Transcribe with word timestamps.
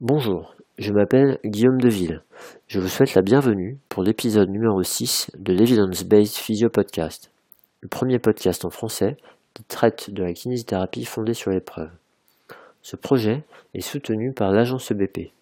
Bonjour, 0.00 0.54
je 0.78 0.92
m'appelle 0.92 1.40
Guillaume 1.44 1.80
Deville. 1.80 2.22
Je 2.68 2.78
vous 2.78 2.86
souhaite 2.86 3.14
la 3.14 3.22
bienvenue 3.22 3.78
pour 3.88 4.04
l'épisode 4.04 4.48
numéro 4.48 4.80
6 4.80 5.32
de 5.36 5.52
l'Evidence 5.52 6.04
Based 6.04 6.36
Physio 6.36 6.68
Podcast, 6.68 7.32
le 7.80 7.88
premier 7.88 8.20
podcast 8.20 8.64
en 8.64 8.70
français 8.70 9.16
qui 9.54 9.64
traite 9.64 10.10
de 10.10 10.22
la 10.22 10.32
kinésithérapie 10.34 11.04
fondée 11.04 11.34
sur 11.34 11.50
l'épreuve. 11.50 11.90
Ce 12.80 12.94
projet 12.94 13.42
est 13.74 13.80
soutenu 13.80 14.32
par 14.32 14.52
l'agence 14.52 14.88
EBP. 14.92 15.32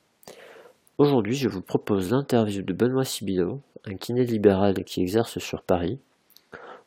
Aujourd'hui, 0.96 1.34
je 1.34 1.50
vous 1.50 1.60
propose 1.60 2.10
l'interview 2.10 2.62
de 2.62 2.72
Benoît 2.72 3.04
Sibilo, 3.04 3.60
un 3.84 3.96
kiné 3.96 4.24
libéral 4.24 4.84
qui 4.84 5.02
exerce 5.02 5.38
sur 5.38 5.60
Paris, 5.60 5.98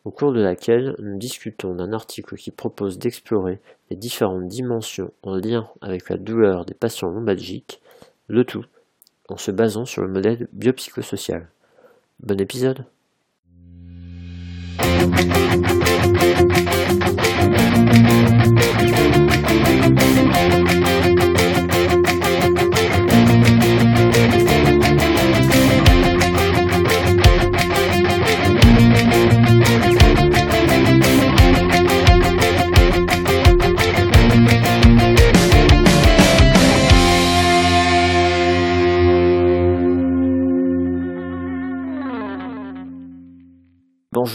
au 0.09 0.11
cours 0.11 0.33
de 0.33 0.41
laquelle 0.41 0.95
nous 0.97 1.19
discutons 1.19 1.75
d'un 1.75 1.93
article 1.93 2.35
qui 2.35 2.49
propose 2.49 2.97
d'explorer 2.97 3.59
les 3.91 3.95
différentes 3.95 4.47
dimensions 4.47 5.13
en 5.21 5.35
lien 5.35 5.69
avec 5.81 6.09
la 6.09 6.17
douleur 6.17 6.65
des 6.65 6.73
patients 6.73 7.11
lombalgiques, 7.11 7.79
le 8.27 8.43
tout 8.43 8.65
en 9.27 9.37
se 9.37 9.51
basant 9.51 9.85
sur 9.85 10.01
le 10.01 10.07
modèle 10.07 10.47
biopsychosocial. 10.51 11.47
Bon 12.21 12.41
épisode 12.41 12.85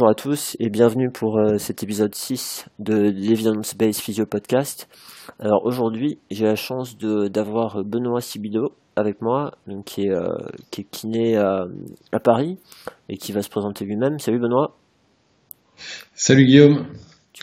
Bonjour 0.05 0.19
à 0.19 0.23
tous 0.23 0.57
et 0.61 0.69
bienvenue 0.69 1.11
pour 1.11 1.39
euh, 1.39 1.57
cet 1.57 1.83
épisode 1.83 2.15
6 2.15 2.67
de 2.79 2.95
l'Evidence 2.95 3.75
Based 3.75 4.03
Physio 4.03 4.27
Podcast. 4.27 4.87
Alors 5.41 5.65
aujourd'hui, 5.65 6.19
j'ai 6.31 6.45
la 6.45 6.57
chance 6.57 6.99
d'avoir 6.99 7.83
Benoît 7.85 8.21
Sibido 8.21 8.75
avec 8.97 9.23
moi, 9.23 9.53
donc, 9.67 9.87
qui, 9.87 10.03
est, 10.03 10.11
euh, 10.11 10.27
qui 10.71 10.83
est 10.83 10.91
kiné 10.91 11.39
à, 11.39 11.65
à, 12.13 12.21
Paris 12.21 12.59
et 13.09 13.17
qui 13.17 13.33
va 13.33 13.41
se 13.41 13.49
présenter 13.49 13.87
lui-même. 13.87 14.19
Salut 14.19 14.39
Benoît. 14.39 14.77
Salut 16.13 16.45
Guillaume. 16.45 16.85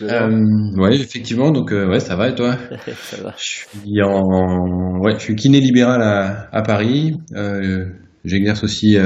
Euh, 0.02 0.30
ouais, 0.76 0.94
effectivement, 0.94 1.50
donc 1.50 1.72
euh, 1.72 1.88
ouais, 1.88 1.98
ça 1.98 2.14
va 2.14 2.28
et 2.28 2.36
toi? 2.36 2.56
Ça 2.94 3.24
va. 3.24 3.34
Je 3.38 3.42
suis 3.42 4.02
en, 4.04 5.00
ouais, 5.00 5.14
je 5.14 5.24
suis 5.24 5.34
kiné 5.34 5.58
libéral 5.58 6.00
à, 6.00 6.48
à 6.52 6.62
Paris. 6.62 7.10
J'exerce 8.24 8.62
aussi 8.62 8.96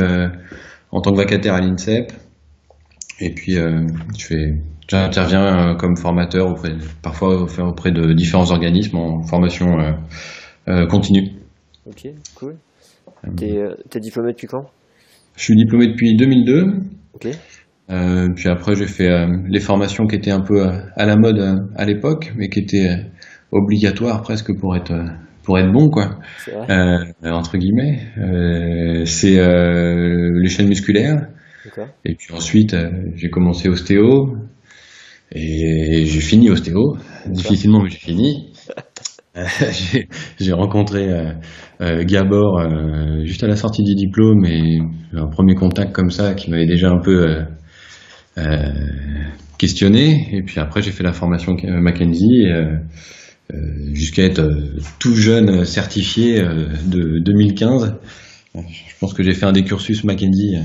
en 0.91 1.01
tant 1.01 1.13
que 1.13 1.17
vacataire 1.17 1.55
à 1.55 1.63
l'INSEP. 1.63 2.13
Et 3.21 3.31
puis, 3.31 3.57
euh, 3.57 3.87
je 4.19 4.27
fais, 4.27 4.55
j'interviens 4.89 5.71
euh, 5.71 5.75
comme 5.75 5.97
formateur 5.97 6.51
auprès, 6.51 6.73
parfois 7.03 7.43
auprès 7.43 7.93
de 7.93 8.13
différents 8.13 8.51
organismes 8.51 8.97
en 8.97 9.23
formation 9.23 9.79
euh, 10.69 10.87
continue. 10.87 11.31
Ok, 11.87 12.09
cool. 12.35 12.57
T'es, 13.37 13.59
es 13.95 14.01
diplômé 14.01 14.33
depuis 14.33 14.47
quand? 14.47 14.67
Je 15.37 15.45
suis 15.45 15.57
diplômé 15.57 15.89
depuis 15.89 16.17
2002. 16.17 16.65
Ok. 17.15 17.29
Euh, 17.89 18.29
puis 18.35 18.49
après, 18.49 18.75
j'ai 18.75 18.87
fait 18.87 19.09
euh, 19.09 19.29
les 19.49 19.61
formations 19.61 20.07
qui 20.07 20.17
étaient 20.17 20.33
un 20.33 20.41
peu 20.41 20.65
à 20.65 21.07
la 21.07 21.17
mode 21.17 21.69
à 21.77 21.85
l'époque, 21.85 22.33
mais 22.37 22.49
qui 22.49 22.61
étaient 22.61 22.97
obligatoires 23.53 24.23
presque 24.23 24.57
pour 24.59 24.77
être 24.77 24.93
pour 25.45 25.59
être 25.61 25.71
bon, 25.71 25.89
quoi. 25.91 26.19
Euh, 26.49 26.99
entre 27.23 27.57
guillemets. 27.57 28.01
c'est 29.07 29.37
les 29.37 30.49
chaînes 30.49 30.69
musculaires, 30.69 31.29
et 32.05 32.15
puis 32.15 32.33
ensuite, 32.33 32.75
euh, 32.75 32.91
j'ai 33.15 33.31
commencé 33.31 33.69
ostéo 33.69 34.37
et 35.33 36.05
j'ai 36.07 36.21
fini 36.21 36.51
ostéo. 36.51 36.97
Difficilement, 37.27 37.83
mais 37.83 37.91
j'ai 37.91 37.99
fini. 37.99 38.53
Euh, 39.39 39.45
j'ai 40.41 40.53
rencontré 40.55 41.11
euh, 41.83 42.05
Gabor 42.05 42.59
juste 43.25 43.45
à 43.45 43.47
la 43.47 43.57
sortie 43.57 43.83
du 43.83 43.95
diplôme 43.95 44.47
et 44.47 44.79
un 45.13 45.27
premier 45.27 45.55
contact 45.55 45.93
comme 45.93 46.09
ça 46.09 46.33
qui 46.33 46.51
m'avait 46.51 46.65
déjà 46.65 46.89
un 46.89 47.01
peu 47.03 47.45
questionné. 49.59 50.35
Et 50.35 50.43
puis 50.43 50.59
après, 50.59 50.81
j'ai 50.81 50.91
fait 50.91 51.03
la 51.03 51.13
formation 51.13 51.55
Mackenzie 51.65 52.47
jusqu'à 53.93 54.23
être 54.23 54.49
tout 54.99 55.15
jeune 55.15 55.67
certifié 55.67 56.41
de 56.41 57.23
2015. 57.23 57.97
Je 58.55 58.99
pense 59.01 59.13
que 59.13 59.23
j'ai 59.23 59.35
fait 59.35 59.45
un 59.45 59.53
des 59.53 59.65
cursus 59.65 60.03
Mackenzie 60.05 60.57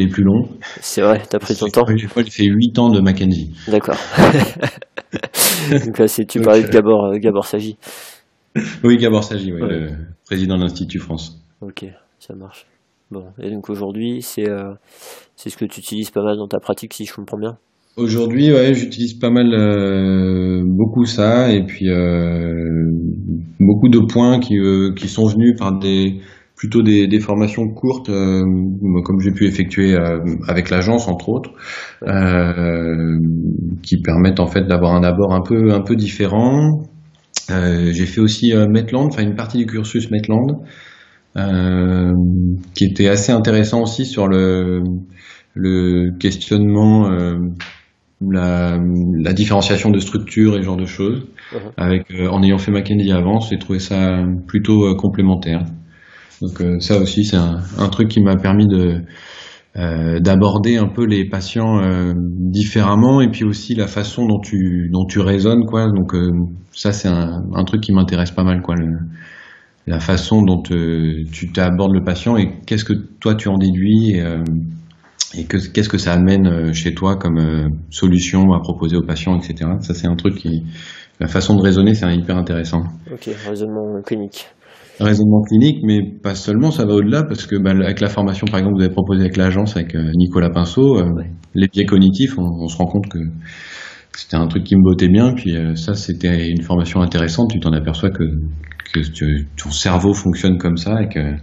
les 0.00 0.08
plus 0.08 0.24
longs. 0.24 0.48
C'est 0.80 1.02
vrai, 1.02 1.22
t'as 1.28 1.38
pris 1.38 1.54
ton 1.54 1.68
temps. 1.68 1.84
J'ai 1.86 2.08
fait 2.08 2.44
8 2.44 2.78
ans 2.78 2.90
de 2.90 3.00
Mackenzie. 3.00 3.52
D'accord. 3.68 3.96
Donc 5.70 5.98
là, 5.98 6.08
c'est, 6.08 6.24
tu 6.24 6.40
parlais 6.40 6.62
de 6.62 6.68
Gabor, 6.68 7.06
euh, 7.06 7.18
Gabor 7.18 7.44
Sagi. 7.44 7.76
Oui, 8.82 8.96
Gabor 8.96 9.22
Sagi, 9.22 9.52
oui, 9.52 9.60
le 9.60 9.90
président 10.24 10.56
de 10.56 10.62
l'Institut 10.62 10.98
France. 10.98 11.40
Ok, 11.60 11.84
ça 12.18 12.34
marche. 12.34 12.66
Bon, 13.10 13.26
et 13.40 13.50
donc 13.50 13.68
aujourd'hui, 13.70 14.22
c'est, 14.22 14.48
euh, 14.48 14.72
c'est 15.36 15.50
ce 15.50 15.56
que 15.56 15.64
tu 15.64 15.80
utilises 15.80 16.10
pas 16.10 16.22
mal 16.22 16.36
dans 16.36 16.46
ta 16.46 16.58
pratique, 16.58 16.94
si 16.94 17.04
je 17.04 17.12
comprends 17.12 17.38
bien? 17.38 17.58
Aujourd'hui, 17.96 18.52
ouais, 18.52 18.72
j'utilise 18.72 19.14
pas 19.14 19.30
mal, 19.30 19.52
euh, 19.52 20.62
beaucoup 20.64 21.04
ça, 21.04 21.52
et 21.52 21.64
puis 21.66 21.88
euh, 21.88 22.88
beaucoup 23.58 23.88
de 23.88 23.98
points 23.98 24.38
qui, 24.38 24.56
euh, 24.56 24.92
qui 24.94 25.08
sont 25.08 25.26
venus 25.26 25.56
par 25.58 25.76
des, 25.78 26.20
plutôt 26.60 26.82
des, 26.82 27.06
des 27.06 27.20
formations 27.20 27.66
courtes, 27.68 28.10
euh, 28.10 28.44
comme 29.02 29.18
j'ai 29.20 29.30
pu 29.30 29.46
effectuer 29.46 29.94
euh, 29.94 30.18
avec 30.46 30.68
l'agence 30.68 31.08
entre 31.08 31.30
autres, 31.30 31.52
euh, 32.02 33.18
qui 33.82 34.02
permettent 34.02 34.40
en 34.40 34.46
fait 34.46 34.66
d'avoir 34.66 34.94
un 34.94 35.02
abord 35.02 35.32
un 35.32 35.40
peu 35.40 35.72
un 35.72 35.80
peu 35.80 35.96
différent. 35.96 36.82
j'ai 37.48 38.04
fait 38.04 38.20
aussi 38.20 38.52
Metland, 38.68 39.06
enfin 39.06 39.22
une 39.22 39.36
partie 39.36 39.56
du 39.56 39.64
cursus 39.64 40.10
Metland, 40.10 40.62
qui 42.74 42.84
était 42.84 43.08
assez 43.08 43.32
intéressant 43.32 43.80
aussi 43.80 44.04
sur 44.04 44.28
le 44.28 44.82
le 45.54 46.10
questionnement 46.18 47.08
la, 48.20 48.78
la, 49.14 49.32
différenciation 49.32 49.90
de 49.90 49.98
structure 49.98 50.56
et 50.56 50.58
ce 50.58 50.66
genre 50.66 50.76
de 50.76 50.84
choses. 50.84 51.26
Avec, 51.78 52.12
en 52.30 52.42
ayant 52.42 52.58
fait 52.58 52.70
Mackenzie 52.70 53.12
avant, 53.12 53.40
j'ai 53.40 53.58
trouvé 53.58 53.78
ça 53.78 54.22
plutôt 54.46 54.94
complémentaire. 54.96 55.64
Donc 56.40 56.60
euh, 56.60 56.80
ça 56.80 56.98
aussi, 56.98 57.24
c'est 57.24 57.36
un, 57.36 57.58
un, 57.78 57.88
truc 57.88 58.08
qui 58.08 58.20
m'a 58.20 58.36
permis 58.36 58.66
de 58.66 59.02
euh, 59.76 60.18
d'aborder 60.20 60.76
un 60.76 60.88
peu 60.88 61.04
les 61.04 61.28
patients 61.28 61.78
euh, 61.82 62.12
différemment 62.16 63.20
et 63.20 63.28
puis 63.28 63.44
aussi 63.44 63.74
la 63.74 63.86
façon 63.86 64.26
dont 64.26 64.40
tu 64.40 64.88
dont 64.92 65.04
tu 65.04 65.20
raisonnes 65.20 65.66
quoi. 65.66 65.86
Donc 65.86 66.14
ça, 66.72 66.92
c'est 66.92 67.08
un, 67.08 67.42
un, 67.54 67.64
truc 67.64 67.82
qui 67.82 67.92
m'intéresse 67.92 68.30
pas 68.30 68.44
mal 68.44 68.62
quoi. 68.62 68.74
Le, 68.74 68.98
la 69.86 70.00
façon 70.00 70.42
dont 70.42 70.62
tu 70.62 71.52
t'abordes 71.52 71.92
le 71.92 72.04
patient 72.04 72.36
et 72.36 72.60
qu'est-ce 72.66 72.84
que 72.84 72.92
toi 72.92 73.34
tu 73.34 73.48
en 73.48 73.58
déduis 73.58 74.12
et, 74.14 74.22
et 75.36 75.46
qu'est-ce 75.46 75.88
que 75.88 75.98
ça 75.98 76.12
amène 76.12 76.72
chez 76.72 76.94
toi 76.94 77.16
comme 77.16 77.70
solution 77.90 78.52
à 78.52 78.60
proposer 78.60 78.96
aux 78.96 79.02
patients, 79.02 79.36
etc. 79.36 79.70
Ça, 79.80 79.94
c'est 79.94 80.06
un 80.06 80.16
truc 80.16 80.36
qui, 80.36 80.62
la 81.18 81.26
façon 81.26 81.56
de 81.56 81.62
raisonner, 81.62 81.94
c'est 81.94 82.14
hyper 82.14 82.36
intéressant. 82.36 82.82
Ok, 83.10 83.30
raisonnement 83.46 84.00
clinique 84.02 84.46
raisonnement 85.00 85.42
clinique, 85.42 85.78
mais 85.82 86.00
pas 86.22 86.34
seulement, 86.34 86.70
ça 86.70 86.84
va 86.84 86.94
au-delà, 86.94 87.22
parce 87.24 87.46
que 87.46 87.56
bah, 87.56 87.70
avec 87.70 88.00
la 88.00 88.08
formation, 88.08 88.46
par 88.46 88.58
exemple, 88.58 88.76
que 88.76 88.80
vous 88.80 88.84
avez 88.84 88.94
proposé 88.94 89.20
avec 89.22 89.36
l'agence, 89.36 89.76
avec 89.76 89.94
euh, 89.94 90.10
Nicolas 90.14 90.50
Pinceau, 90.50 90.98
euh, 90.98 91.04
les 91.54 91.68
biais 91.68 91.86
cognitifs, 91.86 92.38
on, 92.38 92.68
se 92.68 92.76
rend 92.76 92.86
compte 92.86 93.08
que 93.08 93.18
c'était 94.16 94.36
un 94.36 94.46
truc 94.46 94.64
qui 94.64 94.76
me 94.76 94.82
bottait 94.82 95.08
bien, 95.08 95.32
puis 95.34 95.56
euh, 95.56 95.74
ça, 95.74 95.94
c'était 95.94 96.48
une 96.48 96.62
formation 96.62 97.00
intéressante, 97.00 97.50
tu 97.50 97.60
t'en 97.60 97.72
aperçois 97.72 98.10
que, 98.10 98.24
que 98.92 99.00
ton 99.62 99.70
cerveau 99.70 100.12
fonctionne 100.12 100.58
comme 100.58 100.76
ça 100.76 101.02
et 101.02 101.08
que 101.08 101.36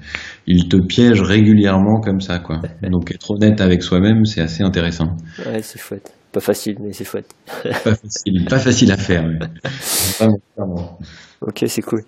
il 0.45 0.67
te 0.67 0.77
piège 0.77 1.21
régulièrement 1.21 1.99
comme 2.01 2.19
ça, 2.19 2.39
quoi. 2.39 2.59
Donc 2.83 3.11
être 3.11 3.31
honnête 3.31 3.61
avec 3.61 3.83
soi-même, 3.83 4.25
c'est 4.25 4.41
assez 4.41 4.63
intéressant. 4.63 5.15
Ouais, 5.45 5.61
c'est 5.61 5.79
chouette. 5.79 6.13
Pas 6.37 6.41
facile, 6.41 6.75
mais 6.79 6.93
c'est 6.93 7.03
chouette. 7.03 7.33
pas 7.63 7.95
facile, 7.95 8.45
pas 8.47 8.59
facile 8.59 8.91
à 8.91 8.97
faire. 8.97 9.27
Ok, 11.41 11.63
c'est 11.65 11.81
cool. 11.81 12.03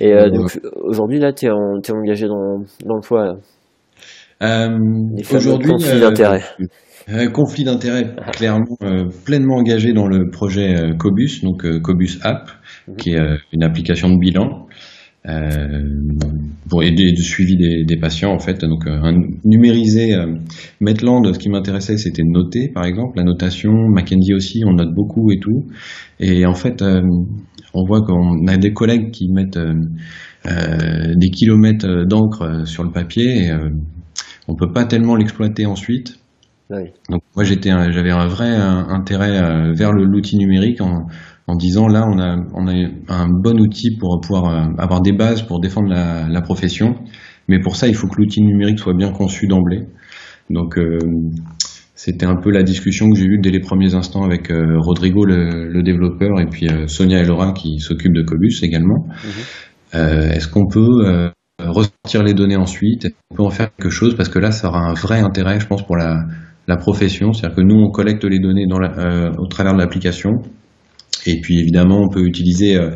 Et 0.00 0.12
euh, 0.12 0.28
donc 0.28 0.60
aujourd'hui 0.82 1.18
là, 1.18 1.32
tu 1.32 1.46
es, 1.46 1.48
es, 1.48 1.92
engagé 1.92 2.26
dans, 2.26 2.58
dans 2.84 2.96
le 2.96 3.00
poids. 3.00 3.38
Euh, 4.42 4.68
aujourd'hui, 5.34 5.70
conflit 5.70 5.96
euh, 5.96 6.00
d'intérêt. 6.00 6.42
conflit 7.32 7.64
d'intérêt, 7.64 8.14
clairement, 8.32 8.76
pleinement 9.24 9.56
engagé 9.56 9.94
dans 9.94 10.06
le 10.06 10.28
projet 10.28 10.74
Cobus, 10.98 11.40
donc 11.42 11.64
Cobus 11.80 12.18
App, 12.22 12.50
mhm. 12.86 12.96
qui 12.96 13.14
est 13.14 13.38
une 13.52 13.64
application 13.64 14.10
de 14.10 14.18
bilan. 14.18 14.66
Pour 15.24 16.82
aider 16.82 17.12
du 17.12 17.22
suivi 17.22 17.56
des, 17.56 17.84
des, 17.84 17.96
patients 17.96 18.32
en 18.32 18.38
fait. 18.38 18.64
Donc 18.64 18.86
un, 18.86 19.14
numériser 19.44 20.16
Metland, 20.80 21.32
ce 21.32 21.38
qui 21.38 21.50
m'intéressait, 21.50 21.98
c'était 21.98 22.22
noter 22.24 22.68
par 22.68 22.84
exemple 22.84 23.18
la 23.18 23.24
notation. 23.24 23.72
Mackenzie 23.88 24.34
aussi, 24.34 24.62
on 24.66 24.72
note 24.72 24.94
beaucoup 24.94 25.30
et 25.30 25.38
tout. 25.38 25.66
Et 26.20 26.46
en 26.46 26.54
fait, 26.54 26.82
on 26.82 27.84
voit 27.86 28.02
qu'on 28.02 28.46
a 28.46 28.56
des 28.56 28.72
collègues 28.72 29.10
qui 29.10 29.28
mettent 29.30 29.58
des 30.46 31.30
kilomètres 31.30 32.06
d'encre 32.06 32.66
sur 32.66 32.82
le 32.82 32.90
papier. 32.90 33.46
Et, 33.46 33.52
on 34.50 34.56
peut 34.56 34.72
pas 34.72 34.84
tellement 34.84 35.16
l'exploiter 35.16 35.66
ensuite. 35.66 36.18
Donc 37.08 37.22
moi 37.34 37.44
j'étais, 37.44 37.70
j'avais 37.70 38.12
un 38.12 38.28
vrai 38.28 38.54
intérêt 38.54 39.42
euh, 39.42 39.72
vers 39.72 39.92
l'outil 39.92 40.36
numérique 40.36 40.80
en, 40.80 41.06
en, 41.50 41.56
disant 41.56 41.88
là 41.88 42.06
on 42.08 42.18
a, 42.18 42.36
on 42.54 42.66
a 42.68 42.74
un 43.08 43.28
bon 43.28 43.60
outil 43.60 43.96
pour 43.96 44.20
pouvoir 44.20 44.46
euh, 44.46 44.72
avoir 44.78 45.00
des 45.00 45.12
bases 45.12 45.42
pour 45.42 45.60
défendre 45.60 45.88
la, 45.88 46.28
la 46.28 46.40
profession, 46.40 46.94
mais 47.48 47.60
pour 47.60 47.76
ça 47.76 47.88
il 47.88 47.94
faut 47.94 48.06
que 48.06 48.16
l'outil 48.18 48.42
numérique 48.42 48.78
soit 48.78 48.94
bien 48.94 49.12
conçu 49.12 49.46
d'emblée. 49.46 49.82
Donc 50.48 50.78
euh, 50.78 50.98
c'était 51.94 52.26
un 52.26 52.36
peu 52.36 52.50
la 52.50 52.62
discussion 52.62 53.10
que 53.10 53.18
j'ai 53.18 53.26
eue 53.26 53.38
dès 53.42 53.50
les 53.50 53.60
premiers 53.60 53.94
instants 53.94 54.24
avec 54.24 54.50
Rodrigo 54.50 55.24
le, 55.24 55.68
le, 55.68 55.82
développeur 55.82 56.40
et 56.40 56.46
puis 56.46 56.66
Sonia 56.86 57.20
et 57.20 57.24
Laura 57.24 57.52
qui 57.52 57.78
s'occupent 57.78 58.14
de 58.14 58.22
Cobus 58.22 58.62
également. 58.62 59.06
Mhm. 59.06 60.30
Est-ce 60.32 60.48
qu'on 60.48 60.66
peut 60.66 61.30
ressortir 61.58 62.22
les 62.22 62.32
données 62.32 62.56
ensuite? 62.56 63.06
On 63.30 63.34
peut 63.34 63.42
en 63.42 63.50
faire 63.50 63.68
quelque 63.76 63.90
chose? 63.90 64.16
Parce 64.16 64.30
que 64.30 64.38
là 64.38 64.50
ça 64.50 64.68
aura 64.68 64.80
un 64.80 64.94
vrai 64.94 65.20
intérêt 65.20 65.60
je 65.60 65.66
pense 65.66 65.84
pour 65.84 65.96
la 65.96 66.24
la 66.70 66.76
profession, 66.76 67.32
c'est-à-dire 67.32 67.56
que 67.56 67.62
nous 67.62 67.80
on 67.80 67.90
collecte 67.90 68.24
les 68.24 68.38
données 68.38 68.66
dans 68.66 68.80
euh, 68.80 69.30
au 69.38 69.46
travers 69.46 69.74
de 69.74 69.78
l'application, 69.78 70.30
et 71.26 71.40
puis 71.40 71.58
évidemment 71.58 72.02
on 72.02 72.08
peut 72.08 72.24
utiliser 72.24 72.76
euh, 72.76 72.90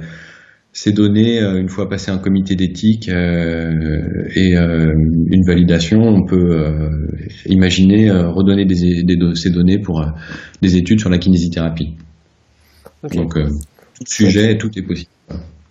ces 0.72 0.92
données 0.92 1.40
euh, 1.40 1.60
une 1.60 1.68
fois 1.68 1.88
passé 1.88 2.10
un 2.10 2.18
comité 2.18 2.56
d'éthique 2.56 3.08
et 3.08 4.54
une 4.56 5.44
validation, 5.46 6.00
on 6.02 6.24
peut 6.24 6.90
imaginer 7.46 8.10
redonner 8.10 8.64
des, 8.64 9.04
ces 9.34 9.50
données 9.50 9.78
pour 9.78 10.04
des 10.62 10.76
études 10.76 11.00
sur 11.00 11.10
la 11.10 11.18
kinésithérapie. 11.18 11.94
Donc 13.14 13.34
tout 13.34 14.04
sujet, 14.06 14.58
tout 14.58 14.70
est 14.76 14.82
possible. 14.82 15.10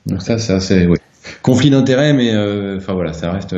Donc 0.05 0.21
ça, 0.21 0.37
ça 0.37 0.59
c'est 0.59 0.87
conflit 1.41 1.69
d'intérêt, 1.69 2.13
mais 2.13 2.31
enfin 2.77 2.93
voilà, 2.93 3.11
ça 3.11 3.31
reste 3.31 3.55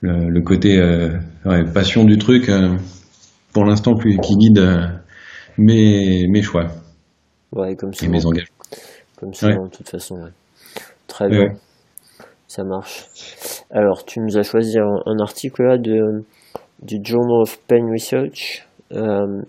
le, 0.00 0.40
côté 0.40 0.80
passion 1.74 2.04
du 2.04 2.16
truc 2.16 2.50
pour 3.56 3.64
l'instant 3.64 3.94
qui 3.96 4.36
guide 4.36 4.58
euh, 4.58 4.86
mes, 5.56 6.28
mes 6.28 6.42
choix. 6.42 6.66
Ouais, 7.52 7.76
comme 7.76 7.92
et 8.02 8.08
mes 8.08 8.24
engagements. 8.24 8.56
Comme 9.18 9.34
ça, 9.34 9.48
de 9.48 9.68
toute 9.68 9.88
façon. 9.88 10.16
Très 11.06 11.28
bien. 11.28 11.54
Ça 12.48 12.64
marche. 12.64 13.06
Alors, 13.70 14.04
tu 14.04 14.20
nous 14.20 14.36
as 14.36 14.42
choisi 14.42 14.78
un, 14.78 15.18
article 15.18 15.62
là 15.62 15.78
de, 15.78 16.24
du 16.82 17.00
Journal 17.02 17.42
of 17.42 17.58
Pain 17.66 17.90
Research, 17.90 18.66
euh, 18.92 19.42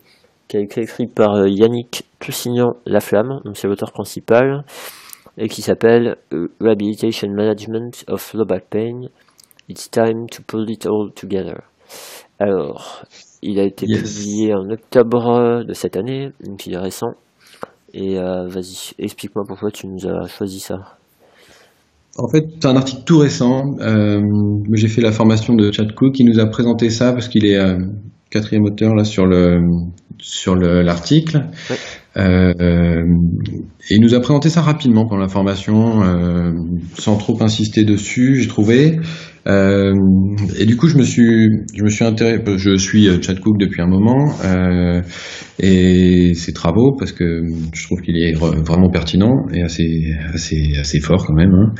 qui 0.47 0.57
a 0.57 0.61
été 0.61 0.81
écrit 0.81 1.07
par 1.07 1.35
euh, 1.35 1.47
Yannick 1.47 2.05
Toussignan-Laflamme, 2.19 3.41
donc 3.43 3.57
c'est 3.57 3.67
l'auteur 3.67 3.91
principal, 3.91 4.63
et 5.37 5.47
qui 5.47 5.61
s'appelle 5.61 6.17
Rehabilitation 6.59 7.29
Management 7.29 8.03
of 8.07 8.33
Low 8.33 8.45
Back 8.45 8.65
Pain. 8.69 9.09
It's 9.69 9.89
time 9.91 10.27
to 10.31 10.41
pull 10.41 10.69
it 10.69 10.87
all 10.87 11.11
together. 11.13 11.61
Alors, 12.39 13.03
il 13.41 13.59
a 13.59 13.63
été 13.63 13.85
publié 13.85 14.53
en 14.53 14.69
octobre 14.69 15.63
de 15.63 15.73
cette 15.73 15.97
année, 15.97 16.31
donc 16.39 16.65
il 16.65 16.73
est 16.73 16.79
récent. 16.79 17.13
Et 17.99 18.19
euh, 18.19 18.47
vas-y, 18.47 18.93
explique-moi 18.99 19.43
pourquoi 19.47 19.71
tu 19.71 19.87
nous 19.87 20.05
as 20.05 20.27
choisi 20.27 20.59
ça. 20.59 20.97
En 22.15 22.27
fait, 22.27 22.45
c'est 22.59 22.67
un 22.67 22.75
article 22.75 23.01
tout 23.05 23.17
récent. 23.17 23.75
Euh, 23.79 24.21
j'ai 24.73 24.87
fait 24.87 25.01
la 25.01 25.11
formation 25.11 25.55
de 25.55 25.71
Chad 25.71 25.93
Cook 25.95 26.13
qui 26.13 26.23
nous 26.23 26.39
a 26.39 26.45
présenté 26.45 26.91
ça 26.91 27.11
parce 27.11 27.27
qu'il 27.27 27.47
est 27.47 27.57
euh, 27.57 27.79
quatrième 28.29 28.65
auteur 28.65 28.93
là 28.93 29.03
sur 29.03 29.25
le 29.25 29.61
sur 30.19 30.55
l'article. 30.55 31.45
Euh, 32.17 32.53
et 33.89 33.95
il 33.95 34.01
nous 34.01 34.13
a 34.13 34.19
présenté 34.19 34.49
ça 34.49 34.61
rapidement 34.61 35.07
pendant 35.07 35.21
la 35.21 35.27
formation, 35.27 36.01
sans 36.97 37.17
trop 37.17 37.41
insister 37.41 37.83
dessus, 37.83 38.41
j'ai 38.41 38.47
trouvé. 38.47 38.99
Euh, 39.47 39.93
et 40.59 40.65
du 40.65 40.75
coup, 40.75 40.87
je 40.87 40.97
me 40.97 41.03
suis, 41.03 41.49
je 41.73 41.83
me 41.83 41.89
suis 41.89 42.03
intéressé. 42.03 42.43
Je 42.57 42.75
suis 42.75 43.07
Chad 43.21 43.39
Cook 43.39 43.57
depuis 43.57 43.81
un 43.81 43.87
moment 43.87 44.33
et 45.59 46.33
ses 46.35 46.53
travaux 46.53 46.95
parce 46.97 47.11
que 47.11 47.43
je 47.73 47.83
trouve 47.85 48.01
qu'il 48.01 48.17
est 48.17 48.33
vraiment 48.33 48.89
pertinent 48.89 49.47
et 49.53 49.63
assez, 49.63 50.13
assez, 50.33 50.73
assez 50.79 50.99
fort 50.99 51.25
quand 51.25 51.33
même. 51.33 51.53
Hein. 51.53 51.73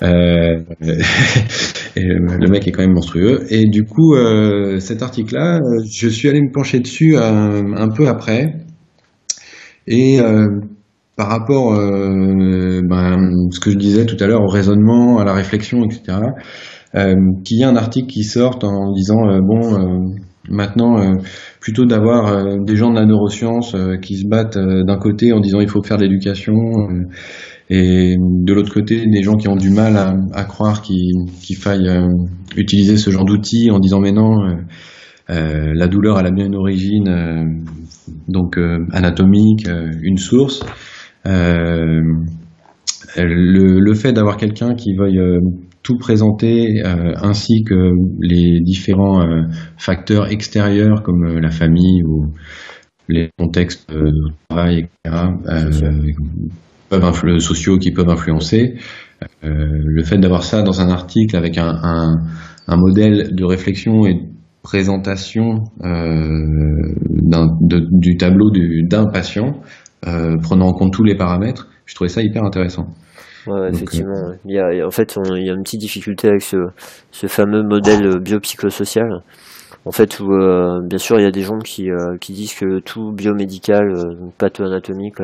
et 1.96 2.04
le 2.04 2.48
mec 2.48 2.66
est 2.66 2.72
quand 2.72 2.82
même 2.82 2.94
monstrueux. 2.94 3.44
Et 3.50 3.66
du 3.66 3.84
coup, 3.84 4.14
cet 4.78 5.02
article-là, 5.02 5.60
je 5.90 6.08
suis 6.08 6.28
allé 6.28 6.40
me 6.40 6.50
pencher 6.50 6.80
dessus 6.80 7.16
un, 7.16 7.88
peu 7.94 8.08
après. 8.08 8.54
Et 9.86 10.20
euh, 10.20 10.46
par 11.16 11.28
rapport, 11.28 11.74
euh, 11.74 12.80
ben, 12.82 13.18
ce 13.50 13.60
que 13.60 13.70
je 13.70 13.76
disais 13.76 14.06
tout 14.06 14.16
à 14.20 14.26
l'heure, 14.26 14.42
au 14.42 14.48
raisonnement, 14.48 15.18
à 15.18 15.24
la 15.24 15.32
réflexion, 15.32 15.84
etc., 15.84 16.18
euh, 16.18 16.30
qu'il 16.92 17.58
y 17.58 17.62
ait 17.62 17.64
un 17.64 17.76
article 17.76 18.08
qui 18.08 18.24
sorte 18.24 18.64
en 18.64 18.92
disant 18.92 19.28
euh, 19.28 19.40
bon, 19.40 20.12
maintenant, 20.48 20.96
plutôt 21.60 21.84
d'avoir 21.84 22.58
des 22.64 22.76
gens 22.76 22.90
de 22.90 22.96
la 22.96 23.06
neuroscience 23.06 23.76
qui 24.02 24.16
se 24.16 24.26
battent 24.26 24.58
d'un 24.58 24.98
côté 24.98 25.32
en 25.32 25.40
disant 25.40 25.60
il 25.60 25.68
faut 25.68 25.82
faire 25.82 25.98
de 25.98 26.02
l'éducation, 26.02 26.54
et 27.68 28.16
de 28.18 28.52
l'autre 28.52 28.72
côté 28.72 29.06
des 29.06 29.22
gens 29.22 29.36
qui 29.36 29.48
ont 29.48 29.56
du 29.56 29.70
mal 29.70 29.96
à, 29.96 30.14
à 30.32 30.44
croire 30.44 30.82
qu'il 30.82 31.56
faille 31.56 31.88
utiliser 32.56 32.96
ce 32.96 33.10
genre 33.10 33.24
d'outils 33.24 33.70
en 33.70 33.78
disant 33.78 34.00
mais 34.00 34.12
non 34.12 34.38
euh, 35.30 35.72
la 35.74 35.86
douleur 35.86 36.16
a 36.16 36.22
la 36.22 36.32
bien 36.32 36.46
une 36.46 36.56
origine 36.56 37.08
euh, 37.08 37.44
donc 38.28 38.58
euh, 38.58 38.84
anatomique, 38.92 39.68
une 40.02 40.18
source. 40.18 40.64
Le, 43.16 43.80
le, 43.80 43.94
fait 43.94 44.12
d'avoir 44.12 44.36
quelqu'un 44.36 44.74
qui 44.74 44.94
veuille 44.94 45.20
tout 45.90 45.98
présenter 45.98 46.82
ainsi 46.84 47.64
que 47.64 47.92
les 48.20 48.60
différents 48.60 49.26
facteurs 49.76 50.30
extérieurs 50.30 51.02
comme 51.02 51.38
la 51.38 51.50
famille 51.50 52.02
ou 52.04 52.32
les 53.08 53.30
contextes 53.36 53.90
de 53.90 54.12
travail, 54.48 54.88
etc., 55.04 55.26
peuvent 56.88 57.38
sociaux 57.40 57.78
qui 57.78 57.90
peuvent 57.92 58.08
influencer. 58.08 58.74
le 59.42 60.02
fait 60.04 60.18
d'avoir 60.18 60.44
ça 60.44 60.62
dans 60.62 60.80
un 60.80 60.88
article 60.90 61.36
avec 61.36 61.58
un, 61.58 62.18
modèle 62.68 63.34
de 63.34 63.44
réflexion 63.44 64.06
et 64.06 64.16
présentation 64.62 65.64
euh, 65.84 66.94
du 67.90 68.16
tableau 68.16 68.50
d'un 68.82 69.06
patient, 69.06 69.60
euh, 70.06 70.36
prenant 70.42 70.68
en 70.68 70.72
compte 70.72 70.92
tous 70.92 71.04
les 71.04 71.16
paramètres, 71.16 71.68
je 71.86 71.94
trouvais 71.94 72.08
ça 72.08 72.22
hyper 72.22 72.44
intéressant. 72.44 72.88
Ouais, 73.46 73.68
effectivement. 73.70 74.32
Il 74.44 74.54
y 74.54 74.58
a, 74.58 74.86
en 74.86 74.90
fait, 74.90 75.16
il 75.36 75.46
y 75.46 75.50
a 75.50 75.54
une 75.54 75.62
petite 75.62 75.80
difficulté 75.80 76.28
avec 76.28 76.42
ce, 76.42 76.56
ce 77.10 77.26
fameux 77.26 77.62
modèle 77.62 78.18
biopsychosocial. 78.20 79.22
En 79.86 79.92
fait, 79.92 80.20
où, 80.20 80.30
euh, 80.32 80.80
bien 80.84 80.98
sûr, 80.98 81.18
il 81.18 81.22
y 81.22 81.26
a 81.26 81.30
des 81.30 81.42
gens 81.42 81.58
qui, 81.58 81.88
qui 82.20 82.32
disent 82.34 82.54
que 82.54 82.80
tout 82.80 83.12
biomédical, 83.12 83.94
patho-anatomique, 84.38 85.20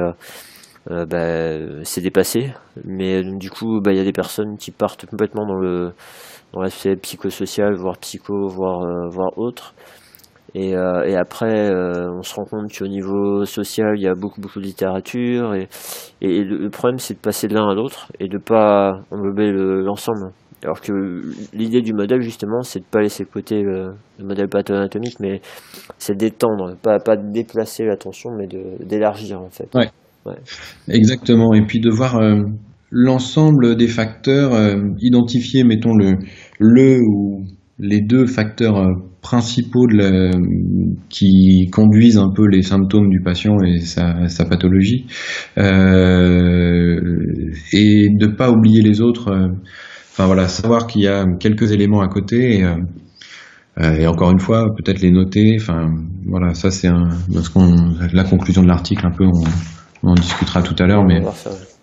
bah, 0.88 1.58
c'est 1.84 2.00
dépassé. 2.00 2.52
Mais 2.84 3.22
du 3.22 3.50
coup, 3.50 3.80
bah, 3.82 3.92
il 3.92 3.98
y 3.98 4.00
a 4.00 4.04
des 4.04 4.12
personnes 4.12 4.56
qui 4.56 4.70
partent 4.70 5.06
complètement 5.06 5.46
dans 5.46 5.58
le 5.58 5.92
dans 6.52 6.62
l'aspect 6.62 6.96
psychosocial, 6.96 7.74
voire 7.74 7.98
psycho, 7.98 8.48
voire, 8.48 8.80
euh, 8.82 9.08
voire 9.10 9.36
autre. 9.36 9.74
Et, 10.58 10.74
euh, 10.74 11.04
et 11.04 11.14
après, 11.14 11.70
euh, 11.70 12.10
on 12.16 12.22
se 12.22 12.34
rend 12.34 12.46
compte 12.46 12.72
qu'au 12.72 12.86
niveau 12.86 13.44
social, 13.44 13.92
il 13.94 14.02
y 14.02 14.08
a 14.08 14.14
beaucoup, 14.14 14.40
beaucoup 14.40 14.58
de 14.58 14.64
littérature. 14.64 15.54
Et, 15.54 15.68
et 16.22 16.44
le, 16.44 16.70
problème, 16.70 16.98
c'est 16.98 17.12
de 17.12 17.18
passer 17.18 17.46
de 17.46 17.52
l'un 17.52 17.68
à 17.68 17.74
l'autre 17.74 18.10
et 18.20 18.28
de 18.28 18.38
pas 18.38 19.02
englober 19.10 19.52
l'ensemble. 19.52 20.30
Alors 20.64 20.80
que 20.80 21.20
l'idée 21.52 21.82
du 21.82 21.92
modèle, 21.92 22.22
justement, 22.22 22.62
c'est 22.62 22.80
de 22.80 22.86
pas 22.86 23.02
laisser 23.02 23.24
de 23.24 23.28
côté 23.28 23.60
le, 23.60 23.96
modèle 24.18 24.48
patho-anatomique, 24.48 25.20
mais 25.20 25.42
c'est 25.98 26.16
d'étendre, 26.16 26.74
pas, 26.82 27.00
pas 27.00 27.16
de 27.16 27.30
déplacer 27.30 27.84
l'attention, 27.84 28.30
mais 28.34 28.46
d'élargir, 28.80 29.38
en 29.42 29.50
fait. 29.50 29.68
Ouais. 29.74 29.90
ouais. 30.24 30.38
Exactement. 30.88 31.52
Et 31.52 31.66
puis 31.66 31.80
de 31.80 31.90
voir 31.90 32.18
l'ensemble 32.90 33.76
des 33.76 33.88
facteurs 33.88 34.54
euh, 34.54 34.76
identifiés, 35.00 35.64
mettons 35.64 35.94
le, 35.94 36.16
le 36.58 37.00
ou 37.00 37.44
les 37.78 38.00
deux 38.00 38.26
facteurs 38.26 38.78
euh, 38.78 38.92
principaux 39.20 39.86
de 39.86 40.30
qui 41.08 41.68
conduisent 41.72 42.18
un 42.18 42.30
peu 42.34 42.46
les 42.46 42.62
symptômes 42.62 43.08
du 43.10 43.20
patient 43.20 43.56
et 43.62 43.80
sa, 43.80 44.28
sa 44.28 44.44
pathologie, 44.44 45.06
euh, 45.58 46.98
et 47.72 48.08
de 48.18 48.26
pas 48.26 48.50
oublier 48.50 48.82
les 48.82 49.00
autres. 49.00 49.28
Euh, 49.28 49.48
enfin 50.12 50.26
voilà, 50.26 50.48
savoir 50.48 50.86
qu'il 50.86 51.02
y 51.02 51.08
a 51.08 51.24
quelques 51.40 51.72
éléments 51.72 52.00
à 52.00 52.08
côté. 52.08 52.60
Et, 52.60 52.64
et 54.00 54.06
encore 54.06 54.30
une 54.30 54.40
fois, 54.40 54.74
peut-être 54.76 55.02
les 55.02 55.10
noter. 55.10 55.56
Enfin 55.60 55.88
voilà, 56.26 56.54
ça 56.54 56.70
c'est 56.70 56.88
un, 56.88 57.08
parce 57.32 57.48
qu'on 57.50 57.74
la 58.12 58.24
conclusion 58.24 58.62
de 58.62 58.68
l'article 58.68 59.06
un 59.06 59.10
peu, 59.10 59.24
on, 59.24 59.44
on 60.02 60.10
en 60.12 60.14
discutera 60.14 60.62
tout 60.62 60.76
à 60.78 60.86
l'heure, 60.86 61.04
mais. 61.04 61.20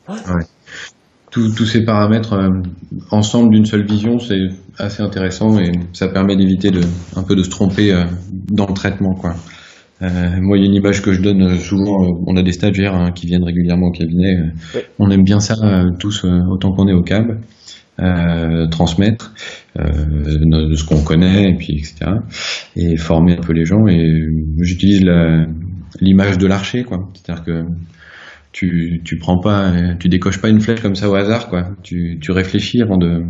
Ouais. 0.10 0.46
Tous 1.34 1.66
ces 1.66 1.84
paramètres 1.84 2.50
ensemble 3.12 3.54
d'une 3.54 3.66
seule 3.66 3.86
vision, 3.86 4.20
c'est 4.20 4.48
assez 4.78 5.02
intéressant 5.02 5.60
et 5.60 5.72
ça 5.92 6.08
permet 6.08 6.36
d'éviter 6.36 6.72
de 6.72 6.82
un 7.16 7.24
peu 7.24 7.36
de 7.36 7.44
se 7.44 7.50
tromper 7.50 7.92
dans 8.52 8.68
le 8.68 8.74
traitement, 8.74 9.16
quoi. 9.16 9.36
Euh, 10.02 10.08
moi, 10.42 10.58
il 10.58 10.62
y 10.62 10.64
a 10.64 10.70
une 10.70 10.76
image 10.76 11.02
que 11.02 11.14
je 11.14 11.22
donne 11.22 11.58
souvent. 11.60 12.06
On 12.28 12.36
a 12.36 12.42
des 12.42 12.52
stagiaires 12.52 12.96
hein, 12.96 13.12
qui 13.12 13.26
viennent 13.26 13.44
régulièrement 13.44 13.88
au 13.88 13.92
cabinet. 13.92 14.38
On 15.00 15.10
aime 15.10 15.24
bien 15.24 15.40
ça 15.40 15.56
tous, 16.00 16.26
autant 16.26 16.72
qu'on 16.74 16.88
est 16.88 16.94
au 16.94 17.04
CAB. 17.04 17.40
Euh, 18.00 18.66
transmettre 18.70 19.36
euh, 19.78 20.76
ce 20.76 20.84
qu'on 20.84 21.04
connaît 21.04 21.52
et 21.52 21.54
puis 21.54 21.78
etc 21.78 22.10
et 22.76 22.98
former 22.98 23.34
un 23.34 23.42
peu 23.42 23.54
les 23.54 23.66
gens 23.66 23.86
et 23.88 24.20
j'utilise 24.58 25.06
l'image 26.02 26.40
de 26.40 26.48
l'archer 26.48 26.84
quoi 26.86 27.12
c'est-à-dire 27.14 27.44
que 27.46 27.66
tu 28.54 29.02
tu 29.04 29.18
prends 29.18 29.40
pas 29.40 29.74
tu 30.00 30.08
décoches 30.08 30.40
pas 30.40 30.50
une 30.50 30.62
flèche 30.62 30.82
comme 30.82 30.96
ça 30.96 31.10
au 31.10 31.16
hasard 31.16 31.50
quoi. 31.50 31.64
Tu 31.84 32.20
tu 32.22 32.32
réfléchis 32.32 32.82
avant 32.82 32.98
de 32.98 33.24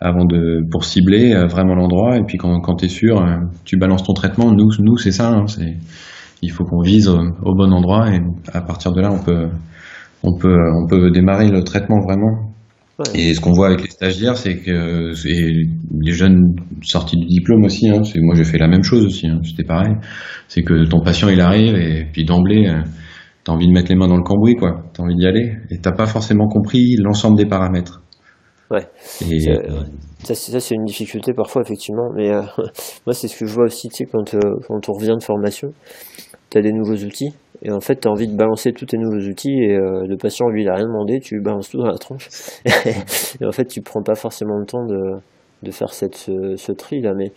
avant 0.00 0.24
de 0.24 0.62
pour 0.70 0.84
cibler 0.84 1.34
euh, 1.34 1.46
vraiment 1.46 1.74
l'endroit. 1.74 2.16
Et 2.16 2.22
puis 2.26 2.38
quand 2.38 2.60
quand 2.60 2.76
tu 2.76 2.86
es 2.86 2.88
sûr 2.88 3.22
tu 3.64 3.76
balances 3.76 4.04
ton 4.04 4.14
traitement. 4.14 4.52
Nous 4.52 4.68
nous 4.78 4.96
c'est 4.96 5.12
ça 5.12 5.28
hein, 5.28 5.46
c'est 5.46 5.76
il 6.42 6.50
faut 6.50 6.64
qu'on 6.64 6.80
vise 6.80 7.08
au, 7.08 7.18
au, 7.18 7.54
bon 7.54 7.72
endroit. 7.72 8.10
Et 8.14 8.20
à 8.52 8.60
partir 8.62 8.92
de 8.92 9.00
là 9.02 9.10
on 9.12 9.22
peut 9.22 9.48
on 10.22 10.38
peut 10.38 10.56
on 10.82 10.86
peut 10.86 11.10
démarrer 11.10 11.50
le 11.50 11.62
traitement 11.62 12.00
vraiment. 12.00 12.52
Et 13.14 13.34
ce 13.34 13.40
qu'on 13.40 13.52
voit 13.52 13.66
avec 13.66 13.82
les 13.82 13.90
stagiaires, 13.90 14.38
c'est 14.38 14.56
que 14.56 15.12
les 16.00 16.12
jeunes 16.12 16.56
sortis 16.82 17.16
du 17.16 17.26
diplôme 17.26 17.64
aussi, 17.64 17.90
hein, 17.90 18.00
moi 18.22 18.34
j'ai 18.34 18.44
fait 18.44 18.56
la 18.56 18.68
même 18.68 18.82
chose 18.82 19.04
aussi, 19.04 19.26
hein, 19.26 19.40
c'était 19.44 19.64
pareil. 19.64 19.94
C'est 20.48 20.62
que 20.62 20.86
ton 20.86 21.00
patient 21.00 21.28
il 21.28 21.40
arrive 21.42 21.74
et 21.74 22.06
puis 22.10 22.24
d'emblée, 22.24 22.66
euh, 22.68 22.80
t'as 23.46 23.52
envie 23.52 23.68
de 23.68 23.72
mettre 23.72 23.90
les 23.90 23.96
mains 23.96 24.08
dans 24.08 24.16
le 24.16 24.24
cambouis, 24.24 24.56
quoi. 24.56 24.82
T'as 24.92 25.04
envie 25.04 25.14
d'y 25.14 25.26
aller 25.26 25.52
et 25.70 25.78
t'as 25.78 25.92
pas 25.92 26.06
forcément 26.06 26.48
compris 26.48 26.96
l'ensemble 26.98 27.38
des 27.38 27.46
paramètres. 27.46 28.02
Ouais. 28.72 28.84
Et, 29.30 29.38
ça, 30.24 30.34
c'est 30.34 30.74
une 30.74 30.84
difficulté 30.84 31.32
parfois 31.32 31.62
effectivement, 31.62 32.10
mais 32.12 32.32
euh, 32.32 32.42
moi 33.06 33.14
c'est 33.14 33.28
ce 33.28 33.38
que 33.38 33.46
je 33.46 33.54
vois 33.54 33.66
aussi, 33.66 33.88
tu 33.88 33.98
sais, 33.98 34.06
quand, 34.06 34.34
euh, 34.34 34.40
quand 34.66 34.88
on 34.88 34.92
revient 34.92 35.14
de 35.16 35.22
formation, 35.22 35.68
tu 36.50 36.58
as 36.58 36.62
des 36.62 36.72
nouveaux 36.72 36.96
outils 36.96 37.32
et 37.62 37.70
en 37.70 37.80
fait, 37.80 38.00
tu 38.00 38.08
as 38.08 38.10
envie 38.10 38.26
de 38.26 38.36
balancer 38.36 38.72
tous 38.72 38.86
tes 38.86 38.98
nouveaux 38.98 39.24
outils 39.28 39.62
et 39.62 39.76
euh, 39.76 40.04
le 40.06 40.16
patient, 40.16 40.48
lui, 40.48 40.62
il 40.62 40.68
a 40.68 40.74
rien 40.74 40.86
demandé, 40.86 41.20
tu 41.20 41.40
balances 41.40 41.70
tout 41.70 41.78
dans 41.78 41.86
la 41.86 41.98
tronche. 41.98 42.28
et 42.66 43.46
en 43.46 43.52
fait, 43.52 43.66
tu 43.66 43.80
prends 43.80 44.02
pas 44.02 44.16
forcément 44.16 44.58
le 44.58 44.66
temps 44.66 44.84
de, 44.84 45.20
de 45.62 45.70
faire 45.70 45.94
cette, 45.94 46.16
ce, 46.16 46.72
tri 46.72 47.00
là. 47.00 47.14
Mais 47.16 47.32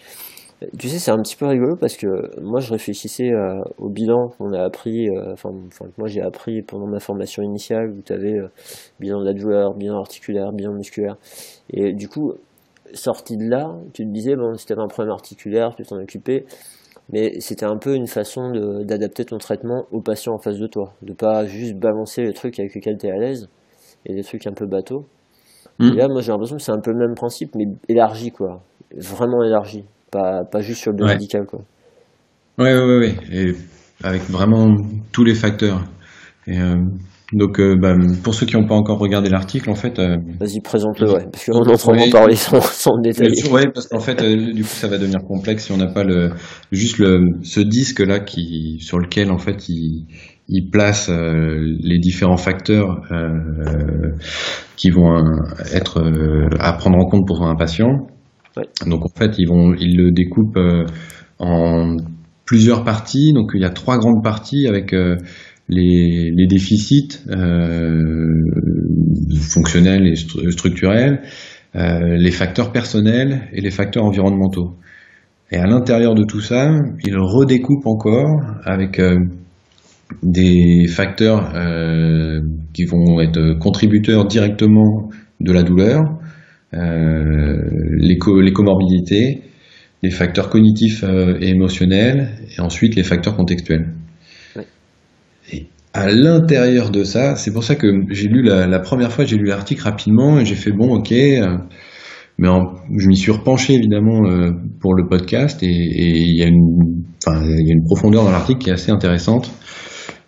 tu 0.78 0.90
sais, 0.90 1.00
c'est 1.00 1.12
un 1.12 1.22
petit 1.22 1.36
peu 1.36 1.46
rigolo 1.46 1.76
parce 1.80 1.96
que 1.96 2.08
moi, 2.42 2.60
je 2.60 2.72
réfléchissais 2.72 3.32
euh, 3.32 3.62
au 3.78 3.90
bilan 3.90 4.30
qu'on 4.38 4.54
a 4.54 4.64
appris, 4.64 5.10
euh, 5.10 5.34
enfin, 5.34 5.50
moi 5.98 6.08
j'ai 6.08 6.22
appris 6.22 6.62
pendant 6.62 6.88
ma 6.88 7.00
formation 7.00 7.44
initiale 7.44 7.92
où 7.92 8.02
tu 8.02 8.14
avais 8.14 8.38
bilan 9.00 9.22
de 9.22 9.26
la 9.26 9.34
douleur, 9.34 9.74
bilan 9.76 9.98
articulaire, 10.00 10.52
bilan 10.52 10.74
musculaire. 10.74 11.16
Et 11.72 11.94
du 11.94 12.10
coup, 12.10 12.34
sorti 12.94 13.38
de 13.38 13.50
là, 13.50 13.68
tu 13.94 14.04
te 14.06 14.12
disais, 14.12 14.36
bon, 14.36 14.56
si 14.56 14.66
tu 14.66 14.74
avais 14.74 14.82
un 14.82 14.88
problème 14.88 15.14
articulaire, 15.14 15.76
tu 15.76 15.84
t'en 15.84 15.98
occupais 15.98 16.46
mais 17.12 17.40
c'était 17.40 17.66
un 17.66 17.78
peu 17.78 17.96
une 17.96 18.08
façon 18.08 18.52
d'adapter 18.84 19.26
ton 19.26 19.38
traitement 19.38 19.86
au 19.92 20.02
patient 20.02 20.34
en 20.34 20.38
face 20.38 20.58
de 20.58 20.68
toi, 20.68 20.94
de 21.02 21.14
pas 21.14 21.46
juste 21.46 21.76
balancer 21.76 22.22
les 22.24 22.34
trucs 22.34 22.60
avec 22.60 22.76
lesquels 22.76 22.98
tu 22.98 23.08
es 23.08 23.12
à 23.12 23.18
l'aise 23.18 23.50
et 24.06 24.14
des 24.14 24.24
trucs 24.24 24.46
un 24.46 24.54
peu 24.54 24.68
bateaux. 24.68 25.06
Mm. 25.80 25.86
Et 25.86 25.96
là, 25.96 26.08
moi 26.08 26.22
j'ai 26.22 26.32
l'impression 26.32 26.58
que 26.58 26.62
c'est 26.62 26.72
un 26.72 26.80
peu 26.80 26.92
le 26.92 27.00
même 27.00 27.16
principe, 27.16 27.56
mais 27.56 27.66
élargi 27.88 28.32
quoi, 28.32 28.62
vraiment 28.96 29.44
élargi, 29.44 29.86
pas, 30.12 30.44
pas 30.52 30.62
juste 30.62 30.82
sur 30.82 30.92
le 30.92 31.06
médical 31.06 31.46
quoi. 31.46 31.62
Ouais, 32.58 32.76
ouais, 32.76 32.98
ouais, 32.98 33.16
et 33.32 33.54
avec 34.04 34.24
vraiment 34.24 34.76
tous 35.12 35.24
les 35.24 35.36
facteurs. 35.36 35.84
Et, 36.48 36.60
euh, 36.60 36.76
donc, 37.32 37.60
euh, 37.60 37.76
bah, 37.80 37.94
pour 38.24 38.34
ceux 38.34 38.46
qui 38.46 38.56
n'ont 38.56 38.66
pas 38.66 38.76
encore 38.76 38.98
regardé 38.98 39.30
l'article, 39.30 39.70
en 39.70 39.76
fait. 39.76 40.00
Euh, 40.00 40.18
Vas-y, 40.40 40.62
présente-le, 40.62 41.12
ouais, 41.12 41.26
parce 41.32 41.46
qu'on 41.46 41.94
est 41.94 42.08
en 42.08 42.12
parler 42.12 42.36
sans, 42.36 42.60
sans 42.62 42.98
détailler. 42.98 43.44
Oui, 43.52 43.62
parce 43.74 43.88
qu'en 43.88 44.00
fait, 44.00 44.22
du 44.22 44.64
coup, 44.64 44.68
ça 44.68 44.88
va 44.88 44.98
devenir 44.98 45.20
complexe 45.28 45.66
si 45.66 45.72
on 45.72 45.78
n'a 45.78 45.88
pas 45.88 46.04
le 46.04 46.32
juste 46.72 46.98
le 46.98 47.20
ce 47.44 47.60
disque 47.60 48.00
là 48.00 48.20
qui 48.20 48.80
sur 48.80 48.98
lequel 48.98 49.32
en 49.32 49.38
fait 49.38 49.70
il, 49.70 50.08
il 50.48 50.70
place 50.72 51.10
les 51.10 52.00
différents 52.00 52.38
facteurs 52.38 53.02
qui 54.76 54.90
vont 54.90 55.24
être 55.72 56.02
à 56.60 56.74
prendre 56.74 56.98
en 56.98 57.06
compte 57.06 57.28
pour 57.28 57.44
un 57.46 57.56
patient. 57.56 58.08
Donc 58.86 59.06
en 59.06 59.10
fait, 59.18 59.36
ils 59.38 59.48
vont 59.48 59.74
ils 59.74 59.98
le 59.98 60.12
découpent 60.12 60.60
en 61.40 61.98
plusieurs 62.46 62.84
parties. 62.84 63.34
Donc 63.34 63.52
il 63.54 63.62
y 63.62 63.66
a 63.66 63.70
trois 63.70 63.98
grandes 63.98 64.24
parties 64.24 64.68
avec 64.68 64.94
les, 65.70 66.32
les 66.36 66.48
déficits 66.48 67.20
euh, 67.30 68.44
fonctionnels 69.40 70.08
et 70.08 70.16
structurels, 70.52 71.22
euh, 71.76 72.18
les 72.18 72.32
facteurs 72.32 72.72
personnels 72.72 73.48
et 73.54 73.62
les 73.62 73.72
facteurs 73.72 74.04
environnementaux. 74.04 74.76
Et 75.52 75.58
à 75.58 75.66
l'intérieur 75.66 76.16
de 76.16 76.24
tout 76.24 76.42
ça, 76.42 76.72
il 77.06 77.18
redécoupe 77.18 77.86
encore 77.86 78.42
avec 78.66 79.00
euh, 79.00 79.20
des 80.24 80.88
facteurs 80.88 81.56
euh, 81.56 82.40
qui 82.74 82.86
vont 82.86 83.20
être 83.20 83.58
contributeurs 83.60 84.26
directement 84.26 85.10
de 85.40 85.52
la 85.52 85.64
douleur, 85.64 86.02
euh, 86.02 86.19
les, 86.72 88.18
co 88.18 88.42
les, 88.42 88.54
comorbidités, 88.54 89.42
les 90.04 90.12
facteurs 90.12 90.50
cognitifs 90.50 91.04
et 91.04 91.50
émotionnels, 91.50 92.30
et 92.56 92.62
ensuite 92.62 92.96
les 92.96 93.04
facteurs 93.04 93.36
contextuels. 93.36 93.94
À 95.94 96.08
l'intérieur 96.12 96.92
de 96.92 97.04
ça, 97.04 97.36
c'est 97.36 97.52
pour 97.52 97.64
ça 97.64 97.76
que 97.76 97.88
j'ai 98.10 98.28
lu 98.28 98.44
la, 98.44 98.80
première 98.80 99.12
fois, 99.12 99.26
j'ai 99.26 99.38
lu 99.38 99.46
l'article 99.46 99.82
rapidement 99.82 100.40
et 100.40 100.46
j'ai 100.46 100.56
fait 100.56 100.72
bon, 100.72 100.94
ok, 100.96 101.12
euh, 101.12 101.58
mais 102.38 102.48
je 102.96 103.08
m'y 103.08 103.18
suis 103.18 103.32
repenché 103.32 103.74
évidemment 103.74 104.30
euh, 104.30 104.52
pour 104.80 104.94
le 104.94 105.08
podcast 105.08 105.64
et 105.64 105.68
il 105.68 106.38
y 106.38 106.44
a 106.44 106.48
une, 106.48 107.04
enfin, 107.26 107.42
il 107.44 107.68
y 107.68 107.72
a 107.72 107.74
une 107.74 107.84
profondeur 107.86 108.24
dans 108.24 108.32
l'article 108.32 108.60
qui 108.60 108.70
est 108.70 108.74
assez 108.74 108.92
intéressante 108.92 109.52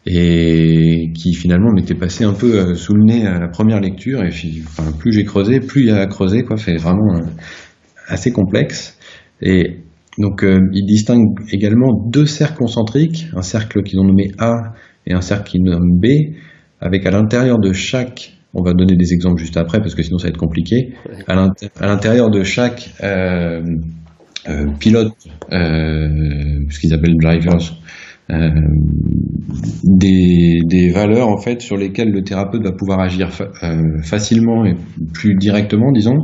et 0.05 1.11
qui 1.13 1.33
finalement 1.33 1.71
m'était 1.71 1.95
passé 1.95 2.23
un 2.23 2.33
peu 2.33 2.55
euh, 2.55 2.73
sous 2.73 2.93
le 2.93 3.03
nez 3.03 3.27
à 3.27 3.39
la 3.39 3.47
première 3.47 3.79
lecture. 3.79 4.23
Et 4.23 4.29
enfin, 4.65 4.91
plus 4.97 5.11
j'ai 5.11 5.23
creusé, 5.23 5.59
plus 5.59 5.81
il 5.81 5.87
y 5.87 5.91
a 5.91 5.97
à 5.97 6.07
creuser 6.07 6.43
quoi, 6.43 6.57
c'est 6.57 6.77
vraiment 6.77 7.21
assez 8.07 8.31
complexe. 8.31 8.97
Et 9.41 9.77
donc 10.17 10.43
il 10.43 10.85
distingue 10.85 11.25
également 11.51 12.07
deux 12.09 12.25
cercles 12.25 12.57
concentriques, 12.57 13.27
un 13.35 13.41
cercle 13.41 13.81
qu'ils 13.83 13.99
ont 13.99 14.03
nommé 14.03 14.31
A 14.37 14.73
et 15.07 15.13
un 15.13 15.21
cercle 15.21 15.49
qui 15.49 15.59
nomme 15.59 15.99
B, 15.99 16.07
avec 16.79 17.05
à 17.05 17.11
l'intérieur 17.11 17.59
de 17.59 17.71
chaque, 17.73 18.33
on 18.53 18.63
va 18.63 18.73
donner 18.73 18.95
des 18.95 19.13
exemples 19.13 19.39
juste 19.39 19.57
après 19.57 19.79
parce 19.79 19.95
que 19.95 20.03
sinon 20.03 20.17
ça 20.17 20.27
va 20.27 20.29
être 20.29 20.37
compliqué, 20.37 20.93
à 21.27 21.35
l'intérieur 21.87 22.29
de 22.29 22.43
chaque 22.43 22.91
euh, 23.03 23.61
euh, 24.49 24.65
pilote, 24.79 25.13
euh, 25.51 26.07
ce 26.69 26.79
qu'ils 26.79 26.93
appellent 26.93 27.15
drivers, 27.21 27.53
euh, 27.53 28.00
des, 29.83 30.59
des, 30.63 30.89
valeurs 30.91 31.27
en 31.27 31.37
fait 31.37 31.61
sur 31.61 31.77
lesquelles 31.77 32.11
le 32.11 32.23
thérapeute 32.23 32.63
va 32.63 32.71
pouvoir 32.71 32.99
agir 32.99 33.29
euh, 33.63 34.01
facilement 34.03 34.65
et 34.65 34.75
plus 35.13 35.35
directement, 35.35 35.91
disons, 35.91 36.19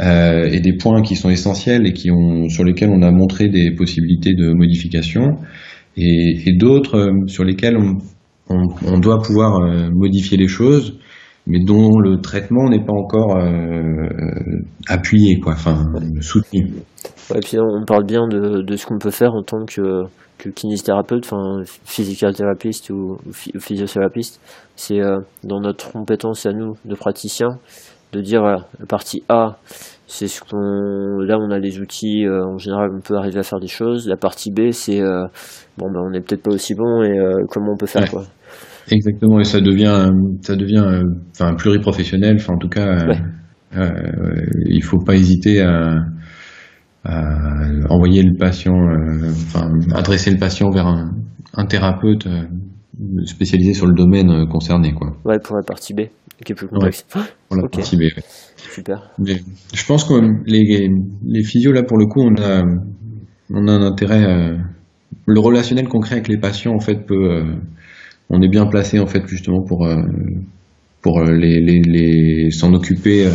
euh, 0.00 0.48
et 0.50 0.60
des 0.60 0.76
points 0.76 1.02
qui 1.02 1.16
sont 1.16 1.30
essentiels 1.30 1.86
et 1.86 1.92
qui 1.92 2.10
ont, 2.10 2.48
sur 2.48 2.64
lesquels 2.64 2.90
on 2.90 3.02
a 3.02 3.10
montré 3.10 3.48
des 3.48 3.70
possibilités 3.72 4.34
de 4.34 4.52
modification 4.52 5.38
et, 5.96 6.42
et 6.46 6.52
d'autres 6.56 6.98
euh, 6.98 7.26
sur 7.26 7.44
lesquels 7.44 7.76
on, 7.76 7.98
on, 8.48 8.66
on, 8.86 8.98
doit 8.98 9.18
pouvoir 9.18 9.60
euh, 9.60 9.90
modifier 9.92 10.38
les 10.38 10.48
choses, 10.48 10.98
mais 11.46 11.58
dont 11.64 11.98
le 11.98 12.20
traitement 12.20 12.68
n'est 12.68 12.84
pas 12.84 12.92
encore 12.92 13.36
euh, 13.36 14.08
appuyé, 14.88 15.38
quoi, 15.38 15.52
enfin 15.52 15.84
soutenu. 16.20 16.70
Ouais, 17.30 17.38
et 17.38 17.40
puis 17.40 17.58
on 17.58 17.84
parle 17.84 18.04
bien 18.04 18.26
de, 18.28 18.62
de 18.62 18.76
ce 18.76 18.86
qu'on 18.86 18.98
peut 18.98 19.10
faire 19.10 19.34
en 19.34 19.42
tant 19.42 19.64
que, 19.64 20.04
que 20.38 20.48
kinésithérapeute, 20.48 21.24
enfin 21.24 21.62
physicothérapeute 21.84 22.90
ou 22.90 23.18
physiothérapeute. 23.32 24.38
C'est 24.76 25.00
euh, 25.00 25.18
dans 25.44 25.60
notre 25.60 25.92
compétence 25.92 26.46
à 26.46 26.52
nous, 26.52 26.74
de 26.84 26.94
praticiens, 26.94 27.58
de 28.12 28.20
dire 28.20 28.42
la 28.42 28.86
partie 28.88 29.22
A, 29.28 29.56
c'est 30.10 30.26
ce 30.26 30.40
qu'on 30.40 31.20
là 31.20 31.38
on 31.38 31.50
a 31.50 31.58
les 31.58 31.78
outils 31.78 32.26
euh, 32.26 32.44
en 32.44 32.58
général 32.58 32.90
on 32.92 33.00
peut 33.00 33.14
arriver 33.16 33.38
à 33.38 33.42
faire 33.42 33.60
des 33.60 33.68
choses. 33.68 34.08
La 34.08 34.16
partie 34.16 34.50
B 34.50 34.72
c'est 34.72 35.00
euh, 35.00 35.24
bon 35.78 35.86
ben 35.92 36.00
on 36.04 36.10
n'est 36.10 36.20
peut-être 36.20 36.42
pas 36.42 36.50
aussi 36.50 36.74
bon 36.74 37.02
et 37.02 37.16
euh, 37.16 37.44
comment 37.48 37.72
on 37.74 37.76
peut 37.76 37.86
faire 37.86 38.10
quoi. 38.10 38.24
Exactement 38.90 39.38
et 39.38 39.44
ça 39.44 39.60
devient 39.60 40.10
ça 40.42 40.56
devient 40.56 41.04
enfin 41.30 41.54
pluriprofessionnel 41.54 42.36
enfin 42.40 42.54
en 42.54 42.58
tout 42.58 42.68
cas 42.68 43.06
il 43.72 44.82
faut 44.82 44.98
pas 44.98 45.14
hésiter 45.14 45.60
à, 45.60 45.94
envoyer 47.04 48.22
le 48.22 48.36
patient 48.38 48.74
enfin 49.46 49.70
adresser 49.94 50.30
le 50.30 50.38
patient 50.38 50.70
vers 50.70 50.86
un, 50.86 51.12
un 51.54 51.66
thérapeute 51.66 52.28
spécialisé 53.24 53.72
sur 53.72 53.86
le 53.86 53.94
domaine 53.94 54.46
concerné 54.48 54.92
quoi 54.92 55.16
ouais 55.24 55.38
pour 55.38 55.56
la 55.56 55.62
partie 55.62 55.94
B 55.94 56.00
qui 56.44 56.52
est 56.52 56.54
plus 56.54 56.68
complexe 56.68 57.06
pour 57.48 57.56
la 57.56 57.68
partie 57.72 57.96
B 57.96 58.02
Super. 58.68 59.10
Mais 59.18 59.40
je 59.74 59.86
pense 59.86 60.04
que 60.04 60.14
les, 60.46 60.88
les 61.24 61.42
physios, 61.42 61.72
là, 61.72 61.82
pour 61.82 61.98
le 61.98 62.06
coup, 62.06 62.20
on 62.20 62.34
a, 62.40 62.62
on 63.50 63.68
a 63.68 63.72
un 63.72 63.82
intérêt. 63.82 64.24
Euh, 64.24 64.56
le 65.26 65.40
relationnel 65.40 65.88
concret 65.88 66.16
avec 66.16 66.28
les 66.28 66.38
patients, 66.38 66.74
en 66.74 66.80
fait, 66.80 67.06
peut. 67.06 67.14
Euh, 67.14 67.54
on 68.28 68.40
est 68.42 68.48
bien 68.48 68.66
placé, 68.66 69.00
en 69.00 69.06
fait, 69.06 69.26
justement, 69.26 69.62
pour, 69.66 69.86
euh, 69.86 69.96
pour 71.02 71.20
les, 71.22 71.60
les, 71.60 71.80
les 71.84 72.50
s'en 72.50 72.72
occuper 72.74 73.28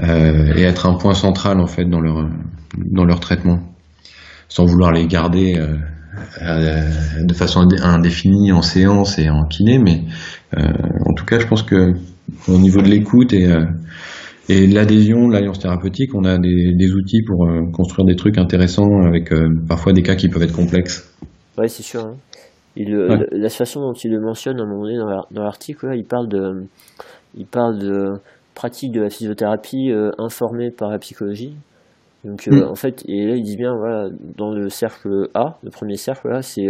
et 0.00 0.62
être 0.62 0.86
un 0.86 0.96
point 0.96 1.12
central 1.12 1.60
en 1.60 1.66
fait 1.66 1.84
dans 1.84 2.00
leur 2.00 2.26
dans 2.76 3.04
leur 3.04 3.20
traitement, 3.20 3.60
sans 4.48 4.64
vouloir 4.64 4.92
les 4.92 5.06
garder 5.06 5.54
de 6.40 7.34
façon 7.34 7.66
indéfinie 7.82 8.52
en 8.52 8.62
séance 8.62 9.18
et 9.18 9.28
en 9.28 9.44
kiné, 9.44 9.78
mais 9.78 10.02
en 10.56 11.14
tout 11.14 11.24
cas, 11.24 11.38
je 11.38 11.46
pense 11.46 11.62
que 11.62 11.94
au 12.48 12.58
niveau 12.58 12.82
de 12.82 12.88
l'écoute 12.88 13.32
et 13.32 13.48
et 14.50 14.66
l'adhésion, 14.66 15.28
l'alliance 15.28 15.60
thérapeutique, 15.60 16.12
on 16.12 16.24
a 16.24 16.36
des, 16.36 16.92
outils 16.92 17.22
pour 17.22 17.46
euh, 17.46 17.70
construire 17.72 18.04
des 18.04 18.16
trucs 18.16 18.36
intéressants 18.36 19.00
avec 19.06 19.32
euh, 19.32 19.48
parfois 19.68 19.92
des 19.92 20.02
cas 20.02 20.16
qui 20.16 20.28
peuvent 20.28 20.42
être 20.42 20.56
complexes. 20.56 21.16
Oui, 21.56 21.68
c'est 21.68 21.84
sûr. 21.84 22.04
Hein. 22.04 22.16
La 23.30 23.48
façon 23.48 23.80
dont 23.80 23.92
il 23.92 24.10
le 24.10 24.20
mentionne 24.20 24.58
à 24.58 24.64
un 24.64 24.66
moment 24.66 24.82
donné 24.82 24.98
dans 25.30 25.42
l'article, 25.44 25.92
il 25.94 26.04
parle 26.04 26.28
de, 26.28 26.64
il 27.36 27.46
parle 27.46 27.78
de 27.78 28.14
pratique 28.56 28.90
de 28.90 29.00
la 29.00 29.10
physiothérapie 29.10 29.92
euh, 29.92 30.10
informée 30.18 30.72
par 30.72 30.90
la 30.90 30.98
psychologie. 30.98 31.54
Donc 32.24 32.46
mm. 32.46 32.62
en 32.64 32.74
fait, 32.74 33.02
et 33.08 33.26
là 33.26 33.36
il 33.36 33.42
dit 33.42 33.56
bien, 33.56 33.74
voilà, 33.76 34.08
dans 34.36 34.52
le 34.52 34.68
cercle 34.68 35.28
A, 35.34 35.56
le 35.62 35.70
premier 35.70 35.96
cercle 35.96 36.28
là, 36.28 36.42
c'est 36.42 36.66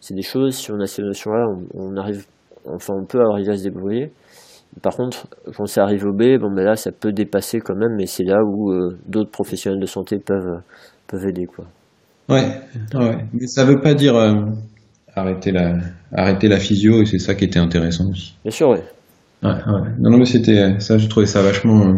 c'est 0.00 0.14
des 0.14 0.22
choses. 0.22 0.54
Si 0.56 0.70
on 0.72 0.80
a 0.80 0.86
ces 0.86 1.02
notions-là, 1.02 1.46
on, 1.74 1.96
arrive, 1.96 2.24
enfin 2.66 2.94
on 2.94 3.04
peut 3.04 3.20
arriver 3.20 3.52
à 3.52 3.56
se 3.56 3.64
débrouiller. 3.64 4.10
Par 4.82 4.96
contre, 4.96 5.26
quand 5.56 5.66
c'est 5.66 5.80
arrivé 5.80 6.04
au 6.04 6.12
B, 6.12 6.38
bon, 6.40 6.52
ben 6.54 6.64
là, 6.64 6.76
ça 6.76 6.92
peut 6.92 7.12
dépasser 7.12 7.60
quand 7.60 7.74
même, 7.74 7.96
mais 7.96 8.06
c'est 8.06 8.24
là 8.24 8.38
où 8.44 8.72
euh, 8.72 8.96
d'autres 9.06 9.30
professionnels 9.30 9.80
de 9.80 9.86
santé 9.86 10.18
peuvent, 10.18 10.62
peuvent 11.08 11.26
aider. 11.26 11.46
Quoi. 11.46 11.66
Ouais, 12.28 12.46
ouais. 12.94 13.18
mais 13.32 13.46
ça 13.46 13.64
veut 13.64 13.80
pas 13.80 13.94
dire 13.94 14.14
euh, 14.14 14.44
arrêter, 15.16 15.50
la, 15.50 15.76
arrêter 16.12 16.48
la 16.48 16.58
physio, 16.58 17.02
et 17.02 17.04
c'est 17.04 17.18
ça 17.18 17.34
qui 17.34 17.44
était 17.44 17.58
intéressant 17.58 18.08
aussi. 18.10 18.36
Bien 18.44 18.52
sûr, 18.52 18.68
oui. 18.70 18.78
Ouais, 19.42 19.50
ouais. 19.50 19.90
Non, 19.98 20.10
non, 20.10 20.18
mais 20.18 20.24
c'était 20.24 20.78
ça, 20.78 20.98
j'ai 20.98 21.08
trouvé 21.08 21.26
ça 21.26 21.42
vachement. 21.42 21.96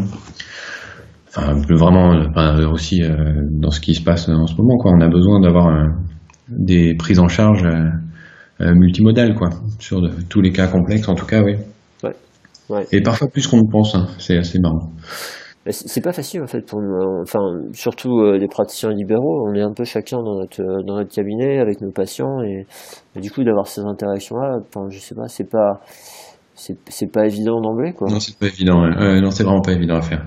Euh, 1.38 1.40
enfin, 1.40 1.74
vraiment, 1.74 2.10
aussi 2.70 3.00
dans 3.50 3.70
ce 3.70 3.80
qui 3.80 3.94
se 3.94 4.02
passe 4.02 4.28
en 4.28 4.46
ce 4.46 4.54
moment, 4.56 4.76
quoi. 4.78 4.92
On 4.94 5.00
a 5.00 5.08
besoin 5.08 5.40
d'avoir 5.40 5.88
des 6.48 6.94
prises 6.98 7.18
en 7.18 7.28
charge 7.28 7.64
multimodales, 8.60 9.34
quoi, 9.34 9.50
sur 9.78 10.00
tous 10.28 10.40
les 10.40 10.52
cas 10.52 10.68
complexes, 10.68 11.08
en 11.08 11.14
tout 11.14 11.26
cas, 11.26 11.42
oui. 11.42 11.56
Et 12.92 13.02
parfois 13.02 13.28
plus 13.28 13.46
qu'on 13.46 13.58
ne 13.58 13.70
pense, 13.70 13.94
hein. 13.94 14.06
c'est 14.18 14.38
assez 14.38 14.58
marrant. 14.58 14.90
C'est 15.70 16.02
pas 16.02 16.12
facile 16.12 16.42
en 16.42 16.48
fait 16.48 16.62
pour 16.66 16.80
enfin 17.22 17.38
surtout 17.72 18.18
euh, 18.18 18.36
les 18.36 18.48
praticiens 18.48 18.90
libéraux, 18.90 19.48
on 19.48 19.54
est 19.54 19.62
un 19.62 19.72
peu 19.72 19.84
chacun 19.84 20.16
dans 20.16 20.40
notre 20.40 20.60
euh, 20.60 20.82
dans 20.84 20.96
notre 20.96 21.14
cabinet 21.14 21.60
avec 21.60 21.80
nos 21.80 21.92
patients 21.92 22.42
et, 22.42 22.66
du 23.20 23.30
coup 23.30 23.44
d'avoir 23.44 23.68
ces 23.68 23.80
interactions 23.82 24.34
là, 24.38 24.58
enfin, 24.58 24.88
je 24.90 24.98
sais 24.98 25.14
pas, 25.14 25.28
c'est 25.28 25.48
pas 25.48 25.80
c'est 26.56 27.12
pas 27.12 27.26
évident 27.26 27.60
d'emblée 27.60 27.92
quoi. 27.92 28.08
Non 28.10 28.18
c'est 28.18 28.36
pas 28.36 28.46
évident, 28.46 28.80
non 28.88 29.30
c'est 29.30 29.44
vraiment 29.44 29.60
pas 29.60 29.72
évident 29.72 29.98
à 29.98 30.02
faire. 30.02 30.26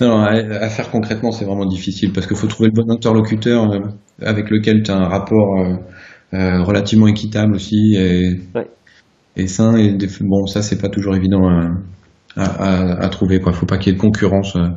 Non, 0.00 0.20
à, 0.20 0.68
faire 0.68 0.90
concrètement 0.90 1.32
c'est 1.32 1.44
vraiment 1.44 1.66
difficile 1.66 2.12
parce 2.12 2.26
qu'il 2.26 2.36
faut 2.36 2.46
trouver 2.46 2.70
le 2.72 2.82
bon 2.82 2.90
interlocuteur 2.90 3.70
euh, 3.70 3.80
avec 4.22 4.50
lequel 4.50 4.82
tu 4.82 4.90
as 4.90 4.96
un 4.96 5.08
rapport 5.08 5.56
relativement 6.32 7.08
équitable 7.08 7.54
aussi 7.54 7.94
et, 7.96 8.38
ouais 8.54 8.68
et 9.38 9.46
sain. 9.46 9.76
Et 9.76 9.96
bon, 10.20 10.46
ça, 10.46 10.60
c'est 10.62 10.80
pas 10.80 10.88
toujours 10.88 11.16
évident 11.16 11.48
à, 12.36 13.04
à, 13.04 13.08
trouver. 13.08 13.40
Quoi, 13.40 13.52
faut 13.52 13.66
pas 13.66 13.78
qu'il 13.78 13.92
y 13.92 13.94
ait 13.94 13.96
de 13.96 14.02
concurrence 14.02 14.56
euh, 14.56 14.68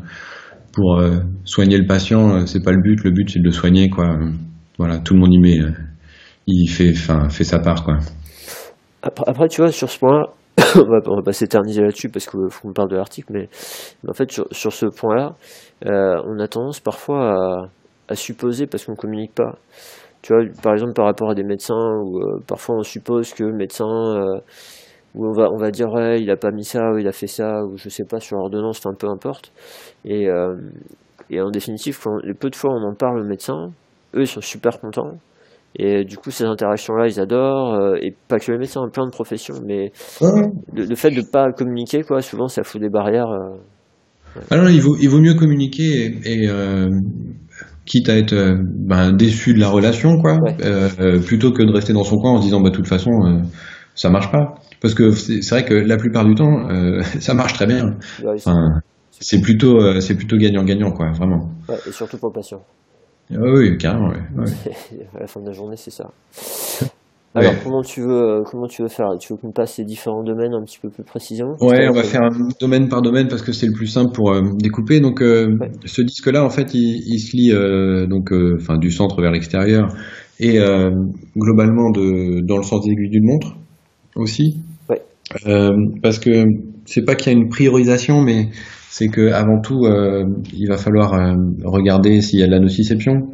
pour 0.71 0.99
euh, 0.99 1.19
soigner 1.43 1.77
le 1.77 1.85
patient. 1.85 2.35
Euh, 2.35 2.45
c'est 2.45 2.63
pas 2.63 2.71
le 2.71 2.81
but. 2.81 3.03
Le 3.03 3.11
but, 3.11 3.29
c'est 3.29 3.39
de 3.39 3.45
le 3.45 3.51
soigner. 3.51 3.89
Quoi. 3.89 4.17
Voilà, 4.77 4.99
tout 4.99 5.13
le 5.13 5.19
monde 5.19 5.33
y 5.33 5.39
met, 5.39 5.59
il 6.47 6.67
fait, 6.67 6.91
enfin, 6.91 7.29
fait 7.29 7.43
sa 7.43 7.59
part. 7.59 7.83
Quoi. 7.83 7.97
Après, 9.03 9.47
tu 9.47 9.61
vois, 9.61 9.71
sur 9.71 9.89
ce 9.89 9.99
point-là, 9.99 10.27
on 10.75 10.89
va, 10.89 10.99
va 10.99 11.21
pas 11.23 11.33
s'éterniser 11.33 11.81
là-dessus 11.81 12.09
parce 12.09 12.27
qu'il 12.27 12.39
faut 12.49 12.67
qu'on 12.67 12.73
parle 12.73 12.89
de 12.89 12.95
l'article, 12.95 13.33
mais, 13.33 13.49
en 14.07 14.13
fait, 14.13 14.31
sur, 14.31 14.73
ce 14.73 14.85
point-là, 14.85 15.35
on 15.85 16.39
a 16.39 16.47
tendance 16.47 16.79
parfois 16.79 17.69
à, 18.07 18.15
supposer 18.15 18.67
parce 18.67 18.85
qu'on 18.85 18.95
communique 18.95 19.33
pas. 19.33 19.57
Tu 20.21 20.33
vois, 20.33 20.43
par 20.61 20.73
exemple, 20.73 20.93
par 20.93 21.05
rapport 21.05 21.31
à 21.31 21.35
des 21.35 21.43
médecins, 21.43 21.97
où 22.03 22.19
euh, 22.19 22.39
parfois 22.45 22.75
on 22.75 22.83
suppose 22.83 23.33
que 23.33 23.43
le 23.43 23.53
médecin, 23.53 23.87
euh, 23.87 24.39
où 25.15 25.27
on 25.27 25.31
va, 25.31 25.49
on 25.51 25.57
va 25.57 25.71
dire, 25.71 25.91
ouais, 25.91 26.21
il 26.21 26.29
a 26.29 26.37
pas 26.37 26.51
mis 26.51 26.63
ça, 26.63 26.91
ou 26.91 26.99
il 26.99 27.07
a 27.07 27.11
fait 27.11 27.27
ça, 27.27 27.63
ou 27.63 27.77
je 27.77 27.89
sais 27.89 28.05
pas, 28.05 28.19
sur 28.19 28.37
l'ordonnance, 28.37 28.79
enfin, 28.79 28.95
peu 28.97 29.07
importe. 29.07 29.51
Et, 30.05 30.29
euh, 30.29 30.55
en 31.33 31.49
définitive, 31.49 31.97
peu 32.39 32.49
de 32.49 32.55
fois 32.55 32.71
on 32.71 32.83
en 32.91 32.93
parle 32.93 33.21
au 33.21 33.23
médecin, 33.23 33.71
eux, 34.15 34.21
ils 34.21 34.27
sont 34.27 34.41
super 34.41 34.79
contents. 34.79 35.17
Et 35.77 36.03
du 36.03 36.17
coup, 36.17 36.31
ces 36.31 36.43
interactions-là, 36.43 37.07
ils 37.07 37.19
adorent, 37.19 37.95
et 38.01 38.13
pas 38.27 38.39
que 38.39 38.51
les 38.51 38.57
médecins, 38.57 38.81
plein 38.91 39.05
de 39.05 39.11
professions, 39.11 39.55
mais 39.65 39.91
le, 40.73 40.95
fait 40.95 41.11
de 41.11 41.21
pas 41.21 41.51
communiquer, 41.53 42.03
quoi, 42.03 42.21
souvent, 42.21 42.47
ça 42.47 42.63
fout 42.63 42.81
des 42.81 42.89
barrières. 42.89 43.29
Alors, 44.49 44.69
il 44.69 44.81
vaut, 44.81 44.97
il 44.99 45.09
vaut 45.09 45.21
mieux 45.21 45.33
communiquer 45.33 46.13
et, 46.25 46.49
quitte 47.85 48.09
à 48.09 48.17
être 48.17 48.33
euh, 48.33 48.55
ben, 48.57 49.11
déçu 49.11 49.53
de 49.53 49.59
la 49.59 49.69
relation, 49.69 50.17
quoi, 50.17 50.37
euh, 50.61 51.19
plutôt 51.19 51.51
que 51.51 51.63
de 51.63 51.71
rester 51.71 51.93
dans 51.93 52.03
son 52.03 52.17
coin 52.17 52.31
en 52.31 52.37
se 52.37 52.43
disant, 52.43 52.61
bah, 52.61 52.69
de 52.69 52.75
toute 52.75 52.87
façon, 52.87 53.11
euh, 53.11 53.41
ça 53.95 54.09
marche 54.09 54.31
pas. 54.31 54.55
Parce 54.81 54.93
que 54.93 55.11
c'est 55.11 55.47
vrai 55.49 55.65
que 55.65 55.73
la 55.73 55.97
plupart 55.97 56.25
du 56.25 56.33
temps, 56.33 56.67
ça 57.19 57.33
marche 57.35 57.53
très 57.53 57.67
bien. 57.67 57.97
c'est 59.11 59.41
plutôt, 59.41 59.99
c'est 60.01 60.15
plutôt 60.15 60.37
gagnant-gagnant, 60.37 60.91
quoi, 60.91 61.11
vraiment. 61.11 61.51
et 61.87 61.91
surtout 61.91 62.17
pour 62.17 62.29
le 62.29 62.33
patient. 62.33 62.61
Ah 63.33 63.39
oui, 63.41 63.77
carrément, 63.77 64.09
à 65.15 65.19
la 65.19 65.27
fin 65.27 65.41
de 65.41 65.45
la 65.47 65.51
journée, 65.51 65.77
c'est 65.77 65.91
ça. 65.91 66.11
Alors, 67.33 67.53
comment 67.63 67.81
tu 67.81 68.01
veux, 68.01 68.39
euh, 68.39 68.43
comment 68.43 68.67
tu 68.67 68.81
veux 68.81 68.89
faire? 68.89 69.07
Tu 69.17 69.31
veux 69.31 69.39
qu'on 69.39 69.51
passe 69.51 69.77
les 69.77 69.85
différents 69.85 70.23
domaines 70.23 70.53
un 70.53 70.63
petit 70.65 70.79
peu 70.81 70.89
plus 70.89 71.03
précisément? 71.03 71.55
Ouais, 71.61 71.87
on 71.87 71.93
va 71.93 72.03
faire 72.03 72.23
un 72.23 72.49
domaine 72.59 72.89
par 72.89 73.01
domaine 73.01 73.29
parce 73.29 73.41
que 73.41 73.53
c'est 73.53 73.67
le 73.67 73.71
plus 73.73 73.87
simple 73.87 74.11
pour 74.13 74.33
euh, 74.33 74.41
découper. 74.59 74.99
Donc, 74.99 75.21
euh, 75.21 75.47
ce 75.85 76.01
disque-là, 76.01 76.43
en 76.43 76.49
fait, 76.49 76.73
il, 76.73 77.01
il 77.07 77.19
se 77.19 77.37
lie 77.37 78.07
donc, 78.09 78.33
enfin, 78.59 78.77
du 78.77 78.91
centre 78.91 79.21
vers 79.21 79.31
l'extérieur 79.31 79.87
et 80.41 80.57
globalement 81.37 81.91
de, 81.91 82.45
dans 82.45 82.57
le 82.57 82.63
sens 82.63 82.83
des 82.83 82.91
aiguilles 82.91 83.11
d'une 83.11 83.27
montre 83.27 83.55
aussi. 84.15 84.57
Ouais. 84.89 85.01
parce 86.03 86.19
que 86.19 86.43
c'est 86.85 87.05
pas 87.05 87.15
qu'il 87.15 87.31
y 87.31 87.35
a 87.35 87.39
une 87.39 87.47
priorisation, 87.47 88.21
mais 88.21 88.49
c'est 88.93 89.07
que 89.07 89.31
avant 89.31 89.61
tout, 89.61 89.87
il 90.53 90.67
va 90.67 90.77
falloir 90.77 91.11
regarder 91.63 92.19
s'il 92.19 92.39
y 92.39 92.43
a 92.43 92.45
de 92.45 92.51
la 92.51 92.59
nociception. 92.59 93.29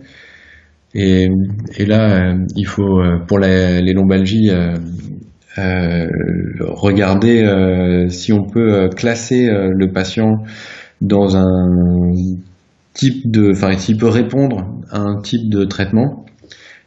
Et, 0.93 1.29
et 1.77 1.85
là, 1.85 2.31
euh, 2.31 2.45
il 2.55 2.65
faut, 2.65 2.99
euh, 2.99 3.19
pour 3.27 3.39
les, 3.39 3.81
les 3.81 3.93
lombalgies, 3.93 4.49
euh, 5.59 6.07
regarder 6.59 8.07
si 8.09 8.31
on 8.31 8.43
peut 8.43 8.89
classer 8.95 9.47
le 9.49 9.91
patient 9.91 10.43
dans 11.01 11.35
un 11.35 12.11
type 12.93 13.29
de, 13.29 13.51
enfin, 13.51 13.75
s'il 13.77 13.97
peut 13.97 14.07
répondre 14.07 14.79
à 14.91 14.99
un 14.99 15.19
type 15.21 15.49
de 15.49 15.65
traitement. 15.65 16.25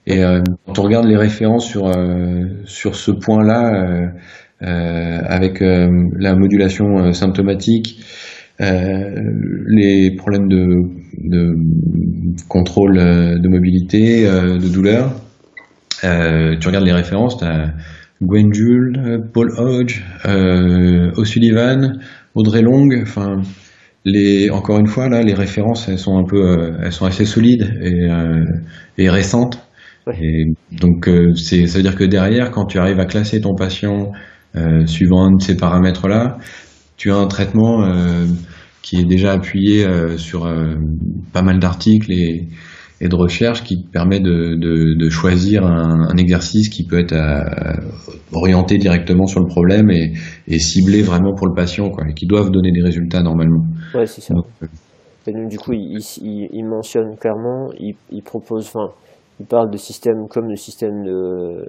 Et 0.07 0.23
quand 0.67 0.79
on 0.79 0.83
regarde 0.83 1.07
les 1.07 1.17
références 1.17 1.67
sur 1.67 1.93
sur 2.65 2.95
ce 2.95 3.11
point-là, 3.11 4.13
avec 4.61 5.59
la 5.61 6.37
modulation 6.37 7.13
symptomatique, 7.13 8.05
les 8.61 10.15
problèmes 10.17 10.49
de 10.49 11.01
de 11.21 11.55
contrôle 12.49 12.99
euh, 12.99 13.39
de 13.39 13.49
mobilité, 13.49 14.27
euh, 14.27 14.59
de 14.59 14.69
douleur. 14.69 15.13
Euh, 16.05 16.57
tu 16.59 16.67
regardes 16.67 16.87
les 16.87 16.93
références, 16.93 17.39
tu 17.39 17.45
as 17.45 17.73
Gwen 18.23 18.53
Jules, 18.53 19.21
Paul 19.33 19.51
Hodge, 19.57 20.03
O'Sullivan, 21.17 21.99
Audrey 22.35 22.63
Long, 22.63 22.89
enfin 23.03 23.41
les 24.05 24.51
encore 24.51 24.79
une 24.79 24.87
fois 24.87 25.11
là 25.11 25.23
les 25.23 25.35
références 25.35 25.87
elles 25.89 25.99
sont 25.99 26.17
un 26.17 26.25
peu 26.25 26.73
elles 26.83 26.93
sont 26.93 27.05
assez 27.05 27.27
solides 27.27 27.71
et, 27.83 28.09
et 28.97 29.11
récentes 29.11 29.63
et 30.19 30.45
donc 30.73 31.09
c'est 31.35 31.67
ça 31.67 31.77
veut 31.77 31.83
dire 31.83 31.97
que 31.97 32.05
derrière 32.05 32.51
quand 32.51 32.65
tu 32.65 32.79
arrives 32.79 32.99
à 32.99 33.05
classer 33.05 33.43
ton 33.43 33.55
patient 33.55 34.13
suivant 34.87 35.27
un 35.27 35.37
de 35.37 35.43
ces 35.43 35.57
paramètres 35.57 36.09
là 36.09 36.39
tu 37.01 37.11
as 37.11 37.17
un 37.17 37.27
traitement 37.27 37.83
qui 38.91 38.97
est 38.97 39.05
déjà 39.05 39.33
appuyé 39.33 39.87
euh, 39.87 40.17
sur 40.17 40.47
euh, 40.47 40.75
pas 41.33 41.43
mal 41.43 41.59
d'articles 41.59 42.13
et, 42.13 42.49
et, 43.01 43.09
de 43.09 43.15
recherches 43.15 43.63
qui 43.63 43.85
permet 43.93 44.21
de, 44.21 44.57
de, 44.57 44.99
de 44.99 45.11
choisir 45.11 45.65
un, 45.65 46.09
un, 46.11 46.17
exercice 46.17 46.69
qui 46.69 46.85
peut 46.87 46.99
être 46.99 47.13
euh, 47.13 47.45
orienté 48.33 48.79
directement 48.79 49.27
sur 49.27 49.41
le 49.41 49.47
problème 49.47 49.91
et, 49.91 50.13
et, 50.49 50.59
ciblé 50.59 51.03
vraiment 51.03 51.35
pour 51.35 51.47
le 51.47 51.55
patient, 51.55 51.91
quoi, 51.91 52.05
et 52.09 52.15
qui 52.15 52.27
doivent 52.27 52.51
donner 52.51 52.73
des 52.73 52.83
résultats 52.83 53.23
normalement. 53.23 53.63
Ouais, 53.95 54.07
c'est 54.07 54.23
ça. 54.23 54.35
et 55.27 55.33
donc, 55.33 55.49
du 55.49 55.59
coup, 55.59 55.73
il, 55.73 55.99
il, 56.23 56.49
il, 56.53 56.65
mentionne 56.65 57.17
clairement, 57.17 57.71
il, 57.79 57.95
il 58.11 58.23
propose, 58.23 58.67
enfin, 58.67 58.93
il 59.39 59.47
parle 59.47 59.71
de 59.71 59.77
systèmes 59.77 60.27
comme 60.29 60.49
le 60.49 60.57
système 60.57 61.05
de 61.05 61.65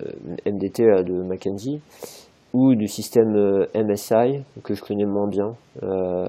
MDT 0.45 0.83
de 1.05 1.23
McKenzie 1.23 1.81
ou 2.53 2.75
du 2.75 2.87
système 2.87 3.33
MSI 3.75 4.43
que 4.63 4.73
je 4.73 4.81
connais 4.81 5.05
moins 5.05 5.27
bien. 5.27 5.51
Euh, 5.83 6.27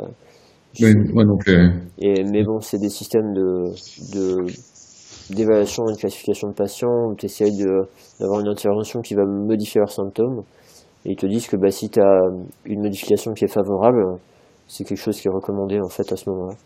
oui, 0.81 0.95
moi 1.13 1.25
non 1.25 1.37
plus. 1.37 1.71
Et, 1.99 2.25
mais 2.25 2.45
bon, 2.45 2.61
c'est 2.61 2.79
des 2.79 2.89
systèmes 2.89 3.33
de, 3.35 3.73
de 4.15 4.47
d'évaluation 5.31 5.85
et 5.89 5.93
de 5.93 5.99
classification 5.99 6.49
de 6.49 6.55
patients 6.55 7.11
où 7.11 7.15
tu 7.15 7.27
essayes 7.27 7.65
d'avoir 8.21 8.41
une 8.41 8.49
intervention 8.49 9.01
qui 9.01 9.15
va 9.15 9.25
modifier 9.25 9.79
leurs 9.79 9.93
symptômes. 9.93 10.43
et 11.05 11.13
ils 11.13 11.17
te 11.17 11.27
disent 11.27 11.47
que 11.47 11.57
bah, 11.57 11.71
si 11.71 11.89
tu 11.89 12.01
as 12.01 12.21
une 12.67 12.83
modification 12.83 13.33
qui 13.33 13.45
est 13.45 13.53
favorable, 13.53 14.03
c'est 14.67 14.85
quelque 14.85 14.99
chose 14.99 15.21
qui 15.21 15.29
est 15.29 15.31
recommandé 15.31 15.79
en 15.81 15.89
fait 15.89 16.11
à 16.13 16.17
ce 16.17 16.29
moment-là. 16.31 16.57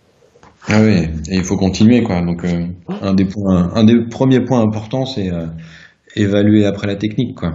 Ah 0.69 0.81
oui, 0.83 1.09
et 1.31 1.37
il 1.37 1.45
faut 1.45 1.57
continuer 1.57 2.03
quoi. 2.03 2.23
Donc 2.23 2.45
euh, 2.45 2.67
un 3.03 3.15
des 3.15 3.27
points, 3.27 3.71
un 3.75 3.85
des 3.85 4.07
premiers 4.09 4.41
points 4.41 4.61
importants, 4.61 5.05
c'est 5.05 5.31
euh, 5.31 5.47
évaluer 6.17 6.65
après 6.65 6.87
la 6.87 6.97
technique 6.97 7.37
quoi. 7.37 7.53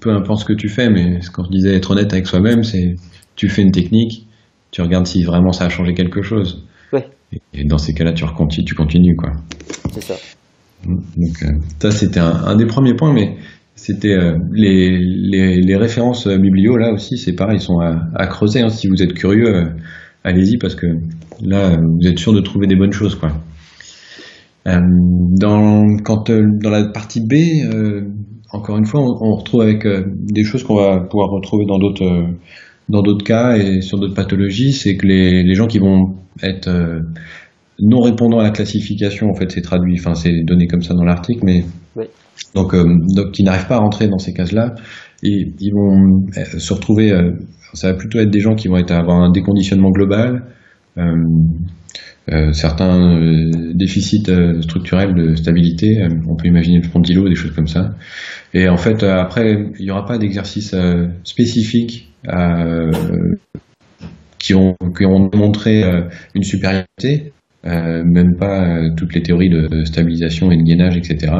Peu 0.00 0.10
importe 0.10 0.40
ce 0.40 0.44
que 0.44 0.52
tu 0.52 0.68
fais, 0.68 0.90
mais 0.90 1.20
ce 1.20 1.30
qu'on 1.30 1.46
disait 1.48 1.74
être 1.74 1.90
honnête 1.90 2.12
avec 2.12 2.26
soi-même, 2.26 2.62
c'est 2.62 2.96
tu 3.34 3.48
fais 3.48 3.62
une 3.62 3.72
technique, 3.72 4.26
tu 4.70 4.82
regardes 4.82 5.06
si 5.06 5.22
vraiment 5.24 5.52
ça 5.52 5.66
a 5.66 5.68
changé 5.68 5.94
quelque 5.94 6.22
chose. 6.22 6.64
Ouais. 6.92 7.06
Et, 7.52 7.64
dans 7.64 7.78
ces 7.78 7.94
cas-là, 7.94 8.12
tu 8.12 8.24
tu 8.64 8.74
continues 8.74 9.16
quoi. 9.16 9.32
C'est 9.92 10.02
ça. 10.02 10.14
Donc 10.84 11.42
euh, 11.42 11.52
ça 11.80 11.90
c'était 11.90 12.20
un, 12.20 12.44
un, 12.44 12.56
des 12.56 12.66
premiers 12.66 12.94
points, 12.94 13.12
mais 13.12 13.36
c'était 13.74 14.14
euh, 14.14 14.38
les, 14.52 14.98
les, 14.98 15.60
les, 15.60 15.76
références 15.76 16.28
biblio 16.28 16.76
là 16.76 16.92
aussi, 16.92 17.18
c'est 17.18 17.34
pareil, 17.34 17.58
ils 17.58 17.62
sont 17.62 17.78
à, 17.80 18.08
à 18.14 18.26
creuser. 18.26 18.60
Hein. 18.60 18.68
Si 18.68 18.88
vous 18.88 19.02
êtes 19.02 19.12
curieux, 19.12 19.54
euh, 19.54 19.64
allez-y 20.24 20.58
parce 20.58 20.74
que 20.74 20.86
là, 21.42 21.76
vous 21.76 22.08
êtes 22.08 22.18
sûr 22.18 22.32
de 22.32 22.40
trouver 22.40 22.66
des 22.66 22.76
bonnes 22.76 22.92
choses, 22.92 23.14
quoi. 23.14 23.32
Euh, 24.66 24.80
dans, 25.38 25.96
quand, 26.02 26.30
dans 26.30 26.70
la 26.70 26.88
partie 26.88 27.20
B, 27.20 27.34
encore 28.52 28.78
une 28.78 28.86
fois, 28.86 29.00
on, 29.00 29.16
on 29.20 29.36
retrouve 29.36 29.62
avec 29.62 29.86
des 29.86 30.44
choses 30.44 30.62
qu'on 30.62 30.76
va 30.76 31.00
pouvoir 31.00 31.30
retrouver 31.30 31.64
dans 31.66 31.78
d'autres 31.78 32.28
dans 32.88 33.02
d'autres 33.02 33.24
cas 33.24 33.56
et 33.56 33.80
sur 33.80 33.98
d'autres 33.98 34.14
pathologies, 34.14 34.72
c'est 34.72 34.96
que 34.96 35.06
les, 35.06 35.42
les 35.42 35.54
gens 35.54 35.66
qui 35.66 35.80
vont 35.80 36.14
être 36.42 36.68
non 37.80 38.00
répondant 38.00 38.38
à 38.38 38.44
la 38.44 38.50
classification, 38.50 39.28
en 39.30 39.34
fait, 39.34 39.50
c'est 39.50 39.60
traduit, 39.60 39.96
enfin, 39.98 40.14
c'est 40.14 40.42
donné 40.44 40.66
comme 40.66 40.82
ça 40.82 40.94
dans 40.94 41.04
l'article, 41.04 41.40
mais 41.44 41.64
oui. 41.94 42.04
donc, 42.54 42.74
euh, 42.74 42.84
donc 43.14 43.32
qui 43.32 43.42
n'arrivent 43.42 43.66
pas 43.66 43.76
à 43.76 43.80
rentrer 43.80 44.08
dans 44.08 44.18
ces 44.18 44.32
cases-là, 44.32 44.74
et 45.22 45.52
ils 45.60 45.72
vont 45.72 46.24
euh, 46.36 46.58
se 46.58 46.72
retrouver, 46.72 47.12
euh, 47.12 47.32
ça 47.74 47.92
va 47.92 47.98
plutôt 47.98 48.18
être 48.18 48.30
des 48.30 48.40
gens 48.40 48.54
qui 48.54 48.68
vont 48.68 48.78
être, 48.78 48.92
avoir 48.92 49.20
un 49.20 49.30
déconditionnement 49.30 49.90
global, 49.90 50.44
euh, 52.30 52.48
euh 52.48 52.52
certains 52.52 53.20
déficits 53.74 54.30
structurels 54.60 55.14
de 55.14 55.34
stabilité, 55.34 56.06
on 56.28 56.36
peut 56.36 56.48
imaginer 56.48 56.78
le 56.78 56.88
frontilo, 56.88 57.28
des 57.28 57.34
choses 57.34 57.52
comme 57.52 57.68
ça. 57.68 57.94
Et 58.54 58.68
en 58.68 58.76
fait, 58.76 59.02
après, 59.02 59.56
il 59.78 59.84
n'y 59.84 59.90
aura 59.90 60.06
pas 60.06 60.18
d'exercice 60.18 60.74
spécifique 61.24 62.08
qui 64.38 64.54
ont, 64.54 64.76
qui 64.96 65.06
ont 65.06 65.30
montré 65.34 65.84
une 66.34 66.42
supériorité, 66.42 67.32
euh, 67.66 68.04
même 68.04 68.36
pas 68.36 68.62
euh, 68.62 68.90
toutes 68.96 69.14
les 69.14 69.22
théories 69.22 69.48
de 69.48 69.84
stabilisation 69.84 70.52
et 70.52 70.56
de 70.56 70.62
gainage, 70.62 70.96
etc. 70.96 71.32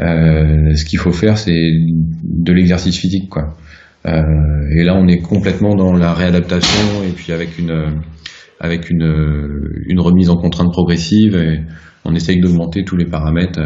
Euh, 0.00 0.74
ce 0.74 0.84
qu'il 0.84 0.98
faut 0.98 1.12
faire, 1.12 1.36
c'est 1.36 1.52
de 1.52 2.52
l'exercice 2.52 2.96
physique, 2.96 3.28
quoi. 3.28 3.56
et 4.04 4.82
là, 4.82 4.96
on 4.96 5.06
est 5.06 5.18
complètement 5.18 5.74
dans 5.74 5.92
la 5.92 6.12
réadaptation 6.14 7.04
et 7.06 7.12
puis 7.12 7.32
avec 7.32 7.58
une 7.58 8.00
avec 8.62 8.88
une, 8.88 9.02
une 9.86 10.00
remise 10.00 10.30
en 10.30 10.36
contrainte 10.36 10.70
progressive 10.72 11.36
et 11.36 11.60
on 12.04 12.14
essaye 12.14 12.40
d'augmenter 12.40 12.84
tous 12.84 12.96
les 12.96 13.06
paramètres 13.06 13.60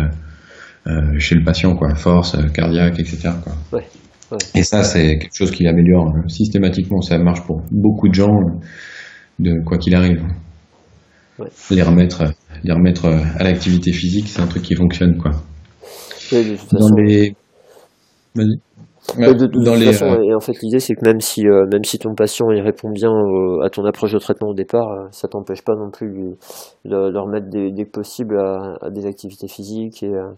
euh, 0.87 1.19
chez 1.19 1.35
le 1.35 1.45
patient, 1.45 1.77
quoi, 1.77 1.95
force, 1.95 2.37
cardiaque, 2.53 2.99
etc. 2.99 3.31
Quoi. 3.43 3.53
Ouais, 3.73 3.87
ouais. 4.33 4.39
Et 4.55 4.63
ça, 4.63 4.83
c'est 4.83 5.19
quelque 5.19 5.37
chose 5.37 5.51
qui 5.51 5.67
améliore 5.67 6.15
systématiquement. 6.29 7.01
Ça 7.03 7.19
marche 7.19 7.45
pour 7.45 7.63
beaucoup 7.71 8.09
de 8.09 8.15
gens, 8.15 8.35
de 9.39 9.61
quoi 9.65 9.79
qu'il 9.79 9.95
arrive. 9.95 10.23
Ouais. 11.39 11.49
Les 11.71 11.83
remettre, 11.83 12.25
les 12.65 12.73
remettre 12.73 13.07
à 13.07 13.45
l'activité 13.45 13.93
physique, 13.93 14.29
c'est 14.29 14.41
un 14.41 14.47
truc 14.47 14.63
qui 14.63 14.75
fonctionne, 14.75 15.19
quoi. 15.19 15.33
Oui, 16.33 16.45
de 16.45 16.57
toute 16.57 16.73
Dans 16.73 16.79
façon, 16.79 16.95
les, 16.97 17.37
vas-y. 18.35 18.61
Ouais, 19.19 19.27
de, 19.35 19.35
de 19.35 19.47
toute 19.47 19.65
dans 19.65 19.75
les, 19.75 19.93
façon, 19.93 20.21
et 20.21 20.35
en 20.35 20.41
fait, 20.41 20.53
l'idée, 20.63 20.81
c'est 20.81 20.95
que 20.95 21.05
même 21.05 21.21
si, 21.21 21.47
euh, 21.47 21.65
même 21.73 21.85
si 21.85 21.99
ton 21.99 22.15
patient 22.15 22.51
il 22.51 22.61
répond 22.61 22.91
bien 22.91 23.11
euh, 23.11 23.65
à 23.65 23.71
ton 23.71 23.85
approche 23.85 24.13
de 24.13 24.19
traitement 24.19 24.49
au 24.49 24.55
départ, 24.55 24.91
euh, 24.91 25.07
ça 25.13 25.29
t'empêche 25.29 25.63
pas 25.63 25.75
non 25.75 25.91
plus 25.91 26.37
de, 26.85 27.11
de 27.11 27.19
remettre 27.19 27.47
dès, 27.49 27.85
que 27.85 27.91
possible 27.91 28.39
à, 28.39 28.77
à 28.81 28.91
des 28.91 29.07
activités 29.07 29.49
physiques 29.49 30.03
et, 30.03 30.13
euh, 30.13 30.33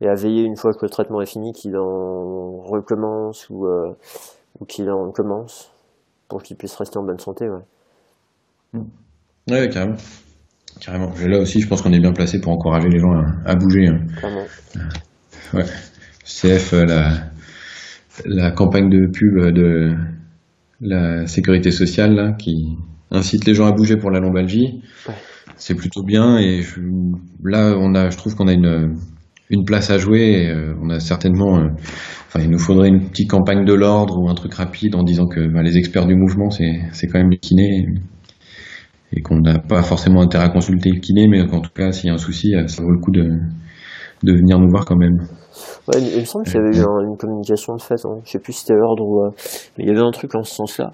et 0.00 0.08
à 0.08 0.14
veiller 0.14 0.42
une 0.42 0.56
fois 0.56 0.72
que 0.72 0.80
le 0.84 0.90
traitement 0.90 1.20
est 1.20 1.30
fini 1.30 1.52
qu'il 1.52 1.76
en 1.76 2.58
recommence 2.62 3.48
ou, 3.50 3.66
euh, 3.66 3.92
ou 4.60 4.64
qu'il 4.64 4.90
en 4.90 5.10
commence 5.12 5.70
pour 6.28 6.42
qu'il 6.42 6.56
puisse 6.56 6.74
rester 6.76 6.98
en 6.98 7.04
bonne 7.04 7.18
santé. 7.20 7.46
Ouais. 7.48 8.80
Ouais, 9.50 9.68
carrément. 9.68 9.96
Carrément. 10.80 11.12
Et 11.14 11.28
Là 11.28 11.38
aussi, 11.40 11.60
je 11.60 11.68
pense 11.68 11.82
qu'on 11.82 11.92
est 11.92 12.00
bien 12.00 12.12
placé 12.12 12.40
pour 12.40 12.52
encourager 12.52 12.88
les 12.88 12.98
gens 12.98 13.12
à, 13.12 13.50
à 13.50 13.54
bouger. 13.54 13.86
hein. 13.88 13.98
Clairement. 14.18 14.44
Ouais. 15.54 15.64
CF, 16.24 16.72
la, 16.72 17.10
la 18.26 18.50
campagne 18.50 18.88
de 18.90 19.06
pub 19.06 19.52
de 19.52 19.94
la 20.80 21.26
sécurité 21.26 21.70
sociale 21.70 22.14
là, 22.14 22.32
qui 22.32 22.76
incite 23.10 23.44
les 23.46 23.54
gens 23.54 23.66
à 23.66 23.72
bouger 23.72 23.96
pour 23.96 24.10
la 24.10 24.20
lombalgie, 24.20 24.82
Ouais. 25.08 25.14
c'est 25.56 25.74
plutôt 25.74 26.02
bien. 26.02 26.38
Et 26.38 26.62
je- 26.62 26.80
là, 27.44 27.74
on 27.78 27.94
a, 27.94 28.10
je 28.10 28.16
trouve 28.16 28.34
qu'on 28.36 28.48
a 28.48 28.52
une, 28.52 28.94
une 29.50 29.64
place 29.64 29.90
à 29.90 29.98
jouer. 29.98 30.42
Et, 30.44 30.50
euh, 30.50 30.74
on 30.82 30.90
a 30.90 31.00
certainement, 31.00 31.58
euh, 31.58 31.68
enfin, 32.26 32.40
il 32.42 32.50
nous 32.50 32.58
faudrait 32.58 32.88
une 32.88 33.08
petite 33.08 33.30
campagne 33.30 33.64
de 33.64 33.72
l'ordre 33.74 34.18
ou 34.20 34.28
un 34.28 34.34
truc 34.34 34.54
rapide 34.54 34.94
en 34.94 35.02
disant 35.02 35.26
que 35.26 35.40
ben, 35.46 35.62
les 35.62 35.78
experts 35.78 36.06
du 36.06 36.14
mouvement, 36.14 36.50
c'est, 36.50 36.80
c'est 36.92 37.06
quand 37.06 37.18
même 37.18 37.30
les 37.30 37.38
kinés. 37.38 37.86
Et 39.12 39.22
qu'on 39.22 39.40
n'a 39.40 39.58
pas 39.58 39.82
forcément 39.82 40.20
intérêt 40.20 40.44
à 40.44 40.48
consulter 40.50 40.90
le 40.90 41.00
kiné, 41.00 41.28
mais 41.28 41.46
qu'en 41.46 41.60
tout 41.60 41.70
cas, 41.74 41.92
s'il 41.92 42.08
y 42.08 42.10
a 42.10 42.14
un 42.14 42.18
souci, 42.18 42.54
euh, 42.54 42.66
ça 42.66 42.82
vaut 42.82 42.90
le 42.90 42.98
coup 42.98 43.10
de, 43.10 43.24
de 44.22 44.32
venir 44.32 44.58
nous 44.58 44.68
voir 44.68 44.84
quand 44.84 44.96
même. 44.96 45.16
Ouais, 45.88 46.00
il 46.00 46.08
il 46.14 46.20
me 46.20 46.24
semble 46.24 46.44
qu'il 46.44 46.54
y 46.54 46.58
avait 46.58 46.76
eu 46.76 46.80
un- 46.82 47.00
une 47.08 47.16
communication 47.16 47.74
de 47.76 47.82
fait, 47.82 48.04
hein. 48.04 48.18
je 48.24 48.30
sais 48.30 48.38
plus 48.38 48.52
si 48.52 48.60
c'était 48.60 48.74
l'ordre 48.74 49.04
ou... 49.04 49.22
euh, 49.24 49.30
mais 49.76 49.84
il 49.84 49.88
y 49.88 49.90
avait 49.90 50.00
un 50.06 50.10
truc 50.10 50.34
en 50.34 50.42
ce 50.42 50.54
sens-là. 50.54 50.92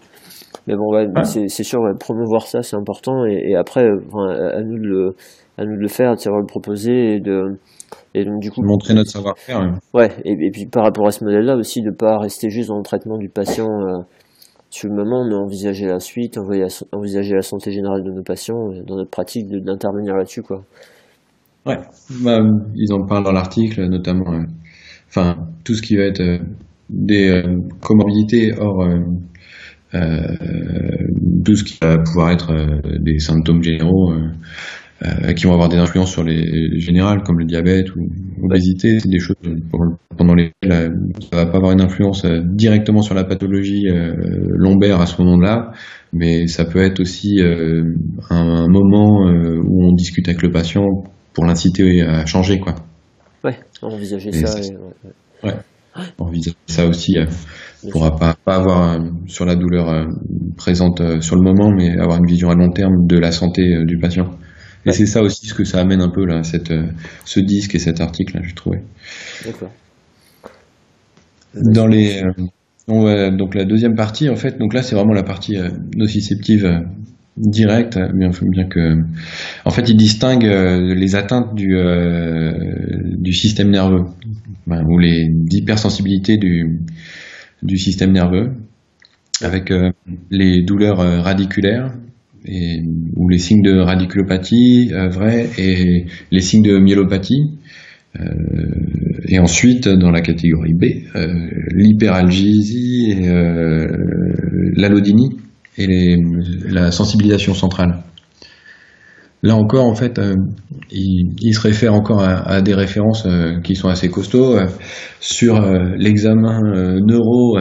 Mais 0.67 0.77
bon, 0.77 0.93
ouais, 0.93 1.07
Ouais. 1.07 1.25
c'est 1.25 1.49
c'est 1.49 1.65
sûr, 1.65 1.81
ouais, 1.81 1.95
promouvoir 1.99 2.47
ça, 2.47 2.63
c'est 2.63 2.77
important, 2.77 3.25
et, 3.27 3.51
et 3.51 3.57
après, 3.57 3.85
euh, 3.85 4.01
enfin, 4.09 4.29
à, 4.31 4.57
à 4.59 4.61
nous 4.63 4.79
de 4.79 4.87
le, 4.87 5.15
à 5.59 5.65
nous 5.65 5.77
de 5.77 5.81
le 5.83 5.89
faire, 5.89 6.15
de 6.15 6.21
savoir 6.21 6.41
le 6.41 6.47
proposer, 6.47 7.17
et 7.17 7.21
de... 7.21 7.59
Et 8.15 8.25
donc, 8.25 8.41
du 8.41 8.51
coup, 8.51 8.63
Montrer 8.63 8.95
notre 8.95 9.11
savoir-faire. 9.11 9.75
Ouais, 9.93 10.11
et, 10.25 10.33
et 10.33 10.51
puis 10.51 10.67
par 10.67 10.85
rapport 10.85 11.07
à 11.07 11.11
ce 11.11 11.23
modèle-là 11.25 11.57
aussi, 11.57 11.83
de 11.83 11.91
pas 11.91 12.19
rester 12.19 12.49
juste 12.51 12.69
dans 12.69 12.77
le 12.79 12.83
traitement 12.85 13.19
du 13.19 13.29
patient 13.29 13.69
euh, 13.69 13.99
sur 14.71 14.89
le 14.89 14.95
moment, 14.97 15.25
mais 15.29 15.35
envisager 15.35 15.87
la 15.87 16.01
suite, 16.01 16.39
envoyer- 16.39 16.67
envisager 16.93 17.35
la 17.35 17.43
santé 17.43 17.71
générale 17.73 18.03
de 18.03 18.11
nos 18.11 18.23
patients, 18.23 18.71
dans 18.87 18.97
notre 18.97 19.11
pratique, 19.11 19.49
de- 19.49 19.59
d'intervenir 19.61 20.15
là-dessus, 20.17 20.43
quoi. 20.43 20.63
Ouais, 21.67 21.79
bah, 22.23 22.41
ils 22.75 22.93
en 22.93 23.07
parlent 23.07 23.25
dans 23.25 23.33
l'article, 23.33 23.87
notamment, 23.87 24.35
euh, 24.35 24.43
enfin, 25.09 25.49
tout 25.65 25.75
ce 25.75 25.81
qui 25.81 25.97
va 25.97 26.05
être 26.05 26.21
euh, 26.21 26.39
des 26.91 27.29
euh, 27.29 27.59
comorbidités 27.81 28.53
hors 28.59 28.83
euh, 28.85 29.01
tout 31.45 31.57
ce 31.57 31.65
qui 31.65 31.79
va 31.81 31.99
pouvoir 31.99 32.33
être 32.33 32.53
des 32.99 33.21
symptômes 33.21 33.63
généraux 33.63 34.13
qui 35.37 35.45
vont 35.45 35.53
avoir 35.53 35.69
des 35.69 35.77
influences 35.77 36.11
sur 36.11 36.25
les 36.25 36.81
générales, 36.81 37.23
comme 37.23 37.39
le 37.39 37.45
diabète 37.45 37.95
ou 37.95 38.09
l'obésité, 38.43 38.99
c'est 38.99 39.09
des 39.09 39.21
choses 39.21 39.37
pendant 40.17 40.35
lesquelles 40.35 40.97
ça 41.31 41.45
va 41.45 41.47
pas 41.47 41.59
avoir 41.59 41.71
une 41.71 41.81
influence 41.81 42.25
directement 42.25 43.03
sur 43.03 43.15
la 43.15 43.23
pathologie 43.23 43.87
lombaire 44.49 45.01
à 45.01 45.07
ce 45.07 45.23
moment-là, 45.23 45.71
mais 46.13 46.49
ça 46.49 46.65
peut 46.65 46.81
être 46.81 46.99
aussi 46.99 47.41
un, 48.31 48.67
moment 48.69 49.27
où 49.29 49.85
on 49.85 49.93
discute 49.93 50.27
avec 50.27 50.43
le 50.43 50.51
patient 50.51 51.05
pour 51.35 51.45
l'inciter 51.45 52.03
à 52.03 52.25
changer, 52.27 52.59
quoi. 52.61 52.75
Ouais, 53.43 53.59
envisager 53.83 54.31
Et 54.31 54.47
ça. 54.47 54.59
et- 54.61 54.71
ouais, 54.71 55.51
ouais. 55.51 55.55
Envisager 56.19 56.57
ça 56.67 56.87
aussi 56.87 57.19
euh, 57.19 57.27
pourra 57.93 58.17
pas, 58.17 58.35
pas 58.45 58.57
avoir 58.57 58.95
euh, 58.95 58.99
sur 59.27 59.45
la 59.45 59.55
douleur 59.55 59.89
euh, 59.89 60.07
présente 60.57 61.01
euh, 61.01 61.21
sur 61.21 61.37
le 61.37 61.43
moment, 61.43 61.71
mais 61.71 61.91
avoir 61.99 62.19
une 62.19 62.27
vision 62.27 62.51
à 62.51 62.55
long 62.55 62.71
terme 62.71 63.07
de 63.07 63.19
la 63.19 63.31
santé 63.33 63.63
euh, 63.75 63.85
du 63.85 63.99
patient. 63.99 64.31
Et 64.87 64.91
Ouais. 64.91 64.93
c'est 64.93 65.07
ça 65.07 65.23
aussi 65.23 65.47
ce 65.47 65.55
que 65.55 65.65
ça 65.65 65.81
amène 65.81 66.01
un 66.03 66.11
peu 66.11 66.25
là, 66.27 66.43
cette, 66.43 66.71
euh, 66.71 66.87
ce 67.25 67.41
disque 67.41 67.75
et 67.75 67.79
cet 67.79 68.01
article 68.01 68.37
là, 68.37 68.43
j'ai 68.47 68.55
trouvé. 68.55 68.81
D'accord. 69.45 69.71
Dans 71.55 71.87
les 71.87 72.23
euh, 72.89 73.31
donc, 73.31 73.55
la 73.55 73.65
deuxième 73.65 73.95
partie 73.95 74.29
en 74.29 74.37
fait, 74.37 74.59
donc 74.59 74.75
là 74.75 74.83
c'est 74.83 74.95
vraiment 74.95 75.15
la 75.15 75.23
partie 75.23 75.57
euh, 75.57 75.71
nociceptive 75.97 76.83
directe, 77.37 77.97
euh, 77.97 78.09
bien, 78.13 78.31
que 78.65 79.03
en 79.65 79.71
fait 79.71 79.89
il 79.89 79.97
distingue 79.97 80.47
euh, 80.47 80.95
les 80.95 81.17
atteintes 81.17 81.55
du 81.55 81.77
euh, 81.77 82.53
du 83.19 83.33
système 83.33 83.71
nerveux 83.71 84.05
ou 84.67 84.99
les 84.99 85.31
hypersensibilités 85.51 86.37
du 86.37 86.81
du 87.63 87.77
système 87.77 88.13
nerveux 88.13 88.53
avec 89.43 89.73
les 90.31 90.63
douleurs 90.63 90.99
radiculaires 90.99 91.93
ou 93.17 93.29
les 93.29 93.39
signes 93.39 93.63
de 93.63 93.79
radiculopathie 93.79 94.91
euh, 94.93 95.09
vrais 95.09 95.49
et 95.59 96.07
les 96.31 96.41
signes 96.41 96.63
de 96.63 96.79
myélopathie. 96.79 97.59
Et 99.27 99.41
ensuite, 99.41 99.89
dans 99.89 100.13
la 100.13 100.21
catégorie 100.21 100.75
B, 100.75 100.85
l'hyperalgésie, 101.73 103.11
et, 103.11 103.29
l'allodynie 104.77 105.31
et 105.79 105.87
les- 105.87 106.17
la 106.69 106.91
sensibilisation 106.91 107.55
centrale. 107.55 107.99
Là 109.43 109.57
encore, 109.57 109.85
en 109.87 109.95
fait, 109.95 110.19
euh, 110.19 110.35
il, 110.91 111.35
il 111.41 111.53
se 111.55 111.61
réfère 111.61 111.93
encore 111.93 112.23
à, 112.23 112.49
à 112.49 112.63
des 112.63 112.73
références 112.75 113.27
euh, 113.27 113.61
qui 113.61 113.75
sont 113.75 113.89
assez 113.89 114.09
costauds 114.09 114.57
euh, 114.57 114.67
sur 115.21 115.61
l'examen 115.99 116.61
neuro 117.07 117.59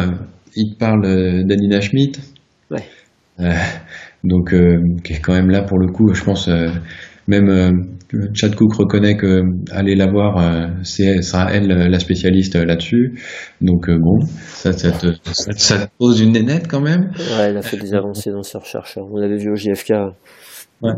il 0.55 0.75
parle 0.77 1.01
d'Anina 1.45 1.81
Schmidt. 1.81 2.19
Ouais. 2.71 2.83
donc, 4.23 4.53
qui 5.03 5.13
est 5.13 5.19
quand 5.19 5.33
même 5.33 5.49
là 5.49 5.63
pour 5.63 5.79
le 5.79 5.87
coup, 5.87 6.13
je 6.13 6.23
pense, 6.23 6.47
même 7.27 7.97
Chad 8.33 8.55
Cook 8.55 8.73
reconnaît 8.75 9.17
que 9.17 9.41
aller 9.71 9.95
la 9.95 10.07
voir, 10.07 10.37
euh, 10.37 10.67
c'est 10.83 11.21
sera 11.21 11.51
elle 11.51 11.67
la 11.67 11.99
spécialiste 11.99 12.55
là-dessus. 12.55 13.19
Donc 13.61 13.89
euh, 13.89 13.97
bon, 13.97 14.25
ça, 14.47 14.73
ça, 14.73 14.91
te, 14.91 15.07
ça, 15.31 15.87
pose 15.97 16.21
une 16.21 16.33
nénette 16.33 16.67
quand 16.67 16.81
même. 16.81 17.11
Ouais, 17.17 17.45
elle 17.47 17.57
a 17.57 17.61
fait 17.61 17.77
des 17.77 17.93
avancées 17.93 18.31
dans 18.31 18.43
ses 18.43 18.57
recherches. 18.57 18.97
On 18.97 19.17
l'avait 19.17 19.37
vu 19.37 19.51
au 19.51 19.55
JFK. 19.55 19.93
Ouais. 20.81 20.91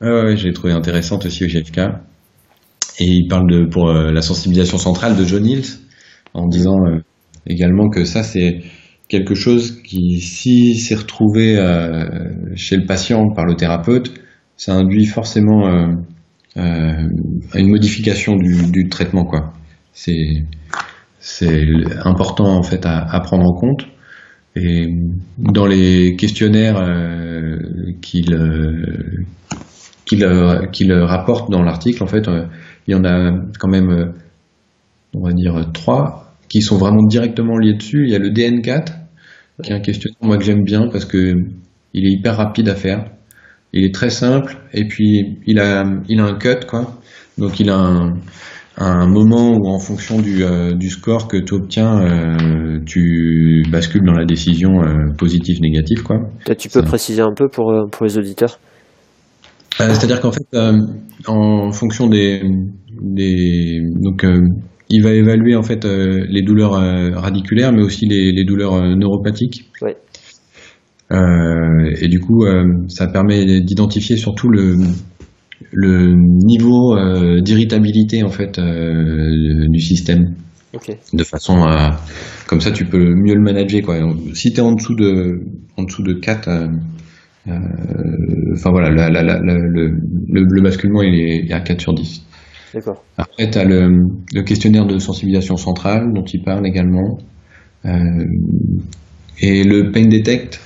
Ouais, 0.00 0.36
l'ai 0.36 0.52
trouvé 0.52 0.72
intéressante 0.72 1.26
aussi 1.26 1.44
au 1.44 1.48
JFK. 1.48 1.78
Et 3.00 3.04
il 3.06 3.28
parle 3.28 3.48
de 3.50 3.66
pour 3.66 3.88
euh, 3.88 4.12
la 4.12 4.22
sensibilisation 4.22 4.78
centrale 4.78 5.16
de 5.16 5.24
John 5.24 5.44
Hills 5.44 5.78
en 6.32 6.46
disant 6.46 6.78
également 7.46 7.88
que 7.88 8.04
ça 8.04 8.24
c'est 8.24 8.60
quelque 9.08 9.34
chose 9.34 9.82
qui, 9.82 10.18
si 10.18 10.74
c'est 10.74 10.96
retrouvé 10.96 11.54
chez 12.56 12.76
le 12.76 12.86
patient 12.86 13.22
par 13.36 13.44
le 13.44 13.54
thérapeute, 13.54 14.12
ça 14.56 14.74
induit 14.74 15.06
forcément 15.06 15.66
euh, 16.56 17.08
une 17.54 17.68
modification 17.68 18.36
du, 18.36 18.88
traitement 18.88 19.24
quoi. 19.24 19.52
C'est 19.92 20.44
c'est 21.18 21.64
important 22.04 22.56
en 22.58 22.62
fait 22.62 22.84
à, 22.84 23.20
prendre 23.20 23.44
en 23.46 23.54
compte. 23.54 23.86
Et 24.56 24.86
dans 25.38 25.66
les 25.66 26.14
questionnaires 26.16 26.76
euh, 26.78 27.58
qu'il 28.02 28.34
euh, 28.34 29.24
qu'il 30.04 30.24
qu'il 30.70 30.92
rapporte 30.92 31.50
dans 31.50 31.62
l'article, 31.62 32.02
en 32.04 32.06
fait, 32.06 32.28
euh, 32.28 32.44
il 32.86 32.92
y 32.92 32.94
en 32.94 33.04
a 33.04 33.32
quand 33.58 33.68
même, 33.68 34.12
on 35.14 35.22
va 35.24 35.32
dire 35.32 35.72
trois 35.72 36.36
qui 36.48 36.60
sont 36.60 36.76
vraiment 36.76 37.02
directement 37.02 37.58
liés 37.58 37.74
dessus. 37.74 38.04
Il 38.06 38.12
y 38.12 38.14
a 38.14 38.18
le 38.18 38.28
DN4 38.28 38.92
qui 39.62 39.70
est 39.70 39.74
un 39.74 39.80
questionnaire 39.80 40.18
moi 40.22 40.36
que 40.36 40.44
j'aime 40.44 40.62
bien 40.62 40.88
parce 40.88 41.04
que 41.04 41.34
il 41.94 42.06
est 42.06 42.10
hyper 42.10 42.36
rapide 42.36 42.68
à 42.68 42.74
faire 42.74 43.06
il 43.74 43.84
est 43.84 43.92
très 43.92 44.10
simple 44.10 44.56
et 44.72 44.86
puis 44.86 45.36
il 45.46 45.58
a, 45.58 45.84
il 46.08 46.20
a 46.20 46.24
un 46.24 46.38
cut 46.38 46.64
quoi. 46.68 47.00
Donc 47.38 47.58
il 47.58 47.68
a 47.68 47.76
un, 47.76 48.14
un 48.78 49.06
moment 49.08 49.52
où 49.52 49.66
en 49.68 49.80
fonction 49.80 50.20
du, 50.20 50.44
euh, 50.44 50.74
du 50.74 50.88
score 50.88 51.26
que 51.26 51.36
tu 51.36 51.54
obtiens, 51.54 52.00
euh, 52.00 52.78
tu 52.86 53.64
bascules 53.70 54.04
dans 54.04 54.12
la 54.12 54.24
décision 54.24 54.80
euh, 54.80 55.12
positive 55.18 55.60
négative 55.60 56.04
quoi. 56.04 56.18
tu 56.56 56.68
peux 56.68 56.82
préciser 56.82 57.22
un 57.22 57.34
peu 57.34 57.48
pour, 57.48 57.72
pour 57.90 58.06
les 58.06 58.16
auditeurs? 58.16 58.58
C'est-à-dire 59.76 60.20
qu'en 60.20 60.30
fait, 60.30 60.56
en 61.26 61.72
fonction 61.72 62.06
des, 62.06 62.40
des 63.02 63.80
donc 64.00 64.24
il 64.88 65.02
va 65.02 65.10
évaluer 65.10 65.56
en 65.56 65.64
fait 65.64 65.84
les 65.84 66.42
douleurs 66.42 66.74
radiculaires, 67.20 67.72
mais 67.72 67.82
aussi 67.82 68.06
les, 68.06 68.30
les 68.30 68.44
douleurs 68.44 68.80
neuropathiques. 68.96 69.68
Ouais. 69.82 69.96
Euh, 71.12 71.94
et 72.00 72.08
du 72.08 72.20
coup, 72.20 72.44
euh, 72.44 72.64
ça 72.88 73.06
permet 73.06 73.60
d'identifier 73.60 74.16
surtout 74.16 74.48
le, 74.48 74.76
le 75.72 76.14
niveau 76.14 76.96
euh, 76.96 77.40
d'irritabilité 77.40 78.22
en 78.22 78.30
fait 78.30 78.58
du 78.58 79.80
système. 79.80 80.34
De 81.12 81.22
façon 81.22 81.62
à, 81.62 82.00
comme 82.48 82.60
ça, 82.60 82.72
tu 82.72 82.84
peux 82.84 83.14
mieux 83.14 83.34
le 83.34 83.42
manager 83.42 83.82
quoi. 83.82 83.96
Si 84.34 84.52
tu 84.52 84.58
es 84.58 84.60
en 84.60 84.72
dessous 84.72 84.96
de, 84.96 85.44
en 85.76 85.84
dessous 85.84 86.02
de 86.02 86.14
4 86.14 86.48
enfin 87.46 88.70
voilà, 88.70 88.90
la, 88.90 89.10
la, 89.10 89.22
la, 89.22 89.38
le, 89.38 89.94
le, 90.28 90.62
basculement 90.62 91.02
il 91.02 91.14
est, 91.14 91.52
à 91.52 91.60
4 91.60 91.80
sur 91.80 91.94
10. 91.94 92.24
D'accord. 92.74 93.04
Après, 93.18 93.50
tu 93.50 93.58
as 93.58 93.64
le, 93.64 94.08
le, 94.32 94.42
questionnaire 94.42 94.86
de 94.86 94.98
sensibilisation 94.98 95.56
centrale 95.56 96.12
dont 96.12 96.24
il 96.24 96.42
parle 96.42 96.66
également. 96.66 97.18
Euh, 97.84 98.24
et 99.40 99.64
le 99.64 99.90
Pain 99.92 100.06
Detect, 100.06 100.60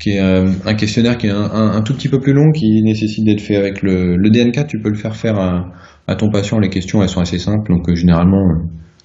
qui 0.00 0.12
est 0.12 0.20
euh, 0.20 0.50
un 0.64 0.74
questionnaire 0.74 1.18
qui 1.18 1.26
est 1.26 1.30
un, 1.30 1.82
tout 1.82 1.94
petit 1.94 2.08
peu 2.08 2.18
plus 2.18 2.32
long, 2.32 2.50
qui 2.52 2.82
nécessite 2.82 3.24
d'être 3.24 3.42
fait 3.42 3.56
avec 3.56 3.82
le, 3.82 4.16
le 4.16 4.30
DNK. 4.30 4.66
Tu 4.66 4.80
peux 4.80 4.88
le 4.88 4.96
faire 4.96 5.14
faire 5.14 5.38
à, 5.38 6.16
ton 6.16 6.30
patient. 6.30 6.58
Les 6.58 6.70
questions, 6.70 7.02
elles 7.02 7.08
sont 7.08 7.20
assez 7.20 7.38
simples, 7.38 7.70
donc 7.70 7.88
euh, 7.88 7.94
généralement, 7.94 8.42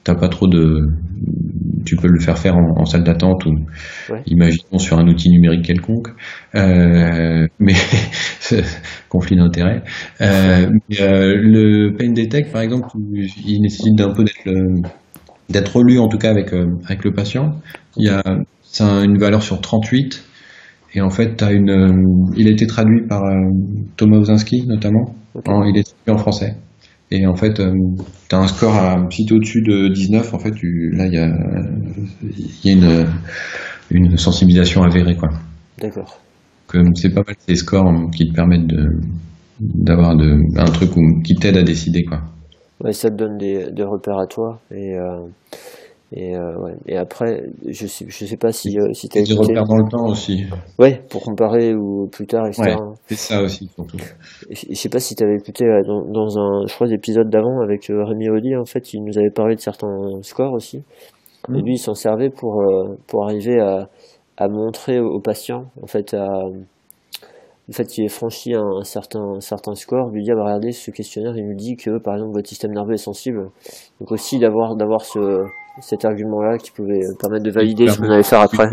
t'as 0.03 0.15
pas 0.15 0.29
trop 0.29 0.47
de. 0.47 0.87
Tu 1.85 1.97
peux 1.97 2.07
le 2.07 2.19
faire 2.19 2.39
faire 2.39 2.55
en, 2.55 2.85
salle 2.85 3.03
d'attente 3.03 3.45
ou, 3.45 3.53
imaginons 4.25 4.79
sur 4.79 4.97
un 4.97 5.07
outil 5.07 5.29
numérique 5.29 5.65
quelconque. 5.65 6.07
Euh, 6.55 7.45
mais 7.59 7.73
conflit 9.09 9.35
d'intérêt. 9.35 9.83
Euh, 10.21 10.69
le 10.89 11.89
Pain 11.95 12.11
Detect, 12.11 12.51
par 12.51 12.61
exemple, 12.61 12.87
il 13.45 13.61
nécessite 13.61 13.95
d'un 13.95 14.13
peu 14.13 14.23
d'être 14.23 14.49
d'être 15.47 15.83
lu 15.83 15.99
en 15.99 16.07
tout 16.07 16.17
cas 16.17 16.31
avec 16.31 16.53
avec 16.87 17.03
le 17.03 17.11
patient. 17.11 17.59
Il 17.97 18.05
y 18.05 18.09
a 18.09 18.23
c'est 18.63 18.83
une 18.83 19.19
valeur 19.19 19.43
sur 19.43 19.61
38 19.61 20.23
et 20.95 21.01
en 21.01 21.09
fait, 21.09 21.43
as 21.43 21.51
une, 21.51 21.69
euh, 21.69 22.31
il 22.37 22.47
a 22.47 22.51
été 22.51 22.65
traduit 22.65 23.05
par 23.07 23.21
euh, 23.25 23.51
Thomas 23.97 24.17
Ozinski 24.17 24.65
notamment. 24.65 25.13
il 25.35 25.77
est 25.77 25.83
traduit 25.83 26.11
en 26.11 26.17
français. 26.17 26.55
Et 27.11 27.27
en 27.27 27.35
fait, 27.35 27.59
euh, 27.59 27.73
tu 28.29 28.35
as 28.35 28.39
un 28.39 28.47
score 28.47 28.73
à, 28.73 29.05
si 29.11 29.31
au-dessus 29.31 29.61
de 29.61 29.89
19, 29.89 30.33
en 30.33 30.39
fait, 30.39 30.51
tu, 30.51 30.91
là, 30.95 31.05
il 31.05 31.13
y 31.13 31.17
a, 31.17 31.27
y 32.63 32.69
a 32.69 32.73
une, 32.73 33.07
une 33.91 34.17
sensibilisation 34.17 34.83
avérée, 34.83 35.15
quoi. 35.15 35.29
D'accord. 35.79 36.19
C'est 36.95 37.13
pas 37.13 37.21
mal 37.25 37.35
ces 37.39 37.55
scores 37.55 37.93
qui 38.11 38.27
te 38.27 38.33
permettent 38.33 38.67
de, 38.67 38.87
d'avoir 39.59 40.11
un 40.11 40.65
truc 40.65 40.91
qui 41.23 41.35
t'aide 41.35 41.57
à 41.57 41.63
décider, 41.63 42.03
quoi. 42.03 42.21
Ouais, 42.83 42.91
ça 42.91 43.09
te 43.09 43.15
donne 43.15 43.37
des, 43.37 43.71
des 43.71 43.83
repères 43.83 44.17
à 44.17 44.27
toi. 44.27 44.59
Et, 44.71 44.97
et, 46.11 46.35
euh, 46.35 46.55
ouais. 46.59 46.75
et 46.85 46.97
après, 46.97 47.43
je 47.67 47.87
sais, 47.87 48.05
je 48.07 48.25
sais 48.25 48.37
pas 48.37 48.51
si, 48.51 48.77
euh, 48.77 48.93
si 48.93 49.09
tu 49.09 49.17
as 49.17 49.21
écouté. 49.21 49.39
repères 49.39 49.65
dans 49.65 49.77
le 49.77 49.89
temps 49.89 50.05
aussi. 50.07 50.45
Ouais, 50.77 51.01
pour 51.09 51.23
comparer 51.23 51.73
ou 51.73 52.07
plus 52.11 52.27
tard, 52.27 52.45
etc. 52.47 52.61
Ouais, 52.61 52.75
c'est 53.07 53.15
ça 53.15 53.41
aussi, 53.41 53.67
surtout. 53.73 53.97
Je 54.49 54.73
sais 54.75 54.89
pas 54.89 54.99
si 54.99 55.15
tu 55.15 55.23
avais 55.23 55.35
écouté 55.35 55.65
dans, 55.85 56.05
dans, 56.05 56.37
un, 56.37 56.67
je 56.67 56.73
crois, 56.75 56.87
l'épisode 56.87 57.29
d'avant 57.29 57.59
avec 57.61 57.89
euh, 57.89 58.03
Rémi 58.03 58.29
Audi, 58.29 58.55
en 58.55 58.65
fait, 58.65 58.93
il 58.93 59.03
nous 59.03 59.17
avait 59.17 59.31
parlé 59.31 59.55
de 59.55 59.61
certains 59.61 60.21
scores 60.21 60.53
aussi. 60.53 60.83
Et 61.49 61.61
lui, 61.61 61.73
il 61.73 61.79
s'en 61.79 61.93
servait 61.93 62.29
pour, 62.29 62.61
euh, 62.61 62.97
pour 63.07 63.25
arriver 63.25 63.59
à, 63.59 63.89
à 64.37 64.47
montrer 64.47 64.99
aux 64.99 65.19
patients, 65.19 65.65
en 65.81 65.87
fait, 65.87 66.13
à, 66.13 66.27
en 67.67 67.71
fait, 67.71 67.97
il 67.97 68.05
est 68.05 68.09
franchi 68.09 68.53
un, 68.53 68.83
certain, 68.83 69.39
certain 69.39 69.73
score, 69.73 70.09
lui 70.09 70.23
ah, 70.29 70.35
bah, 70.35 70.43
regardez, 70.43 70.71
ce 70.71 70.91
questionnaire, 70.91 71.35
il 71.35 71.47
nous 71.47 71.55
dit 71.55 71.75
que, 71.75 71.97
par 71.97 72.13
exemple, 72.13 72.33
votre 72.33 72.47
système 72.47 72.71
nerveux 72.71 72.93
est 72.93 72.97
sensible. 72.97 73.49
Donc 73.99 74.11
aussi 74.11 74.37
d'avoir, 74.37 74.75
d'avoir 74.75 75.01
ce, 75.01 75.45
cet 75.81 76.05
argument-là 76.05 76.57
qui 76.57 76.71
pouvait 76.71 77.01
permettre 77.19 77.43
de 77.43 77.51
valider 77.51 77.87
ce 77.87 77.97
qu'on 77.97 78.09
allait 78.09 78.23
faire 78.23 78.41
après. 78.41 78.67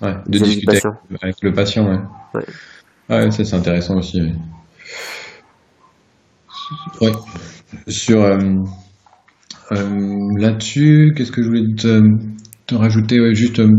Ouais, 0.00 0.14
de 0.26 0.38
discuter 0.38 0.78
avec, 1.22 1.36
le 1.42 1.52
patient. 1.52 1.86
Ouais. 2.34 3.30
Ça 3.30 3.44
c'est 3.44 3.54
intéressant 3.54 3.96
aussi. 3.96 4.20
Ouais. 7.00 7.12
Sur 7.86 8.22
euh, 8.22 8.38
euh, 9.72 10.18
là-dessus, 10.38 11.12
qu'est-ce 11.16 11.32
que 11.32 11.42
je 11.42 11.48
voulais 11.48 11.74
te, 11.76 12.02
te 12.66 12.74
rajouter 12.74 13.20
ouais, 13.20 13.34
Juste, 13.34 13.60
euh, 13.60 13.76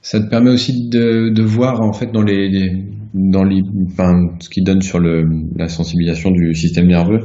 ça 0.00 0.20
te 0.20 0.28
permet 0.28 0.50
aussi 0.50 0.88
de, 0.88 1.30
de 1.32 1.42
voir 1.42 1.80
en 1.80 1.92
fait 1.92 2.10
dans 2.12 2.22
les, 2.22 2.48
les 2.48 2.86
dans 3.14 3.44
les, 3.44 3.60
enfin, 3.90 4.12
ce 4.40 4.48
qui 4.48 4.62
donne 4.62 4.80
sur 4.80 4.98
le, 4.98 5.24
la 5.56 5.68
sensibilisation 5.68 6.30
du 6.30 6.54
système 6.54 6.86
nerveux. 6.86 7.20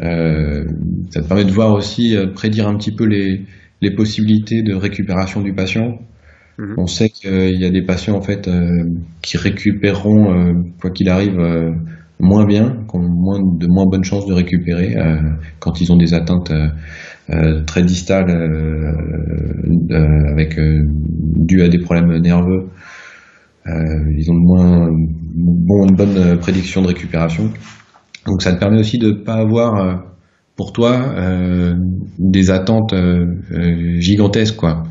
Euh, 0.00 0.64
ça 1.10 1.22
te 1.22 1.28
permet 1.28 1.44
de 1.44 1.50
voir 1.50 1.72
aussi, 1.72 2.16
euh, 2.16 2.26
prédire 2.32 2.68
un 2.68 2.76
petit 2.76 2.94
peu 2.94 3.04
les, 3.04 3.42
les 3.80 3.94
possibilités 3.94 4.62
de 4.62 4.74
récupération 4.74 5.40
du 5.42 5.52
patient. 5.52 5.98
Mhm. 6.58 6.74
On 6.78 6.86
sait 6.86 7.08
qu'il 7.08 7.60
y 7.60 7.64
a 7.64 7.70
des 7.70 7.82
patients 7.82 8.16
en 8.16 8.20
fait 8.20 8.46
euh, 8.46 8.84
qui 9.22 9.36
récupéreront 9.36 10.32
euh, 10.32 10.52
quoi 10.80 10.90
qu'il 10.90 11.08
arrive 11.08 11.38
euh, 11.38 11.72
moins 12.20 12.46
bien, 12.46 12.84
qui 12.88 12.96
ont 12.96 13.02
moins 13.02 13.40
de 13.40 13.66
moins 13.66 13.86
bonnes 13.86 14.04
chances 14.04 14.26
de 14.26 14.32
récupérer 14.32 14.94
quand 15.58 15.80
ils 15.80 15.92
ont 15.92 15.96
des 15.96 16.14
atteintes 16.14 16.52
très 17.66 17.82
distales 17.82 18.30
avec 20.30 20.56
dues 20.56 21.62
à 21.62 21.68
des 21.68 21.80
problèmes 21.80 22.16
nerveux. 22.20 22.68
ils 23.66 24.30
ont 24.30 24.36
moins 24.36 24.88
bon, 25.34 25.88
une 25.88 25.96
bonne 25.96 26.38
prédiction 26.38 26.82
de 26.82 26.86
récupération. 26.86 27.50
Donc 28.26 28.42
ça 28.42 28.52
te 28.52 28.60
permet 28.60 28.78
aussi 28.78 28.98
de 28.98 29.10
pas 29.10 29.34
avoir 29.34 30.13
pour 30.56 30.72
toi 30.72 31.14
euh, 31.16 31.74
des 32.18 32.50
attentes 32.50 32.92
euh, 32.92 33.26
euh, 33.52 34.00
gigantesques 34.00 34.56
quoi. 34.56 34.84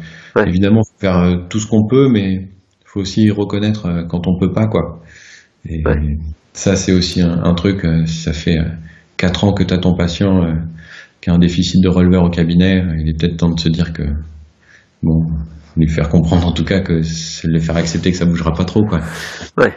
Évidemment, 0.47 0.82
faut 0.84 0.99
faire 0.99 1.45
tout 1.47 1.60
ce 1.60 1.67
qu'on 1.67 1.86
peut, 1.86 2.10
mais 2.10 2.47
faut 2.86 3.02
aussi 3.02 3.30
reconnaître 3.30 4.06
quand 4.10 4.28
on 4.28 4.39
peut 4.39 4.52
pas 4.52 4.65
quoi. 4.65 5.04
Et 5.69 5.84
ça 6.54 6.76
c'est 6.76 6.91
aussi 6.91 7.21
un, 7.21 7.54
truc. 7.54 7.86
ça 8.08 8.34
fait 8.34 8.58
quatre 9.15 9.43
ans 9.43 9.54
que 9.54 9.63
tu 9.63 9.73
as 9.73 9.78
ton 9.78 9.95
patient 9.95 10.41
qui 11.21 11.30
a 11.30 11.34
un 11.34 11.39
déficit 11.39 11.82
de 11.84 11.88
releveur 11.88 12.23
au 12.23 12.32
cabinet, 12.32 12.84
il 12.99 13.10
est 13.10 13.19
peut-être 13.19 13.38
temps 13.38 13.52
de 13.52 13.60
se 13.60 13.69
dire 13.69 13.93
que 13.93 14.02
bon, 15.04 15.23
lui 15.78 15.88
faire 15.88 16.10
comprendre 16.10 16.47
en 16.47 16.52
tout 16.52 16.65
cas 16.65 16.80
que 16.80 17.04
c'est 17.04 17.47
lui 17.47 17.62
faire 17.62 17.78
accepter 17.78 18.12
que 18.12 18.17
ça 18.17 18.26
bougera 18.26 18.54
pas 18.54 18.65
trop 18.65 18.84
quoi. 18.84 19.02
Ouais. 19.58 19.71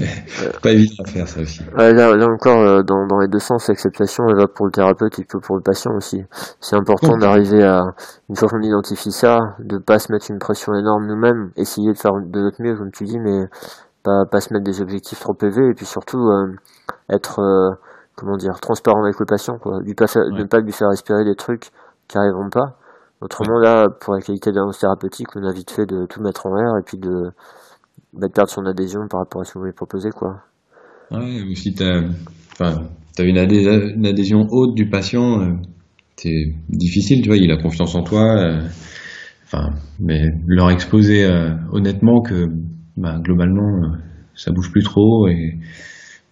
pas 0.62 0.70
évident 0.70 1.02
à 1.04 1.08
faire 1.08 1.28
ça 1.28 1.40
aussi. 1.40 1.60
là, 1.76 2.26
encore, 2.26 2.60
euh, 2.60 2.82
dans, 2.82 3.06
dans, 3.06 3.18
les 3.18 3.28
deux 3.28 3.38
sens, 3.38 3.68
l'acceptation 3.68 4.24
elle 4.28 4.36
va 4.36 4.46
pour 4.46 4.66
le 4.66 4.72
thérapeute 4.72 5.18
et 5.18 5.24
pour 5.24 5.56
le 5.56 5.62
patient 5.62 5.92
aussi. 5.96 6.22
C'est 6.60 6.76
important 6.76 7.16
d'arriver 7.16 7.62
à, 7.62 7.82
une 8.28 8.36
fois 8.36 8.48
qu'on 8.48 8.62
identifie 8.62 9.12
ça, 9.12 9.38
de 9.58 9.78
pas 9.78 9.98
se 9.98 10.12
mettre 10.12 10.30
une 10.30 10.38
pression 10.38 10.74
énorme 10.74 11.06
nous-mêmes, 11.06 11.50
essayer 11.56 11.92
de 11.92 11.98
faire 11.98 12.12
de 12.14 12.40
notre 12.40 12.62
mieux, 12.62 12.76
comme 12.76 12.90
tu 12.90 13.04
dis, 13.04 13.18
mais 13.18 13.46
pas, 14.02 14.24
pas 14.30 14.40
se 14.40 14.52
mettre 14.52 14.64
des 14.64 14.80
objectifs 14.80 15.20
trop 15.20 15.36
élevés 15.42 15.70
et 15.70 15.74
puis 15.74 15.86
surtout 15.86 16.28
euh, 16.28 16.54
être, 17.10 17.40
euh, 17.40 17.70
comment 18.16 18.36
dire, 18.36 18.58
transparent 18.60 19.02
avec 19.02 19.18
le 19.18 19.26
patient, 19.26 19.58
quoi. 19.58 19.80
Lui 19.82 19.94
pas 19.94 20.06
Ne 20.16 20.44
pas 20.44 20.60
lui 20.60 20.72
faire 20.72 20.88
respirer 20.88 21.24
des 21.24 21.36
trucs 21.36 21.70
qui 22.08 22.18
arriveront 22.18 22.50
pas. 22.50 22.76
Autrement, 23.20 23.58
là, 23.58 23.88
pour 24.00 24.14
la 24.14 24.20
qualité 24.20 24.50
d'un 24.50 24.70
thérapeutique, 24.70 25.28
on 25.36 25.44
a 25.44 25.52
vite 25.52 25.70
fait 25.70 25.84
de 25.84 26.06
tout 26.06 26.22
mettre 26.22 26.46
en 26.46 26.54
l'air 26.54 26.78
et 26.78 26.82
puis 26.82 26.96
de 26.96 27.10
de 27.10 27.32
perdre 28.32 28.50
son 28.50 28.64
adhésion 28.66 29.00
par 29.08 29.20
rapport 29.20 29.42
à 29.42 29.44
ce 29.44 29.54
que 29.54 29.58
vous 29.58 29.64
lui 29.66 29.72
proposez, 29.72 30.10
quoi. 30.10 30.42
Ouais, 31.10 31.42
ou 31.42 31.54
si 31.54 31.74
t'as, 31.74 32.02
enfin, 32.52 32.82
as 33.18 33.22
une, 33.24 33.36
une, 33.36 34.06
adhésion 34.06 34.46
haute 34.50 34.74
du 34.74 34.88
patient, 34.88 35.40
euh, 35.40 35.54
c'est 36.16 36.54
difficile, 36.68 37.22
tu 37.22 37.28
vois, 37.28 37.36
il 37.36 37.50
a 37.50 37.56
confiance 37.56 37.94
en 37.94 38.02
toi, 38.02 38.22
euh, 38.22 38.60
enfin, 39.44 39.70
mais 39.98 40.22
leur 40.46 40.70
exposer 40.70 41.24
euh, 41.24 41.50
honnêtement 41.72 42.20
que, 42.22 42.46
bah, 42.96 43.18
globalement, 43.22 43.96
ça 44.34 44.52
bouge 44.52 44.70
plus 44.70 44.84
trop 44.84 45.26
et 45.28 45.58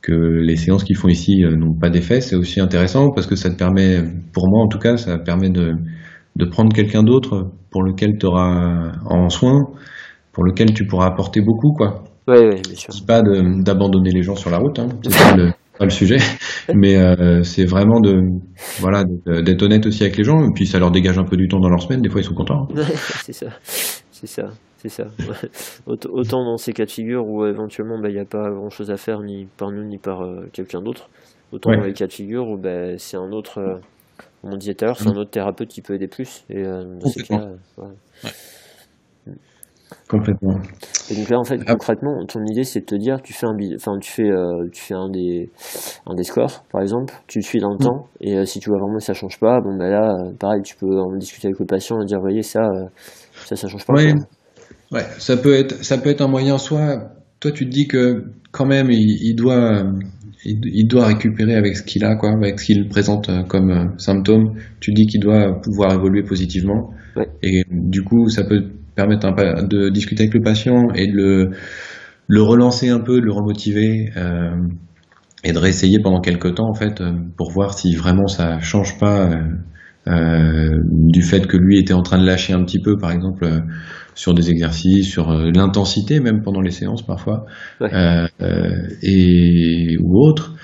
que 0.00 0.12
les 0.12 0.56
séances 0.56 0.84
qu'ils 0.84 0.96
font 0.96 1.08
ici 1.08 1.42
n'ont 1.42 1.74
pas 1.74 1.90
d'effet, 1.90 2.20
c'est 2.20 2.36
aussi 2.36 2.60
intéressant 2.60 3.10
parce 3.14 3.26
que 3.26 3.34
ça 3.34 3.50
te 3.50 3.56
permet, 3.56 4.00
pour 4.32 4.48
moi 4.48 4.64
en 4.64 4.68
tout 4.68 4.78
cas, 4.78 4.96
ça 4.96 5.18
permet 5.18 5.50
de, 5.50 5.74
de 6.36 6.44
prendre 6.44 6.72
quelqu'un 6.72 7.02
d'autre 7.02 7.50
pour 7.70 7.82
lequel 7.82 8.16
tu 8.18 8.26
auras 8.26 8.92
en 9.04 9.28
soin 9.28 9.66
pour 10.38 10.44
lequel 10.44 10.72
tu 10.72 10.86
pourras 10.86 11.06
apporter 11.06 11.40
beaucoup, 11.40 11.72
quoi. 11.72 12.04
Oui, 12.28 12.36
oui, 12.38 12.62
bien 12.64 12.76
sûr. 12.76 12.94
pas 13.04 13.22
d'abandonner 13.22 14.10
les 14.10 14.22
gens 14.22 14.36
sur 14.36 14.50
la 14.50 14.58
route, 14.58 14.78
hein. 14.78 14.86
c'est 15.02 15.18
pas 15.18 15.36
le, 15.36 15.50
pas 15.76 15.84
le 15.84 15.90
sujet, 15.90 16.18
mais 16.76 16.96
euh, 16.96 17.42
c'est 17.42 17.64
vraiment 17.64 17.98
de 17.98 18.20
voilà 18.78 19.02
d'être 19.26 19.64
honnête 19.64 19.84
aussi 19.84 20.04
avec 20.04 20.16
les 20.16 20.22
gens, 20.22 20.40
et 20.44 20.52
puis 20.54 20.64
ça 20.64 20.78
leur 20.78 20.92
dégage 20.92 21.18
un 21.18 21.24
peu 21.24 21.36
du 21.36 21.48
temps 21.48 21.58
dans 21.58 21.68
leur 21.68 21.82
semaine. 21.82 22.02
Des 22.02 22.08
fois, 22.08 22.20
ils 22.20 22.24
sont 22.24 22.34
contents. 22.34 22.68
Hein. 22.70 22.82
c'est 23.24 23.32
ça, 23.32 23.46
c'est 23.64 24.28
ça, 24.28 24.44
c'est 24.76 24.88
ça. 24.88 25.06
Autant 25.88 26.44
dans 26.44 26.56
ces 26.56 26.72
cas 26.72 26.84
de 26.84 26.90
figure 26.92 27.26
où 27.26 27.44
éventuellement 27.44 27.96
il 27.96 28.02
bah, 28.02 28.10
n'y 28.12 28.20
a 28.20 28.24
pas 28.24 28.48
grand 28.48 28.70
chose 28.70 28.92
à 28.92 28.96
faire 28.96 29.22
ni 29.22 29.48
par 29.56 29.72
nous 29.72 29.82
ni 29.82 29.98
par 29.98 30.22
euh, 30.22 30.46
quelqu'un 30.52 30.82
d'autre. 30.82 31.10
Autant 31.50 31.72
dans 31.72 31.82
les 31.82 31.94
cas 31.94 32.06
de 32.06 32.12
figure 32.12 32.46
où 32.46 32.56
bah, 32.56 32.96
c'est 32.96 33.16
un 33.16 33.32
autre, 33.32 33.58
euh, 33.58 33.74
comme 34.40 34.52
on 34.52 34.56
disait 34.56 34.74
tout 34.74 34.84
à 34.84 34.86
l'heure, 34.86 34.98
c'est 34.98 35.08
un 35.08 35.14
mm. 35.14 35.18
autre 35.18 35.30
thérapeute 35.32 35.68
qui 35.68 35.82
peut 35.82 35.94
aider 35.94 36.06
plus. 36.06 36.44
Et 36.48 36.62
dans 36.62 37.08
ces 37.08 37.24
cas, 37.24 37.48
Complètement. 40.08 40.58
Et 41.10 41.14
donc 41.14 41.28
là, 41.28 41.38
en 41.38 41.44
fait, 41.44 41.62
concrètement, 41.64 42.24
ton 42.26 42.40
idée, 42.44 42.64
c'est 42.64 42.80
de 42.80 42.84
te 42.86 42.94
dire, 42.94 43.20
tu 43.22 43.32
fais 43.32 43.46
un, 43.46 43.54
enfin, 43.76 43.98
tu 44.00 44.10
fais, 44.10 44.30
euh, 44.30 44.68
tu 44.72 44.82
fais 44.82 44.94
un 44.94 45.10
des, 45.10 45.50
un 46.06 46.14
des 46.14 46.22
scores, 46.22 46.64
par 46.72 46.80
exemple, 46.80 47.12
tu 47.26 47.38
le 47.38 47.44
suis 47.44 47.60
dans 47.60 47.70
le 47.70 47.76
mm. 47.76 47.84
temps, 47.84 48.06
et 48.20 48.36
euh, 48.36 48.44
si 48.44 48.58
tu 48.58 48.70
vois 48.70 48.78
vraiment 48.78 48.98
que 48.98 49.04
ça 49.04 49.14
change 49.14 49.38
pas, 49.38 49.60
bon, 49.60 49.76
ben 49.76 49.90
là, 49.90 50.14
euh, 50.14 50.32
pareil, 50.38 50.62
tu 50.62 50.76
peux 50.76 50.98
en 50.98 51.14
discuter 51.16 51.48
avec 51.48 51.58
le 51.58 51.66
patient 51.66 52.00
et 52.00 52.06
dire, 52.06 52.20
voyez, 52.20 52.42
ça, 52.42 52.62
ça, 53.44 53.56
ça 53.56 53.68
change 53.68 53.84
pas. 53.84 53.94
Oui. 53.94 54.12
Ouais, 54.90 55.04
ça 55.18 55.36
peut 55.36 55.54
être, 55.54 55.84
ça 55.84 55.98
peut 55.98 56.08
être 56.08 56.22
un 56.22 56.28
moyen, 56.28 56.56
soit, 56.56 57.12
toi, 57.40 57.50
tu 57.52 57.66
te 57.66 57.70
dis 57.70 57.86
que 57.86 58.24
quand 58.50 58.66
même, 58.66 58.88
il, 58.90 59.34
doit, 59.34 59.84
il, 60.44 60.86
doit 60.88 61.06
récupérer 61.06 61.54
avec 61.54 61.76
ce 61.76 61.82
qu'il 61.82 62.04
a, 62.04 62.16
quoi, 62.16 62.30
avec 62.32 62.58
ce 62.58 62.64
qu'il 62.64 62.88
présente 62.88 63.30
comme 63.48 63.92
symptôme. 63.98 64.54
Tu 64.80 64.92
dis 64.92 65.06
qu'il 65.06 65.20
doit 65.20 65.60
pouvoir 65.60 65.92
évoluer 65.92 66.22
positivement. 66.22 66.90
Et 67.42 67.64
du 67.70 68.02
coup, 68.02 68.28
ça 68.28 68.44
peut 68.44 68.64
permettre 68.98 69.66
de 69.68 69.90
discuter 69.90 70.24
avec 70.24 70.34
le 70.34 70.40
patient 70.40 70.88
et 70.94 71.06
de 71.06 71.12
le, 71.12 71.50
le 72.28 72.42
relancer 72.42 72.88
un 72.90 73.00
peu, 73.00 73.20
de 73.20 73.24
le 73.24 73.32
remotiver 73.32 74.12
euh, 74.16 74.50
et 75.42 75.52
de 75.52 75.58
réessayer 75.58 75.98
pendant 76.00 76.20
quelques 76.20 76.54
temps 76.56 76.68
en 76.68 76.74
fait 76.74 77.00
euh, 77.00 77.12
pour 77.36 77.50
voir 77.50 77.74
si 77.74 77.94
vraiment 77.94 78.26
ça 78.26 78.60
change 78.60 78.98
pas 78.98 79.30
euh, 80.06 80.70
du 80.84 81.22
fait 81.22 81.46
que 81.46 81.56
lui 81.56 81.78
était 81.78 81.94
en 81.94 82.02
train 82.02 82.18
de 82.18 82.26
lâcher 82.26 82.52
un 82.52 82.62
petit 82.64 82.80
peu 82.80 82.96
par 82.98 83.10
exemple 83.10 83.46
sur 84.14 84.34
des 84.34 84.50
exercices, 84.50 85.08
sur 85.08 85.32
l'intensité 85.32 86.20
même 86.20 86.42
pendant 86.42 86.60
les 86.60 86.70
séances 86.70 87.04
parfois 87.06 87.46
et 89.02 89.96
ou 90.00 90.28
autres. 90.28 90.54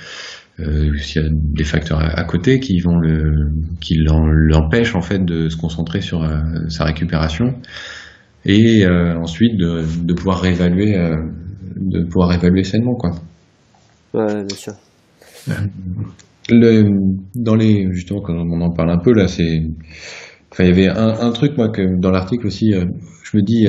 s'il 0.59 1.23
y 1.23 1.25
a 1.25 1.29
des 1.31 1.65
facteurs 1.65 2.01
à, 2.01 2.25
côté 2.25 2.59
qui 2.59 2.81
vont 2.81 2.97
le 2.97 3.53
qui 3.81 3.97
l'empêchent 3.97 4.97
en 4.97 5.03
fait 5.03 5.25
de 5.25 5.49
se 5.49 5.57
concentrer 5.57 6.01
sur 6.01 6.29
sa 6.69 6.85
récupération 6.85 7.55
et 8.47 8.85
euh, 8.85 9.17
ensuite 9.19 9.57
de, 9.57 9.85
de, 10.05 10.15
pouvoir 10.15 10.41
réévaluer 10.41 10.97
euh, 10.97 11.17
de 11.77 12.05
pouvoir 12.05 12.29
réévaluer 12.31 12.65
sainement 12.65 12.95
quoi. 12.95 13.13
Ouais, 14.13 14.45
bien 14.45 14.57
sûr. 14.57 14.75
Le, 16.51 16.85
dans 17.35 17.55
les 17.55 17.89
justement 17.93 18.21
quand 18.21 18.35
on 18.35 18.61
en 18.61 18.71
parle 18.71 18.91
un 18.91 18.99
peu 18.99 19.13
là, 19.13 19.29
c'est 19.29 19.63
enfin 20.53 20.65
il 20.65 20.69
y 20.69 20.73
avait 20.73 20.89
un, 20.89 21.21
un, 21.21 21.31
truc 21.33 21.57
moi 21.57 21.71
que 21.71 21.99
dans 21.99 22.11
l'article 22.11 22.47
aussi, 22.47 22.75
euh, 22.75 22.85
je 23.23 23.37
me 23.37 23.43
dis 23.43 23.67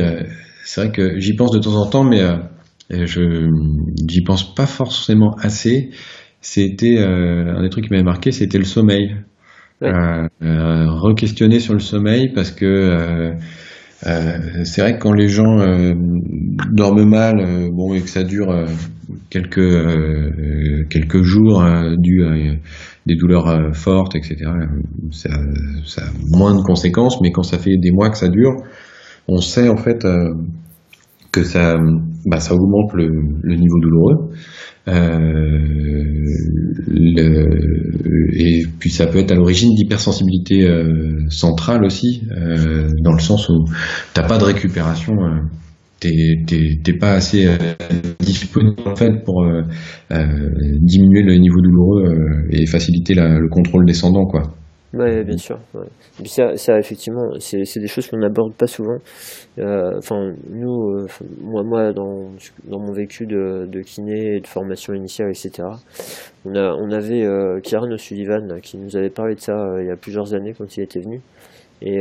c'est 0.66 0.82
vrai 0.82 0.92
que 0.92 1.20
j'y 1.20 1.36
pense 1.36 1.52
de 1.52 1.60
temps 1.60 1.76
en 1.76 1.90
temps, 1.90 2.04
mais 2.04 2.22
je 2.90 3.50
j'y 4.08 4.24
pense 4.24 4.54
pas 4.54 4.66
forcément 4.66 5.36
assez. 5.42 5.90
C'était 6.42 7.00
un 7.00 7.62
des 7.64 7.70
trucs 7.70 7.86
qui 7.86 7.92
m'avait 7.92 8.04
marqué, 8.04 8.32
c'était 8.32 8.58
le 8.58 8.66
sommeil. 8.66 9.16
Ouais. 9.82 9.92
re-questionner 10.42 11.60
sur 11.60 11.74
le 11.74 11.80
sommeil 11.80 12.32
parce 12.34 12.52
que 12.52 12.66
euh, 12.66 13.34
c'est 14.06 14.82
vrai 14.82 14.98
que 14.98 15.02
quand 15.02 15.14
les 15.14 15.28
gens 15.28 15.60
euh, 15.60 15.94
dorment 16.72 17.06
mal, 17.06 17.40
euh, 17.40 17.70
bon 17.72 17.94
et 17.94 18.02
que 18.02 18.10
ça 18.10 18.24
dure 18.24 18.54
quelques 19.30 20.90
quelques 20.90 21.24
jours 21.24 21.64
dû 21.98 22.24
à 22.26 22.36
des 23.06 23.16
douleurs 23.16 23.76
fortes, 23.76 24.16
etc. 24.16 24.38
Ça, 25.12 25.30
ça, 25.86 26.02
a 26.04 26.38
moins 26.38 26.56
de 26.56 26.62
conséquences, 26.62 27.22
mais 27.22 27.32
quand 27.32 27.44
ça 27.44 27.58
fait 27.58 27.78
des 27.78 27.92
mois 27.92 28.10
que 28.10 28.18
ça 28.18 28.30
dure, 28.30 28.54
on 29.28 29.42
sait 29.42 29.70
en 29.70 29.78
fait 29.78 30.06
que 31.36 31.44
ça, 31.44 31.78
bah, 32.26 32.40
ça 32.40 32.56
augmente 32.56 32.94
le, 32.94 33.10
le 33.44 33.56
niveau 33.56 33.80
douloureux. 33.80 34.32
Euh, 34.88 34.94
le, 36.88 37.50
et 38.34 38.64
puis 38.80 38.90
ça 38.90 39.08
peut 39.08 39.18
être 39.18 39.32
à 39.32 39.36
l'origine 39.36 39.74
d'hypersensibilité 39.74 40.64
euh, 40.64 41.28
centrale 41.30 41.84
aussi, 41.84 42.24
euh, 42.32 42.90
dans 43.02 43.14
le 43.14 43.20
sens 43.20 43.50
où 43.50 43.66
t'as 44.14 44.28
pas 44.28 44.38
de 44.38 44.44
récupération, 44.44 45.14
euh, 45.14 45.42
t'es 46.00 46.94
pas 47.00 47.14
assez 47.14 47.48
euh, 47.48 47.58
disponible 48.20 48.82
en 48.86 48.96
fait 48.96 49.24
pour 49.26 49.44
euh, 49.44 49.64
diminuer 50.82 51.24
le 51.24 51.36
niveau 51.36 51.62
douloureux 51.62 52.48
et 52.52 52.68
faciliter 52.68 53.16
la, 53.16 53.40
le 53.40 53.50
contrôle 53.50 53.86
descendant 53.86 54.26
quoi. 54.26 54.44
Oui, 54.98 55.26
bien 55.26 55.38
sûr. 55.38 55.60
Ouais. 55.74 55.88
Ça, 56.26 56.56
ça, 56.56 56.80
effectivement, 56.80 57.30
c'est 57.40 57.80
des 57.80 57.88
choses 57.88 58.08
qu'on 58.08 58.18
n'aborde 58.18 58.54
pas 58.54 58.68
souvent. 58.68 58.98
Euh, 59.60 59.92
enfin, 59.98 60.32
nous, 60.50 60.90
euh, 60.92 61.08
moi, 61.42 61.64
moi, 61.64 61.92
dans, 61.92 62.30
dans 62.64 62.80
mon 62.80 62.94
vécu 62.94 63.26
de, 63.26 63.66
de 63.68 63.82
kiné, 63.82 64.40
de 64.40 64.48
formation 64.48 64.94
initiale, 64.94 65.32
etc., 65.32 65.68
on, 66.46 66.56
a, 66.56 66.74
on 66.76 66.92
avait 66.92 67.26
euh, 67.26 67.60
Kieran 67.60 67.92
O'Sullivan 67.92 68.62
qui 68.62 68.78
nous 68.78 68.96
avait 68.96 69.10
parlé 69.10 69.36
de 69.36 69.42
ça 69.42 69.52
euh, 69.54 69.84
il 69.84 69.88
y 69.88 69.92
a 69.92 69.98
plusieurs 69.98 70.34
années 70.34 70.54
quand 70.58 70.78
il 70.78 70.84
était 70.84 71.02
venu. 71.02 71.20
Et 71.82 72.00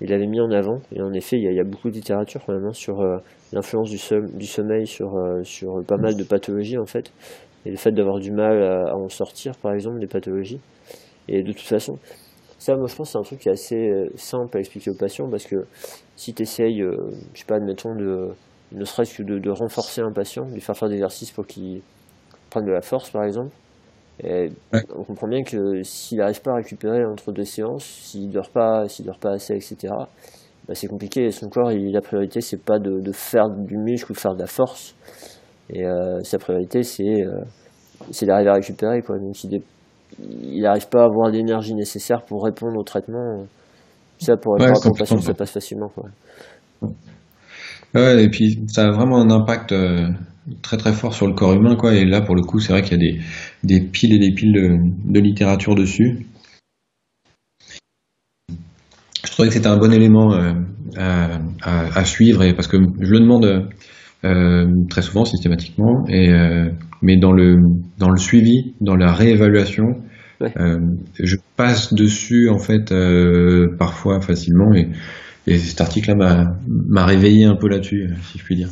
il 0.00 0.12
avait 0.12 0.26
mis 0.26 0.40
en 0.40 0.50
avant, 0.50 0.80
et 0.94 1.00
en 1.00 1.12
effet, 1.14 1.36
il 1.38 1.44
y 1.44 1.48
a, 1.48 1.50
il 1.52 1.56
y 1.56 1.60
a 1.60 1.64
beaucoup 1.64 1.88
de 1.88 1.94
littérature 1.94 2.42
vraiment 2.46 2.72
sur 2.72 3.02
l'influence 3.52 3.88
du, 3.90 3.96
du 4.36 4.46
sommeil 4.46 4.86
sur, 4.86 5.10
sur 5.42 5.82
pas 5.86 5.96
mal 5.96 6.16
de 6.16 6.22
pathologies 6.22 6.76
en 6.76 6.84
fait, 6.84 7.10
et 7.64 7.70
le 7.70 7.76
fait 7.76 7.92
d'avoir 7.92 8.18
du 8.18 8.30
mal 8.30 8.62
à, 8.62 8.90
à 8.90 8.94
en 8.94 9.08
sortir, 9.08 9.54
par 9.56 9.72
exemple, 9.72 9.98
des 10.00 10.06
pathologies. 10.06 10.60
Et 11.28 11.42
de 11.42 11.52
toute 11.52 11.66
façon, 11.66 11.98
ça, 12.58 12.76
moi, 12.76 12.86
je 12.86 12.96
pense 12.96 13.10
c'est 13.10 13.18
un 13.18 13.22
truc 13.22 13.40
qui 13.40 13.48
est 13.48 13.52
assez 13.52 13.76
euh, 13.76 14.08
simple 14.16 14.56
à 14.56 14.60
expliquer 14.60 14.90
aux 14.90 14.96
patients 14.96 15.28
parce 15.28 15.44
que 15.44 15.66
si 16.16 16.32
tu 16.32 16.42
essayes, 16.42 16.80
euh, 16.80 17.10
je 17.34 17.40
sais 17.40 17.44
pas, 17.44 17.56
admettons, 17.56 17.94
de, 17.94 18.30
ne 18.72 18.84
serait-ce 18.84 19.18
que 19.18 19.22
de, 19.22 19.50
renforcer 19.50 20.00
un 20.00 20.12
patient, 20.12 20.46
de 20.46 20.54
lui 20.54 20.60
faire 20.60 20.76
faire 20.76 20.88
des 20.88 20.94
exercices 20.94 21.30
pour 21.30 21.46
qu'il 21.46 21.82
prenne 22.50 22.64
de 22.64 22.72
la 22.72 22.80
force, 22.80 23.10
par 23.10 23.24
exemple, 23.24 23.50
et 24.22 24.50
on 24.96 25.02
comprend 25.02 25.26
bien 25.26 25.42
que 25.42 25.82
s'il 25.82 26.18
n'arrive 26.18 26.40
pas 26.40 26.52
à 26.52 26.56
récupérer 26.56 27.04
entre 27.04 27.32
deux 27.32 27.44
séances, 27.44 27.84
s'il 27.84 28.30
dort 28.30 28.50
pas, 28.50 28.88
s'il 28.88 29.04
dort 29.04 29.18
pas 29.18 29.32
assez, 29.32 29.54
etc., 29.54 29.92
bah, 30.66 30.74
c'est 30.74 30.86
compliqué. 30.86 31.30
Son 31.32 31.48
corps, 31.48 31.72
il, 31.72 31.92
la 31.92 32.00
priorité, 32.00 32.40
c'est 32.40 32.62
pas 32.62 32.78
de, 32.78 33.00
de, 33.00 33.12
faire 33.12 33.50
du 33.50 33.76
muscle 33.76 34.12
ou 34.12 34.14
de 34.14 34.20
faire 34.20 34.34
de 34.34 34.40
la 34.40 34.46
force. 34.46 34.94
Et 35.68 35.84
euh, 35.84 36.20
sa 36.22 36.38
priorité, 36.38 36.82
c'est 36.82 37.24
c'est 38.10 38.26
d'arriver 38.26 38.50
à 38.50 38.54
récupérer. 38.54 39.02
Quoi. 39.02 39.18
Donc, 39.18 39.42
il, 39.44 39.62
il 40.18 40.62
n'arrive 40.62 40.88
pas 40.88 41.02
à 41.02 41.04
avoir 41.04 41.30
l'énergie 41.30 41.74
nécessaire 41.74 42.22
pour 42.24 42.44
répondre 42.44 42.78
au 42.78 42.82
traitement. 42.82 43.46
Ça, 44.18 44.36
pour 44.36 44.54
répondre 44.54 44.86
à 44.86 44.90
patient, 44.98 45.20
ça 45.20 45.34
passe 45.34 45.52
facilement. 45.52 45.88
Quoi. 45.88 46.04
Ouais, 47.94 48.24
et 48.24 48.28
puis 48.28 48.64
ça 48.68 48.88
a 48.88 48.90
vraiment 48.90 49.20
un 49.20 49.30
impact 49.30 49.72
euh, 49.72 50.08
très 50.62 50.76
très 50.76 50.92
fort 50.92 51.14
sur 51.14 51.26
le 51.26 51.34
corps 51.34 51.52
humain, 51.52 51.76
quoi. 51.76 51.94
Et 51.94 52.04
là, 52.04 52.20
pour 52.20 52.34
le 52.34 52.42
coup, 52.42 52.58
c'est 52.58 52.72
vrai 52.72 52.82
qu'il 52.82 52.92
y 52.92 52.94
a 52.94 53.12
des, 53.12 53.20
des 53.62 53.80
piles 53.86 54.14
et 54.14 54.18
des 54.18 54.34
piles 54.34 54.52
de, 54.52 55.20
littérature 55.20 55.74
dessus. 55.74 56.26
Je 58.48 59.30
trouvais 59.30 59.48
que 59.48 59.54
c'était 59.54 59.68
un 59.68 59.78
bon 59.78 59.92
élément 59.92 60.32
euh, 60.34 60.52
à, 60.96 61.38
à, 61.98 62.04
suivre, 62.04 62.42
et 62.42 62.54
parce 62.54 62.68
que 62.68 62.76
je 63.00 63.10
le 63.10 63.20
demande 63.20 63.68
très 64.88 65.02
souvent, 65.02 65.24
systématiquement. 65.24 66.04
Et 66.08 66.30
mais 67.02 67.18
dans 67.18 67.32
le 67.32 67.58
dans 67.98 68.10
le 68.10 68.16
suivi, 68.16 68.74
dans 68.80 68.96
la 68.96 69.12
réévaluation, 69.12 69.84
je 70.40 71.36
passe 71.56 71.92
dessus 71.94 72.48
en 72.48 72.58
fait 72.58 72.94
parfois 73.78 74.20
facilement 74.20 74.72
et 74.74 74.88
et 75.46 75.58
cet 75.58 75.80
article-là 75.82 76.54
m'a 76.66 77.04
réveillé 77.04 77.44
un 77.44 77.56
peu 77.56 77.68
là-dessus, 77.68 78.08
si 78.22 78.38
je 78.38 78.44
puis 78.44 78.56
dire. 78.56 78.68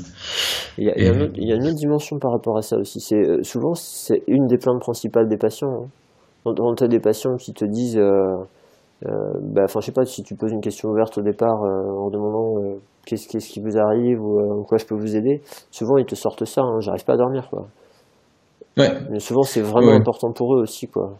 Il 0.78 0.84
y, 0.84 0.90
a, 0.90 0.96
il, 0.96 1.04
y 1.04 1.08
a 1.08 1.28
il 1.36 1.48
y, 1.48 1.52
a, 1.52 1.56
une 1.56 1.66
autre 1.66 1.76
dimension 1.76 2.18
par 2.18 2.32
rapport 2.32 2.56
à 2.56 2.62
ça 2.62 2.78
aussi. 2.78 2.98
C'est 3.00 3.20
euh, 3.20 3.42
souvent 3.42 3.74
c'est 3.74 4.22
une 4.26 4.46
des 4.46 4.56
plaintes 4.56 4.80
principales 4.80 5.28
des 5.28 5.36
patients. 5.36 5.84
Hein. 5.84 5.88
Quand, 6.44 6.74
tu 6.74 6.84
as 6.84 6.88
des 6.88 6.98
patients 6.98 7.36
qui 7.36 7.52
te 7.52 7.66
disent, 7.66 7.98
euh, 7.98 8.36
euh, 9.06 9.10
bah, 9.42 9.62
enfin 9.64 9.80
je 9.80 9.86
sais 9.86 9.92
pas 9.92 10.04
si 10.04 10.22
tu 10.22 10.34
poses 10.34 10.52
une 10.52 10.60
question 10.60 10.90
ouverte 10.90 11.18
au 11.18 11.22
départ 11.22 11.62
euh, 11.64 11.90
en 11.98 12.10
demandant 12.10 12.62
euh, 12.62 12.76
qu'est-ce 13.06 13.28
qu'est-ce 13.28 13.48
qui 13.48 13.60
vous 13.60 13.78
arrive 13.78 14.20
ou 14.20 14.60
en 14.60 14.62
quoi 14.64 14.78
je 14.78 14.86
peux 14.86 14.94
vous 14.94 15.16
aider, 15.16 15.40
souvent 15.70 15.96
ils 15.96 16.06
te 16.06 16.14
sortent 16.14 16.44
ça. 16.44 16.62
Hein, 16.62 16.80
J'arrive 16.80 17.04
pas 17.04 17.14
à 17.14 17.18
dormir 17.18 17.48
quoi. 17.50 17.66
Ouais. 18.76 18.90
Mais 19.10 19.18
souvent 19.18 19.42
c'est 19.42 19.62
vraiment 19.62 19.88
ouais. 19.88 19.96
important 19.96 20.32
pour 20.32 20.54
eux 20.54 20.62
aussi 20.62 20.86
quoi. 20.86 21.18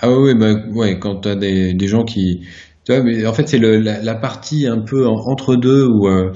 Ah 0.00 0.08
oui, 0.10 0.34
bah, 0.38 0.52
ouais, 0.74 0.98
quand 1.00 1.22
tu 1.22 1.28
as 1.28 1.34
des, 1.34 1.74
des 1.74 1.86
gens 1.88 2.04
qui, 2.04 2.46
mais 2.88 3.26
en 3.26 3.32
fait, 3.32 3.48
c'est 3.48 3.58
la, 3.58 4.00
la, 4.02 4.14
partie 4.14 4.66
un 4.66 4.80
peu 4.80 5.06
entre 5.06 5.56
deux 5.56 5.86
où, 5.86 6.08
euh, 6.08 6.30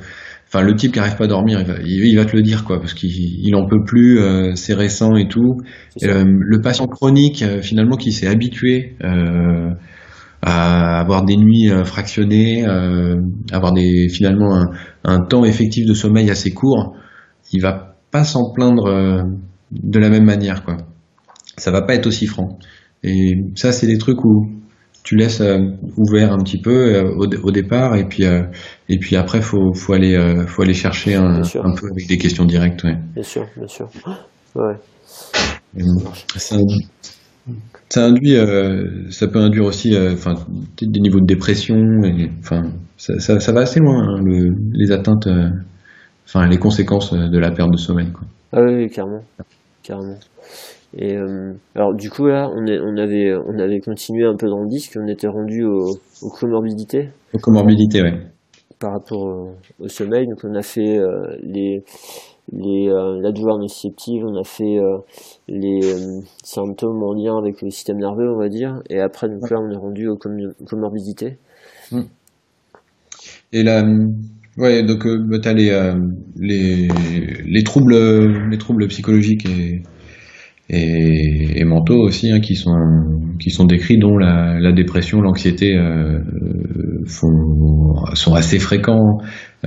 enfin, 0.48 0.62
le 0.62 0.74
type 0.74 0.92
qui 0.92 0.98
arrive 0.98 1.16
pas 1.16 1.24
à 1.24 1.28
dormir, 1.28 1.60
il 1.60 1.66
va, 1.66 1.74
il, 1.82 2.16
va 2.16 2.24
te 2.24 2.36
le 2.36 2.42
dire, 2.42 2.64
quoi, 2.64 2.78
parce 2.78 2.94
qu'il 2.94 3.10
il 3.10 3.54
en 3.54 3.66
peut 3.66 3.82
plus, 3.84 4.20
euh, 4.20 4.54
c'est 4.54 4.74
récent 4.74 5.14
et 5.16 5.28
tout. 5.28 5.56
Et, 6.00 6.08
euh, 6.08 6.24
le 6.26 6.60
patient 6.60 6.86
chronique, 6.86 7.42
euh, 7.42 7.60
finalement, 7.62 7.96
qui 7.96 8.12
s'est 8.12 8.26
habitué 8.26 8.96
avoir 10.42 11.24
des 11.24 11.36
nuits 11.36 11.70
fractionnées, 11.84 12.64
avoir 13.52 13.72
des 13.72 14.08
finalement 14.08 14.56
un, 14.56 14.70
un, 15.04 15.20
temps 15.20 15.44
effectif 15.44 15.86
de 15.86 15.94
sommeil 15.94 16.30
assez 16.30 16.52
court, 16.52 16.96
il 17.52 17.60
va 17.60 17.94
pas 18.10 18.24
s'en 18.24 18.52
plaindre 18.52 19.24
de 19.70 19.98
la 19.98 20.08
même 20.10 20.24
manière, 20.24 20.64
quoi. 20.64 20.76
Ça 21.56 21.70
va 21.70 21.82
pas 21.82 21.94
être 21.94 22.06
aussi 22.06 22.26
franc. 22.26 22.58
Et 23.02 23.34
ça, 23.54 23.72
c'est 23.72 23.86
des 23.86 23.98
trucs 23.98 24.24
où 24.24 24.48
tu 25.02 25.16
laisses 25.16 25.40
euh, 25.40 25.58
ouvert 25.96 26.32
un 26.32 26.38
petit 26.38 26.60
peu 26.60 26.94
euh, 26.94 27.10
au, 27.16 27.26
au, 27.26 27.50
départ 27.50 27.96
et 27.96 28.06
puis 28.06 28.24
euh, 28.24 28.44
et 28.88 28.98
puis 28.98 29.16
après 29.16 29.42
faut 29.42 29.72
faut 29.74 29.94
aller 29.94 30.16
faut 30.46 30.62
aller 30.62 30.74
chercher 30.74 31.14
un, 31.16 31.42
un, 31.42 31.74
peu 31.74 31.88
avec 31.90 32.06
des 32.06 32.18
questions 32.18 32.44
directes 32.44 32.84
ouais. 32.84 32.96
Bien 33.14 33.22
sûr, 33.22 33.46
bien 33.56 33.66
sûr. 33.66 33.88
Ouais. 34.54 34.76
Ça, 37.92 38.06
induit 38.06 38.36
ça 39.10 39.28
peut 39.28 39.38
induire 39.38 39.64
aussi 39.64 39.96
enfin 40.12 40.34
des 40.80 41.00
niveaux 41.00 41.20
de 41.20 41.26
dépression 41.26 41.76
et 42.04 42.30
enfin 42.40 42.62
ça, 42.96 43.18
ça, 43.18 43.40
ça 43.40 43.52
va 43.52 43.60
assez 43.60 43.80
loin 43.80 44.02
hein, 44.02 44.20
le, 44.24 44.54
les 44.72 44.92
atteintes 44.92 45.28
enfin 46.26 46.46
les 46.48 46.58
conséquences 46.58 47.12
de 47.12 47.38
la 47.38 47.50
perte 47.50 47.70
de 47.70 47.76
sommeil 47.76 48.10
quoi. 48.12 48.26
Ah 48.52 48.62
oui. 48.62 48.88
Carrément. 49.82 50.16
Et 50.96 51.16
euh, 51.16 51.52
alors 51.74 51.94
du 51.94 52.10
coup 52.10 52.26
là, 52.26 52.50
on, 52.54 52.66
est, 52.66 52.78
on, 52.78 52.96
avait, 52.98 53.34
on 53.34 53.58
avait 53.58 53.80
continué 53.80 54.26
un 54.26 54.36
peu 54.36 54.48
dans 54.48 54.62
le 54.62 54.68
disque, 54.68 54.98
on 55.00 55.08
était 55.08 55.26
rendu 55.26 55.64
aux, 55.64 55.96
aux 56.22 56.28
comorbidités. 56.28 57.08
Aux 57.32 57.38
comorbidités, 57.38 58.02
oui. 58.02 58.10
Par 58.78 58.92
rapport 58.92 59.22
au, 59.22 59.54
au, 59.80 59.88
sommeil, 59.88 60.26
donc 60.26 60.40
on 60.44 60.54
a 60.54 60.62
fait 60.62 60.98
euh, 60.98 61.36
les, 61.42 61.82
les, 62.52 62.88
euh, 62.88 63.20
la 63.20 63.32
douleur 63.32 63.58
nociceptive, 63.58 64.24
on 64.24 64.38
a 64.38 64.44
fait 64.44 64.78
euh, 64.78 64.98
les 65.48 65.80
euh, 65.84 66.20
symptômes 66.42 67.02
en 67.02 67.14
lien 67.14 67.38
avec 67.38 67.62
le 67.62 67.70
système 67.70 67.98
nerveux, 67.98 68.30
on 68.30 68.38
va 68.38 68.48
dire, 68.48 68.82
et 68.90 69.00
après 69.00 69.28
donc 69.28 69.50
là 69.50 69.58
on 69.58 69.70
est 69.70 69.76
rendu 69.76 70.08
aux 70.08 70.16
com 70.16 70.36
comorbidités. 70.66 71.38
Mmh. 71.90 72.00
Et 73.54 73.62
là, 73.62 73.84
ouais, 74.58 74.82
donc 74.82 75.06
bah, 75.28 75.38
tu 75.40 75.48
as 75.48 75.52
les, 75.54 75.94
les, 76.36 76.88
les, 77.44 77.62
troubles, 77.62 78.48
les 78.50 78.58
troubles 78.58 78.88
psychologiques 78.88 79.46
et 79.46 79.82
et, 80.72 81.60
et 81.60 81.64
mentaux 81.64 82.00
aussi 82.00 82.30
hein, 82.30 82.40
qui 82.40 82.54
sont 82.54 82.72
qui 83.38 83.50
sont 83.50 83.64
décrits 83.64 83.98
dont 83.98 84.16
la, 84.16 84.58
la 84.58 84.72
dépression 84.72 85.20
l'anxiété 85.20 85.76
euh, 85.76 86.20
font, 87.06 87.94
sont 88.14 88.34
assez 88.34 88.58
fréquents 88.58 89.18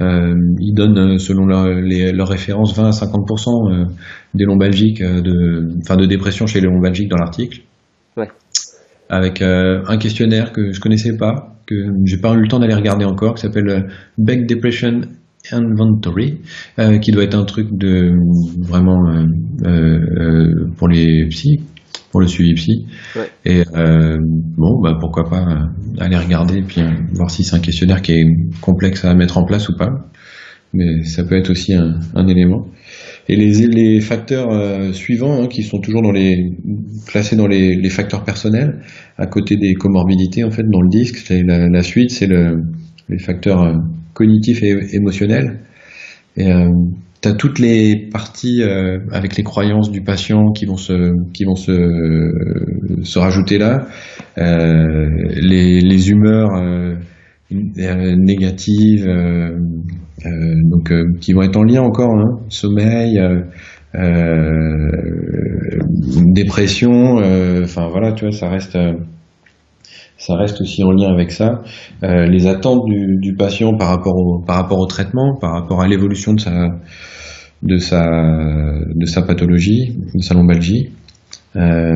euh, 0.01 0.33
ils 0.59 0.73
donnent 0.73 1.19
selon 1.19 1.45
leur, 1.45 1.67
les, 1.67 2.11
leurs 2.11 2.27
références 2.27 2.75
20 2.75 2.87
à 2.87 2.89
50% 2.89 3.71
euh, 3.71 3.85
des 4.33 4.45
lombalgiques 4.45 5.01
euh, 5.01 5.21
de 5.21 5.69
enfin 5.81 5.95
de 5.95 6.05
dépression 6.05 6.47
chez 6.47 6.59
les 6.59 6.67
lombalgiques 6.67 7.09
dans 7.09 7.17
l'article 7.17 7.61
ouais. 8.17 8.29
avec 9.09 9.41
euh, 9.41 9.83
un 9.87 9.97
questionnaire 9.97 10.51
que 10.51 10.71
je 10.71 10.79
connaissais 10.79 11.17
pas 11.17 11.55
que 11.67 11.75
j'ai 12.05 12.17
pas 12.17 12.33
eu 12.33 12.41
le 12.41 12.47
temps 12.47 12.59
d'aller 12.59 12.75
regarder 12.75 13.05
encore 13.05 13.35
qui 13.35 13.41
s'appelle 13.41 13.89
Beck 14.17 14.47
Depression 14.47 15.01
Inventory, 15.51 16.39
euh, 16.79 16.97
qui 16.99 17.11
doit 17.11 17.23
être 17.23 17.35
un 17.35 17.45
truc 17.45 17.67
de 17.71 18.13
vraiment 18.59 18.99
euh, 19.09 19.25
euh, 19.65 20.47
pour 20.77 20.87
les 20.87 21.27
psy, 21.29 21.61
pour 22.11 22.21
le 22.21 22.27
suivi 22.27 22.53
psy. 22.53 22.85
Ouais. 23.15 23.29
Et 23.45 23.63
euh, 23.75 24.17
bon, 24.57 24.81
bah 24.81 24.97
pourquoi 24.99 25.29
pas 25.29 25.45
aller 25.99 26.17
regarder 26.17 26.57
et 26.57 26.61
puis 26.61 26.81
voir 27.13 27.29
si 27.29 27.43
c'est 27.43 27.55
un 27.55 27.59
questionnaire 27.59 28.01
qui 28.01 28.13
est 28.13 28.25
complexe 28.61 29.05
à 29.05 29.13
mettre 29.13 29.37
en 29.37 29.45
place 29.45 29.69
ou 29.69 29.75
pas. 29.77 29.89
Mais 30.73 31.03
ça 31.03 31.23
peut 31.23 31.35
être 31.35 31.51
aussi 31.51 31.73
un, 31.73 31.99
un 32.15 32.27
élément. 32.27 32.67
Et 33.27 33.35
les, 33.35 33.67
les 33.67 34.01
facteurs 34.01 34.51
euh, 34.51 34.91
suivants, 34.91 35.41
hein, 35.41 35.47
qui 35.47 35.63
sont 35.63 35.79
toujours 35.79 36.01
dans 36.01 36.11
les 36.11 36.51
classés 37.07 37.35
dans 37.35 37.47
les, 37.47 37.75
les, 37.75 37.89
facteurs 37.89 38.23
personnels, 38.23 38.81
à 39.17 39.25
côté 39.25 39.55
des 39.57 39.73
comorbidités 39.73 40.43
en 40.43 40.51
fait 40.51 40.63
dans 40.63 40.81
le 40.81 40.89
disque, 40.89 41.27
la, 41.29 41.67
la 41.67 41.83
suite, 41.83 42.11
c'est 42.11 42.27
le, 42.27 42.61
les 43.09 43.17
facteurs 43.17 43.63
cognitif 44.15 44.63
et 44.63 44.95
émotionnel. 44.95 45.59
Et 46.37 46.51
euh, 46.51 46.69
tu 47.21 47.29
as 47.29 47.33
toutes 47.33 47.59
les 47.59 48.09
parties 48.11 48.61
euh, 48.63 48.99
avec 49.11 49.35
les 49.35 49.43
croyances 49.43 49.91
du 49.91 50.01
patient 50.01 50.51
qui 50.51 50.65
vont 50.65 50.77
se, 50.77 51.11
qui 51.33 51.43
vont 51.43 51.55
se, 51.55 51.73
se 53.03 53.19
rajouter 53.19 53.57
là, 53.57 53.87
euh, 54.37 55.07
les, 55.41 55.81
les 55.81 56.09
humeurs 56.09 56.49
euh, 56.55 56.95
négatives, 57.51 59.07
euh, 59.07 59.51
donc 60.71 60.91
qui 61.19 61.33
vont 61.33 61.43
être 61.43 61.57
en 61.57 61.63
lien 61.63 61.81
encore, 61.81 62.13
hein, 62.15 62.39
sommeil. 62.49 63.19
dépression, 66.33 67.17
enfin 67.63 67.87
voilà, 67.89 68.11
tu 68.13 68.25
vois, 68.25 68.33
ça 68.33 68.49
reste 68.49 68.77
ça 70.25 70.35
reste 70.35 70.61
aussi 70.61 70.83
en 70.83 70.91
lien 70.91 71.11
avec 71.13 71.31
ça. 71.31 71.61
Euh, 72.03 72.25
les 72.25 72.47
attentes 72.47 72.83
du, 72.87 73.35
patient 73.37 73.77
par 73.77 73.89
rapport 73.89 74.15
au, 74.15 74.85
traitement, 74.87 75.37
par 75.39 75.51
rapport 75.53 75.81
à 75.81 75.87
l'évolution 75.87 76.33
de 76.33 77.77
sa, 77.77 79.21
pathologie, 79.21 79.95
de 80.15 80.23
sa 80.23 80.33
lombalgie. 80.33 80.89
Euh, 81.55 81.93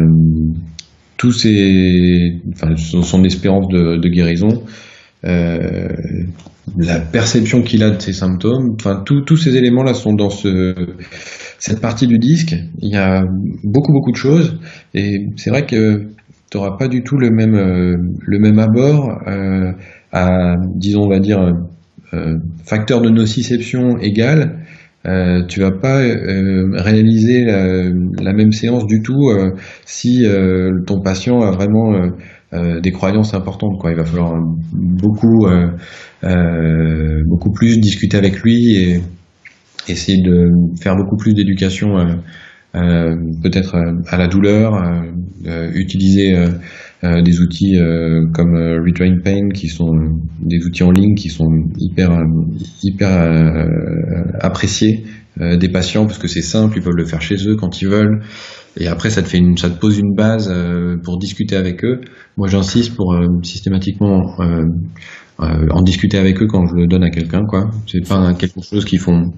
son, 2.78 3.24
espérance 3.24 3.68
de, 3.68 4.10
guérison, 4.10 4.64
euh, 5.26 5.90
la 6.78 7.00
perception 7.00 7.64
qu'il 7.64 7.84
a 7.84 7.90
de 7.90 8.00
ses 8.00 8.14
symptômes, 8.14 8.76
enfin, 8.80 9.04
tous 9.06 9.38
ces 9.38 9.58
éléments-là 9.58 9.96
sont 9.96 10.14
dans 10.14 10.30
ce, 10.30 10.76
cette 11.58 11.82
partie 11.82 12.06
du 12.06 12.20
disque. 12.20 12.56
Il 12.82 12.92
y 12.92 12.96
a 12.96 13.24
beaucoup, 13.64 13.92
beaucoup 13.92 14.12
de 14.12 14.18
choses. 14.18 14.60
Et 14.94 15.26
c'est 15.36 15.50
vrai 15.50 15.66
que 15.66 16.10
tu 16.50 16.58
n'auras 16.58 16.78
pas 16.78 16.88
du 16.88 17.04
tout 17.04 17.18
le 17.18 17.30
même, 17.30 17.56
euh, 17.56 17.96
le 18.22 18.40
même 18.40 18.60
abord 18.60 19.22
euh, 19.28 19.72
à, 20.12 20.56
disons, 20.76 21.04
on 21.04 21.10
va 21.10 21.20
dire, 21.20 21.40
euh, 22.14 22.38
facteur 22.66 23.02
de 23.02 23.10
nociception 23.10 23.98
égal. 24.00 24.66
Euh, 25.08 25.46
tu 25.48 25.62
vas 25.62 25.72
pas 25.72 26.02
euh, 26.02 26.72
réaliser 26.74 27.46
la, 27.46 27.84
la, 28.22 28.34
même 28.34 28.52
séance 28.52 28.86
du 28.86 29.02
tout 29.02 29.32
si 29.86 30.26
ton 30.86 31.02
patient 31.02 31.40
a 31.42 31.52
vraiment 31.52 32.10
des 32.52 32.92
croyances 32.92 33.34
importantes. 33.34 33.80
Quoi. 33.80 33.92
Il 33.92 33.98
va 33.98 34.04
falloir 34.04 34.34
beaucoup, 34.74 35.48
beaucoup 37.26 37.52
plus 37.52 37.80
discuter 37.80 38.18
avec 38.18 38.42
lui 38.42 38.76
et 38.76 39.02
essayer 39.88 40.22
de 40.22 40.48
faire 40.82 40.96
beaucoup 40.96 41.18
plus 41.18 41.34
d'éducation 41.34 41.98
euh, 41.98 42.16
peut-être 42.74 43.76
euh, 43.76 43.94
à 44.08 44.18
la 44.18 44.28
douleur, 44.28 44.74
euh, 45.46 45.72
utiliser 45.74 46.36
des 47.02 47.40
outils 47.40 47.78
comme 48.34 48.56
Retrain 48.56 49.20
Pain 49.24 49.48
qui 49.54 49.70
sont 49.70 49.90
des 50.42 50.66
outils 50.66 50.84
en 50.84 50.92
ligne 50.92 51.16
qui 51.16 51.30
sont 51.30 51.48
hyper 51.80 52.12
hyper 52.84 53.70
appréciés 54.42 55.06
des 55.40 55.70
patients 55.70 56.06
parce 56.08 56.18
que 56.18 56.28
c'est 56.28 56.42
simple, 56.42 56.78
ils 56.78 56.84
peuvent 56.84 56.98
le 56.98 57.06
faire 57.06 57.22
chez 57.22 57.48
eux 57.48 57.56
quand 57.56 57.82
ils 57.82 57.88
veulent. 57.88 58.22
Et 58.78 58.88
après, 58.88 59.10
ça 59.10 59.22
te 59.22 59.30
fait 59.30 59.38
une, 59.38 59.56
ça 59.56 59.70
te 59.70 59.80
pose 59.80 59.98
une 59.98 60.14
base 60.14 60.54
pour 61.04 61.18
discuter 61.20 61.56
avec 61.56 61.86
eux. 61.86 62.02
Moi, 62.36 62.50
j'insiste 62.50 62.98
pour 62.98 63.18
systématiquement 63.44 64.36
euh, 65.42 65.68
en 65.72 65.82
discuter 65.84 66.18
avec 66.18 66.42
eux 66.42 66.48
quand 66.48 66.66
je 66.66 66.76
le 66.76 66.86
donne 66.86 67.04
à 67.04 67.10
quelqu'un 67.10 67.46
quoi 67.46 67.70
c'est 67.88 68.06
pas 68.06 68.34
quelque 68.34 68.62
chose 68.62 68.84
qu'ils 68.84 69.00
font 69.00 69.32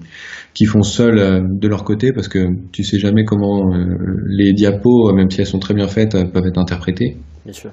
qu'ils 0.52 0.66
font 0.66 0.82
seuls 0.82 1.18
euh, 1.18 1.40
de 1.48 1.68
leur 1.68 1.84
côté 1.84 2.12
parce 2.12 2.26
que 2.26 2.48
tu 2.72 2.82
sais 2.82 2.98
jamais 2.98 3.24
comment 3.24 3.72
euh, 3.72 3.94
les 4.26 4.52
diapos 4.52 5.12
même 5.14 5.30
si 5.30 5.40
elles 5.40 5.46
sont 5.46 5.60
très 5.60 5.74
bien 5.74 5.86
faites 5.86 6.16
peuvent 6.32 6.46
être 6.46 6.58
interprétées 6.58 7.18
bien 7.44 7.52
sûr 7.52 7.70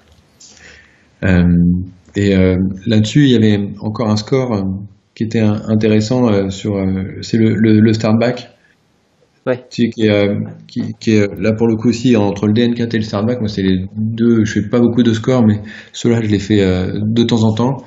et 2.16 2.36
là-dessus 2.86 3.26
il 3.26 3.32
y 3.32 3.36
avait 3.36 3.60
encore 3.82 4.10
un 4.10 4.16
score 4.16 4.64
qui 5.16 5.24
était 5.24 5.42
intéressant 5.42 6.50
sur, 6.50 6.82
c'est 7.22 7.38
le, 7.38 7.56
le, 7.56 7.80
le 7.80 7.94
startback. 7.94 8.50
Ouais. 9.48 9.64
qui, 9.70 9.84
est, 9.84 10.28
qui, 10.68 10.94
qui, 11.00 11.12
est 11.12 11.28
là 11.40 11.54
pour 11.54 11.68
le 11.68 11.76
coup 11.76 11.90
aussi 11.90 12.16
entre 12.16 12.46
le 12.46 12.54
DN4 12.54 12.96
et 12.96 12.98
le 12.98 13.04
startback. 13.04 13.40
Moi, 13.40 13.48
c'est 13.50 13.64
les 13.64 13.86
deux. 13.96 14.44
Je 14.46 14.62
fais 14.62 14.70
pas 14.70 14.80
beaucoup 14.80 15.04
de 15.04 15.14
scores, 15.14 15.46
mais 15.46 15.60
ceux-là, 15.92 16.22
je 16.22 16.30
les 16.30 16.40
fais 16.40 16.58
de 16.58 17.24
temps 17.24 17.44
en 17.44 17.54
temps. 17.54 17.78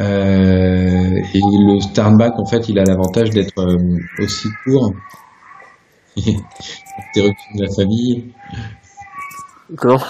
Euh, 0.00 0.04
et 0.04 1.40
le 1.40 1.80
startback, 1.80 2.38
en 2.38 2.46
fait, 2.46 2.68
il 2.68 2.78
a 2.78 2.84
l'avantage 2.84 3.30
d'être 3.30 3.52
aussi 4.22 4.48
court. 4.64 4.92
Interruption 6.16 7.54
de 7.56 7.62
la 7.62 7.74
famille. 7.74 8.32
Comment? 9.76 10.02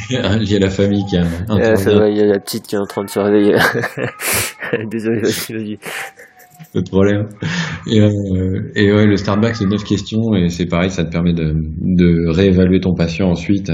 Il 0.10 0.50
y 0.50 0.56
a 0.56 0.58
la 0.58 0.70
famille 0.70 1.04
qui 1.04 1.16
a 1.16 1.22
un. 1.22 2.08
il 2.08 2.16
y 2.16 2.22
a 2.22 2.26
la 2.26 2.38
petite 2.38 2.66
qui 2.66 2.74
est 2.74 2.78
en 2.78 2.86
train 2.86 3.04
de 3.04 3.10
se 3.10 3.18
réveiller. 3.18 3.54
Désolé, 4.90 5.20
vas-y, 5.20 5.76
Pas 6.72 6.80
de 6.80 6.88
problème. 6.88 7.28
Et, 7.86 8.00
euh, 8.00 8.72
et 8.74 8.92
ouais, 8.92 9.04
le 9.04 9.16
startback, 9.16 9.56
c'est 9.56 9.66
9 9.66 9.84
questions 9.84 10.34
et 10.34 10.48
c'est 10.48 10.66
pareil, 10.66 10.90
ça 10.90 11.04
te 11.04 11.10
permet 11.10 11.34
de, 11.34 11.54
de 11.54 12.34
réévaluer 12.34 12.80
ton 12.80 12.94
patient 12.94 13.28
ensuite. 13.28 13.70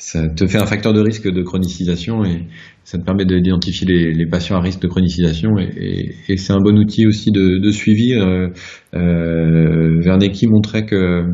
Ça 0.00 0.26
te 0.28 0.46
fait 0.46 0.56
un 0.56 0.64
facteur 0.64 0.94
de 0.94 1.00
risque 1.00 1.30
de 1.30 1.42
chronicisation 1.42 2.24
et 2.24 2.46
ça 2.84 2.96
te 2.96 3.04
permet 3.04 3.26
d'identifier 3.26 3.86
les, 3.86 4.14
les, 4.14 4.26
patients 4.26 4.56
à 4.56 4.60
risque 4.62 4.80
de 4.80 4.88
chronicisation 4.88 5.58
et, 5.58 6.14
et, 6.26 6.36
c'est 6.38 6.54
un 6.54 6.60
bon 6.60 6.78
outil 6.78 7.06
aussi 7.06 7.30
de, 7.30 7.58
de 7.58 7.70
suivi. 7.70 8.14
Euh, 8.14 8.48
euh, 8.94 10.00
Wernicke 10.02 10.42
montrait 10.48 10.86
que 10.86 11.26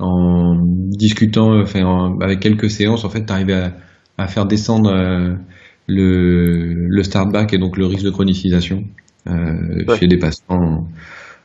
en 0.00 0.56
discutant, 0.64 1.60
enfin, 1.60 2.16
avec 2.20 2.40
quelques 2.40 2.70
séances, 2.70 3.04
en 3.04 3.08
fait, 3.08 3.24
tu 3.24 3.32
arrivais 3.32 3.54
à, 3.54 3.76
à, 4.18 4.26
faire 4.26 4.46
descendre 4.46 4.90
euh, 4.90 5.34
le, 5.86 6.74
le 6.88 7.02
startback 7.04 7.54
et 7.54 7.58
donc 7.58 7.76
le 7.76 7.86
risque 7.86 8.04
de 8.04 8.10
chronicisation 8.10 8.82
euh, 9.28 9.96
chez 9.96 10.08
des 10.08 10.18
patients 10.18 10.44
en, 10.48 10.88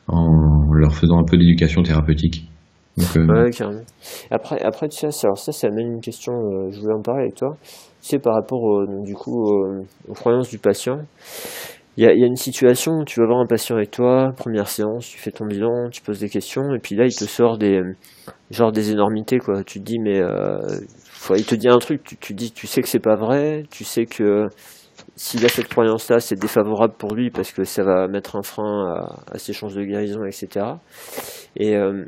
en, 0.08 0.72
leur 0.72 0.96
faisant 0.96 1.20
un 1.20 1.24
peu 1.24 1.36
d'éducation 1.36 1.84
thérapeutique. 1.84 2.48
Euh. 3.16 3.80
Après, 4.30 4.60
après, 4.62 4.88
tu 4.88 4.98
sais, 4.98 5.26
alors 5.26 5.38
ça, 5.38 5.52
ça 5.52 5.66
amène 5.66 5.94
une 5.94 6.00
question, 6.00 6.32
euh, 6.32 6.70
je 6.70 6.80
voulais 6.80 6.94
en 6.94 7.02
parler 7.02 7.22
avec 7.22 7.34
toi. 7.34 7.56
Tu 8.02 8.08
sais, 8.08 8.18
par 8.18 8.34
rapport, 8.34 8.86
du 9.02 9.14
coup, 9.14 9.50
aux 10.08 10.12
croyances 10.12 10.48
du 10.48 10.58
patient. 10.58 10.98
Il 11.96 12.04
y 12.04 12.06
a, 12.08 12.12
y 12.12 12.24
a, 12.24 12.26
une 12.26 12.36
situation 12.36 12.92
où 12.92 13.04
tu 13.04 13.20
vas 13.20 13.26
voir 13.26 13.38
un 13.38 13.46
patient 13.46 13.76
avec 13.76 13.92
toi, 13.92 14.32
première 14.36 14.68
séance, 14.68 15.06
tu 15.06 15.18
fais 15.18 15.30
ton 15.30 15.46
bilan, 15.46 15.90
tu 15.90 16.02
poses 16.02 16.18
des 16.18 16.28
questions, 16.28 16.74
et 16.74 16.80
puis 16.80 16.96
là, 16.96 17.04
il 17.04 17.14
te 17.14 17.24
sort 17.24 17.56
des, 17.56 17.80
genre 18.50 18.72
des 18.72 18.90
énormités, 18.90 19.38
quoi. 19.38 19.62
Tu 19.62 19.78
te 19.78 19.84
dis, 19.84 19.98
mais, 20.00 20.20
euh, 20.20 20.58
il 21.30 21.46
te 21.46 21.54
dit 21.54 21.68
un 21.68 21.78
truc, 21.78 22.02
tu, 22.02 22.16
tu 22.16 22.34
dis, 22.34 22.50
tu 22.50 22.66
sais 22.66 22.82
que 22.82 22.88
c'est 22.88 22.98
pas 22.98 23.14
vrai, 23.14 23.62
tu 23.70 23.84
sais 23.84 24.06
que 24.06 24.48
s'il 25.16 25.44
a 25.44 25.48
cette 25.48 25.68
croyance-là, 25.68 26.18
c'est 26.18 26.38
défavorable 26.38 26.94
pour 26.98 27.14
lui 27.14 27.30
parce 27.30 27.52
que 27.52 27.64
ça 27.64 27.84
va 27.84 28.08
mettre 28.08 28.36
un 28.36 28.42
frein 28.42 28.96
à, 28.96 29.34
à 29.34 29.38
ses 29.38 29.52
chances 29.52 29.74
de 29.74 29.84
guérison, 29.84 30.24
etc. 30.24 30.66
Et 31.56 31.76
euh, 31.76 32.04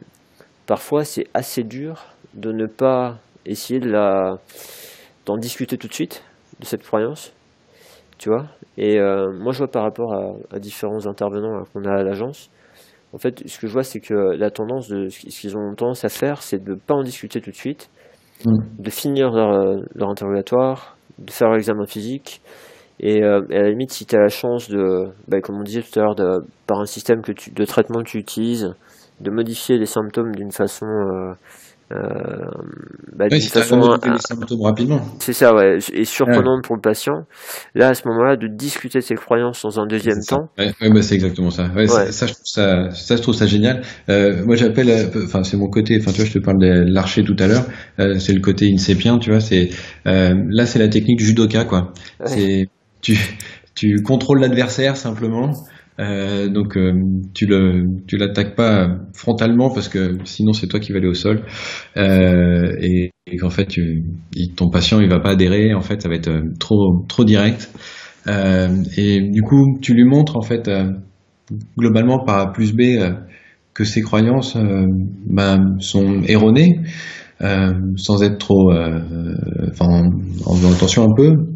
parfois, 0.66 1.04
c'est 1.04 1.26
assez 1.34 1.62
dur 1.62 2.04
de 2.34 2.52
ne 2.52 2.66
pas 2.66 3.18
essayer 3.44 3.80
de 3.80 3.88
la, 3.88 4.38
d'en 5.24 5.36
discuter 5.36 5.78
tout 5.78 5.88
de 5.88 5.94
suite 5.94 6.22
de 6.60 6.64
cette 6.64 6.82
croyance 6.82 7.32
tu 8.18 8.30
vois. 8.30 8.46
Et 8.78 8.98
euh, 8.98 9.32
moi, 9.32 9.52
je 9.52 9.58
vois 9.58 9.68
par 9.68 9.82
rapport 9.82 10.14
à, 10.50 10.58
différents 10.58 11.06
intervenants 11.06 11.62
qu'on 11.72 11.84
a 11.84 11.92
à 11.92 12.02
l'agence, 12.02 12.50
en 13.12 13.18
fait, 13.18 13.46
ce 13.46 13.58
que 13.58 13.66
je 13.66 13.72
vois, 13.72 13.84
c'est 13.84 14.00
que 14.00 14.14
la 14.14 14.50
tendance 14.50 14.88
de 14.88 15.08
ce 15.08 15.18
qu'ils 15.18 15.56
ont 15.56 15.74
tendance 15.74 16.04
à 16.04 16.08
faire, 16.08 16.42
c'est 16.42 16.62
de 16.62 16.72
ne 16.72 16.76
pas 16.76 16.94
en 16.94 17.02
discuter 17.02 17.40
tout 17.40 17.50
de 17.50 17.56
suite, 17.56 17.88
mm. 18.44 18.82
de 18.82 18.90
finir 18.90 19.30
leur, 19.30 19.80
leur, 19.94 20.10
interrogatoire, 20.10 20.96
de 21.18 21.30
faire 21.30 21.50
l'examen 21.50 21.86
physique, 21.86 22.42
et, 22.98 23.22
euh, 23.22 23.40
à 23.50 23.62
la 23.62 23.70
limite, 23.70 23.92
si 23.92 24.06
tu 24.06 24.16
as 24.16 24.20
la 24.20 24.28
chance 24.28 24.68
de, 24.68 25.10
bah, 25.28 25.40
comme 25.40 25.56
on 25.56 25.62
disait 25.62 25.82
tout 25.82 25.98
à 26.00 26.02
l'heure, 26.02 26.16
par 26.66 26.80
un 26.80 26.86
système 26.86 27.22
que 27.22 27.32
tu, 27.32 27.50
de 27.50 27.64
traitement 27.64 28.00
que 28.00 28.08
tu 28.08 28.18
utilises, 28.18 28.74
de 29.20 29.30
modifier 29.30 29.78
les 29.78 29.86
symptômes 29.86 30.34
d'une 30.34 30.52
façon 30.52 30.86
euh, 30.86 31.32
euh, 31.92 31.98
bah, 33.16 33.26
oui, 33.30 33.40
façon 33.40 33.78
les 34.04 34.18
symptômes 34.18 34.62
rapidement. 34.62 35.00
C'est 35.20 35.32
ça, 35.32 35.54
ouais, 35.54 35.78
et 35.92 36.04
surprenante 36.04 36.64
pour 36.64 36.74
le 36.74 36.80
patient. 36.80 37.26
Là, 37.76 37.88
à 37.88 37.94
ce 37.94 38.08
moment-là, 38.08 38.36
de 38.36 38.48
discuter 38.48 38.98
de 38.98 39.04
ses 39.04 39.14
croyances 39.14 39.62
dans 39.62 39.78
un 39.78 39.86
deuxième 39.86 40.18
temps. 40.28 40.48
Ouais, 40.58 40.72
bah, 40.80 41.02
c'est 41.02 41.14
exactement 41.14 41.50
ça. 41.50 41.68
Ouais, 41.76 41.86
Ça, 41.86 42.10
ça, 42.10 42.26
je 42.26 42.32
trouve 42.32 42.46
ça, 42.46 42.90
ça, 42.90 43.16
je 43.16 43.22
trouve 43.22 43.34
ça 43.36 43.46
génial. 43.46 43.82
Euh, 44.08 44.44
moi, 44.44 44.56
j'appelle, 44.56 44.90
euh, 44.90 45.24
enfin, 45.24 45.44
c'est 45.44 45.56
mon 45.56 45.68
côté. 45.68 45.96
Enfin, 46.00 46.10
tu 46.10 46.22
vois, 46.22 46.26
je 46.26 46.32
te 46.32 46.44
parle 46.44 46.58
de 46.58 46.92
l'archer 46.92 47.22
tout 47.22 47.36
à 47.38 47.46
l'heure. 47.46 47.64
Euh, 48.00 48.18
c'est 48.18 48.32
le 48.32 48.40
côté 48.40 48.68
insépien, 48.72 49.18
tu 49.18 49.30
vois. 49.30 49.40
C'est 49.40 49.70
là, 50.04 50.66
c'est 50.66 50.80
la 50.80 50.88
technique 50.88 51.20
judoka, 51.20 51.64
quoi. 51.64 51.92
C'est 52.24 52.68
tu, 53.00 53.16
tu 53.76 54.02
contrôles 54.02 54.40
l'adversaire 54.40 54.96
simplement. 54.96 55.52
Euh, 55.98 56.48
donc 56.48 56.76
euh, 56.76 56.92
tu 57.32 57.46
le 57.46 57.84
tu 58.06 58.18
l'attaques 58.18 58.54
pas 58.54 58.98
frontalement 59.14 59.70
parce 59.70 59.88
que 59.88 60.18
sinon 60.24 60.52
c'est 60.52 60.66
toi 60.66 60.78
qui 60.80 60.92
vas 60.92 60.98
aller 60.98 61.08
au 61.08 61.14
sol. 61.14 61.42
Euh, 61.96 62.76
et, 62.80 63.10
et 63.26 63.36
qu'en 63.38 63.50
fait 63.50 63.66
tu, 63.66 64.04
ton 64.56 64.68
patient 64.68 65.00
il 65.00 65.08
va 65.08 65.20
pas 65.20 65.30
adhérer. 65.30 65.74
En 65.74 65.80
fait 65.80 66.02
ça 66.02 66.08
va 66.08 66.16
être 66.16 66.28
euh, 66.28 66.42
trop 66.58 67.04
trop 67.08 67.24
direct. 67.24 67.70
Euh, 68.26 68.68
et 68.96 69.20
du 69.20 69.42
coup 69.42 69.78
tu 69.80 69.94
lui 69.94 70.04
montres 70.04 70.36
en 70.36 70.42
fait 70.42 70.70
globalement 71.78 72.24
par 72.24 72.38
A 72.40 72.52
plus 72.52 72.72
B 72.72 72.82
que 73.72 73.84
ses 73.84 74.02
croyances 74.02 74.56
ben, 75.26 75.76
sont 75.78 76.22
erronées 76.26 76.80
sans 77.40 78.22
être 78.22 78.38
trop 78.38 78.72
enfin 78.72 79.86
en, 79.86 80.06
en 80.44 80.54
faisant 80.54 80.72
attention 80.72 81.04
un 81.04 81.14
peu 81.14 81.55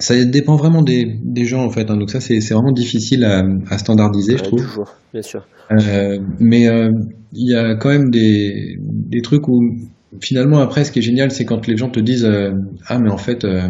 ça 0.00 0.24
dépend 0.24 0.56
vraiment 0.56 0.82
des, 0.82 1.18
des 1.22 1.44
gens 1.44 1.62
en 1.64 1.70
fait. 1.70 1.88
Hein. 1.90 1.96
Donc 1.96 2.10
ça 2.10 2.20
c'est 2.20 2.40
vraiment 2.50 2.72
difficile 2.72 3.24
à, 3.24 3.44
à 3.68 3.78
standardiser, 3.78 4.38
je 4.38 4.42
trouve. 4.42 4.62
Toujours, 4.62 4.96
bien 5.12 5.22
sûr. 5.22 5.46
Euh, 5.70 6.18
mais 6.40 6.68
euh, 6.68 6.90
il 7.32 7.52
y 7.52 7.54
a 7.54 7.76
quand 7.76 7.90
même 7.90 8.10
des, 8.10 8.76
des 8.80 9.20
trucs 9.20 9.46
où 9.46 9.60
finalement 10.20 10.58
après 10.58 10.84
ce 10.84 10.90
qui 10.90 10.98
est 10.98 11.02
génial 11.02 11.30
c'est 11.30 11.44
quand 11.44 11.68
les 11.68 11.76
gens 11.76 11.90
te 11.90 12.00
disent 12.00 12.24
euh, 12.24 12.50
ah 12.86 12.98
mais 12.98 13.10
en 13.10 13.16
fait 13.16 13.44
euh, 13.44 13.68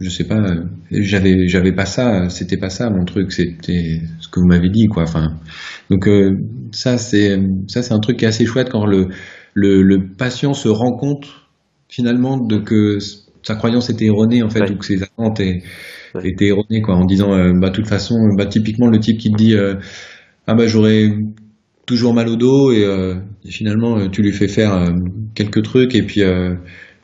je 0.00 0.10
sais 0.10 0.24
pas 0.24 0.42
j'avais 0.90 1.46
j'avais 1.46 1.72
pas 1.72 1.86
ça 1.86 2.28
c'était 2.30 2.56
pas 2.56 2.70
ça 2.70 2.90
mon 2.90 3.04
truc 3.04 3.30
c'était 3.30 4.00
ce 4.18 4.28
que 4.28 4.40
vous 4.40 4.46
m'avez 4.46 4.70
dit 4.70 4.86
quoi. 4.86 5.04
Enfin 5.04 5.34
donc 5.90 6.08
ça 6.72 6.98
c'est 6.98 7.38
ça 7.68 7.82
c'est 7.82 7.94
un 7.94 8.00
truc 8.00 8.16
qui 8.16 8.24
est 8.24 8.28
assez 8.28 8.46
chouette 8.46 8.70
quand 8.70 8.86
le 8.86 9.08
le, 9.54 9.82
le 9.82 10.08
patient 10.18 10.52
se 10.52 10.68
rend 10.68 10.96
compte 10.96 11.26
finalement 11.88 12.36
de 12.36 12.58
que 12.58 12.98
sa 13.46 13.54
croyance 13.54 13.90
était 13.90 14.06
erronée 14.06 14.42
en 14.42 14.50
fait 14.50 14.68
ou 14.68 14.76
que 14.76 14.84
ses 14.84 15.04
attentes 15.04 15.40
étaient, 15.40 16.46
erronées 16.46 16.82
quoi 16.82 16.96
en 16.96 17.04
disant 17.04 17.32
euh, 17.32 17.52
bah 17.54 17.70
de 17.70 17.74
toute 17.74 17.86
façon 17.86 18.16
bah 18.36 18.46
typiquement 18.46 18.88
le 18.88 18.98
type 18.98 19.18
qui 19.18 19.30
te 19.30 19.36
dit 19.36 19.54
euh, 19.54 19.74
ah 20.48 20.54
bah 20.56 20.66
j'aurais 20.66 21.10
toujours 21.86 22.12
mal 22.12 22.28
au 22.28 22.34
dos 22.34 22.72
et, 22.72 22.84
euh, 22.84 23.14
finalement 23.48 24.08
tu 24.08 24.22
lui 24.22 24.32
fais 24.32 24.48
faire 24.48 24.92
quelques 25.36 25.62
trucs 25.62 25.94
et 25.94 26.02
puis 26.02 26.22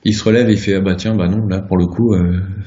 il 0.04 0.14
se 0.14 0.24
relève 0.24 0.50
et 0.50 0.54
il 0.54 0.58
fait 0.58 0.74
ah 0.74 0.80
bah 0.80 0.96
tiens 0.96 1.14
bah 1.14 1.28
non 1.28 1.46
là 1.46 1.60
pour 1.60 1.76
le 1.76 1.86
coup 1.86 2.12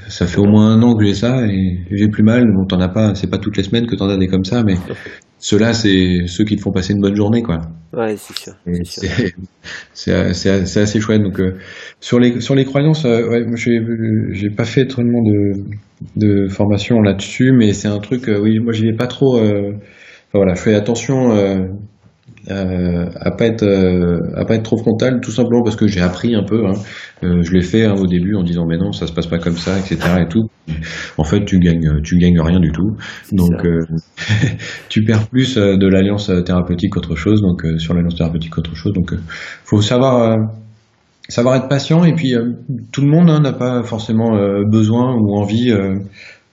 ça 0.07 0.25
fait 0.25 0.39
au 0.39 0.45
moins 0.45 0.71
un 0.71 0.81
an 0.81 0.95
que 0.95 1.03
j'ai 1.03 1.13
ça 1.13 1.45
et 1.45 1.79
j'ai 1.91 2.07
plus 2.07 2.23
mal. 2.23 2.45
Bon 2.55 2.65
t'en 2.65 2.79
as 2.79 2.87
pas 2.87 3.13
c'est 3.13 3.29
pas 3.29 3.39
toutes 3.39 3.57
les 3.57 3.63
semaines 3.63 3.87
que 3.87 3.97
t'en 3.97 4.07
as 4.07 4.15
des 4.15 4.27
comme 4.27 4.45
ça 4.45 4.63
mais 4.63 4.75
ceux-là, 5.39 5.73
c'est 5.73 6.27
ceux 6.27 6.43
qui 6.45 6.55
te 6.55 6.61
font 6.61 6.71
passer 6.71 6.93
une 6.93 7.01
bonne 7.01 7.15
journée, 7.15 7.41
quoi. 7.41 7.59
Ouais, 7.93 8.15
c'est 8.17 8.37
sûr. 8.37 8.53
C'est 9.93 10.13
assez, 10.13 10.49
assez 10.79 10.99
chouette. 10.99 11.21
Donc, 11.21 11.39
euh, 11.39 11.57
sur 11.99 12.19
les 12.19 12.41
sur 12.41 12.55
les 12.55 12.65
croyances, 12.65 13.05
euh, 13.05 13.27
ouais, 13.29 13.45
j'ai 14.31 14.49
pas 14.49 14.65
fait 14.65 14.85
tellement 14.87 15.21
de 15.21 15.63
de 16.15 16.47
formation 16.47 17.01
là-dessus, 17.01 17.51
mais 17.53 17.73
c'est 17.73 17.87
un 17.87 17.99
truc. 17.99 18.27
Euh, 18.27 18.39
oui, 18.41 18.59
moi, 18.59 18.73
j'y 18.73 18.85
vais 18.85 18.95
pas 18.95 19.07
trop. 19.07 19.37
Enfin, 19.37 19.77
voilà, 20.33 20.53
je 20.55 20.61
fais 20.61 20.73
attention 20.73 21.31
euh, 22.49 23.09
à 23.15 23.31
pas 23.31 23.45
être 23.45 23.63
euh, 23.63 24.19
à 24.35 24.45
pas 24.45 24.55
être 24.55 24.63
trop 24.63 24.77
frontal 24.77 25.19
tout 25.21 25.31
simplement 25.31 25.63
parce 25.63 25.75
que 25.75 25.87
j'ai 25.87 26.01
appris 26.01 26.35
un 26.35 26.43
peu 26.43 26.67
hein. 26.67 26.73
euh, 27.23 27.41
je 27.41 27.51
l'ai 27.51 27.61
fait 27.61 27.85
hein, 27.85 27.95
au 27.97 28.05
début 28.05 28.35
en 28.35 28.43
disant 28.43 28.65
mais 28.67 28.77
non 28.77 28.91
ça 28.91 29.07
se 29.07 29.13
passe 29.13 29.25
pas 29.25 29.39
comme 29.39 29.57
ça 29.57 29.79
etc 29.79 29.97
et 30.21 30.27
tout. 30.27 30.49
En 31.17 31.23
fait 31.23 31.43
tu 31.45 31.59
gagnes 31.59 32.01
tu 32.03 32.17
gagnes 32.17 32.39
rien 32.39 32.59
du 32.59 32.71
tout. 32.71 32.97
Donc 33.31 33.65
euh, 33.65 33.79
tu 34.89 35.03
perds 35.03 35.27
plus 35.27 35.55
de 35.57 35.87
l'alliance 35.87 36.31
thérapeutique 36.45 36.91
qu'autre 36.91 37.15
chose 37.15 37.41
donc 37.41 37.65
sur 37.77 37.93
l'alliance 37.93 38.15
thérapeutique 38.15 38.51
qu'autre 38.51 38.75
chose. 38.75 38.93
Donc 38.93 39.13
faut 39.63 39.81
savoir 39.81 40.37
savoir 41.27 41.55
être 41.55 41.67
patient 41.67 42.03
et 42.03 42.13
puis 42.13 42.35
tout 42.91 43.01
le 43.01 43.07
monde 43.07 43.29
hein, 43.29 43.39
n'a 43.39 43.53
pas 43.53 43.81
forcément 43.81 44.37
besoin 44.65 45.15
ou 45.15 45.35
envie 45.35 45.73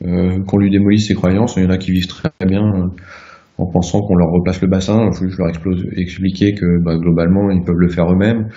qu'on 0.01 0.59
lui 0.59 0.70
démolisse 0.70 1.09
ses 1.09 1.14
croyances. 1.14 1.57
Il 1.57 1.64
y 1.64 1.66
en 1.66 1.70
a 1.70 1.76
qui 1.76 1.90
vivent 1.90 2.07
très 2.07 2.30
bien 2.47 2.90
en 3.59 3.67
pensant 3.67 4.01
qu'on 4.01 4.17
leur 4.17 4.31
replace 4.31 4.61
le 4.61 4.69
bassin. 4.69 5.11
Je 5.13 5.37
leur 5.39 5.49
explose, 5.49 5.87
expliquer 5.97 6.55
que 6.55 6.83
bah, 6.83 6.97
globalement 6.97 7.51
ils 7.51 7.63
peuvent 7.63 7.79
le 7.79 7.89
faire 7.89 8.11
eux-mêmes. 8.11 8.49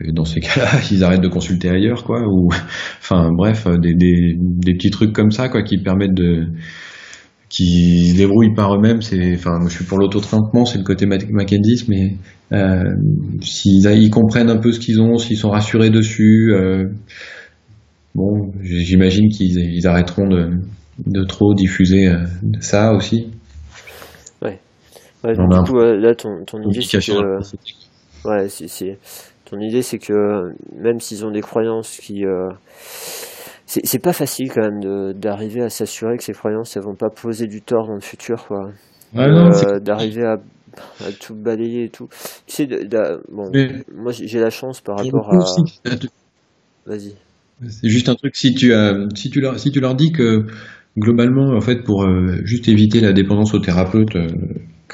Et 0.00 0.12
dans 0.12 0.24
ces 0.24 0.40
cas-là, 0.40 0.68
ils 0.90 1.04
arrêtent 1.04 1.22
de 1.22 1.28
consulter 1.28 1.70
ailleurs, 1.70 2.04
quoi. 2.04 2.22
Ou, 2.26 2.48
enfin, 3.00 3.30
bref, 3.32 3.66
des, 3.80 3.94
des, 3.94 4.36
des, 4.38 4.74
petits 4.74 4.90
trucs 4.90 5.12
comme 5.12 5.30
ça, 5.30 5.48
quoi, 5.48 5.62
qui 5.62 5.78
permettent 5.78 6.14
de, 6.14 6.48
qui 7.54 8.14
débrouillent 8.16 8.54
par 8.54 8.74
eux-mêmes. 8.74 9.00
C'est, 9.00 9.34
enfin, 9.34 9.60
je 9.68 9.74
suis 9.74 9.84
pour 9.84 9.98
l'auto-traitement, 9.98 10.64
c'est 10.64 10.78
le 10.78 10.84
côté 10.84 11.06
Mackenzie, 11.06 11.84
mais 11.88 12.16
euh, 12.52 12.82
s'ils 13.40 13.86
ils 13.86 14.10
comprennent 14.10 14.50
un 14.50 14.58
peu 14.58 14.72
ce 14.72 14.80
qu'ils 14.80 15.00
ont, 15.00 15.18
s'ils 15.18 15.36
sont 15.36 15.50
rassurés 15.50 15.90
dessus, 15.90 16.52
euh, 16.52 16.86
bon, 18.14 18.52
j'imagine 18.60 19.28
qu'ils 19.28 19.56
ils 19.58 19.86
arrêteront 19.86 20.26
de, 20.26 20.50
de 21.06 21.24
trop 21.24 21.54
diffuser 21.54 22.08
euh, 22.08 22.24
ça 22.60 22.92
aussi. 22.92 23.28
Ouais, 25.24 25.32
du 25.32 25.62
coup, 25.64 25.78
là, 25.78 26.14
ton, 26.14 26.44
ton 26.44 26.60
idée, 26.62 26.82
c'est 26.82 26.98
que... 26.98 28.28
Ouais, 28.28 28.48
c'est... 28.48 28.98
Ton 29.44 29.58
idée, 29.60 29.82
c'est 29.82 29.98
que 29.98 30.52
même 30.76 31.00
s'ils 31.00 31.24
ont 31.24 31.30
des 31.30 31.40
croyances 31.40 31.98
qui... 31.98 32.24
Euh, 32.24 32.48
c'est 33.66 33.98
pas 33.98 34.12
facile 34.12 34.52
quand 34.52 34.62
même 34.62 35.14
d'arriver 35.14 35.62
à 35.62 35.68
s'assurer 35.68 36.16
que 36.16 36.22
ces 36.22 36.32
croyances, 36.32 36.76
elles 36.76 36.82
vont 36.82 36.94
pas 36.94 37.10
poser 37.10 37.46
du 37.46 37.62
tort 37.62 37.86
dans 37.86 37.94
le 37.94 38.00
futur, 38.00 38.46
quoi. 38.46 38.70
Euh, 39.16 39.80
d'arriver 39.80 40.24
à, 40.24 40.36
à, 41.00 41.12
tout 41.18 41.34
balayer 41.34 41.84
et 41.84 41.88
tout. 41.88 42.08
Tu 42.46 42.54
sais, 42.54 42.66
bon, 42.66 43.50
moi 43.94 44.12
j'ai 44.12 44.40
la 44.40 44.50
chance 44.50 44.80
par 44.80 44.98
rapport 44.98 45.32
à... 45.32 45.90
Vas-y. 46.86 47.14
C'est 47.68 47.88
juste 47.88 48.08
un 48.08 48.14
truc, 48.14 48.36
si 48.36 48.52
tu, 48.54 48.74
as, 48.74 48.92
si, 49.14 49.30
tu 49.30 49.40
leur, 49.40 49.58
si 49.58 49.70
tu 49.70 49.80
leur 49.80 49.94
dis 49.94 50.12
que 50.12 50.44
globalement, 50.98 51.56
en 51.56 51.60
fait, 51.60 51.82
pour 51.82 52.04
euh, 52.04 52.36
juste 52.44 52.68
éviter 52.68 53.00
la 53.00 53.12
dépendance 53.12 53.54
au 53.54 53.60
thérapeute, 53.60 54.16
euh, 54.16 54.26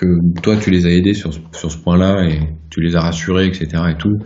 que 0.01 0.41
toi 0.43 0.57
tu 0.57 0.71
les 0.71 0.87
as 0.87 0.91
aidés 0.91 1.15
sur, 1.15 1.33
sur 1.33 1.71
ce 1.71 1.79
point-là 1.79 2.29
et 2.29 2.39
tu 2.71 2.81
les 2.81 2.97
as 2.97 3.01
rassurés, 3.01 3.47
etc. 3.47 3.69
et 3.91 3.97
tout, 3.99 4.17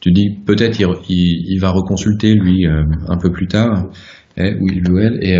tu 0.00 0.12
dis 0.12 0.28
peut-être 0.44 0.78
il, 0.80 0.86
il, 1.08 1.58
va 1.58 1.70
reconsulter 1.70 2.34
lui 2.34 2.66
euh, 2.66 2.82
un 3.08 3.16
peu 3.16 3.30
plus 3.30 3.46
tard, 3.46 3.88
eh, 4.36 4.54
ou 4.60 4.68
il 4.68 4.90
ou 4.90 4.98
elle, 4.98 5.18
et, 5.22 5.34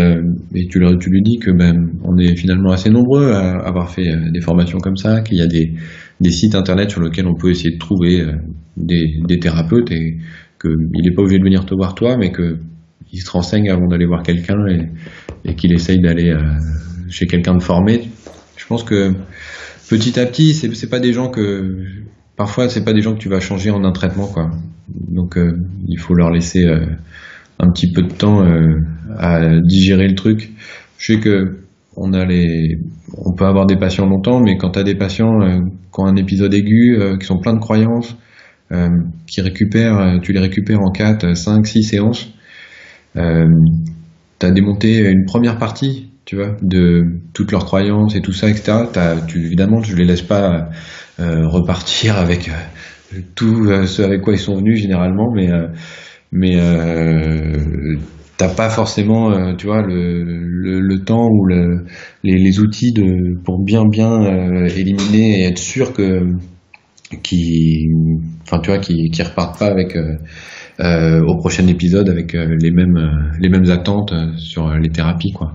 et 0.55 0.67
tu, 0.67 0.79
tu, 0.99 1.09
lui 1.09 1.21
dis 1.21 1.37
que 1.37 1.51
ben, 1.51 1.91
on 2.03 2.17
est 2.17 2.35
finalement 2.35 2.71
assez 2.71 2.89
nombreux 2.89 3.31
à 3.31 3.51
avoir 3.67 3.91
fait 3.91 4.09
des 4.33 4.41
formations 4.41 4.79
comme 4.79 4.97
ça, 4.97 5.21
qu'il 5.21 5.37
y 5.37 5.41
a 5.41 5.47
des, 5.47 5.73
des 6.19 6.31
sites 6.31 6.55
internet 6.55 6.89
sur 6.89 7.01
lesquels 7.01 7.27
on 7.27 7.35
peut 7.35 7.51
essayer 7.51 7.73
de 7.73 7.77
trouver 7.77 8.25
des, 8.75 9.19
des 9.27 9.39
thérapeutes 9.39 9.91
et 9.91 10.17
qu'il 10.61 11.03
n'est 11.03 11.11
pas 11.11 11.21
obligé 11.21 11.39
de 11.39 11.43
venir 11.43 11.65
te 11.65 11.75
voir 11.75 11.95
toi, 11.95 12.17
mais 12.17 12.31
qu'il 12.31 13.21
se 13.21 13.29
renseigne 13.29 13.69
avant 13.69 13.87
d'aller 13.87 14.05
voir 14.05 14.23
quelqu'un 14.23 14.57
et, 15.45 15.55
qu'il 15.55 15.73
essaye 15.73 15.99
d'aller 15.99 16.29
euh, 16.29 16.41
chez 17.09 17.25
quelqu'un 17.25 17.55
de 17.55 17.63
formé. 17.63 18.01
Je 18.67 18.69
pense 18.69 18.83
que 18.83 19.13
petit 19.89 20.19
à 20.19 20.25
petit, 20.25 20.53
c'est, 20.53 20.73
c'est 20.75 20.89
pas 20.89 20.99
des 20.99 21.13
gens 21.13 21.29
que 21.29 21.77
parfois 22.35 22.69
c'est 22.69 22.83
pas 22.83 22.93
des 22.93 23.01
gens 23.01 23.13
que 23.13 23.19
tu 23.19 23.29
vas 23.29 23.39
changer 23.39 23.71
en 23.71 23.83
un 23.83 23.91
traitement 23.91 24.27
quoi. 24.27 24.51
Donc 24.89 25.37
euh, 25.37 25.57
il 25.87 25.97
faut 25.97 26.13
leur 26.13 26.31
laisser 26.31 26.65
euh, 26.65 26.85
un 27.59 27.71
petit 27.71 27.91
peu 27.91 28.01
de 28.01 28.11
temps 28.11 28.45
à 29.17 29.59
digérer 29.61 30.07
le 30.07 30.15
truc. 30.15 30.51
Je 30.97 31.13
sais 31.13 31.19
que 31.19 31.59
on 31.95 32.11
peut 33.33 33.45
avoir 33.45 33.65
des 33.65 33.77
patients 33.77 34.05
longtemps, 34.05 34.39
mais 34.39 34.57
quand 34.57 34.71
tu 34.71 34.79
as 34.79 34.83
des 34.83 34.95
patients 34.95 35.39
qui 35.39 35.99
ont 35.99 36.05
un 36.05 36.15
épisode 36.15 36.53
aigu, 36.53 36.99
qui 37.19 37.25
sont 37.25 37.39
pleins 37.39 37.55
de 37.55 37.59
croyances, 37.59 38.15
euh, 38.73 38.89
qui 39.27 39.39
récupèrent, 39.39 39.97
euh, 39.97 40.19
tu 40.19 40.33
les 40.33 40.41
récupères 40.41 40.81
en 40.81 40.91
4, 40.91 41.35
5, 41.37 41.65
6 41.65 41.83
séances. 41.83 42.27
Euh, 43.15 43.47
tu 44.39 44.45
as 44.45 44.51
démonté 44.51 45.09
une 45.09 45.23
première 45.25 45.57
partie, 45.57 46.11
tu 46.27 46.35
vois, 46.35 46.55
de 46.61 47.05
toutes 47.33 47.51
leurs 47.53 47.65
croyances 47.65 48.15
et 48.15 48.21
tout 48.21 48.33
ça, 48.33 48.49
etc. 48.49 48.73
tu, 49.27 49.45
évidemment, 49.45 49.81
je 49.81 49.95
les 49.95 50.03
laisse 50.03 50.21
pas 50.21 50.69
euh, 51.19 51.47
repartir 51.47 52.17
avec 52.17 52.51
tout 53.35 53.65
ce 53.87 54.01
avec 54.01 54.21
quoi 54.21 54.33
ils 54.33 54.39
sont 54.39 54.55
venus 54.55 54.81
généralement, 54.81 55.31
mais 55.33 55.49
mais 56.33 56.57
t'as 58.37 58.49
pas 58.49 58.69
forcément, 58.69 59.55
tu 59.55 59.67
vois, 59.67 59.81
le, 59.81 60.21
le, 60.21 60.99
temps 60.99 61.29
ou 61.29 61.45
le, 61.45 61.85
les, 62.23 62.37
les, 62.37 62.59
outils 62.59 62.91
de 62.91 63.41
pour 63.45 63.63
bien 63.63 63.85
bien 63.89 64.65
éliminer 64.65 65.39
et 65.39 65.43
être 65.45 65.57
sûr 65.59 65.93
que 65.93 66.35
qui, 67.23 67.89
enfin 68.43 68.59
tu 68.59 68.69
vois, 68.69 68.79
qui, 68.79 69.09
qui 69.09 69.23
repartent 69.23 69.59
pas 69.59 69.67
avec 69.67 69.95
euh, 69.95 70.15
euh, 70.79 71.21
au 71.25 71.37
prochain 71.37 71.65
épisode 71.67 72.09
avec 72.09 72.35
euh, 72.35 72.55
les 72.59 72.71
mêmes 72.71 73.31
les 73.39 73.49
mêmes 73.49 73.69
attentes 73.69 74.13
sur 74.37 74.69
les 74.71 74.89
thérapies 74.89 75.31
quoi. 75.31 75.53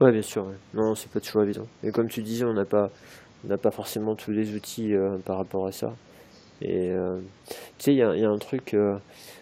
Ouais 0.00 0.12
bien 0.12 0.22
sûr. 0.22 0.46
Non 0.74 0.94
c'est 0.94 1.10
pas 1.10 1.20
toujours 1.20 1.42
évident. 1.42 1.66
Et 1.82 1.90
comme 1.90 2.08
tu 2.08 2.22
disais 2.22 2.44
on 2.44 2.52
n'a 2.52 2.64
pas 2.64 2.90
on 3.44 3.48
n'a 3.48 3.58
pas 3.58 3.70
forcément 3.70 4.14
tous 4.14 4.30
les 4.30 4.54
outils 4.54 4.94
par 5.24 5.38
rapport 5.38 5.66
à 5.66 5.72
ça. 5.72 5.94
Et 6.62 6.90
tu 7.48 7.56
sais 7.78 7.92
il 7.92 7.98
y 7.98 8.02
a, 8.02 8.14
y 8.16 8.24
a, 8.24 8.30
un 8.30 8.38
truc 8.38 8.76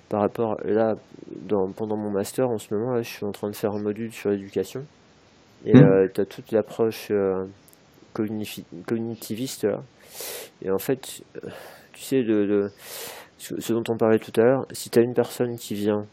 par 0.09 0.21
rapport 0.21 0.59
là 0.65 0.97
dans, 1.31 1.71
pendant 1.73 1.97
mon 1.97 2.11
master 2.11 2.49
en 2.49 2.59
ce 2.59 2.75
moment 2.75 2.97
je 3.03 3.09
suis 3.09 3.25
en 3.25 3.33
train 3.33 3.49
de 3.51 3.57
faire 3.57 3.73
un 3.73 3.81
module 3.81 4.13
sur 4.13 4.31
l'éducation 4.31 4.85
et 5.65 5.75
mmh. 5.75 6.11
tu 6.13 6.21
as 6.21 6.27
toute 6.27 6.53
l'approche 6.53 7.11
cognitiviste 8.13 9.65
là 9.65 9.81
et 10.63 10.71
en 10.71 10.79
fait, 10.79 11.23
euh, 11.37 11.49
tu 11.93 12.03
sais, 12.03 12.23
le, 12.23 12.71
ce 13.39 13.73
dont 13.73 13.85
on 13.89 13.97
parlait 13.97 14.19
tout 14.19 14.33
à 14.41 14.45
l'heure, 14.45 14.67
si 14.73 14.91
tu 14.91 14.99
as 14.99 15.03
une 15.03 15.15
personne 15.15 15.57
qui 15.57 15.75
vient 15.75 16.07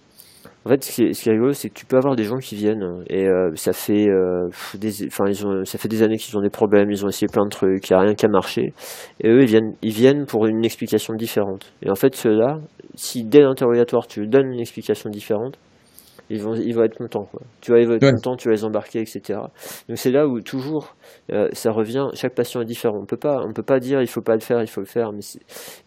en 0.63 0.69
fait, 0.69 0.83
ce 0.83 0.91
qui 0.91 1.03
est, 1.03 1.31
rigolo, 1.31 1.53
c'est 1.53 1.69
que 1.69 1.73
tu 1.73 1.85
peux 1.85 1.97
avoir 1.97 2.15
des 2.15 2.23
gens 2.23 2.37
qui 2.37 2.55
viennent 2.55 3.03
et 3.09 3.27
euh, 3.27 3.49
ça 3.55 3.73
fait 3.73 4.07
euh, 4.07 4.47
des, 4.75 5.07
enfin 5.07 5.25
ils 5.27 5.45
ont, 5.45 5.65
ça 5.65 5.79
fait 5.79 5.87
des 5.87 6.03
années 6.03 6.17
qu'ils 6.17 6.37
ont 6.37 6.41
des 6.41 6.51
problèmes, 6.51 6.91
ils 6.91 7.03
ont 7.03 7.09
essayé 7.09 7.27
plein 7.27 7.45
de 7.45 7.49
trucs, 7.49 7.89
il 7.89 7.93
n'y 7.93 7.97
a 7.97 8.01
rien 8.01 8.13
qui 8.13 8.27
a 8.27 8.29
marché. 8.29 8.73
Et 9.21 9.29
eux, 9.29 9.41
ils 9.41 9.47
viennent, 9.47 9.73
ils 9.81 9.91
viennent 9.91 10.27
pour 10.27 10.45
une 10.45 10.63
explication 10.63 11.15
différente. 11.15 11.73
Et 11.81 11.89
en 11.89 11.95
fait, 11.95 12.15
ceux-là, 12.15 12.59
si 12.93 13.23
dès 13.23 13.41
l'interrogatoire 13.41 14.05
tu 14.05 14.21
leur 14.21 14.29
donnes 14.29 14.53
une 14.53 14.59
explication 14.59 15.09
différente, 15.09 15.57
ils 16.29 16.41
vont, 16.41 16.53
ils 16.53 16.73
vont 16.73 16.83
être 16.83 16.97
contents. 16.97 17.25
Quoi. 17.25 17.41
Tu 17.59 17.71
vas, 17.71 17.79
ils 17.79 17.87
vont 17.87 17.95
être 17.95 18.11
contents, 18.11 18.35
tu 18.35 18.47
vas 18.47 18.53
les 18.53 18.63
embarquer, 18.63 19.01
etc. 19.01 19.39
Donc 19.89 19.97
c'est 19.97 20.11
là 20.11 20.27
où 20.27 20.41
toujours 20.41 20.95
euh, 21.31 21.49
ça 21.53 21.71
revient. 21.71 22.07
Chaque 22.13 22.35
patient 22.35 22.61
est 22.61 22.65
différent. 22.65 22.99
On 23.01 23.05
peut 23.05 23.17
pas, 23.17 23.43
on 23.43 23.51
peut 23.51 23.63
pas 23.63 23.79
dire 23.79 24.01
il 24.01 24.07
faut 24.07 24.21
pas 24.21 24.35
le 24.35 24.41
faire, 24.41 24.61
il 24.61 24.67
faut 24.67 24.81
le 24.81 24.85
faire. 24.85 25.11
Mais, 25.11 25.21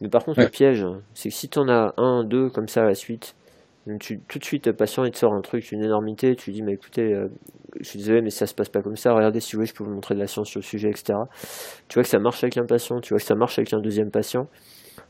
mais 0.00 0.08
par 0.08 0.24
contre, 0.24 0.40
le 0.40 0.48
piège, 0.48 0.84
c'est 1.14 1.30
que 1.30 1.34
si 1.34 1.48
tu 1.48 1.58
en 1.60 1.68
as 1.68 1.94
un, 1.96 2.24
deux 2.24 2.50
comme 2.50 2.68
ça 2.68 2.82
à 2.82 2.86
la 2.86 2.94
suite, 2.94 3.34
tu, 4.00 4.20
tout 4.20 4.38
de 4.38 4.44
suite, 4.44 4.66
le 4.66 4.72
patient 4.72 5.04
il 5.04 5.10
te 5.10 5.18
sort 5.18 5.34
un 5.34 5.40
truc, 5.40 5.70
une 5.72 5.82
énormité. 5.82 6.34
Tu 6.36 6.52
dis 6.52 6.62
mais 6.62 6.72
écoutez, 6.72 7.12
euh, 7.12 7.28
je 7.80 7.88
suis 7.88 7.98
désolé, 7.98 8.22
mais 8.22 8.30
ça 8.30 8.46
se 8.46 8.54
passe 8.54 8.68
pas 8.68 8.82
comme 8.82 8.96
ça. 8.96 9.12
Regardez 9.12 9.40
si 9.40 9.52
vous 9.52 9.58
voulez, 9.60 9.66
je 9.66 9.74
peux 9.74 9.84
vous 9.84 9.92
montrer 9.92 10.14
de 10.14 10.20
la 10.20 10.26
science 10.26 10.48
sur 10.48 10.60
le 10.60 10.64
sujet, 10.64 10.88
etc. 10.90 11.18
Tu 11.88 11.94
vois 11.94 12.02
que 12.02 12.08
ça 12.08 12.18
marche 12.18 12.42
avec 12.42 12.56
un 12.56 12.66
patient, 12.66 13.00
tu 13.00 13.10
vois 13.10 13.18
que 13.18 13.26
ça 13.26 13.34
marche 13.34 13.58
avec 13.58 13.72
un 13.72 13.80
deuxième 13.80 14.10
patient. 14.10 14.48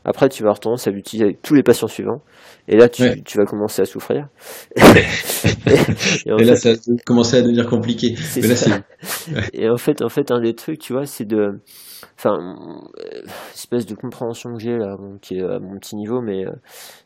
Après, 0.03 0.29
tu 0.29 0.43
vas 0.43 0.49
avoir 0.49 0.59
tendance 0.59 0.87
à 0.87 0.91
l'utiliser 0.91 1.25
avec 1.25 1.41
tous 1.41 1.55
les 1.55 1.63
patients 1.63 1.87
suivants. 1.87 2.21
Et 2.67 2.77
là, 2.77 2.89
tu, 2.89 3.23
tu 3.23 3.37
vas 3.37 3.45
commencer 3.45 3.81
à 3.81 3.85
souffrir. 3.85 4.27
et, 4.75 6.43
là, 6.43 6.55
ça 6.55 6.73
va 6.73 6.77
commencer 7.05 7.37
à 7.37 7.41
devenir 7.41 7.67
compliqué. 7.67 8.15
et 9.53 9.69
en 9.69 9.77
fait, 9.77 10.03
en 10.03 10.09
fait, 10.09 10.31
un 10.31 10.41
des 10.41 10.53
trucs, 10.53 10.79
tu 10.79 10.93
vois, 10.93 11.05
c'est 11.05 11.25
de, 11.25 11.59
enfin, 12.17 12.37
euh, 12.99 13.21
espèce 13.53 13.85
de 13.85 13.95
compréhension 13.95 14.53
que 14.53 14.59
j'ai 14.59 14.77
là, 14.77 14.97
qui 15.21 15.37
est 15.37 15.43
à 15.43 15.59
mon 15.59 15.77
petit 15.77 15.95
niveau, 15.95 16.21
mais 16.21 16.45
euh, 16.45 16.51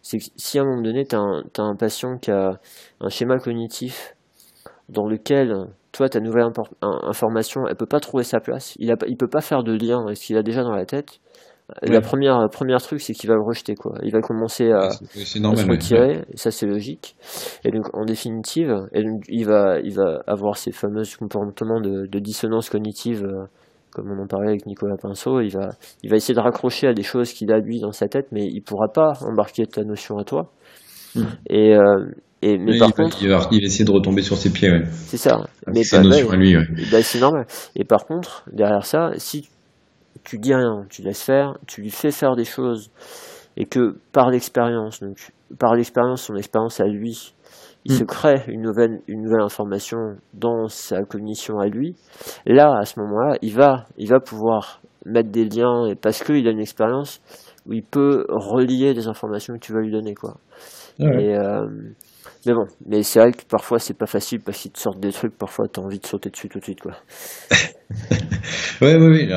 c'est 0.01 0.17
que 0.19 0.25
si 0.35 0.59
à 0.59 0.61
un 0.61 0.65
moment 0.65 0.81
donné, 0.81 1.05
tu 1.05 1.15
as, 1.15 1.19
as, 1.19 1.61
un 1.61 1.75
patient 1.75 2.17
qui 2.17 2.31
a 2.31 2.59
un 2.99 3.09
schéma 3.09 3.37
cognitif 3.37 4.15
dans 4.89 5.07
lequel 5.07 5.67
toi, 5.91 6.09
ta 6.09 6.19
nouvelle 6.19 6.47
information, 6.81 7.67
elle 7.67 7.75
peut 7.75 7.85
pas 7.85 7.99
trouver 7.99 8.23
sa 8.23 8.39
place, 8.39 8.75
il, 8.79 8.91
a, 8.91 8.95
il 9.07 9.17
peut 9.17 9.27
pas 9.27 9.41
faire 9.41 9.63
de 9.63 9.73
lien 9.73 10.03
avec 10.03 10.17
ce 10.17 10.27
qu'il 10.27 10.37
a 10.37 10.43
déjà 10.43 10.63
dans 10.63 10.75
la 10.75 10.85
tête, 10.85 11.19
la 11.83 12.01
première, 12.01 12.49
première 12.49 12.81
truc, 12.81 13.01
c'est 13.01 13.13
qu'il 13.13 13.29
va 13.29 13.35
le 13.35 13.43
rejeter, 13.43 13.75
quoi. 13.75 13.93
Il 14.03 14.11
va 14.11 14.21
commencer 14.21 14.71
à, 14.71 14.89
se 14.91 15.69
retirer, 15.69 16.23
et 16.31 16.37
ça 16.37 16.51
c'est 16.51 16.65
logique. 16.65 17.15
Et 17.63 17.71
donc, 17.71 17.95
en 17.95 18.05
définitive, 18.05 18.87
il 18.93 19.45
va, 19.45 19.79
il 19.79 19.93
va 19.93 20.21
avoir 20.25 20.57
ces 20.57 20.71
fameux 20.71 21.03
comportements 21.17 21.79
de, 21.79 22.07
de 22.07 22.19
dissonance 22.19 22.69
cognitive, 22.69 23.23
euh, 23.23 23.45
comme 23.91 24.11
on 24.11 24.23
en 24.23 24.27
parlait 24.27 24.49
avec 24.49 24.65
Nicolas 24.65 24.97
Pinceau. 24.97 25.41
Il 25.41 25.51
va, 25.51 25.71
il 26.03 26.09
va 26.09 26.15
essayer 26.15 26.35
de 26.35 26.39
raccrocher 26.39 26.87
à 26.87 26.93
des 26.93 27.03
choses 27.03 27.33
qu'il 27.33 27.51
a 27.51 27.59
lui 27.59 27.79
dans 27.79 27.91
sa 27.91 28.07
tête, 28.07 28.27
mais 28.31 28.45
il 28.45 28.61
pourra 28.61 28.87
pas 28.87 29.13
embarquer 29.21 29.65
ta 29.65 29.83
notion 29.83 30.17
à 30.17 30.23
toi. 30.23 30.51
Hmm. 31.15 31.23
Et, 31.49 31.75
euh, 31.75 32.05
et, 32.41 32.57
mais 32.57 32.77
par 32.77 32.93
contre, 32.93 33.21
il 33.21 33.29
va, 33.29 33.47
il 33.51 33.61
va, 33.61 33.65
essayer 33.65 33.85
de 33.85 33.91
retomber 33.91 34.21
sur 34.21 34.37
ses 34.37 34.51
pieds, 34.51 34.71
ouais. 34.71 34.83
C'est 34.91 35.17
ça. 35.17 35.41
Mais 35.67 35.83
sa 35.83 36.01
notion 36.01 36.29
à 36.29 36.35
lui, 36.35 36.55
ouais. 36.55 36.67
Bah, 36.91 37.01
c'est 37.01 37.19
normal. 37.19 37.45
Et 37.75 37.83
par 37.83 38.05
contre, 38.05 38.45
derrière 38.51 38.85
ça, 38.85 39.11
si 39.17 39.49
tu 40.23 40.37
dis 40.37 40.53
rien, 40.53 40.85
tu 40.89 41.01
laisses 41.01 41.23
faire, 41.23 41.57
tu 41.67 41.81
lui 41.81 41.89
fais 41.89 42.11
faire 42.11 42.35
des 42.35 42.45
choses, 42.45 42.91
et 43.57 43.65
que 43.65 43.97
par 44.11 44.29
l'expérience, 44.29 45.01
donc 45.01 45.17
par 45.57 45.75
l'expérience, 45.75 46.23
son 46.23 46.35
expérience 46.35 46.79
à 46.79 46.85
lui, 46.85 47.33
il 47.85 47.93
se 47.93 48.03
mm. 48.03 48.07
crée 48.07 48.43
une 48.47 48.61
nouvelle, 48.61 49.01
une 49.07 49.21
nouvelle 49.21 49.41
information 49.41 50.17
dans 50.33 50.67
sa 50.67 51.03
cognition 51.03 51.59
à 51.59 51.67
lui. 51.67 51.95
Là, 52.45 52.77
à 52.77 52.85
ce 52.85 52.99
moment-là, 52.99 53.37
il 53.41 53.53
va, 53.53 53.85
il 53.97 54.07
va 54.07 54.19
pouvoir 54.19 54.81
mettre 55.05 55.29
des 55.29 55.45
liens 55.45 55.87
et 55.87 55.95
parce 55.95 56.23
qu'il 56.23 56.47
a 56.47 56.51
une 56.51 56.59
expérience 56.59 57.21
où 57.65 57.73
il 57.73 57.83
peut 57.83 58.25
relier 58.29 58.93
des 58.93 59.07
informations 59.07 59.53
que 59.53 59.59
tu 59.59 59.73
vas 59.73 59.81
lui 59.81 59.91
donner, 59.91 60.13
quoi. 60.13 60.37
Et, 60.99 61.37
euh, 61.37 61.65
mais 62.45 62.53
bon, 62.53 62.65
mais 62.85 63.03
c'est 63.03 63.19
vrai 63.19 63.31
que 63.31 63.45
parfois 63.45 63.79
c'est 63.79 63.93
pas 63.93 64.05
facile 64.05 64.41
parce 64.41 64.57
qu'ils 64.57 64.71
te 64.71 64.79
sortent 64.79 64.99
des 64.99 65.13
trucs, 65.13 65.37
parfois 65.37 65.67
t'as 65.71 65.81
envie 65.81 65.99
de 65.99 66.05
sauter 66.05 66.29
dessus 66.29 66.49
tout 66.49 66.59
de 66.59 66.63
suite, 66.63 66.81
quoi. 66.81 66.93
ouais, 68.81 68.97
oui, 68.97 69.07
oui. 69.07 69.33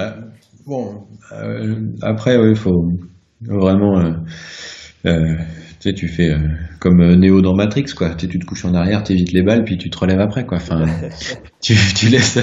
Bon, 0.67 1.07
euh, 1.33 1.75
après, 2.03 2.37
il 2.37 2.57
faut 2.57 2.89
vraiment. 3.43 4.01
Euh, 5.07 5.37
tu 5.83 5.89
sais, 5.89 5.95
tu 5.95 6.07
fais 6.07 6.31
comme 6.79 7.17
Néo 7.17 7.41
dans 7.43 7.57
Matrix, 7.57 7.87
quoi. 7.97 8.15
Tu, 8.15 8.29
tu 8.29 8.39
te 8.39 8.47
couches 8.47 8.65
en 8.65 8.73
arrière, 8.73 9.03
tu 9.03 9.15
évites 9.15 9.33
les 9.33 9.43
balles, 9.43 9.65
puis 9.65 9.79
tu 9.79 9.91
te 9.91 9.99
relèves 9.99 10.21
après, 10.21 10.47
quoi. 10.47 10.59
Enfin, 10.59 10.85
tu, 11.61 11.75
tu, 11.97 12.07
laisses, 12.09 12.39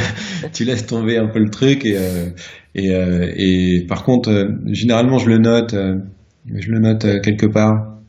tu 0.51 0.65
laisses 0.65 0.85
tomber 0.85 1.17
un 1.17 1.29
peu 1.29 1.39
le 1.39 1.49
truc. 1.49 1.85
Et, 1.85 1.97
et, 2.75 2.89
et 2.89 3.85
par 3.87 4.03
contre, 4.03 4.45
généralement, 4.65 5.19
je 5.19 5.29
le 5.29 5.37
note. 5.37 5.73
je 5.73 6.69
le 6.69 6.79
note 6.79 7.21
quelque 7.21 7.45
part. 7.45 7.99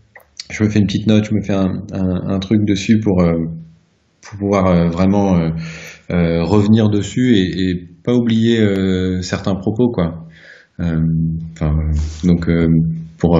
Je 0.50 0.64
me 0.64 0.68
fais 0.68 0.80
une 0.80 0.86
petite 0.86 1.06
note, 1.06 1.24
je 1.24 1.34
me 1.34 1.42
fais 1.42 1.52
un, 1.52 1.80
un, 1.92 2.34
un 2.34 2.38
truc 2.40 2.64
dessus 2.66 2.98
pour, 2.98 3.22
pour 4.20 4.38
pouvoir 4.38 4.90
vraiment 4.90 5.38
revenir 6.08 6.88
dessus 6.88 7.36
et, 7.36 7.70
et 7.70 7.88
pas 8.02 8.14
oublier 8.14 8.60
euh, 8.60 9.22
certains 9.22 9.54
propos 9.54 9.92
quoi. 9.92 10.26
Enfin, 10.80 11.76
donc 12.24 12.50
pour 13.16 13.38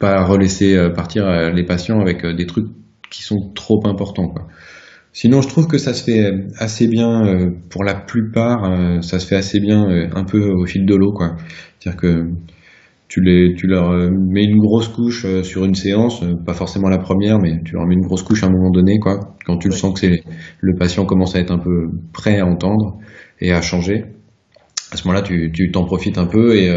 pas 0.00 0.24
relaisser 0.24 0.76
partir 0.94 1.52
les 1.52 1.64
patients 1.64 2.00
avec 2.00 2.26
des 2.26 2.46
trucs 2.46 2.66
qui 3.10 3.22
sont 3.22 3.52
trop 3.54 3.86
importants. 3.86 4.28
Quoi. 4.28 4.48
Sinon, 5.12 5.42
je 5.42 5.48
trouve 5.48 5.68
que 5.68 5.78
ça 5.78 5.94
se 5.94 6.02
fait 6.02 6.32
assez 6.58 6.88
bien 6.88 7.52
pour 7.68 7.84
la 7.84 7.94
plupart. 7.94 9.02
ça 9.02 9.20
se 9.20 9.26
fait 9.26 9.36
assez 9.36 9.60
bien 9.60 9.86
un 10.14 10.24
peu 10.24 10.50
au 10.50 10.66
fil 10.66 10.86
de 10.86 10.94
l'eau, 10.94 11.12
quoi. 11.12 11.36
C'est-à-dire 11.78 12.00
que 12.00 12.30
tu, 13.10 13.20
les, 13.20 13.54
tu 13.54 13.66
leur 13.66 13.90
euh, 13.90 14.08
mets 14.08 14.44
une 14.44 14.60
grosse 14.60 14.86
couche 14.86 15.24
euh, 15.24 15.42
sur 15.42 15.64
une 15.64 15.74
séance, 15.74 16.22
euh, 16.22 16.36
pas 16.36 16.54
forcément 16.54 16.88
la 16.88 16.98
première, 16.98 17.40
mais 17.40 17.60
tu 17.64 17.74
leur 17.74 17.84
mets 17.84 17.94
une 17.94 18.06
grosse 18.06 18.22
couche 18.22 18.44
à 18.44 18.46
un 18.46 18.50
moment 18.50 18.70
donné, 18.70 19.00
quoi. 19.00 19.34
Quand 19.44 19.58
tu 19.58 19.68
le 19.68 19.74
sens 19.74 19.94
que 19.94 19.98
c'est 20.06 20.22
le 20.60 20.74
patient 20.76 21.04
commence 21.04 21.34
à 21.34 21.40
être 21.40 21.50
un 21.50 21.58
peu 21.58 21.90
prêt 22.12 22.38
à 22.38 22.46
entendre 22.46 22.98
et 23.40 23.52
à 23.52 23.60
changer. 23.62 24.04
À 24.92 24.96
ce 24.96 25.08
moment-là, 25.08 25.22
tu, 25.22 25.50
tu 25.52 25.72
t'en 25.72 25.84
profites 25.84 26.18
un 26.18 26.26
peu 26.26 26.56
et 26.56 26.72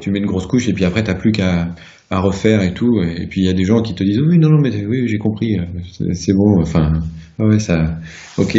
tu 0.00 0.10
mets 0.10 0.18
une 0.18 0.26
grosse 0.26 0.46
couche 0.46 0.68
et 0.68 0.74
puis 0.74 0.84
après, 0.84 1.02
t'as 1.02 1.14
plus 1.14 1.32
qu'à 1.32 1.68
à 2.10 2.20
refaire 2.20 2.62
et 2.62 2.72
tout. 2.72 3.00
Et 3.02 3.26
puis 3.26 3.42
il 3.42 3.46
y 3.46 3.50
a 3.50 3.52
des 3.52 3.64
gens 3.64 3.82
qui 3.82 3.94
te 3.94 4.04
disent 4.04 4.20
oui, 4.20 4.38
non, 4.38 4.50
non, 4.50 4.60
mais 4.60 4.70
oui, 4.86 5.08
j'ai 5.08 5.18
compris, 5.18 5.56
c'est 6.12 6.34
bon. 6.34 6.60
Enfin, 6.60 6.92
ouais, 7.38 7.58
ça, 7.58 7.98
ok, 8.38 8.56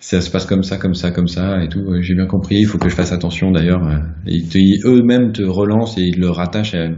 ça 0.00 0.20
se 0.20 0.30
passe 0.30 0.46
comme 0.46 0.62
ça, 0.62 0.78
comme 0.78 0.94
ça, 0.94 1.10
comme 1.10 1.28
ça 1.28 1.62
et 1.62 1.68
tout. 1.68 1.80
J'ai 2.00 2.14
bien 2.14 2.26
compris. 2.26 2.56
Il 2.60 2.66
faut 2.66 2.78
que 2.78 2.88
je 2.88 2.94
fasse 2.94 3.12
attention 3.12 3.50
d'ailleurs. 3.50 3.82
Ils 4.26 4.80
eux-mêmes 4.84 5.32
te 5.32 5.42
relancent 5.42 5.98
et 5.98 6.02
ils 6.02 6.18
le 6.18 6.30
rattachent 6.30 6.74
à 6.74 6.88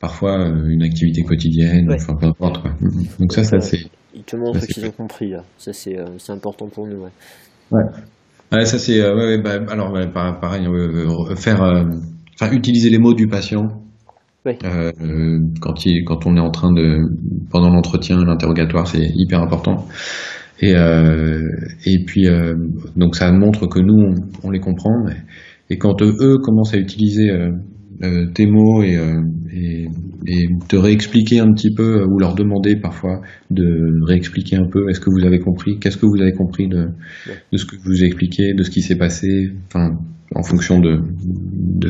parfois 0.00 0.38
euh, 0.38 0.68
une 0.68 0.82
activité 0.82 1.22
quotidienne, 1.22 1.90
enfin 1.90 2.14
peu 2.20 2.26
importe. 2.26 2.60
Quoi. 2.60 2.72
Donc 3.18 3.32
ça, 3.32 3.42
ça 3.42 3.60
c'est. 3.60 3.80
Ils 4.14 4.22
te 4.22 4.36
montrent 4.36 4.66
qu'ils 4.66 4.84
ont 4.84 4.90
compris. 4.90 5.30
Là. 5.30 5.42
Ça 5.58 5.72
c'est 5.72 5.98
euh, 5.98 6.18
c'est 6.18 6.32
important 6.32 6.68
pour 6.68 6.86
nous. 6.86 7.04
Ouais. 7.04 7.10
Ouais. 7.72 7.84
ouais 8.52 8.64
ça 8.66 8.78
c'est 8.78 9.00
euh, 9.00 9.16
ouais, 9.16 9.42
bah, 9.42 9.60
alors 9.70 9.92
pareil, 10.40 10.66
faire, 11.36 11.62
enfin 12.34 12.52
utiliser 12.52 12.90
les 12.90 12.98
mots 12.98 13.14
du 13.14 13.28
patient 13.28 13.83
euh, 14.46 15.38
quand, 15.60 15.86
il, 15.86 16.04
quand 16.04 16.26
on 16.26 16.36
est 16.36 16.40
en 16.40 16.50
train 16.50 16.72
de 16.72 16.98
pendant 17.50 17.70
l'entretien, 17.70 18.22
l'interrogatoire, 18.24 18.86
c'est 18.86 19.10
hyper 19.14 19.40
important. 19.40 19.86
Et, 20.60 20.74
euh, 20.76 21.40
et 21.84 22.04
puis 22.06 22.28
euh, 22.28 22.54
donc 22.96 23.16
ça 23.16 23.32
montre 23.32 23.66
que 23.66 23.80
nous 23.80 23.94
on, 23.94 24.48
on 24.48 24.50
les 24.50 24.60
comprend. 24.60 25.06
Et, 25.70 25.78
quand 25.78 26.02
eux 26.02 26.38
commencent 26.42 26.74
à 26.74 26.78
utiliser 26.78 27.30
euh, 27.30 27.50
euh, 28.02 28.26
tes 28.34 28.46
mots 28.46 28.82
et, 28.82 28.98
et, 29.52 29.86
et, 30.26 30.46
te 30.68 30.76
réexpliquer 30.76 31.40
un 31.40 31.52
petit 31.52 31.74
peu 31.74 32.04
ou 32.04 32.18
leur 32.18 32.34
demander 32.34 32.76
parfois 32.76 33.20
de 33.50 33.64
réexpliquer 34.06 34.56
un 34.56 34.68
peu 34.70 34.88
est-ce 34.90 35.00
que 35.00 35.10
vous 35.10 35.24
avez 35.26 35.38
compris, 35.38 35.78
qu'est-ce 35.80 35.96
que 35.96 36.06
vous 36.06 36.20
avez 36.20 36.32
compris 36.32 36.68
de, 36.68 36.88
de 37.52 37.56
ce 37.56 37.64
que 37.64 37.76
je 37.76 37.82
vous 37.82 38.04
ai 38.04 38.06
expliqué, 38.06 38.52
de 38.52 38.62
ce 38.62 38.70
qui 38.70 38.82
s'est 38.82 38.98
passé, 38.98 39.52
enfin 39.66 39.98
en 40.34 40.42
fonction 40.42 40.80
de, 40.80 41.00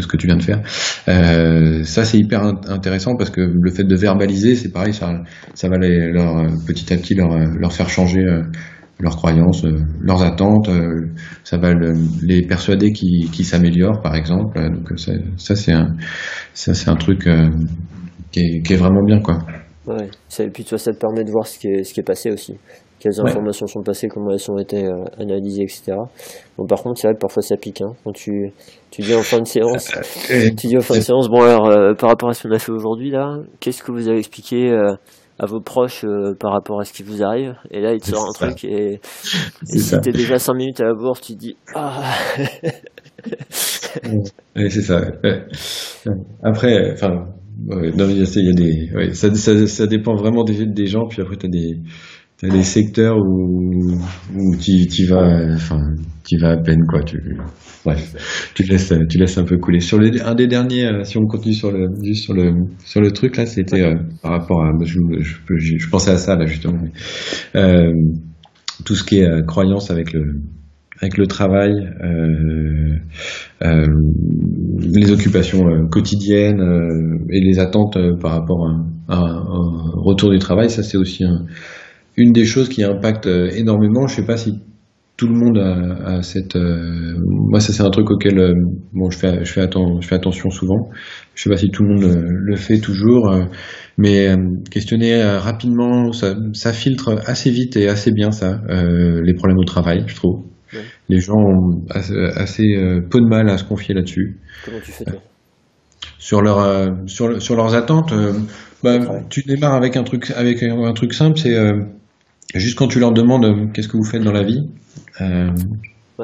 ce 0.01 0.07
que 0.07 0.17
tu 0.17 0.27
viens 0.27 0.37
de 0.37 0.43
faire. 0.43 0.61
Euh, 1.09 1.83
ça, 1.85 2.05
c'est 2.05 2.19
hyper 2.19 2.43
intéressant 2.43 3.17
parce 3.17 3.31
que 3.31 3.41
le 3.41 3.71
fait 3.71 3.85
de 3.85 3.97
verbaliser, 3.97 4.57
c'est 4.57 4.73
pareil, 4.73 4.93
ça, 4.93 5.69
va 5.69 5.79
les, 5.79 6.11
leur, 6.13 6.47
petit 6.67 6.93
à 6.93 6.97
petit 6.97 7.15
leur, 7.15 7.37
leur 7.37 7.73
faire 7.73 7.89
changer 7.89 8.21
euh, 8.21 8.43
leurs 9.01 9.17
croyances, 9.17 9.65
euh, 9.65 9.79
leurs 10.01 10.23
attentes. 10.23 10.69
ça 11.43 11.59
va 11.59 11.73
les 12.23 12.43
persuader 12.43 12.93
qu'ils 12.93 13.31
qui 13.31 13.45
s'améliorent, 13.45 14.01
par 14.03 14.15
exemple. 14.15 14.61
Donc 14.71 14.99
ça, 14.99 15.57
c'est 15.57 15.73
un, 15.73 16.97
truc 16.97 17.29
qui 18.31 18.41
est, 18.41 18.77
vraiment 18.77 19.03
bien, 19.05 19.21
quoi. 19.21 19.39
Et 20.39 20.49
puis 20.49 20.65
toi, 20.65 20.79
ça 20.79 20.93
te 20.93 20.99
permet 20.99 21.25
de 21.25 21.31
voir 21.31 21.47
ce 21.47 21.59
qui 21.59 21.69
est 21.69 22.07
passé 22.07 22.31
aussi 22.31 22.55
quelles 23.05 23.21
informations 23.21 23.67
sont 23.67 23.83
passées, 23.83 24.09
comment 24.09 24.31
elles 24.31 24.51
ont 24.51 24.59
été 24.59 24.87
euh, 24.87 25.05
analysées, 25.19 25.65
etc. 25.65 25.93
Bon, 26.57 26.67
par 26.67 26.83
contre, 26.83 26.99
c'est 26.99 27.07
vrai 27.07 27.15
que 27.15 27.21
parfois 27.21 27.43
ça 27.43 27.57
pique. 27.57 27.83
Hein. 27.83 27.93
Quand 28.03 28.13
tu, 28.13 28.51
tu 28.91 29.03
dis 29.03 29.15
en 29.15 29.21
fin 29.21 29.41
de 29.41 29.47
séance, 29.47 29.93
tu 30.27 30.69
dis 30.69 30.77
en 30.79 30.81
fin 30.81 30.95
de 30.97 31.01
séance, 31.01 31.29
bon 31.29 31.43
alors, 31.43 31.69
euh, 31.69 31.93
par 31.93 32.09
rapport 32.09 32.31
à 32.31 32.33
ce 32.33 32.49
qu'on 32.49 32.55
a 32.55 32.59
fait 32.59 32.73
aujourd'hui, 32.73 33.11
là, 33.11 33.41
qu'est-ce 33.61 33.83
que 33.83 33.93
vous 33.93 34.09
avez 34.09 34.17
expliqué 34.17 34.71
euh, 34.71 34.95
à 35.39 35.45
vos 35.45 35.61
proches 35.61 36.07
par 36.41 36.53
rapport 36.53 36.81
à 36.81 36.85
ce 36.85 36.95
qui 36.95 37.03
vous 37.03 37.23
arrive? 37.23 37.57
Et 37.71 37.83
là, 37.83 37.93
il 37.93 38.01
te 38.01 38.07
sort 38.07 38.27
un 38.27 38.33
truc 38.33 38.65
et, 38.65 38.95
et 38.95 39.79
si 39.79 40.01
t'es 40.01 40.13
déjà 40.13 40.39
5 40.39 40.55
minutes 40.55 40.81
à 40.81 40.85
la 40.85 40.95
bourse, 40.95 41.21
tu 41.21 41.35
te 41.35 41.39
dis, 41.39 41.57
ah 41.75 42.01
Oui, 44.57 44.71
c'est 44.71 44.81
ça. 44.81 45.03
Après, 46.43 46.93
enfin, 46.93 47.27
non, 47.67 48.09
il 48.09 48.17
y 48.17 48.49
a 48.49 48.53
des, 48.53 49.15
ça, 49.15 49.35
ça, 49.35 49.67
ça, 49.67 49.87
dépend 49.87 50.15
vraiment 50.15 50.43
des, 50.45 50.67
des 50.67 50.87
gens. 50.87 51.07
Puis 51.07 51.21
après, 51.21 51.37
tu 51.37 51.47
as 51.47 51.51
des, 51.51 51.81
des 52.51 52.63
secteurs 52.63 53.17
où, 53.17 53.99
où 54.35 54.57
tu 54.57 55.07
vas, 55.07 55.55
enfin, 55.55 55.81
tu 56.25 56.39
vas 56.39 56.51
à 56.53 56.57
peine 56.57 56.85
quoi. 56.89 57.03
Tu, 57.03 57.19
bref, 57.85 58.51
tu 58.55 58.63
laisses, 58.65 58.93
tu 59.09 59.19
laisses 59.19 59.39
un 59.39 59.45
peu 59.45 59.59
couler. 59.59 59.81
Sur 59.81 59.99
le, 59.99 60.11
un 60.25 60.35
des 60.35 60.47
derniers, 60.47 60.87
euh, 60.87 61.05
si 61.05 61.19
on 61.19 61.27
continue 61.27 61.55
sur 61.55 61.71
le, 61.71 61.89
juste 62.03 62.25
sur 62.25 62.35
le, 62.35 62.53
sur 62.85 63.01
le 63.01 63.11
truc 63.11 63.37
là, 63.37 63.47
c'était 63.47 63.83
euh, 63.83 63.95
par 64.23 64.33
rapport 64.33 64.63
à, 64.63 64.71
je, 64.85 64.99
je, 65.21 65.91
pensais 65.91 66.11
à 66.11 66.19
ça 66.19 66.37
là 66.37 66.47
justement. 66.47 66.81
Euh, 67.55 67.93
tout 68.85 68.95
ce 68.95 69.05
qui 69.05 69.19
est 69.19 69.29
euh, 69.29 69.43
croyance 69.43 69.91
avec 69.91 70.13
le, 70.13 70.41
avec 71.01 71.17
le 71.17 71.27
travail, 71.27 71.73
euh, 71.73 72.97
euh, 73.65 73.87
les 74.81 75.13
occupations 75.13 75.63
quotidiennes 75.91 76.61
et 77.31 77.41
les 77.41 77.59
attentes 77.59 77.99
par 78.21 78.33
rapport 78.33 78.69
à, 79.09 79.17
à, 79.17 79.21
retour 79.97 80.31
du 80.31 80.39
travail, 80.39 80.71
ça 80.71 80.83
c'est 80.83 80.97
aussi 80.97 81.25
un, 81.25 81.45
une 82.17 82.33
des 82.33 82.45
choses 82.45 82.69
qui 82.69 82.83
impacte 82.83 83.27
euh, 83.27 83.51
énormément, 83.55 84.07
je 84.07 84.17
sais 84.17 84.27
pas 84.27 84.37
si 84.37 84.61
tout 85.17 85.29
le 85.29 85.35
monde 85.35 85.59
a, 85.59 86.17
a 86.17 86.23
cette. 86.23 86.57
Euh, 86.57 87.15
moi, 87.19 87.61
ça 87.61 87.73
c'est 87.73 87.83
un 87.83 87.91
truc 87.91 88.11
auquel 88.11 88.39
euh, 88.39 88.55
bon, 88.93 89.11
je 89.11 89.19
fais, 89.19 89.45
je 89.45 89.53
fais, 89.53 89.69
je 90.01 90.07
fais 90.07 90.15
attention 90.15 90.51
souvent. 90.51 90.91
Je 91.35 91.43
sais 91.43 91.51
pas 91.51 91.57
si 91.57 91.71
tout 91.71 91.85
le 91.85 91.95
monde 91.95 92.25
le, 92.27 92.57
fait 92.57 92.79
toujours, 92.79 93.33
mais 93.97 94.35
questionner 94.71 95.23
rapidement, 95.23 96.13
ça, 96.13 96.35
ça, 96.53 96.73
filtre 96.73 97.17
assez 97.27 97.51
vite 97.51 97.77
et 97.77 97.89
assez 97.89 98.13
bien 98.13 98.31
ça, 98.31 98.61
les 98.69 99.35
problèmes 99.35 99.59
au 99.59 99.65
travail, 99.65 100.05
je 100.07 100.15
trouve. 100.15 100.45
Les 101.09 101.19
gens 101.19 101.37
ont 101.37 101.85
assez, 101.91 102.65
peu 103.11 103.21
de 103.21 103.27
mal 103.27 103.49
à 103.49 103.59
se 103.59 103.65
confier 103.65 103.95
là-dessus. 103.95 104.39
Comment 104.65 104.79
tu 104.85 104.93
fais 104.93 105.05
toi? 105.05 105.21
Sur 106.19 106.41
leur 106.41 106.93
sur, 107.07 107.43
sur 107.43 107.57
leurs 107.57 107.75
attentes, 107.75 108.15
bah, 108.83 108.99
tu 109.29 109.43
démarres 109.43 109.75
avec 109.75 109.97
un 109.97 110.05
truc 110.05 110.33
avec 110.37 110.63
un 110.63 110.93
truc 110.93 111.15
simple, 111.15 111.39
c'est 111.39 111.57
juste 112.55 112.77
quand 112.77 112.89
tu 112.89 113.01
leur 113.01 113.13
demandes 113.13 113.45
euh, 113.45 113.67
qu'est-ce 113.73 113.89
que 113.89 113.97
vous 113.97 114.05
faites 114.05 114.23
dans 114.23 114.33
la 114.33 114.45
vie, 114.45 114.63
euh, 115.21 115.51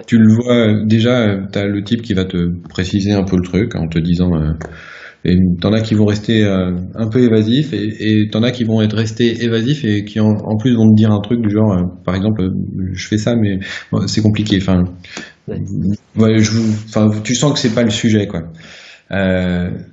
tu 0.06 0.18
le 0.18 0.32
vois 0.32 0.54
euh, 0.54 0.84
déjà, 0.86 1.36
tu 1.52 1.58
as 1.58 1.66
le 1.66 1.82
type 1.82 2.02
qui 2.02 2.14
va 2.14 2.24
te 2.24 2.36
préciser 2.68 3.12
un 3.12 3.24
peu 3.24 3.36
le 3.36 3.42
truc 3.42 3.74
en 3.74 3.88
te 3.88 3.98
disant. 3.98 4.30
et 5.24 5.36
t'en 5.60 5.72
as 5.72 5.80
qui 5.80 5.94
vont 5.94 6.06
rester 6.06 6.44
un 6.44 7.08
peu 7.08 7.22
évasifs 7.22 7.72
et, 7.72 8.28
t'en 8.30 8.42
as 8.42 8.52
qui 8.52 8.64
vont 8.64 8.80
être 8.80 8.96
restés 8.96 9.42
évasifs 9.42 9.84
et 9.84 10.04
qui 10.04 10.20
en, 10.20 10.56
plus 10.58 10.76
vont 10.76 10.88
te 10.88 10.96
dire 10.96 11.10
un 11.10 11.20
truc 11.20 11.40
du 11.42 11.50
genre, 11.50 11.76
par 12.04 12.14
exemple, 12.14 12.48
je 12.92 13.08
fais 13.08 13.18
ça 13.18 13.34
mais 13.34 13.58
c'est 14.06 14.22
compliqué. 14.22 14.58
Enfin, 14.62 14.84
ouais. 15.48 16.38
je, 16.38 16.58
enfin, 16.88 17.10
tu 17.24 17.34
sens 17.34 17.52
que 17.52 17.58
c'est 17.58 17.74
pas 17.74 17.82
le 17.82 17.90
sujet 17.90 18.28
quoi. 18.28 18.42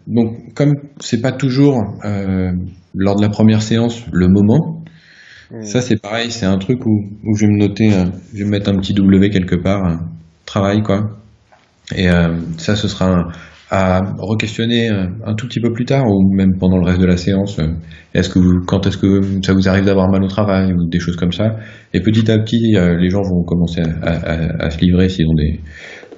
donc 0.05 0.53
comme 0.53 0.75
c'est 0.99 1.21
pas 1.21 1.31
toujours 1.31 1.83
lors 2.93 3.15
de 3.15 3.21
la 3.21 3.29
première 3.29 3.63
séance 3.63 4.03
le 4.11 4.27
moment, 4.27 4.76
ça, 5.61 5.81
c'est 5.81 6.01
pareil, 6.01 6.31
c'est 6.31 6.45
un 6.45 6.57
truc 6.57 6.85
où, 6.85 7.03
où, 7.23 7.35
je 7.35 7.45
vais 7.45 7.51
me 7.51 7.57
noter, 7.57 7.93
euh, 7.93 8.05
je 8.33 8.39
vais 8.39 8.45
me 8.45 8.51
mettre 8.51 8.69
un 8.69 8.77
petit 8.77 8.93
W 8.93 9.29
quelque 9.29 9.55
part, 9.55 9.83
un 9.85 9.99
travail, 10.45 10.81
quoi. 10.81 11.17
Et 11.95 12.09
euh, 12.09 12.35
ça, 12.57 12.75
ce 12.75 12.87
sera 12.87 13.29
à 13.69 13.99
re-questionner 14.17 14.89
euh, 14.89 15.07
un 15.25 15.35
tout 15.35 15.47
petit 15.47 15.59
peu 15.59 15.71
plus 15.71 15.85
tard, 15.85 16.05
ou 16.05 16.33
même 16.35 16.57
pendant 16.59 16.77
le 16.77 16.85
reste 16.85 16.99
de 16.99 17.05
la 17.05 17.17
séance. 17.17 17.59
Est-ce 18.13 18.29
que 18.29 18.39
vous, 18.39 18.65
quand 18.65 18.85
est-ce 18.87 18.97
que 18.97 19.21
ça 19.45 19.53
vous 19.53 19.67
arrive 19.69 19.85
d'avoir 19.85 20.09
mal 20.09 20.23
au 20.23 20.27
travail, 20.27 20.73
ou 20.73 20.89
des 20.89 20.99
choses 20.99 21.15
comme 21.15 21.31
ça. 21.31 21.57
Et 21.93 22.01
petit 22.01 22.29
à 22.29 22.37
petit, 22.39 22.73
les 22.73 23.09
gens 23.09 23.21
vont 23.21 23.43
commencer 23.43 23.81
à, 24.01 24.11
à, 24.11 24.65
à 24.65 24.69
se 24.69 24.79
livrer 24.79 25.09
s'ils 25.09 25.27
ont 25.27 25.33
des, 25.33 25.59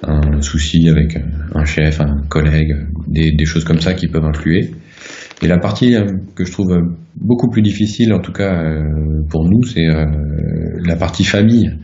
un 0.02 0.40
souci 0.40 0.88
avec 0.88 1.18
un 1.54 1.64
chef, 1.64 2.00
un 2.00 2.22
collègue, 2.28 2.72
des, 3.08 3.32
des 3.32 3.44
choses 3.44 3.64
comme 3.64 3.80
ça 3.80 3.94
qui 3.94 4.08
peuvent 4.08 4.24
influer. 4.24 4.70
Et 5.42 5.48
la 5.48 5.58
partie 5.58 5.94
euh, 5.96 6.06
que 6.34 6.44
je 6.44 6.52
trouve 6.52 6.76
beaucoup 7.16 7.48
plus 7.48 7.62
difficile, 7.62 8.12
en 8.12 8.20
tout 8.20 8.32
cas 8.32 8.62
euh, 8.62 8.82
pour 9.30 9.44
nous, 9.44 9.62
c'est 9.64 9.86
euh, 9.86 10.04
la 10.84 10.96
partie 10.96 11.24
famille. 11.24 11.78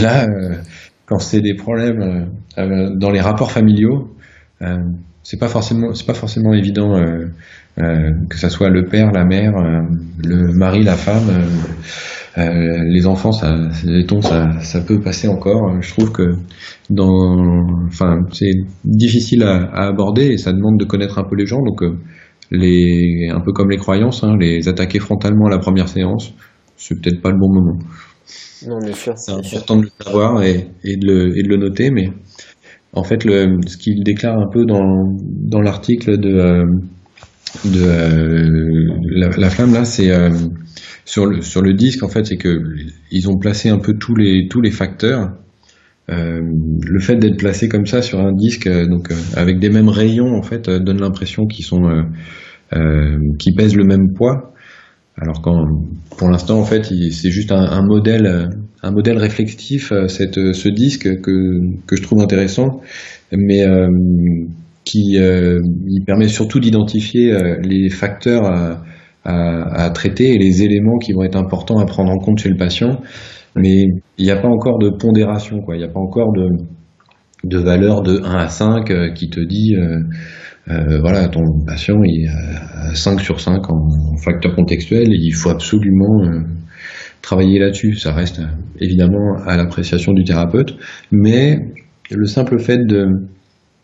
là, 0.00 0.26
quand 1.06 1.18
c'est 1.18 1.40
des 1.40 1.54
problèmes 1.54 2.30
dans 2.56 3.10
les 3.10 3.20
rapports 3.20 3.50
familiaux, 3.50 4.14
c'est 5.22 5.38
pas 5.38 5.48
forcément 5.48 5.94
c'est 5.94 6.06
pas 6.06 6.14
forcément 6.14 6.52
évident 6.52 7.02
que 7.76 8.36
ça 8.36 8.50
soit 8.50 8.68
le 8.68 8.84
père, 8.84 9.10
la 9.12 9.24
mère, 9.24 9.52
le 10.22 10.52
mari, 10.52 10.82
la 10.82 10.96
femme. 10.96 11.46
Euh, 12.38 12.84
les 12.88 13.06
enfants, 13.06 13.32
ça, 13.32 13.70
ça, 13.72 14.60
ça 14.60 14.80
peut 14.80 15.00
passer 15.00 15.28
encore. 15.28 15.80
Je 15.82 15.90
trouve 15.90 16.12
que 16.12 16.22
dans, 16.88 17.62
enfin, 17.86 18.16
c'est 18.32 18.52
difficile 18.84 19.42
à, 19.42 19.86
aborder 19.88 20.28
et 20.28 20.38
ça 20.38 20.52
demande 20.52 20.78
de 20.78 20.84
connaître 20.84 21.18
un 21.18 21.24
peu 21.24 21.36
les 21.36 21.46
gens. 21.46 21.60
Donc, 21.62 21.82
euh, 21.82 21.98
les, 22.50 23.28
un 23.30 23.40
peu 23.40 23.52
comme 23.52 23.70
les 23.70 23.76
croyances, 23.76 24.24
hein, 24.24 24.36
les 24.38 24.68
attaquer 24.68 24.98
frontalement 24.98 25.46
à 25.46 25.50
la 25.50 25.58
première 25.58 25.88
séance, 25.88 26.32
c'est 26.76 27.00
peut-être 27.00 27.20
pas 27.20 27.30
le 27.30 27.38
bon 27.38 27.52
moment. 27.52 27.78
Non, 28.66 28.78
bien 28.78 28.94
sûr. 28.94 29.12
C'est 29.16 29.32
important 29.32 29.76
de 29.76 29.82
le 29.82 30.04
savoir 30.04 30.42
et, 30.42 30.68
et, 30.84 30.96
de 30.96 31.06
le, 31.06 31.38
et 31.38 31.42
de 31.42 31.48
le 31.48 31.56
noter, 31.56 31.90
mais 31.90 32.08
en 32.94 33.02
fait, 33.02 33.24
le, 33.24 33.58
ce 33.66 33.76
qu'il 33.76 34.02
déclare 34.04 34.38
un 34.38 34.48
peu 34.50 34.64
dans, 34.64 35.04
dans 35.20 35.60
l'article 35.60 36.18
de, 36.18 36.64
de 37.64 39.18
la, 39.18 39.28
la, 39.36 39.50
flamme 39.50 39.74
là, 39.74 39.84
c'est 39.84 40.10
sur 41.04 41.26
le 41.26 41.42
sur 41.42 41.62
le 41.62 41.74
disque 41.74 42.02
en 42.02 42.08
fait, 42.08 42.24
c'est 42.26 42.36
que 42.36 42.58
ils 43.10 43.28
ont 43.28 43.38
placé 43.38 43.68
un 43.68 43.78
peu 43.78 43.94
tous 43.94 44.14
les 44.14 44.48
tous 44.50 44.60
les 44.60 44.70
facteurs. 44.70 45.30
le 46.08 47.00
fait 47.00 47.16
d'être 47.16 47.38
placé 47.38 47.68
comme 47.68 47.86
ça 47.86 48.02
sur 48.02 48.20
un 48.20 48.32
disque, 48.32 48.68
donc 48.68 49.12
avec 49.34 49.58
des 49.58 49.70
mêmes 49.70 49.88
rayons 49.88 50.36
en 50.36 50.42
fait, 50.42 50.68
donne 50.68 51.00
l'impression 51.00 51.46
qu'ils 51.46 51.64
sont 51.64 51.82
qui 53.38 53.52
pèsent 53.54 53.76
le 53.76 53.84
même 53.84 54.12
poids. 54.14 54.52
Alors 55.20 55.42
quand, 55.42 55.66
pour 56.16 56.30
l'instant, 56.30 56.58
en 56.58 56.64
fait, 56.64 56.84
c'est 56.84 57.30
juste 57.30 57.52
un, 57.52 57.82
modèle, 57.82 58.48
un 58.82 58.90
modèle 58.90 59.18
réflexif, 59.18 59.92
euh, 59.92 60.08
cette, 60.08 60.38
euh, 60.38 60.52
ce 60.52 60.68
disque 60.68 61.20
que, 61.20 61.60
que 61.86 61.96
je 61.96 62.02
trouve 62.02 62.20
intéressant, 62.22 62.80
mais 63.30 63.66
euh, 63.66 63.88
qui 64.84 65.16
il 65.16 66.04
permet 66.06 66.28
surtout 66.28 66.58
d'identifier 66.58 67.32
les 67.62 67.88
facteurs 67.88 68.80
à, 69.24 69.84
à, 69.84 69.90
traiter 69.90 70.34
et 70.34 70.38
les 70.38 70.62
éléments 70.62 70.98
qui 70.98 71.12
vont 71.12 71.22
être 71.22 71.36
importants 71.36 71.78
à 71.78 71.86
prendre 71.86 72.10
en 72.10 72.18
compte 72.18 72.38
chez 72.38 72.48
le 72.48 72.56
patient. 72.56 73.00
Mais 73.54 73.84
il 74.18 74.24
n'y 74.24 74.30
a 74.30 74.36
pas 74.36 74.48
encore 74.48 74.78
de 74.78 74.90
pondération, 74.90 75.60
quoi. 75.60 75.76
Il 75.76 75.78
n'y 75.78 75.84
a 75.84 75.92
pas 75.92 76.00
encore 76.00 76.32
de, 76.32 76.48
de 77.44 77.58
valeur 77.58 78.02
de 78.02 78.20
1 78.22 78.34
à 78.34 78.48
5 78.48 79.14
qui 79.14 79.28
te 79.28 79.40
dit 79.40 79.76
euh, 80.68 81.00
voilà, 81.00 81.28
ton 81.28 81.42
patient 81.66 82.00
il 82.04 82.28
a 82.28 82.94
5 82.94 83.20
sur 83.20 83.40
5 83.40 83.68
en, 83.68 84.16
facteur 84.22 84.54
contextuel 84.54 85.08
il 85.10 85.32
faut 85.32 85.50
absolument 85.50 86.22
euh, 86.24 86.40
travailler 87.20 87.58
là-dessus. 87.58 87.96
Ça 87.96 88.12
reste 88.12 88.40
évidemment 88.80 89.38
à 89.44 89.56
l'appréciation 89.56 90.12
du 90.12 90.22
thérapeute, 90.22 90.76
mais 91.10 91.58
le 92.10 92.26
simple 92.26 92.58
fait 92.60 92.78
de 92.86 93.06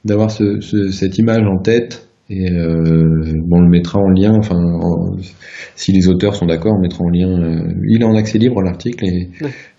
d'avoir 0.04 0.30
ce, 0.30 0.60
cette 0.92 1.18
image 1.18 1.42
en 1.42 1.58
tête 1.58 2.07
et 2.30 2.50
euh, 2.50 3.32
on 3.50 3.60
le 3.60 3.68
mettra 3.68 3.98
en 3.98 4.10
lien. 4.10 4.34
Enfin, 4.36 4.60
si 5.76 5.92
les 5.92 6.08
auteurs 6.08 6.34
sont 6.34 6.46
d'accord, 6.46 6.74
on 6.76 6.80
mettra 6.80 7.02
en 7.04 7.08
lien. 7.08 7.28
Euh, 7.28 7.72
il 7.88 8.02
est 8.02 8.04
en 8.04 8.14
accès 8.16 8.38
libre 8.38 8.60
l'article 8.62 9.04
et, 9.06 9.30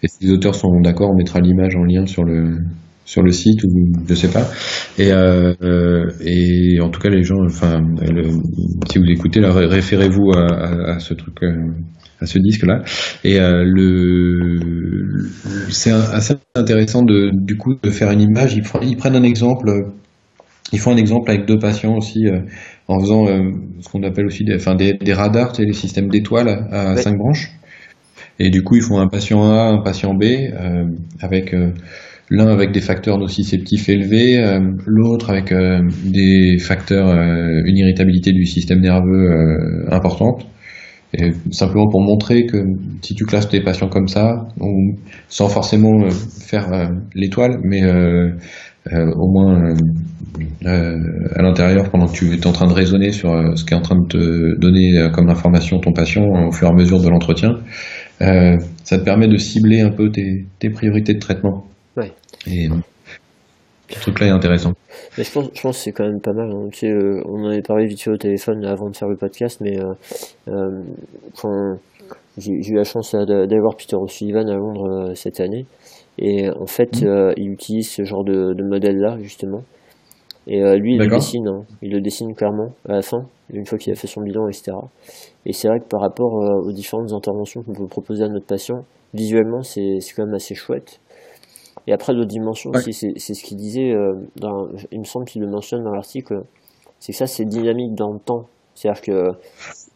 et, 0.03 0.07
si 0.07 0.25
les 0.25 0.31
auteurs 0.31 0.55
sont 0.55 0.79
d'accord, 0.81 1.11
on 1.11 1.15
mettra 1.15 1.39
l'image 1.39 1.75
en 1.75 1.83
lien 1.83 2.05
sur 2.07 2.23
le 2.23 2.57
sur 3.05 3.23
le 3.23 3.31
site 3.31 3.63
ou 3.63 3.69
je 4.07 4.13
sais 4.15 4.29
pas. 4.29 4.47
Et, 4.97 5.11
euh, 5.11 6.05
et 6.21 6.79
en 6.79 6.89
tout 6.89 6.99
cas, 6.99 7.09
les 7.09 7.23
gens, 7.23 7.43
enfin, 7.45 7.81
si 8.89 8.99
vous 8.99 9.05
écoutez, 9.05 9.41
référez-vous 9.41 10.31
à, 10.35 10.93
à, 10.93 10.99
ce 10.99 11.15
truc, 11.15 11.37
à 12.19 12.25
ce 12.27 12.37
disque-là. 12.37 12.83
Et 13.23 13.39
le, 13.39 14.59
c'est 15.69 15.89
assez 15.89 16.35
intéressant 16.53 17.01
de, 17.01 17.31
du 17.33 17.57
coup, 17.57 17.73
de 17.81 17.89
faire 17.89 18.11
une 18.11 18.21
image. 18.21 18.55
Ils, 18.55 18.63
ils 18.83 18.95
prennent 18.95 19.15
un 19.15 19.23
exemple. 19.23 19.71
Ils 20.71 20.79
font 20.79 20.91
un 20.91 20.97
exemple 20.97 21.31
avec 21.31 21.45
deux 21.45 21.57
patients 21.57 21.95
aussi, 21.95 22.27
euh, 22.27 22.41
en 22.87 22.99
faisant 22.99 23.27
euh, 23.27 23.51
ce 23.81 23.89
qu'on 23.89 24.03
appelle 24.03 24.25
aussi 24.25 24.43
des, 24.43 24.55
enfin, 24.55 24.75
des, 24.75 24.93
des 24.93 25.13
radars, 25.13 25.51
tu 25.51 25.61
sais, 25.61 25.67
les 25.67 25.73
systèmes 25.73 26.09
d'étoiles 26.09 26.67
à, 26.71 26.95
cinq 26.97 27.17
branches. 27.17 27.49
Et 28.39 28.49
du 28.49 28.63
coup, 28.63 28.75
ils 28.75 28.81
font 28.81 28.99
un 28.99 29.07
patient 29.07 29.43
A, 29.51 29.69
un 29.69 29.81
patient 29.81 30.13
B, 30.13 30.23
avec 31.19 31.53
l'un 32.29 32.47
avec 32.47 32.71
des 32.71 32.81
facteurs 32.81 33.17
nociceptifs 33.17 33.89
élevés, 33.89 34.37
euh, 34.39 34.59
l'autre 34.85 35.31
avec 35.31 35.51
euh, 35.51 35.81
des 36.05 36.57
facteurs, 36.59 37.09
euh, 37.09 37.61
une 37.65 37.77
irritabilité 37.77 38.31
du 38.31 38.45
système 38.45 38.81
nerveux 38.81 39.87
importante. 39.91 40.45
Et 41.11 41.31
simplement 41.49 41.87
pour 41.89 42.01
montrer 42.03 42.45
que 42.45 42.57
si 43.01 43.15
tu 43.15 43.25
classes 43.25 43.49
tes 43.49 43.61
patients 43.61 43.89
comme 43.89 44.07
ça, 44.07 44.47
sans 45.27 45.47
forcément 45.47 46.07
faire 46.11 46.91
l'étoile, 47.15 47.57
mais 47.63 47.81
au 48.93 49.31
moins 49.31 49.73
à 50.65 51.41
l'intérieur 51.41 51.89
pendant 51.89 52.07
que 52.07 52.13
tu 52.13 52.33
es 52.33 52.47
en 52.47 52.51
train 52.51 52.67
de 52.67 52.73
raisonner 52.73 53.11
sur 53.11 53.31
ce 53.55 53.63
qu'est 53.65 53.75
en 53.75 53.81
train 53.81 53.95
de 53.95 54.07
te 54.07 54.59
donner 54.59 55.09
comme 55.13 55.29
information 55.29 55.79
ton 55.79 55.91
patient 55.91 56.23
au 56.23 56.51
fur 56.51 56.67
et 56.67 56.71
à 56.71 56.73
mesure 56.73 57.01
de 57.01 57.09
l'entretien, 57.09 57.51
ça 58.19 58.97
te 58.97 59.03
permet 59.03 59.27
de 59.27 59.37
cibler 59.37 59.81
un 59.81 59.91
peu 59.91 60.09
tes, 60.11 60.45
tes 60.59 60.69
priorités 60.69 61.13
de 61.13 61.19
traitement. 61.19 61.65
Ouais. 61.97 62.11
Et 62.47 62.69
ce 63.89 63.99
truc-là 64.01 64.27
est 64.27 64.31
intéressant. 64.31 64.73
Mais 65.17 65.23
je 65.23 65.31
pense, 65.31 65.49
je 65.53 65.61
pense 65.61 65.77
que 65.77 65.83
c'est 65.83 65.91
quand 65.91 66.05
même 66.05 66.21
pas 66.21 66.33
mal. 66.33 66.51
Hein. 66.51 66.69
Tu 66.71 66.79
sais, 66.79 66.91
euh, 66.91 67.21
on 67.25 67.43
en 67.43 67.49
avait 67.49 67.61
parlé 67.61 67.87
vite 67.87 68.01
fait 68.01 68.11
au 68.11 68.17
téléphone 68.17 68.63
avant 68.65 68.89
de 68.89 68.95
faire 68.95 69.07
le 69.07 69.15
podcast, 69.15 69.59
mais 69.61 69.79
euh, 69.79 69.93
euh 70.47 70.83
quand 71.41 71.77
j'ai 72.37 72.53
eu 72.53 72.75
la 72.75 72.83
chance 72.83 73.13
d'aller 73.13 73.59
voir 73.59 73.75
Peter 73.75 73.95
O'Sullivan 73.95 74.47
à 74.47 74.55
Londres 74.55 75.09
euh, 75.09 75.15
cette 75.15 75.39
année, 75.39 75.65
et 76.19 76.49
en 76.49 76.65
fait, 76.65 77.01
mmh. 77.01 77.33
il 77.37 77.51
utilise 77.51 77.89
ce 77.89 78.03
genre 78.03 78.23
de, 78.23 78.53
de 78.53 78.63
modèle-là 78.63 79.17
justement. 79.21 79.63
Et 80.47 80.59
lui, 80.77 80.95
il 80.95 80.99
le 80.99 81.07
dessine, 81.07 81.47
hein. 81.47 81.63
il 81.83 81.91
le 81.91 82.01
dessine 82.01 82.33
clairement 82.33 82.71
à 82.87 82.93
la 82.93 83.01
fin, 83.03 83.27
une 83.51 83.67
fois 83.67 83.77
qu'il 83.77 83.93
a 83.93 83.95
fait 83.95 84.07
son 84.07 84.21
bilan, 84.21 84.47
etc. 84.47 84.71
Et 85.45 85.53
c'est 85.53 85.67
vrai 85.67 85.79
que 85.79 85.85
par 85.85 86.01
rapport 86.01 86.33
aux 86.33 86.71
différentes 86.71 87.13
interventions 87.13 87.61
qu'on 87.61 87.73
peut 87.73 87.87
proposer 87.87 88.23
à 88.23 88.29
notre 88.29 88.47
patient, 88.47 88.83
visuellement, 89.13 89.61
c'est 89.61 89.99
quand 90.15 90.25
même 90.25 90.33
assez 90.33 90.55
chouette. 90.55 90.99
Et 91.87 91.93
après, 91.93 92.13
l'autre 92.13 92.27
dimension 92.27 92.71
aussi, 92.71 92.93
c'est 92.93 93.33
ce 93.33 93.43
qu'il 93.43 93.57
disait, 93.57 93.91
euh, 93.91 94.13
dans, 94.35 94.67
il 94.91 94.99
me 94.99 95.05
semble 95.05 95.25
qu'il 95.25 95.41
le 95.41 95.47
mentionne 95.49 95.83
dans 95.83 95.91
l'article, 95.91 96.43
c'est 96.99 97.13
que 97.13 97.17
ça, 97.17 97.25
c'est 97.25 97.45
dynamique 97.45 97.95
dans 97.95 98.11
le 98.11 98.19
temps. 98.19 98.45
C'est-à-dire 98.75 99.01
que 99.01 99.31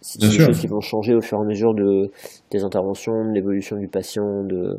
c'est 0.01 0.19
des 0.19 0.31
choses 0.31 0.59
qui 0.59 0.67
vont 0.67 0.81
changer 0.81 1.13
au 1.13 1.21
fur 1.21 1.37
et 1.37 1.41
à 1.41 1.45
mesure 1.45 1.73
de, 1.73 2.11
des 2.51 2.63
interventions, 2.63 3.25
de 3.25 3.33
l'évolution 3.33 3.77
du 3.77 3.87
patient, 3.87 4.43
de, 4.43 4.77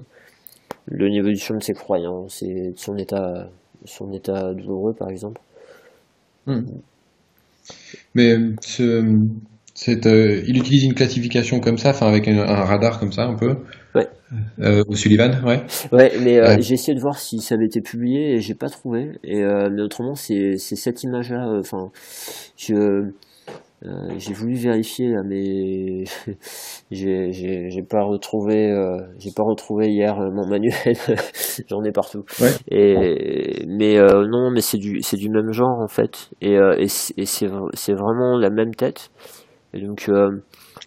de 0.91 1.07
l'évolution 1.07 1.57
de 1.57 1.63
ses 1.63 1.75
croyances 1.75 2.43
et 2.43 2.71
de 2.73 2.79
son 2.79 2.97
état, 2.97 3.49
son 3.85 4.13
état 4.13 4.53
douloureux, 4.55 4.95
par 4.95 5.09
exemple. 5.09 5.41
Hmm. 6.47 6.63
Mais 8.15 8.37
ce, 8.61 9.03
euh, 9.89 10.43
il 10.47 10.59
utilise 10.59 10.85
une 10.85 10.95
classification 10.95 11.61
comme 11.61 11.79
ça, 11.79 11.91
enfin 11.91 12.07
avec 12.07 12.29
un, 12.29 12.45
radar 12.45 13.01
comme 13.01 13.13
ça 13.13 13.25
un 13.25 13.35
peu. 13.35 13.57
Ouais. 13.95 14.09
Euh, 14.61 14.83
au 14.89 14.95
Sullivan, 14.95 15.43
ouais. 15.45 15.63
Ouais, 15.93 16.13
mais 16.21 16.39
euh, 16.39 16.57
j'ai 16.61 16.75
essayé 16.75 16.95
de 16.95 17.01
voir 17.01 17.19
si 17.19 17.41
ça 17.41 17.55
avait 17.55 17.67
été 17.67 17.81
publié 17.81 18.35
et 18.35 18.41
j'ai 18.41 18.55
pas 18.55 18.69
trouvé. 18.69 19.19
Et 19.23 19.43
mais 19.43 19.83
autrement, 19.83 20.15
c'est 20.15 20.59
cette 20.59 21.03
image-là. 21.03 21.59
Enfin, 21.59 21.91
je 22.57 23.11
j'ai 24.17 24.33
voulu 24.33 24.55
vérifier 24.55 25.15
mais 25.27 26.05
j'ai 26.91 27.83
pas 27.89 28.03
retrouvé 28.03 28.73
j'ai 29.19 29.31
pas 29.37 29.43
retrouvé 29.43 29.91
hier 29.91 30.17
mon 30.17 30.49
manuel. 30.49 30.75
J'en 31.69 31.83
ai 31.85 31.93
partout. 31.93 32.25
Ouais. 32.41 32.53
Et 32.69 33.65
mais 33.67 33.99
non, 33.99 34.51
mais 34.51 34.61
c'est 34.61 34.79
du 34.79 35.03
c'est 35.03 35.17
du 35.17 35.29
même 35.29 35.53
genre 35.53 35.81
en 35.81 35.89
fait. 35.89 36.31
Et 36.41 36.57
et 36.79 37.27
c'est 37.27 37.93
vraiment 37.93 38.39
la 38.39 38.51
même 38.51 38.75
tête. 38.75 39.11
Et 39.75 39.81
donc, 39.81 40.09
euh, 40.09 40.31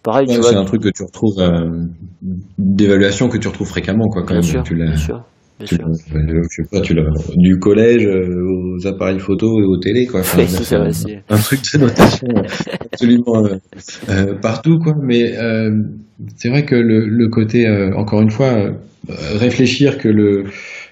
pareil. 0.02 0.26
C'est 0.28 0.56
un 0.56 0.64
truc 0.64 0.82
que 0.82 0.88
tu 0.88 1.02
retrouves, 1.02 1.38
euh, 1.38 1.84
d'évaluation 2.56 3.28
que 3.28 3.36
tu 3.36 3.48
retrouves 3.48 3.68
fréquemment, 3.68 4.08
quoi, 4.08 4.22
quand 4.22 4.28
bien 4.28 4.36
même. 4.36 4.42
Sûr, 4.42 4.62
tu 4.62 4.74
bien 4.74 4.96
sûr. 4.96 5.22
Tu, 5.64 5.74
je 5.74 6.42
sais 6.48 6.62
pas, 6.70 6.80
tu 6.80 6.94
l'as 6.94 7.02
du 7.34 7.58
collège 7.58 8.06
euh, 8.06 8.28
aux 8.46 8.86
appareils 8.86 9.18
photo 9.18 9.60
et 9.60 9.64
aux 9.64 9.78
télé 9.78 10.06
quoi. 10.06 10.20
Enfin, 10.20 10.42
un, 10.42 11.34
un, 11.34 11.38
truc 11.38 11.60
de 11.74 11.78
notation 11.78 12.28
absolument 12.92 13.42
euh, 14.08 14.34
partout 14.40 14.78
quoi. 14.78 14.94
Mais 15.02 15.36
euh, 15.36 15.70
c'est 16.36 16.48
vrai 16.48 16.64
que 16.64 16.76
le, 16.76 17.06
le 17.08 17.28
côté, 17.28 17.68
encore 17.96 18.22
une 18.22 18.30
fois, 18.30 18.70
réfléchir 19.08 19.98
que 19.98 20.08
le 20.08 20.44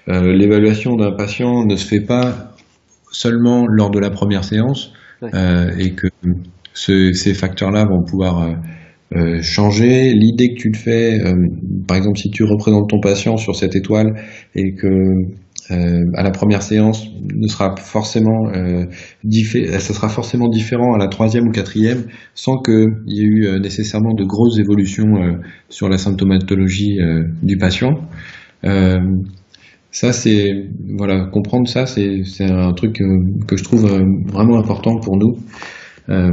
l'évaluation 0.07 0.95
d'un 0.95 1.11
patient 1.11 1.65
ne 1.65 1.75
se 1.75 1.85
fait 1.85 2.05
pas 2.05 2.53
seulement 3.11 3.65
lors 3.67 3.89
de 3.89 3.99
la 3.99 4.09
première 4.09 4.43
séance 4.43 4.91
et 5.21 5.93
que 5.95 6.07
ces 6.73 7.33
facteurs-là 7.33 7.85
vont 7.85 8.03
pouvoir 8.03 8.55
euh, 9.15 9.37
euh, 9.37 9.41
changer. 9.41 10.13
L'idée 10.13 10.53
que 10.53 10.59
tu 10.59 10.71
te 10.71 10.77
fais, 10.77 11.19
euh, 11.19 11.33
par 11.87 11.97
exemple, 11.97 12.17
si 12.17 12.29
tu 12.29 12.43
représentes 12.43 12.89
ton 12.89 12.99
patient 12.99 13.37
sur 13.37 13.55
cette 13.55 13.75
étoile 13.75 14.13
et 14.55 14.73
que 14.73 14.87
à 15.69 16.23
la 16.23 16.31
première 16.31 16.61
séance 16.61 17.05
ne 17.35 17.45
sera 17.45 17.75
forcément 17.75 18.47
euh, 18.55 18.85
ça 19.25 19.93
sera 19.93 20.07
forcément 20.07 20.47
différent 20.47 20.93
à 20.95 20.97
la 20.97 21.09
troisième 21.09 21.45
ou 21.49 21.51
quatrième 21.51 22.05
sans 22.35 22.61
qu'il 22.61 22.87
y 23.05 23.19
ait 23.19 23.25
eu 23.25 23.59
nécessairement 23.59 24.13
de 24.13 24.23
grosses 24.23 24.59
évolutions 24.59 25.41
sur 25.67 25.89
la 25.89 25.97
symptomatologie 25.97 26.99
du 27.43 27.57
patient. 27.57 27.95
ça 29.91 30.13
c'est 30.13 30.69
voilà 30.97 31.25
comprendre 31.33 31.67
ça 31.67 31.85
c'est 31.85 32.23
un 32.49 32.71
truc 32.71 33.01
que 33.45 33.57
je 33.57 33.63
trouve 33.65 33.91
vraiment 34.27 34.57
important 34.59 34.97
pour 35.01 35.17
nous 35.17 35.35
euh, 36.09 36.31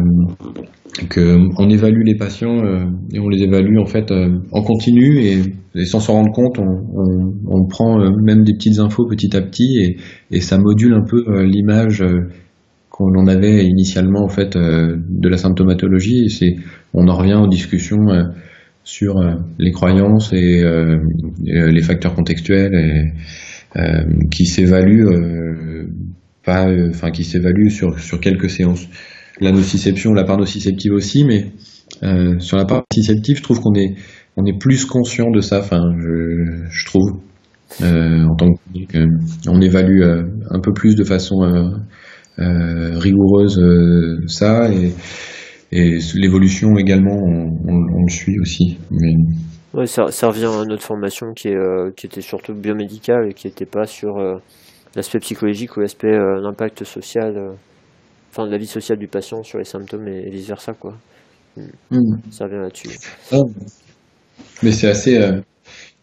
que 1.10 1.38
on 1.58 1.68
évalue 1.68 2.02
les 2.04 2.14
patients 2.14 2.64
euh, 2.64 2.84
et 3.12 3.18
on 3.18 3.28
les 3.28 3.42
évalue 3.42 3.78
en 3.78 3.86
fait 3.86 4.12
euh, 4.12 4.38
en 4.52 4.62
continu 4.62 5.24
et, 5.24 5.84
sans 5.84 5.98
s'en 5.98 6.12
rendre 6.12 6.32
compte, 6.32 6.60
on, 6.60 6.62
on, 6.62 7.34
on 7.48 7.66
prend 7.66 7.98
même 8.22 8.44
des 8.44 8.52
petites 8.52 8.78
infos 8.78 9.08
petit 9.08 9.36
à 9.36 9.42
petit 9.42 9.78
et, 9.82 9.96
et 10.30 10.40
ça 10.40 10.56
module 10.56 10.94
un 10.94 11.02
peu 11.02 11.42
l'image 11.42 12.04
qu'on 12.90 13.12
en 13.18 13.26
avait 13.26 13.64
initialement 13.64 14.22
en 14.22 14.28
fait 14.28 14.56
de 14.56 15.28
la 15.28 15.36
symptomatologie. 15.36 16.30
C'est 16.30 16.54
on 16.92 17.08
en 17.08 17.16
revient 17.16 17.40
aux 17.42 17.48
discussions 17.48 18.06
sur 18.84 19.20
les 19.58 19.72
croyances 19.72 20.32
et, 20.32 20.62
les 21.44 21.82
facteurs 21.82 22.14
contextuels 22.14 22.72
et, 23.76 23.80
qui 24.30 24.46
s'évaluent 24.46 25.88
pas, 26.44 26.68
enfin 26.90 27.10
qui 27.10 27.24
s'évalue 27.24 27.70
sur 27.70 27.98
sur 27.98 28.20
quelques 28.20 28.48
séances. 28.48 28.88
La 29.40 29.52
nociception, 29.52 30.12
la 30.12 30.24
part 30.24 30.38
nociceptive 30.38 30.92
aussi, 30.92 31.24
mais 31.24 31.52
sur 32.38 32.56
la 32.56 32.64
part 32.64 32.82
nociceptive, 32.90 33.38
je 33.38 33.42
trouve 33.42 33.60
qu'on 33.60 33.74
est 33.74 33.96
on 34.36 34.44
est 34.46 34.58
plus 34.58 34.84
conscient 34.84 35.30
de 35.30 35.40
ça. 35.40 35.60
Enfin, 35.60 35.82
je, 35.98 36.86
trouve 36.86 37.20
en 37.80 38.36
tant 38.36 38.52
que 38.88 39.06
on 39.48 39.60
évalue 39.60 40.02
un 40.02 40.60
peu 40.60 40.72
plus 40.72 40.94
de 40.94 41.04
façon 41.04 41.36
rigoureuse 42.38 43.60
ça 44.28 44.70
et 44.70 44.92
l'évolution 46.14 46.76
également, 46.78 47.16
on, 47.16 48.04
le 48.04 48.10
suit 48.10 48.38
aussi. 48.40 48.78
Ouais, 49.72 49.86
ça, 49.86 50.04
revient 50.28 50.46
à 50.46 50.64
notre 50.64 50.84
formation 50.84 51.32
qui, 51.34 51.48
euh, 51.48 51.90
était 52.02 52.20
surtout 52.20 52.54
biomédicale 52.54 53.30
et 53.30 53.34
qui 53.34 53.48
n'était 53.48 53.66
pas 53.66 53.86
sur 53.86 54.18
euh, 54.18 54.36
l'aspect 54.94 55.18
psychologique 55.18 55.76
ou 55.76 55.80
l'aspect 55.80 56.14
euh, 56.14 56.84
social, 56.84 57.56
enfin 58.34 58.46
de 58.46 58.52
la 58.52 58.58
vie 58.58 58.66
sociale 58.66 58.98
du 58.98 59.06
patient 59.06 59.42
sur 59.42 59.58
les 59.58 59.64
symptômes 59.64 60.08
et, 60.08 60.28
vice 60.30 60.48
versa 60.48 60.72
quoi. 60.72 60.94
Hmm. 61.56 62.16
Ça 62.30 62.46
revient 62.46 62.62
là-dessus. 62.62 62.88
Ah. 63.30 63.38
Mais 64.62 64.72
c'est 64.72 64.88
assez 64.88 65.20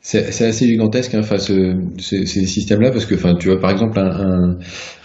c'est 0.03 0.45
assez 0.45 0.65
gigantesque 0.65 1.13
hein, 1.13 1.21
face 1.21 1.51
euh, 1.51 1.75
ces, 1.99 2.25
systèmes-là 2.25 2.89
parce 2.89 3.05
que 3.05 3.13
enfin 3.13 3.35
tu 3.39 3.49
vois 3.49 3.59
par 3.59 3.69
exemple 3.69 3.99
un, 3.99 4.57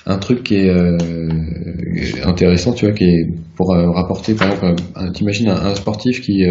un, 0.06 0.18
truc 0.18 0.42
qui 0.42 0.54
est 0.54 0.70
euh, 0.70 0.96
intéressant 2.24 2.72
tu 2.72 2.86
vois 2.86 2.94
qui 2.94 3.04
est 3.04 3.26
pour 3.56 3.74
euh, 3.74 3.90
rapporter 3.90 4.34
par 4.34 4.50
exemple 4.50 4.82
t'imagines 5.12 5.48
un, 5.48 5.66
un, 5.66 5.74
sportif 5.74 6.22
qui 6.22 6.44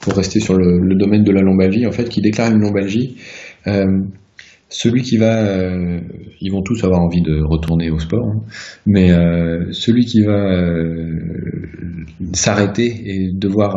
pour 0.00 0.12
rester 0.12 0.38
sur 0.38 0.54
le, 0.54 0.80
le, 0.80 0.94
domaine 0.96 1.24
de 1.24 1.32
la 1.32 1.40
lombalgie 1.40 1.86
en 1.86 1.92
fait 1.92 2.10
qui 2.10 2.20
déclare 2.20 2.52
une 2.52 2.60
lombalgie 2.60 3.16
celui 4.72 5.02
qui 5.02 5.16
va 5.18 5.46
ils 6.40 6.50
vont 6.50 6.62
tous 6.62 6.82
avoir 6.84 7.00
envie 7.00 7.22
de 7.22 7.40
retourner 7.44 7.90
au 7.90 7.98
sport 7.98 8.26
hein, 8.26 8.40
mais 8.86 9.10
celui 9.72 10.04
qui 10.04 10.22
va 10.22 10.64
s'arrêter 12.32 13.02
et 13.04 13.32
devoir 13.32 13.76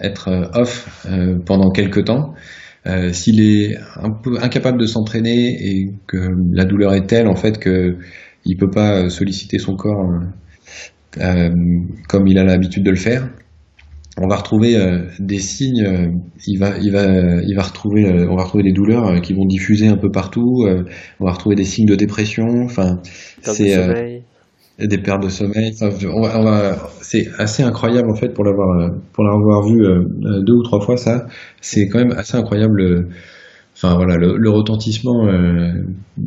être 0.00 0.50
off 0.54 1.06
pendant 1.46 1.70
quelques 1.70 2.04
temps 2.04 2.34
euh, 2.86 3.12
s'il 3.12 3.40
est 3.40 3.76
un 3.96 4.10
peu 4.10 4.38
incapable 4.42 4.80
de 4.80 4.86
s'entraîner 4.86 5.56
et 5.60 5.92
que 6.08 6.18
la 6.52 6.64
douleur 6.64 6.94
est 6.94 7.06
telle 7.06 7.28
en 7.28 7.36
fait 7.36 7.58
que 7.58 7.96
il 8.44 8.56
peut 8.56 8.70
pas 8.70 9.08
solliciter 9.08 9.58
son 9.58 9.76
corps 9.76 10.04
euh, 11.20 11.50
comme 12.08 12.26
il 12.26 12.38
a 12.38 12.44
l'habitude 12.44 12.84
de 12.84 12.90
le 12.90 12.96
faire, 12.96 13.28
on 14.18 14.28
va 14.28 14.36
retrouver 14.36 14.76
euh, 14.76 15.06
des 15.18 15.38
signes. 15.38 16.20
il 16.46 16.58
va, 16.58 16.76
il 16.78 16.92
va, 16.92 17.42
il 17.42 17.54
va 17.54 17.62
retrouver, 17.62 18.06
on 18.28 18.36
va 18.36 18.44
retrouver 18.44 18.64
des 18.64 18.72
douleurs 18.72 19.20
qui 19.22 19.32
vont 19.34 19.46
diffuser 19.46 19.88
un 19.88 19.96
peu 19.96 20.10
partout. 20.10 20.66
on 21.20 21.24
va 21.24 21.32
retrouver 21.32 21.56
des 21.56 21.64
signes 21.64 21.86
de 21.86 21.94
dépression. 21.94 22.64
Enfin, 22.64 23.00
c'est 23.42 24.22
des 24.78 24.98
pertes 24.98 25.22
de 25.22 25.28
sommeil. 25.28 25.72
c'est 27.00 27.28
assez 27.38 27.62
incroyable 27.62 28.10
en 28.10 28.14
fait 28.14 28.30
pour 28.30 28.44
l'avoir 28.44 28.90
pour 29.12 29.24
l'avoir 29.24 29.66
vu 29.66 29.84
euh, 29.84 30.04
deux 30.42 30.54
ou 30.54 30.62
trois 30.62 30.80
fois 30.80 30.96
ça. 30.96 31.26
C'est 31.60 31.88
quand 31.88 31.98
même 31.98 32.12
assez 32.12 32.36
incroyable. 32.36 33.08
Enfin 33.74 33.96
voilà 33.96 34.16
le, 34.16 34.50
retentissement 34.50 35.26
euh, 35.26 35.72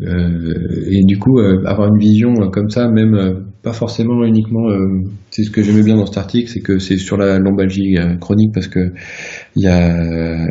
euh, 0.01 0.87
et 0.89 1.03
du 1.05 1.19
coup 1.19 1.39
avoir 1.39 1.87
une 1.89 1.99
vision 1.99 2.33
comme 2.49 2.69
ça, 2.69 2.87
même 2.87 3.45
pas 3.65 3.73
forcément 3.73 4.23
uniquement. 4.23 4.69
c'est 5.31 5.43
ce 5.43 5.49
que 5.49 5.61
j'aimais 5.61 5.83
bien 5.83 5.97
dans 5.97 6.05
cet 6.05 6.17
article, 6.17 6.49
c'est 6.49 6.61
que 6.61 6.79
c'est 6.79 6.97
sur 6.97 7.17
la 7.17 7.39
lombalgie 7.39 7.95
chronique 8.21 8.53
parce 8.53 8.67
que 8.67 8.93
il 9.55 9.63
y 9.63 9.67
a 9.67 10.47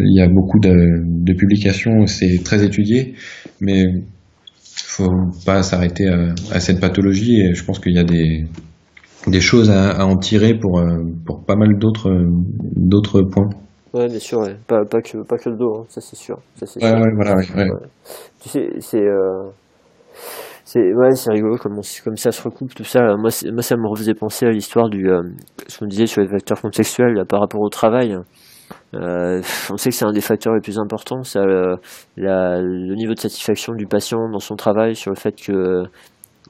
il 0.00 0.14
y 0.14 0.20
a 0.20 0.28
beaucoup 0.28 0.58
de, 0.58 0.74
de 0.74 1.32
publications, 1.32 2.06
c'est 2.06 2.42
très 2.44 2.64
étudié, 2.64 3.14
mais 3.60 3.84
faut 4.96 5.10
pas 5.44 5.62
s'arrêter 5.62 6.08
à, 6.08 6.60
cette 6.60 6.80
pathologie 6.80 7.40
et 7.40 7.54
je 7.54 7.64
pense 7.64 7.78
qu'il 7.78 7.94
y 7.94 7.98
a 7.98 8.04
des, 8.04 8.46
des 9.26 9.40
choses 9.40 9.70
à, 9.70 10.04
en 10.06 10.16
tirer 10.16 10.58
pour, 10.58 10.78
euh, 10.78 11.02
pour 11.26 11.44
pas 11.44 11.56
mal 11.56 11.78
d'autres 11.78 12.10
d'autres 12.76 13.22
points. 13.22 13.50
Ouais, 13.92 14.08
bien 14.08 14.18
sûr, 14.18 14.40
ouais. 14.40 14.56
Pas, 14.66 14.84
pas, 14.84 15.00
que, 15.00 15.18
pas 15.24 15.38
que 15.38 15.48
le 15.48 15.56
dos, 15.56 15.80
hein. 15.80 15.84
ça 15.88 16.00
c'est 16.00 16.16
sûr. 16.16 16.38
Ça, 16.56 16.66
ouais, 16.80 17.00
ouais, 17.00 17.12
voilà, 17.14 17.34
ouais, 17.34 17.68
Tu 18.42 18.48
sais, 18.48 18.68
c'est. 18.80 19.04
Euh... 19.04 19.48
C'est 20.76 20.92
ouais, 20.92 21.14
c'est 21.14 21.30
rigolo 21.30 21.56
comme, 21.56 21.80
comme 22.04 22.16
ça 22.16 22.32
se 22.32 22.42
recoupe 22.42 22.74
tout 22.74 22.84
ça. 22.84 23.00
Moi, 23.16 23.30
moi, 23.50 23.62
ça 23.62 23.76
me 23.78 23.88
refaisait 23.88 24.12
penser 24.12 24.44
à 24.44 24.50
l'histoire 24.50 24.90
du 24.90 25.08
euh, 25.08 25.22
ce 25.68 25.78
qu'on 25.78 25.86
disait 25.86 26.06
sur 26.06 26.20
les 26.20 26.28
facteurs 26.28 26.60
contextuels 26.60 27.24
par 27.26 27.40
rapport 27.40 27.62
au 27.62 27.70
travail. 27.70 28.14
Euh, 28.94 29.40
on 29.70 29.78
sait 29.78 29.88
que 29.88 29.96
c'est 29.96 30.04
un 30.04 30.12
des 30.12 30.20
facteurs 30.20 30.52
les 30.54 30.60
plus 30.60 30.78
importants, 30.78 31.22
ça, 31.22 31.40
euh, 31.40 31.76
le 32.18 32.94
niveau 32.94 33.14
de 33.14 33.18
satisfaction 33.18 33.72
du 33.72 33.86
patient 33.86 34.28
dans 34.28 34.38
son 34.38 34.54
travail, 34.54 34.94
sur 34.94 35.10
le 35.10 35.16
fait 35.16 35.40
que 35.40 35.84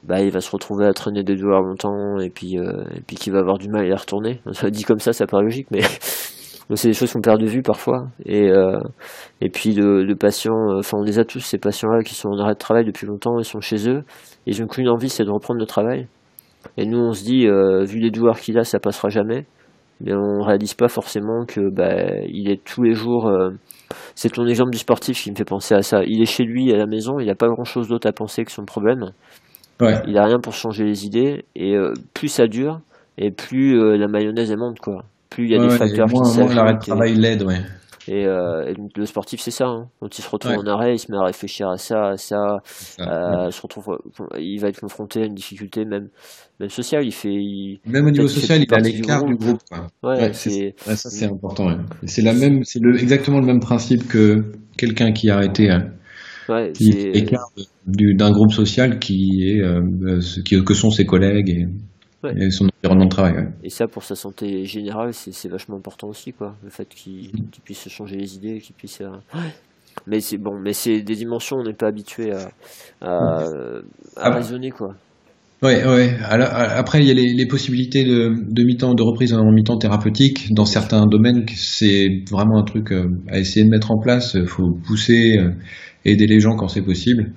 bah, 0.03 0.19
il 0.19 0.31
va 0.31 0.41
se 0.41 0.51
retrouver 0.51 0.87
à 0.87 0.93
traîner 0.93 1.23
des 1.23 1.35
douleurs 1.35 1.61
longtemps 1.61 2.19
et 2.19 2.29
puis, 2.29 2.55
et 2.55 3.01
puis 3.07 3.15
qu'il 3.15 3.31
va 3.31 3.39
avoir 3.39 3.57
du 3.57 3.69
mal 3.69 3.85
à 3.85 3.87
y 3.87 3.93
retourner. 3.93 4.41
Dit 4.71 4.83
comme 4.83 4.99
ça, 4.99 5.13
ça 5.13 5.25
paraît 5.25 5.43
logique, 5.43 5.67
mais 5.71 5.83
c'est 6.75 6.89
des 6.89 6.93
choses 6.93 7.13
qu'on 7.13 7.21
perd 7.21 7.39
de 7.39 7.45
vue 7.45 7.61
parfois. 7.61 8.07
Et, 8.25 8.49
et 9.41 9.49
puis 9.49 9.73
de, 9.73 10.13
patients, 10.13 10.77
enfin 10.77 10.97
on 10.97 11.03
les 11.03 11.19
a 11.19 11.23
tous, 11.23 11.39
ces 11.39 11.57
patients-là 11.57 12.03
qui 12.03 12.13
sont 12.13 12.29
en 12.29 12.39
arrêt 12.39 12.53
de 12.53 12.59
travail 12.59 12.83
depuis 12.83 13.07
longtemps, 13.07 13.39
ils 13.39 13.45
sont 13.45 13.61
chez 13.61 13.89
eux, 13.89 14.03
et 14.45 14.51
ils 14.51 14.61
n'ont 14.61 14.67
qu'une 14.67 14.89
envie, 14.89 15.09
c'est 15.09 15.23
de 15.23 15.31
reprendre 15.31 15.59
le 15.59 15.65
travail. 15.65 16.07
Et 16.75 16.85
nous, 16.85 16.99
on 16.99 17.13
se 17.13 17.23
dit, 17.23 17.47
vu 17.89 17.99
les 17.99 18.11
douleurs 18.11 18.39
qu'il 18.39 18.57
a, 18.57 18.63
ça 18.63 18.79
passera 18.79 19.09
jamais 19.09 19.45
mais 20.01 20.13
on 20.13 20.41
réalise 20.41 20.73
pas 20.73 20.87
forcément 20.87 21.45
que 21.45 21.61
bah, 21.71 22.21
il 22.27 22.49
est 22.49 22.63
tous 22.63 22.83
les 22.83 22.93
jours. 22.93 23.27
Euh, 23.27 23.49
c'est 24.15 24.29
ton 24.29 24.45
exemple 24.45 24.71
du 24.71 24.77
sportif 24.77 25.21
qui 25.21 25.31
me 25.31 25.35
fait 25.35 25.45
penser 25.45 25.73
à 25.73 25.81
ça. 25.81 26.03
Il 26.05 26.21
est 26.21 26.25
chez 26.25 26.43
lui 26.43 26.71
à 26.73 26.77
la 26.77 26.85
maison, 26.85 27.19
il 27.19 27.27
n'a 27.27 27.35
pas 27.35 27.47
grand 27.47 27.63
chose 27.63 27.87
d'autre 27.87 28.07
à 28.07 28.11
penser 28.11 28.43
que 28.45 28.51
son 28.51 28.65
problème. 28.65 29.11
Ouais. 29.79 29.95
Il 30.07 30.17
a 30.17 30.25
rien 30.25 30.39
pour 30.39 30.53
changer 30.53 30.83
les 30.83 31.05
idées 31.05 31.45
et 31.55 31.75
euh, 31.75 31.93
plus 32.13 32.29
ça 32.29 32.47
dure 32.47 32.79
et 33.17 33.31
plus 33.31 33.79
euh, 33.79 33.97
la 33.97 34.07
mayonnaise 34.07 34.51
elle 34.51 34.57
monte 34.57 34.79
quoi. 34.79 35.03
Plus 35.29 35.45
il 35.45 35.51
y 35.51 35.55
a 35.55 35.59
des 35.59 35.69
facteurs 35.69 36.07
qui 36.07 36.29
s'ajoutent. 36.31 36.55
l'arrêt 36.55 36.75
de 36.75 36.79
travail 36.79 37.15
l'aide, 37.15 37.43
ouais. 37.43 37.59
Euh, 38.09 38.67
et, 38.67 38.73
donc 38.73 38.91
le 38.95 39.05
sportif, 39.05 39.41
c'est 39.41 39.51
ça. 39.51 39.65
Hein. 39.65 39.89
Quand 39.99 40.17
il 40.17 40.21
se 40.21 40.29
retrouve 40.29 40.53
en 40.53 40.65
arrêt, 40.65 40.95
il 40.95 40.99
se 40.99 41.11
met 41.11 41.17
à 41.17 41.25
réfléchir 41.25 41.67
à 41.67 41.77
ça, 41.77 42.09
à 42.09 42.17
ça. 42.17 42.59
Euh, 42.99 43.51
se 43.51 43.61
retrouve, 43.61 43.97
il 44.39 44.59
va 44.59 44.69
être 44.69 44.79
confronté 44.79 45.23
à 45.23 45.25
une 45.25 45.33
difficulté 45.33 45.85
même, 45.85 46.09
même 46.59 46.69
sociale. 46.69 47.05
Il 47.05 47.11
fait, 47.11 47.35
même 47.85 48.05
au 48.05 48.11
niveau 48.11 48.27
social, 48.27 48.59
il 48.59 48.63
est 48.63 48.73
à 48.73 48.79
l'écart 48.79 49.25
du 49.25 49.35
groupe. 49.35 49.59
Ouais, 50.03 50.31
c'est 50.33 50.73
ça, 50.77 50.95
c'est 50.95 51.25
important. 51.25 51.67
C'est 52.05 52.21
la 52.21 52.33
même, 52.33 52.63
c'est 52.63 52.79
le, 52.81 52.97
exactement 52.99 53.39
le 53.39 53.45
même 53.45 53.59
principe 53.59 54.07
que 54.07 54.51
quelqu'un 54.77 55.11
qui 55.11 55.29
a 55.29 55.35
arrêté. 55.35 55.69
Hein. 55.69 55.91
Ouais, 56.49 56.71
qui 56.71 56.91
est 56.91 57.11
écart 57.13 57.49
d'un 57.85 58.31
groupe 58.31 58.53
social 58.53 58.99
qui 58.99 59.43
est 59.43 59.61
euh, 59.61 60.21
qui, 60.45 60.63
que 60.63 60.73
sont 60.73 60.89
ses 60.91 61.05
collègues 61.05 61.49
et 61.49 61.65
et 62.23 62.49
son 62.49 62.67
environnement 62.79 63.05
de 63.05 63.09
travail. 63.09 63.33
Et 63.63 63.69
ça, 63.69 63.87
pour 63.87 64.03
sa 64.03 64.15
santé 64.15 64.65
générale, 64.65 65.13
c'est 65.13 65.49
vachement 65.49 65.77
important 65.77 66.07
aussi, 66.07 66.33
quoi. 66.33 66.55
Le 66.63 66.69
fait 66.69 66.87
qu'il 66.89 67.31
puisse 67.63 67.87
changer 67.89 68.17
les 68.17 68.35
idées, 68.35 68.59
qu'il 68.59 68.75
puisse. 68.75 69.01
Euh, 69.01 69.09
mais 70.07 70.19
c'est 70.19 70.37
bon, 70.37 70.59
mais 70.59 70.73
c'est 70.73 71.01
des 71.01 71.15
dimensions, 71.15 71.57
on 71.57 71.63
n'est 71.63 71.73
pas 71.73 71.87
habitué 71.87 72.31
à, 72.31 72.49
à, 73.01 73.43
à 74.15 74.29
raisonner, 74.31 74.71
quoi. 74.71 74.95
Ouais, 75.63 75.83
ouais. 75.87 76.15
après, 76.21 76.99
il 76.99 77.07
y 77.07 77.11
a 77.11 77.15
les, 77.15 77.33
les 77.33 77.47
possibilités 77.47 78.03
de, 78.03 78.31
de 78.47 78.63
mi-temps, 78.63 78.93
de 78.93 79.01
reprise 79.01 79.33
en 79.33 79.51
mi-temps 79.51 79.79
thérapeutique. 79.79 80.53
Dans 80.53 80.65
certains 80.65 81.07
domaines, 81.07 81.45
c'est 81.55 82.23
vraiment 82.29 82.59
un 82.59 82.63
truc 82.63 82.91
euh, 82.91 83.07
à 83.27 83.39
essayer 83.39 83.65
de 83.65 83.71
mettre 83.71 83.89
en 83.89 83.97
place. 83.97 84.35
Il 84.35 84.45
faut 84.45 84.69
pousser, 84.85 85.39
euh, 85.39 85.49
aider 86.05 86.27
les 86.27 86.39
gens 86.39 86.55
quand 86.55 86.67
c'est 86.67 86.83
possible. 86.83 87.33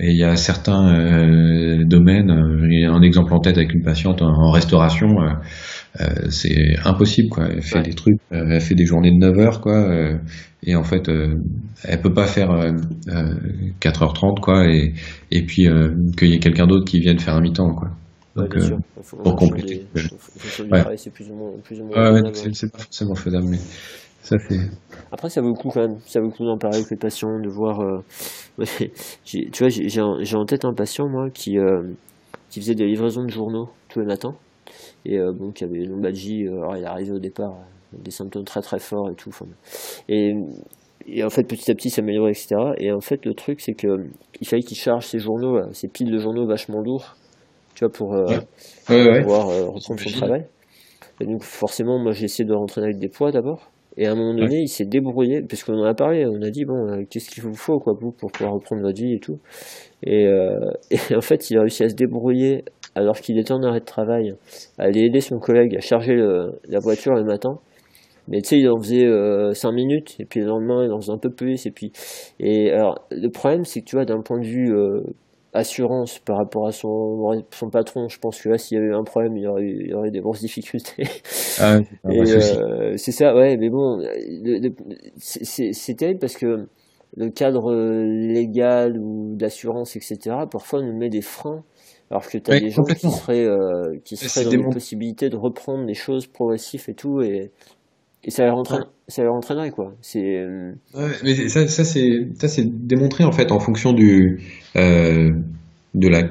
Et 0.00 0.10
il 0.10 0.16
y 0.16 0.24
a 0.24 0.34
certains 0.34 0.92
euh, 0.92 1.84
domaines, 1.84 2.30
a 2.30 2.90
un 2.90 3.02
exemple 3.02 3.32
en 3.32 3.38
tête 3.38 3.56
avec 3.56 3.74
une 3.74 3.82
patiente 3.82 4.22
en, 4.22 4.50
restauration, 4.50 5.06
euh, 5.06 5.30
euh, 6.00 6.30
c'est 6.30 6.76
impossible 6.84 7.28
quoi. 7.28 7.46
Elle 7.48 7.62
fait 7.62 7.82
des 7.82 7.94
trucs, 7.94 8.18
elle 8.32 8.60
fait 8.60 8.74
des 8.74 8.86
journées 8.86 9.12
de 9.12 9.18
9 9.18 9.38
heures 9.38 9.60
quoi, 9.60 9.88
et 10.64 10.74
en 10.74 10.82
fait 10.82 11.08
elle 11.84 12.00
peut 12.02 12.12
pas 12.12 12.26
faire 12.26 12.48
4h30 13.80 14.40
quoi, 14.40 14.66
et, 14.66 14.94
et 15.30 15.42
puis 15.42 15.68
qu'il 16.18 16.28
y 16.28 16.34
ait 16.34 16.40
quelqu'un 16.40 16.66
d'autre 16.66 16.86
qui 16.86 16.98
vienne 16.98 17.20
faire 17.20 17.34
un 17.34 17.40
mi-temps 17.40 17.72
quoi. 17.74 17.90
Donc, 18.34 18.52
pour 19.22 19.36
compléter. 19.36 19.86
c'est 20.96 21.12
plus 21.12 21.30
ou 21.30 21.34
moins, 21.36 21.50
plus 21.62 21.80
ou 21.80 21.84
moins 21.84 22.20
ouais, 22.20 22.30
c'est 22.34 22.72
pas 22.72 22.78
forcément 22.78 23.14
faisable, 23.14 23.46
mais 23.48 23.60
ça 24.22 24.38
fait. 24.38 24.58
Après, 25.12 25.28
ça 25.28 25.40
vaut 25.40 25.50
le 25.50 25.54
coup 25.54 25.68
quand 25.68 25.82
même. 25.82 25.98
Ça 26.06 26.18
vaut 26.18 26.26
le 26.26 26.32
coup 26.32 26.44
d'en 26.44 26.58
parler 26.58 26.78
avec 26.78 26.90
les 26.90 26.96
patients, 26.96 27.38
de 27.38 27.48
voir. 27.48 27.78
Euh... 28.58 28.64
tu 29.24 29.50
vois, 29.58 29.68
j'ai 29.68 30.36
en 30.36 30.44
tête 30.44 30.64
un 30.64 30.74
patient, 30.74 31.08
moi, 31.08 31.30
qui, 31.30 31.58
euh, 31.58 31.82
qui 32.50 32.60
faisait 32.60 32.74
des 32.74 32.86
livraisons 32.86 33.24
de 33.24 33.30
journaux 33.30 33.68
tous 33.88 34.00
les 34.00 34.06
matins. 34.06 34.34
Et 35.04 35.18
euh, 35.18 35.32
bon, 35.32 35.52
qui 35.52 35.64
avait 35.64 35.78
une 35.78 35.90
lombalgie. 35.90 36.46
Euh, 36.46 36.58
alors, 36.58 36.76
il 36.76 36.82
est 36.82 36.86
arrivé 36.86 37.12
au 37.12 37.18
départ 37.18 37.54
des 37.92 38.10
symptômes 38.10 38.44
très 38.44 38.60
très 38.60 38.78
forts 38.78 39.10
et 39.10 39.14
tout. 39.14 39.30
Et, 40.08 40.34
et 41.06 41.22
en 41.22 41.30
fait, 41.30 41.44
petit 41.44 41.70
à 41.70 41.74
petit, 41.74 41.90
ça 41.90 41.96
s'améliorait, 41.96 42.32
etc. 42.32 42.56
Et 42.78 42.90
en 42.90 43.00
fait, 43.00 43.24
le 43.24 43.34
truc, 43.34 43.60
c'est 43.60 43.74
que 43.74 44.06
il 44.40 44.48
fallait 44.48 44.62
qu'il 44.62 44.76
charge 44.76 45.06
ses 45.06 45.18
journaux, 45.18 45.60
ses 45.72 45.88
piles 45.88 46.10
de 46.10 46.18
journaux 46.18 46.46
vachement 46.46 46.80
lourds, 46.80 47.16
tu 47.74 47.84
vois, 47.84 47.92
pour, 47.92 48.16
pouvoir 48.86 49.46
reprendre 49.46 49.80
son 49.80 49.94
travail. 49.94 50.46
Et 51.20 51.26
donc, 51.26 51.42
forcément, 51.42 51.98
moi, 51.98 52.12
j'ai 52.12 52.24
essayé 52.24 52.44
de 52.44 52.54
rentrer 52.54 52.82
avec 52.82 52.98
des 52.98 53.08
poids 53.08 53.30
d'abord. 53.30 53.70
Et 53.96 54.06
à 54.06 54.12
un 54.12 54.14
moment 54.14 54.34
donné, 54.34 54.60
il 54.62 54.68
s'est 54.68 54.84
débrouillé, 54.84 55.42
parce 55.42 55.62
qu'on 55.62 55.74
en 55.74 55.84
a 55.84 55.94
parlé, 55.94 56.26
on 56.26 56.42
a 56.42 56.50
dit, 56.50 56.64
bon, 56.64 56.88
euh, 56.88 57.04
qu'est-ce 57.08 57.30
qu'il 57.30 57.42
vous 57.42 57.54
faut, 57.54 57.78
quoi, 57.78 57.94
vous, 57.98 58.10
pour 58.12 58.30
pouvoir 58.32 58.54
reprendre 58.54 58.82
votre 58.82 59.00
vie 59.00 59.14
et 59.14 59.20
tout. 59.20 59.38
Et, 60.02 60.26
euh, 60.26 60.58
et 60.90 61.14
en 61.14 61.20
fait, 61.20 61.50
il 61.50 61.58
a 61.58 61.60
réussi 61.60 61.84
à 61.84 61.88
se 61.88 61.94
débrouiller, 61.94 62.64
alors 62.94 63.16
qu'il 63.16 63.38
était 63.38 63.52
en 63.52 63.62
arrêt 63.62 63.80
de 63.80 63.84
travail, 63.84 64.34
à 64.78 64.84
aller 64.84 65.02
aider 65.02 65.20
son 65.20 65.38
collègue 65.38 65.76
à 65.76 65.80
charger 65.80 66.16
la 66.68 66.78
voiture 66.78 67.14
le 67.14 67.24
matin. 67.24 67.58
Mais 68.28 68.40
tu 68.40 68.50
sais, 68.50 68.58
il 68.58 68.68
en 68.70 68.78
faisait 68.78 69.04
euh, 69.04 69.52
5 69.52 69.72
minutes, 69.72 70.16
et 70.18 70.24
puis 70.24 70.40
le 70.40 70.46
lendemain, 70.46 70.84
il 70.84 70.92
en 70.92 71.00
faisait 71.00 71.12
un 71.12 71.18
peu 71.18 71.30
plus, 71.30 71.66
et 71.66 71.70
puis... 71.70 71.92
Et 72.40 72.70
alors, 72.70 73.06
le 73.10 73.28
problème, 73.28 73.64
c'est 73.64 73.80
que, 73.80 73.84
tu 73.84 73.96
vois, 73.96 74.06
d'un 74.06 74.22
point 74.22 74.40
de 74.40 74.46
vue 74.46 74.74
euh, 74.74 75.02
assurance 75.54 76.18
par 76.18 76.36
rapport 76.36 76.66
à 76.66 76.72
son, 76.72 77.44
son 77.50 77.70
patron, 77.70 78.08
je 78.08 78.18
pense 78.18 78.42
que 78.42 78.48
là, 78.48 78.58
s'il 78.58 78.76
y 78.76 78.80
avait 78.80 78.90
eu 78.90 78.94
un 78.94 79.04
problème, 79.04 79.36
il 79.36 79.44
y 79.44 79.46
aurait, 79.46 79.68
il 79.68 79.88
y 79.88 79.94
aurait 79.94 80.10
des 80.10 80.20
grosses 80.20 80.40
difficultés. 80.40 81.06
Ah, 81.60 81.78
euh, 82.06 82.94
c'est 82.96 83.12
ça, 83.12 83.34
ouais, 83.34 83.56
mais 83.56 83.70
bon, 83.70 84.04
c'est 85.18 85.94
terrible 85.96 86.18
parce 86.18 86.34
que 86.34 86.66
le 87.16 87.30
cadre 87.30 87.72
légal 87.72 88.98
ou 88.98 89.36
d'assurance, 89.36 89.94
etc., 89.94 90.18
parfois 90.50 90.82
nous 90.82 90.96
met 90.96 91.10
des 91.10 91.22
freins, 91.22 91.62
alors 92.10 92.26
que 92.26 92.38
tu 92.38 92.50
as 92.50 92.58
des 92.58 92.70
gens 92.70 92.82
qui 92.82 93.08
seraient, 93.08 93.46
euh, 93.46 93.96
qui 94.04 94.16
seraient 94.16 94.56
dans 94.56 94.64
la 94.64 94.70
possibilité 94.70 95.30
de 95.30 95.36
reprendre 95.36 95.86
des 95.86 95.94
choses 95.94 96.26
progressives 96.26 96.86
et 96.88 96.94
tout, 96.94 97.22
et, 97.22 97.52
et 98.24 98.30
ça 98.30 98.44
leur 98.44 98.56
entraîne, 98.56 99.70
quoi. 99.70 99.94
C'est. 100.00 100.38
Euh, 100.38 100.72
ouais, 100.94 101.10
mais 101.22 101.48
ça, 101.48 101.68
ça 101.68 101.84
c'est 101.84 102.28
ça 102.38 102.48
c'est 102.48 102.64
démontré 102.64 103.24
en 103.24 103.32
fait 103.32 103.52
en 103.52 103.60
fonction 103.60 103.92
du 103.92 104.40
euh, 104.76 105.30
de 105.94 106.08
la 106.08 106.22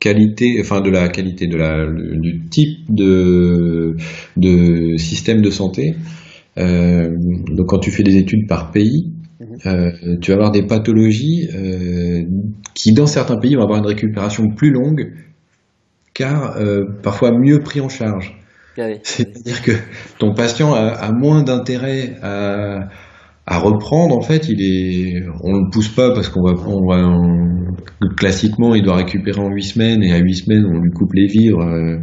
qualité, 0.00 0.58
enfin 0.60 0.80
de 0.80 0.90
la 0.90 1.08
qualité 1.08 1.46
de 1.46 1.56
la 1.56 1.86
du 1.86 2.40
type 2.50 2.78
de 2.88 3.96
de 4.36 4.96
système 4.96 5.40
de 5.40 5.50
santé. 5.50 5.94
Euh, 6.58 7.08
donc 7.52 7.68
quand 7.68 7.78
tu 7.78 7.92
fais 7.92 8.02
des 8.02 8.16
études 8.16 8.48
par 8.48 8.72
pays, 8.72 9.12
mhm. 9.40 9.46
euh, 9.66 10.16
tu 10.20 10.32
vas 10.32 10.36
avoir 10.36 10.50
des 10.50 10.66
pathologies 10.66 11.48
euh, 11.54 12.24
qui 12.74 12.92
dans 12.92 13.06
certains 13.06 13.38
pays 13.38 13.54
vont 13.54 13.62
avoir 13.62 13.78
une 13.78 13.86
récupération 13.86 14.48
plus 14.56 14.70
longue, 14.70 15.12
car 16.14 16.56
euh, 16.56 16.84
parfois 17.02 17.30
mieux 17.30 17.60
pris 17.60 17.80
en 17.80 17.88
charge. 17.88 18.34
C'est-à-dire 19.02 19.62
que 19.62 19.72
ton 20.18 20.34
patient 20.34 20.72
a, 20.74 21.10
moins 21.12 21.42
d'intérêt 21.42 22.16
à, 22.22 22.88
à, 23.46 23.58
reprendre. 23.58 24.16
En 24.16 24.22
fait, 24.22 24.48
il 24.48 24.62
est, 24.62 25.22
on 25.42 25.52
le 25.52 25.70
pousse 25.70 25.88
pas 25.88 26.12
parce 26.14 26.28
qu'on 26.28 26.42
va, 26.42 26.54
on 26.66 26.86
va 26.86 26.98
classiquement, 28.16 28.74
il 28.74 28.82
doit 28.82 28.96
récupérer 28.96 29.40
en 29.40 29.50
huit 29.50 29.64
semaines 29.64 30.02
et 30.02 30.12
à 30.12 30.18
huit 30.18 30.34
semaines, 30.34 30.64
on 30.66 30.80
lui 30.80 30.90
coupe 30.90 31.12
les 31.14 31.26
vivres. 31.26 31.62
Euh, 31.62 31.98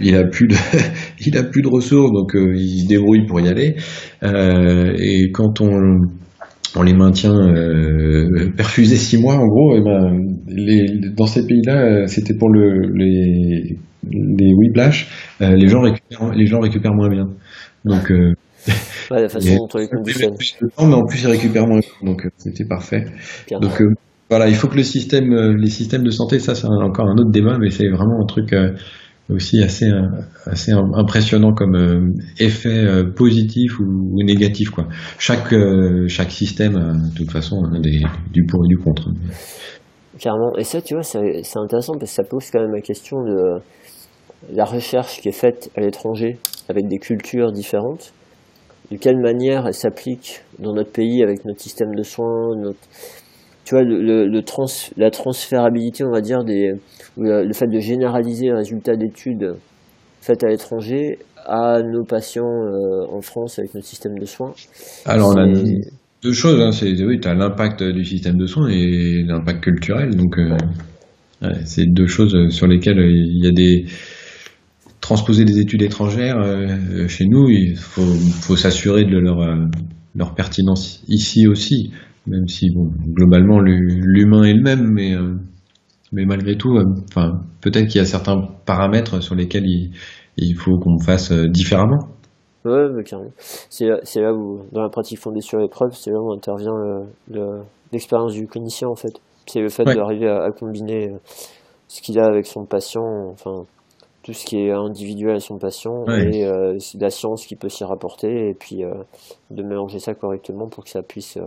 il, 0.00 0.16
a 0.16 0.24
plus 0.24 0.48
de, 0.48 0.54
il 1.26 1.36
a 1.36 1.44
plus 1.44 1.62
de 1.62 1.68
ressources, 1.68 2.12
donc 2.12 2.34
euh, 2.34 2.54
il 2.56 2.82
se 2.82 2.88
débrouille 2.88 3.26
pour 3.26 3.40
y 3.40 3.48
aller. 3.48 3.76
Euh, 4.22 4.94
et 4.98 5.30
quand 5.32 5.60
on 5.60 6.00
on 6.76 6.82
les 6.82 6.94
maintient 6.94 7.34
euh, 7.34 8.50
perfusés 8.56 8.96
six 8.96 9.20
mois 9.20 9.34
en 9.34 9.46
gros 9.46 9.76
et 9.76 9.80
ben 9.80 10.18
les, 10.46 10.86
dans 11.16 11.26
ces 11.26 11.46
pays-là 11.46 12.06
c'était 12.06 12.34
pour 12.34 12.50
le, 12.50 12.90
les 12.94 13.78
les 14.10 14.54
whiplash, 14.54 15.08
euh, 15.40 15.54
les 15.54 15.68
gens 15.68 15.80
récupèrent, 15.80 16.32
les 16.32 16.46
gens 16.46 16.60
récupèrent 16.60 16.94
moins 16.94 17.08
bien. 17.08 17.26
Donc, 17.84 18.10
euh, 18.10 18.34
ouais, 19.10 19.22
la 19.22 19.28
façon 19.28 19.56
dont 19.56 19.68
on 19.74 19.78
les 19.78 19.88
conditionne. 19.88 20.34
mais 20.78 20.94
en 20.94 21.04
plus 21.04 21.22
ils 21.22 21.28
récupèrent 21.28 21.66
moins 21.66 21.80
bien, 21.80 21.90
donc 22.10 22.24
euh, 22.24 22.30
c'était 22.36 22.64
parfait. 22.64 23.04
Donc 23.50 23.82
voilà, 24.30 24.48
il 24.48 24.54
faut 24.54 24.68
que 24.68 24.76
le 24.76 24.82
système, 24.82 25.32
les 25.56 25.70
systèmes 25.70 26.02
de 26.02 26.10
santé, 26.10 26.38
ça 26.38 26.54
c'est 26.54 26.66
encore 26.66 27.06
un 27.06 27.16
autre 27.16 27.30
débat, 27.30 27.56
mais 27.58 27.70
c'est 27.70 27.88
vraiment 27.88 28.20
un 28.22 28.26
truc 28.26 28.54
aussi 29.28 29.62
assez 29.62 29.90
assez 30.46 30.72
impressionnant 30.72 31.52
comme 31.52 32.14
effet 32.38 32.86
positif 33.14 33.78
ou, 33.80 34.22
négatif 34.22 34.70
quoi. 34.70 34.86
Chaque 35.18 35.54
chaque 36.08 36.30
système 36.30 36.74
de 36.74 37.14
toute 37.16 37.30
façon 37.30 37.62
des, 37.82 38.00
du 38.32 38.44
pour 38.46 38.64
et 38.64 38.68
du 38.68 38.78
contre. 38.78 39.10
Carrément. 40.18 40.52
Et 40.56 40.64
ça, 40.64 40.82
tu 40.82 40.94
vois, 40.94 41.02
c'est 41.04 41.56
intéressant 41.56 41.92
parce 41.92 42.10
que 42.10 42.16
ça 42.16 42.24
pose 42.24 42.50
quand 42.50 42.60
même 42.60 42.74
la 42.74 42.80
question 42.80 43.22
de 43.22 43.60
la 44.52 44.64
recherche 44.64 45.20
qui 45.20 45.28
est 45.28 45.38
faite 45.38 45.70
à 45.76 45.80
l'étranger 45.80 46.38
avec 46.68 46.88
des 46.88 46.98
cultures 46.98 47.52
différentes, 47.52 48.12
de 48.90 48.96
quelle 48.96 49.18
manière 49.18 49.66
elle 49.66 49.74
s'applique 49.74 50.42
dans 50.58 50.72
notre 50.74 50.92
pays 50.92 51.22
avec 51.22 51.44
notre 51.44 51.60
système 51.60 51.94
de 51.94 52.02
soins, 52.02 52.56
notre, 52.56 52.78
tu 53.68 53.74
vois, 53.74 53.84
le, 53.84 54.26
le, 54.26 54.42
trans, 54.42 54.64
la 54.96 55.10
transférabilité, 55.10 56.02
on 56.02 56.10
va 56.10 56.22
dire, 56.22 56.42
des, 56.42 56.72
le, 57.18 57.52
fait 57.52 57.66
de 57.66 57.78
généraliser 57.80 58.46
les 58.46 58.54
résultats 58.54 58.96
d'études 58.96 59.56
faites 60.22 60.42
à 60.42 60.48
l'étranger 60.48 61.18
à 61.44 61.82
nos 61.82 62.02
patients 62.02 62.46
euh, 62.46 63.04
en 63.12 63.20
France 63.20 63.58
avec 63.58 63.74
notre 63.74 63.86
système 63.86 64.18
de 64.18 64.24
soins. 64.24 64.54
Alors, 65.04 65.34
on 65.34 65.38
a 65.38 65.46
deux 66.22 66.32
choses. 66.32 66.58
Hein, 66.62 66.72
c'est 66.72 66.94
oui, 67.04 67.20
tu 67.20 67.28
as 67.28 67.34
l'impact 67.34 67.82
du 67.82 68.06
système 68.06 68.38
de 68.38 68.46
soins 68.46 68.68
et 68.70 69.22
l'impact 69.26 69.62
culturel. 69.64 70.16
Donc, 70.16 70.38
euh, 70.38 71.50
c'est 71.66 71.84
deux 71.92 72.06
choses 72.06 72.48
sur 72.48 72.66
lesquelles 72.66 72.98
il 72.98 73.44
y 73.44 73.48
a 73.48 73.52
des 73.52 73.84
transposer 75.02 75.44
des 75.44 75.58
études 75.60 75.82
étrangères 75.82 76.38
euh, 76.38 77.06
chez 77.06 77.26
nous, 77.26 77.50
il 77.50 77.76
faut, 77.76 78.14
faut 78.40 78.56
s'assurer 78.56 79.04
de 79.04 79.18
leur, 79.18 79.40
euh, 79.40 79.66
leur 80.14 80.34
pertinence 80.34 81.02
ici 81.08 81.46
aussi, 81.46 81.92
même 82.28 82.48
si 82.48 82.70
bon, 82.70 82.90
globalement 83.06 83.60
l'humain 83.60 84.44
est 84.44 84.54
le 84.54 84.62
même, 84.62 84.92
mais, 84.92 85.14
euh, 85.14 85.34
mais 86.12 86.24
malgré 86.24 86.56
tout, 86.56 86.78
enfin, 87.10 87.40
peut-être 87.60 87.86
qu'il 87.86 87.96
y 87.96 88.02
a 88.02 88.04
certains 88.04 88.40
paramètres 88.66 89.20
sur 89.22 89.34
lesquels 89.34 89.66
il, 89.66 89.92
il 90.36 90.54
faut 90.54 90.78
qu'on 90.78 90.98
fasse 90.98 91.32
différemment. 91.32 91.98
Ouais, 92.64 92.88
mais 92.94 93.04
carrément. 93.04 93.30
C'est 93.38 94.20
là 94.20 94.34
où, 94.34 94.62
dans 94.72 94.82
la 94.82 94.88
pratique 94.88 95.18
fondée 95.18 95.40
sur 95.40 95.58
l'épreuve, 95.58 95.92
c'est 95.92 96.10
là 96.10 96.20
où 96.20 96.32
intervient 96.32 96.74
l'expérience 97.92 98.34
du 98.34 98.46
clinicien 98.46 98.88
en 98.88 98.96
fait. 98.96 99.20
C'est 99.46 99.60
le 99.60 99.70
fait 99.70 99.84
d'arriver 99.84 100.28
à, 100.28 100.44
à, 100.44 100.50
combiner 100.50 101.14
ce 101.86 102.02
qu'il 102.02 102.18
a 102.18 102.26
avec 102.26 102.46
son 102.46 102.66
patient, 102.66 103.30
enfin 103.32 103.64
tout 104.28 104.34
ce 104.34 104.44
qui 104.44 104.58
est 104.58 104.72
individuel 104.72 105.36
à 105.36 105.40
son 105.40 105.56
patient 105.56 106.04
et 106.06 106.44
euh, 106.44 106.76
la 107.00 107.08
science 107.08 107.46
qui 107.46 107.56
peut 107.56 107.70
s'y 107.70 107.82
rapporter 107.82 108.50
et 108.50 108.52
puis 108.52 108.84
euh, 108.84 108.92
de 109.50 109.62
mélanger 109.62 110.00
ça 110.00 110.12
correctement 110.12 110.68
pour 110.68 110.84
que 110.84 110.90
ça 110.90 111.00
puisse 111.02 111.38
euh, 111.38 111.46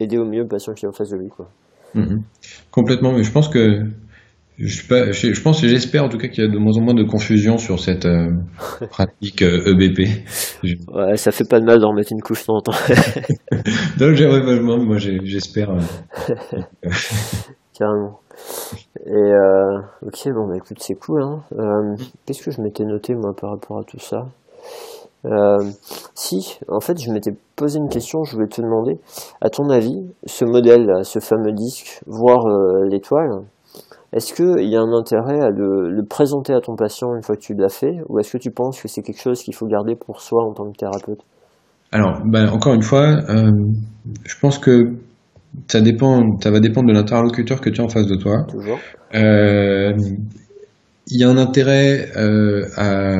aider 0.00 0.18
au 0.18 0.24
mieux 0.24 0.42
le 0.42 0.48
patient 0.48 0.74
qui 0.74 0.84
est 0.84 0.88
en 0.88 0.92
face 0.92 1.10
de 1.10 1.16
lui 1.16 1.28
quoi. 1.28 1.48
Mhm. 1.94 2.22
Complètement, 2.70 3.12
mais 3.12 3.22
je 3.22 3.32
pense 3.32 3.48
que 3.48 3.84
je, 4.58 4.86
pas, 4.88 5.10
je, 5.12 5.42
pense 5.42 5.62
et 5.64 5.68
j'espère 5.68 6.04
en 6.04 6.08
tout 6.08 6.18
cas 6.18 6.28
qu'il 6.28 6.44
y 6.44 6.46
a 6.46 6.50
de 6.50 6.58
moins 6.58 6.76
en 6.76 6.80
moins 6.80 6.94
de 6.94 7.04
confusion 7.04 7.58
sur 7.58 7.80
cette 7.80 8.06
pratique 8.90 9.42
EBP. 9.42 10.00
E 10.64 10.74
ouais, 10.92 11.16
ça 11.16 11.30
fait 11.32 11.48
pas 11.48 11.60
de 11.60 11.64
mal 11.64 11.80
d'en 11.80 11.92
mettre 11.92 12.12
une 12.12 12.22
couche 12.22 12.42
de 12.42 12.60
temps 12.60 12.72
non, 14.62 14.84
moi 14.84 14.98
j'espère. 14.98 15.70
Carrément. 17.78 18.20
Et 19.06 19.10
euh, 19.10 19.78
ok, 20.02 20.32
bon, 20.32 20.48
bah 20.48 20.56
écoute, 20.56 20.78
c'est 20.80 20.94
cool. 20.94 21.22
Hein. 21.22 21.42
Euh, 21.58 21.96
Qu'est-ce 22.24 22.44
que 22.44 22.50
je 22.50 22.60
m'étais 22.60 22.84
noté 22.84 23.14
moi 23.14 23.34
par 23.34 23.50
rapport 23.50 23.78
à 23.78 23.84
tout 23.84 23.98
ça? 23.98 24.28
Euh, 25.24 25.58
Si, 26.14 26.58
en 26.68 26.80
fait, 26.80 26.98
je 27.00 27.10
m'étais 27.10 27.32
posé 27.56 27.78
une 27.78 27.88
question. 27.88 28.24
Je 28.24 28.34
voulais 28.34 28.48
te 28.48 28.60
demander, 28.60 28.98
à 29.40 29.50
ton 29.50 29.68
avis, 29.70 30.00
ce 30.26 30.44
modèle, 30.44 30.86
ce 31.02 31.18
fameux 31.18 31.52
disque, 31.52 32.00
voir 32.06 32.46
euh, 32.46 32.86
l'étoile, 32.88 33.42
est-ce 34.12 34.32
qu'il 34.32 34.68
y 34.68 34.76
a 34.76 34.80
un 34.80 34.92
intérêt 34.92 35.40
à 35.40 35.50
le, 35.50 35.90
le, 35.90 36.04
présenter 36.04 36.52
à 36.52 36.60
ton 36.60 36.76
patient 36.76 37.14
une 37.16 37.22
fois 37.22 37.36
que 37.36 37.40
tu 37.40 37.54
l'as 37.54 37.68
fait, 37.68 37.96
ou 38.08 38.18
est-ce 38.18 38.32
que 38.32 38.38
tu 38.38 38.50
penses 38.50 38.80
que 38.80 38.86
c'est 38.86 39.02
quelque 39.02 39.20
chose 39.20 39.42
qu'il 39.42 39.54
faut 39.54 39.66
garder 39.66 39.96
pour 39.96 40.20
soi 40.20 40.44
en 40.44 40.52
tant 40.52 40.70
que 40.70 40.76
thérapeute? 40.76 41.20
Alors, 41.90 42.20
ben, 42.24 42.48
encore 42.48 42.74
une 42.74 42.82
fois, 42.82 43.06
euh, 43.28 43.50
je 44.24 44.38
pense 44.40 44.58
que 44.58 44.94
ça 45.68 45.80
dépend, 45.80 46.22
ça 46.42 46.50
va 46.50 46.60
dépendre 46.60 46.88
de 46.88 46.92
l'interlocuteur 46.92 47.60
que 47.60 47.70
tu 47.70 47.80
as 47.80 47.84
en 47.84 47.88
face 47.88 48.06
de 48.06 48.16
toi. 48.16 48.46
Euh, 49.14 49.92
il 51.06 51.20
y 51.20 51.24
a 51.24 51.28
un 51.28 51.36
intérêt 51.36 52.08
à 52.76 53.18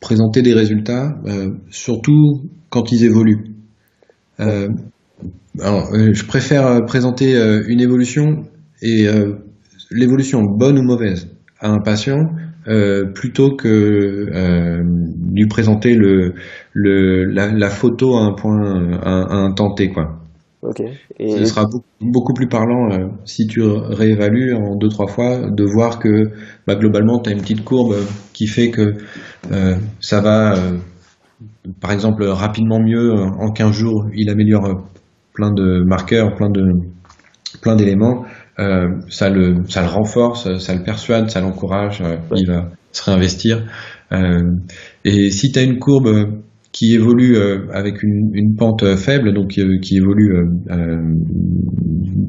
présenter 0.00 0.42
des 0.42 0.54
résultats, 0.54 1.18
euh, 1.26 1.50
surtout 1.70 2.42
quand 2.68 2.92
ils 2.92 3.04
évoluent. 3.04 3.44
Alors, 5.60 5.92
je 5.92 6.24
préfère 6.24 6.86
présenter 6.86 7.36
une 7.68 7.80
évolution 7.80 8.44
et 8.80 9.06
l'évolution 9.90 10.44
bonne 10.44 10.78
ou 10.78 10.82
mauvaise 10.82 11.28
à 11.58 11.68
un 11.68 11.80
patient 11.80 12.30
plutôt 13.14 13.54
que 13.54 14.80
lui 15.30 15.46
présenter 15.46 15.94
le, 15.94 16.34
la, 16.74 17.68
photo 17.68 18.16
à 18.16 18.22
un 18.22 18.32
point 18.32 18.98
à, 19.02 19.34
un 19.34 19.52
temps 19.52 19.74
T 19.74 19.90
quoi. 19.90 20.19
Et... 21.18 21.38
Ce 21.38 21.44
sera 21.46 21.66
beaucoup, 22.00 22.34
plus 22.34 22.48
parlant 22.48 22.90
euh, 22.92 23.08
si 23.24 23.46
tu 23.46 23.62
réévalues 23.62 24.54
en 24.54 24.76
deux 24.76 24.88
trois 24.88 25.06
fois 25.06 25.50
de 25.50 25.64
voir 25.64 25.98
que 25.98 26.32
bah, 26.66 26.74
globalement 26.74 27.18
tu 27.18 27.30
as 27.30 27.32
une 27.32 27.40
petite 27.40 27.64
courbe 27.64 27.96
qui 28.34 28.46
fait 28.46 28.70
que 28.70 28.94
euh, 29.52 29.76
ça 30.00 30.20
va 30.20 30.54
euh, 30.54 30.76
par 31.80 31.92
exemple 31.92 32.24
rapidement 32.24 32.78
mieux 32.78 33.14
en 33.14 33.50
15 33.52 33.72
jours, 33.72 34.06
il 34.14 34.28
améliore 34.28 34.84
plein 35.32 35.50
de 35.50 35.82
marqueurs, 35.82 36.34
plein 36.34 36.50
de 36.50 36.72
plein 37.62 37.74
d'éléments, 37.74 38.24
ça 39.08 39.30
le 39.30 39.64
ça 39.68 39.80
le 39.80 39.88
renforce, 39.88 40.58
ça 40.58 40.74
le 40.74 40.82
persuade, 40.82 41.30
ça 41.30 41.40
l'encourage, 41.40 42.02
il 42.36 42.46
va 42.46 42.70
se 42.92 43.04
réinvestir. 43.04 43.64
et 45.04 45.30
si 45.30 45.52
tu 45.52 45.58
as 45.58 45.62
une 45.62 45.78
courbe 45.78 46.42
qui 46.72 46.94
évolue 46.94 47.36
avec 47.72 48.02
une, 48.02 48.30
une, 48.32 48.54
pente 48.54 48.96
faible, 48.96 49.34
donc 49.34 49.48
qui 49.48 49.96
évolue 49.96 50.34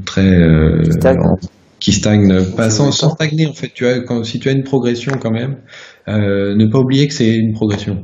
très 0.06 0.40
qui 1.80 1.94
stagne, 1.94 2.32
pas 2.56 2.70
sans, 2.70 2.92
stagner 2.92 3.48
en 3.48 3.54
fait. 3.54 3.72
Tu 3.74 3.84
vois, 3.84 4.00
quand, 4.02 4.24
si 4.24 4.40
tu 4.40 4.50
as 4.50 4.52
une 4.52 4.64
progression 4.64 5.14
quand 5.20 5.32
même, 5.32 5.58
ne 6.08 6.72
pas 6.72 6.80
oublier 6.80 7.08
que 7.08 7.14
c'est 7.14 7.36
une 7.36 7.54
progression. 7.54 8.04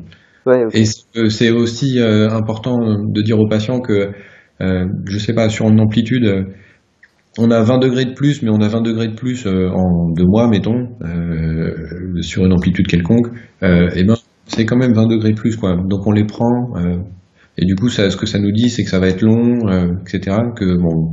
Et 0.73 0.85
c'est 1.30 1.51
aussi 1.51 1.99
important 1.99 2.77
de 3.03 3.22
dire 3.22 3.39
aux 3.39 3.47
patients 3.47 3.80
que, 3.80 4.11
je 4.59 5.18
sais 5.18 5.34
pas, 5.34 5.49
sur 5.49 5.68
une 5.68 5.80
amplitude 5.80 6.45
on 7.38 7.51
a 7.51 7.61
20 7.61 7.77
degrés 7.80 8.05
de 8.05 8.14
plus, 8.14 8.41
mais 8.41 8.49
on 8.49 8.61
a 8.61 8.68
20 8.68 8.81
degrés 8.81 9.07
de 9.07 9.15
plus 9.15 9.45
euh, 9.45 9.69
en 9.69 10.09
deux 10.09 10.26
mois, 10.26 10.47
mettons, 10.47 10.89
euh, 11.01 12.22
sur 12.22 12.45
une 12.45 12.53
amplitude 12.53 12.88
quelconque, 12.88 13.27
euh, 13.64 13.89
et 13.95 14.03
ben 14.03 14.15
c'est 14.47 14.65
quand 14.65 14.77
même 14.77 14.93
20 14.93 15.07
degrés 15.07 15.31
de 15.31 15.39
plus, 15.39 15.55
quoi. 15.55 15.75
Donc 15.75 16.07
on 16.07 16.11
les 16.11 16.25
prend, 16.25 16.73
et 17.59 17.65
du 17.65 17.75
coup, 17.75 17.89
ça, 17.89 18.09
ce 18.11 18.17
que 18.17 18.27
ça 18.27 18.37
nous 18.37 18.51
dit, 18.51 18.69
c'est 18.69 18.83
que 18.83 18.89
ça 18.89 18.99
va 18.99 19.07
être 19.07 19.23
long, 19.23 19.67
euh, 19.67 19.93
etc. 20.01 20.37
Que 20.55 20.77
bon, 20.77 21.09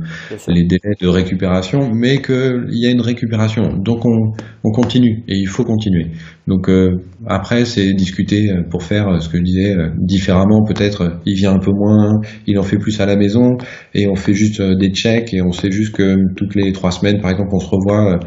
les 0.47 0.63
délais 0.63 0.93
de 1.01 1.07
récupération, 1.07 1.89
mais 1.91 2.21
qu'il 2.21 2.67
y 2.69 2.85
a 2.85 2.91
une 2.91 3.01
récupération. 3.01 3.77
Donc 3.77 4.05
on, 4.05 4.31
on, 4.63 4.71
continue 4.71 5.23
et 5.27 5.37
il 5.37 5.47
faut 5.47 5.63
continuer. 5.63 6.11
Donc 6.45 6.69
euh, 6.69 7.01
après, 7.25 7.65
c'est 7.65 7.93
discuter 7.93 8.51
euh, 8.51 8.61
pour 8.69 8.83
faire 8.83 9.19
ce 9.21 9.27
que 9.27 9.39
je 9.39 9.43
disais 9.43 9.75
différemment. 9.97 10.63
Peut-être 10.63 11.19
il 11.25 11.35
vient 11.35 11.53
un 11.53 11.59
peu 11.59 11.71
moins, 11.71 12.21
il 12.45 12.59
en 12.59 12.63
fait 12.63 12.77
plus 12.77 12.99
à 13.01 13.07
la 13.07 13.15
maison 13.15 13.57
et 13.95 14.07
on 14.07 14.15
fait 14.15 14.33
juste 14.33 14.61
des 14.61 14.91
checks 14.91 15.33
et 15.33 15.41
on 15.41 15.51
sait 15.51 15.71
juste 15.71 15.95
que 15.95 16.15
toutes 16.35 16.53
les 16.53 16.71
trois 16.73 16.91
semaines, 16.91 17.21
par 17.21 17.31
exemple, 17.31 17.49
on 17.53 17.59
se 17.59 17.69
revoit 17.69 18.19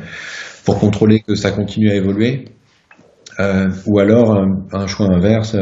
pour 0.64 0.80
contrôler 0.80 1.20
que 1.20 1.36
ça 1.36 1.52
continue 1.52 1.90
à 1.90 1.94
évoluer. 1.94 2.46
Ou 3.86 3.98
alors 3.98 4.36
un 4.72 4.86
choix 4.86 5.06
inverse 5.12 5.56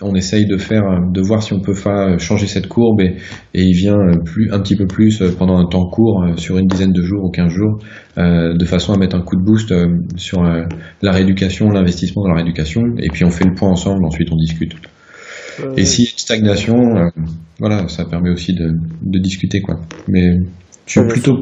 on 0.00 0.14
essaye 0.14 0.46
de 0.46 0.56
faire, 0.56 0.82
de 1.12 1.20
voir 1.20 1.42
si 1.42 1.52
on 1.52 1.60
peut 1.60 1.74
faire 1.74 2.18
changer 2.18 2.46
cette 2.46 2.68
courbe 2.68 3.00
et, 3.00 3.16
il 3.54 3.74
vient 3.74 3.96
plus, 4.24 4.52
un 4.52 4.60
petit 4.60 4.76
peu 4.76 4.86
plus 4.86 5.22
pendant 5.38 5.58
un 5.58 5.66
temps 5.66 5.88
court, 5.88 6.24
sur 6.36 6.58
une 6.58 6.66
dizaine 6.66 6.92
de 6.92 7.02
jours 7.02 7.24
ou 7.24 7.30
15 7.30 7.48
jours, 7.50 7.78
euh, 8.16 8.54
de 8.56 8.64
façon 8.64 8.92
à 8.92 8.98
mettre 8.98 9.16
un 9.16 9.22
coup 9.22 9.36
de 9.36 9.42
boost 9.42 9.72
euh, 9.72 9.86
sur 10.16 10.44
euh, 10.44 10.64
la 11.02 11.12
rééducation, 11.12 11.68
l'investissement 11.68 12.22
dans 12.22 12.30
la 12.30 12.36
rééducation, 12.36 12.82
et 12.98 13.08
puis 13.08 13.24
on 13.24 13.30
fait 13.30 13.44
le 13.44 13.54
point 13.54 13.70
ensemble, 13.70 14.04
ensuite 14.04 14.28
on 14.30 14.36
discute. 14.36 14.74
Et 15.76 15.84
si 15.84 16.02
une 16.02 16.18
stagnation, 16.18 16.76
voilà, 17.58 17.88
ça 17.88 18.04
permet 18.04 18.30
aussi 18.30 18.54
de, 18.54 18.70
discuter 19.18 19.60
quoi. 19.60 19.80
Mais 20.06 20.36
je 20.86 21.00
suis 21.00 21.08
plutôt 21.08 21.40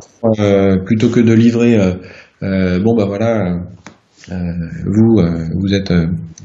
plutôt 0.86 1.10
que 1.10 1.20
de 1.20 1.34
livrer, 1.34 1.78
bon 2.40 2.94
bah 2.96 3.04
voilà, 3.04 3.58
vous 4.28 5.20
vous 5.54 5.74
êtes 5.74 5.92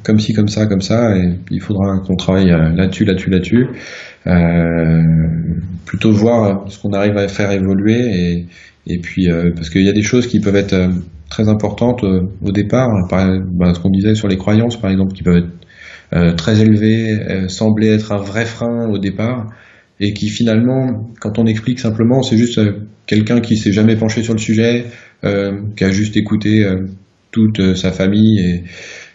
comme 0.03 0.20
ci, 0.20 0.34
comme 0.34 0.48
ça, 0.48 0.66
comme 0.66 0.82
ça, 0.82 1.16
et 1.18 1.36
il 1.52 1.62
faudra 1.62 1.99
qu'on 1.99 2.16
travaille 2.16 2.52
euh, 2.52 2.70
là-dessus, 2.70 3.06
là-dessus, 3.06 3.30
là-dessus. 3.30 3.68
Euh, 4.28 5.02
plutôt 5.86 6.12
voir 6.12 6.66
ce 6.70 6.80
qu'on 6.80 6.91
arrive 6.91 7.18
à 7.18 7.28
faire 7.28 7.52
évoluer 7.52 7.99
et, 7.99 8.48
et 8.88 8.99
puis 8.99 9.30
euh, 9.30 9.52
parce 9.56 9.70
qu'il 9.70 9.84
y 9.84 9.90
a 9.90 9.94
des 9.94 10.03
choses 10.03 10.28
qui 10.28 10.40
peuvent 10.40 10.56
être 10.56 10.76
très 11.30 11.49
importantes 11.49 12.03
au 12.03 12.52
départ, 12.52 12.90
par, 13.10 13.28
ben, 13.52 13.74
ce 13.74 13.80
qu'on 13.80 13.90
disait 13.90 14.16
sur 14.16 14.28
les 14.28 14.38
croyances 14.38 14.80
par 14.80 14.91
exemple, 14.91 15.14
qui 15.14 15.24
peuvent 15.24 15.38
être 15.38 16.36
très 16.36 16.60
élevées, 16.60 17.48
sembler 17.48 17.88
être 17.88 18.12
un 18.12 18.18
vrai 18.18 18.44
frein 18.44 18.90
au 18.90 18.98
départ, 18.98 19.48
et 20.02 20.12
qui 20.12 20.28
finalement, 20.28 21.10
quand 21.22 21.40
on 21.40 21.45
explique 21.45 21.80
simplement, 21.80 22.22
c'est 22.22 22.36
juste 22.36 22.60
quelqu'un 23.06 23.40
qui 23.40 23.56
s'est 23.56 23.72
jamais 23.72 23.95
penché 23.95 24.22
sur 24.22 24.34
le 24.34 24.40
sujet, 24.40 24.88
qui 25.24 25.84
a 25.86 25.90
juste 25.90 26.18
écouté 26.18 26.66
toute 27.32 27.76
sa 27.76 27.91
famille 27.91 28.40
et 28.40 28.64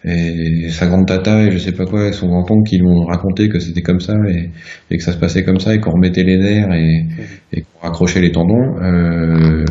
et 0.07 0.69
sa 0.69 0.87
grande 0.87 1.07
tata 1.07 1.43
et 1.43 1.51
je 1.51 1.59
sais 1.59 1.73
pas 1.73 1.85
quoi, 1.85 2.07
et 2.07 2.13
son 2.13 2.29
grand-oncle 2.29 2.69
qui 2.69 2.79
lui 2.79 2.87
ont 2.87 3.05
raconté 3.05 3.49
que 3.49 3.59
c'était 3.59 3.83
comme 3.83 3.99
ça 3.99 4.15
et, 4.29 4.51
et, 4.91 4.99
que 4.99 5.03
ça 5.03 5.13
se 5.13 5.19
passait 5.19 5.43
comme 5.43 5.59
ça 5.59 5.75
et 5.75 5.81
qu'on 5.81 5.91
remettait 5.91 6.23
les 6.23 6.39
nerfs 6.39 6.73
et, 6.73 7.07
et 7.53 7.63
qu'on 7.63 7.81
raccrochait 7.81 8.21
les 8.21 8.31
tendons. 8.31 8.55
Euh, 8.55 9.65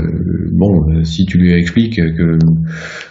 bon, 0.52 1.04
si 1.06 1.24
tu 1.26 1.38
lui 1.38 1.54
expliques 1.54 1.96
que 1.96 2.38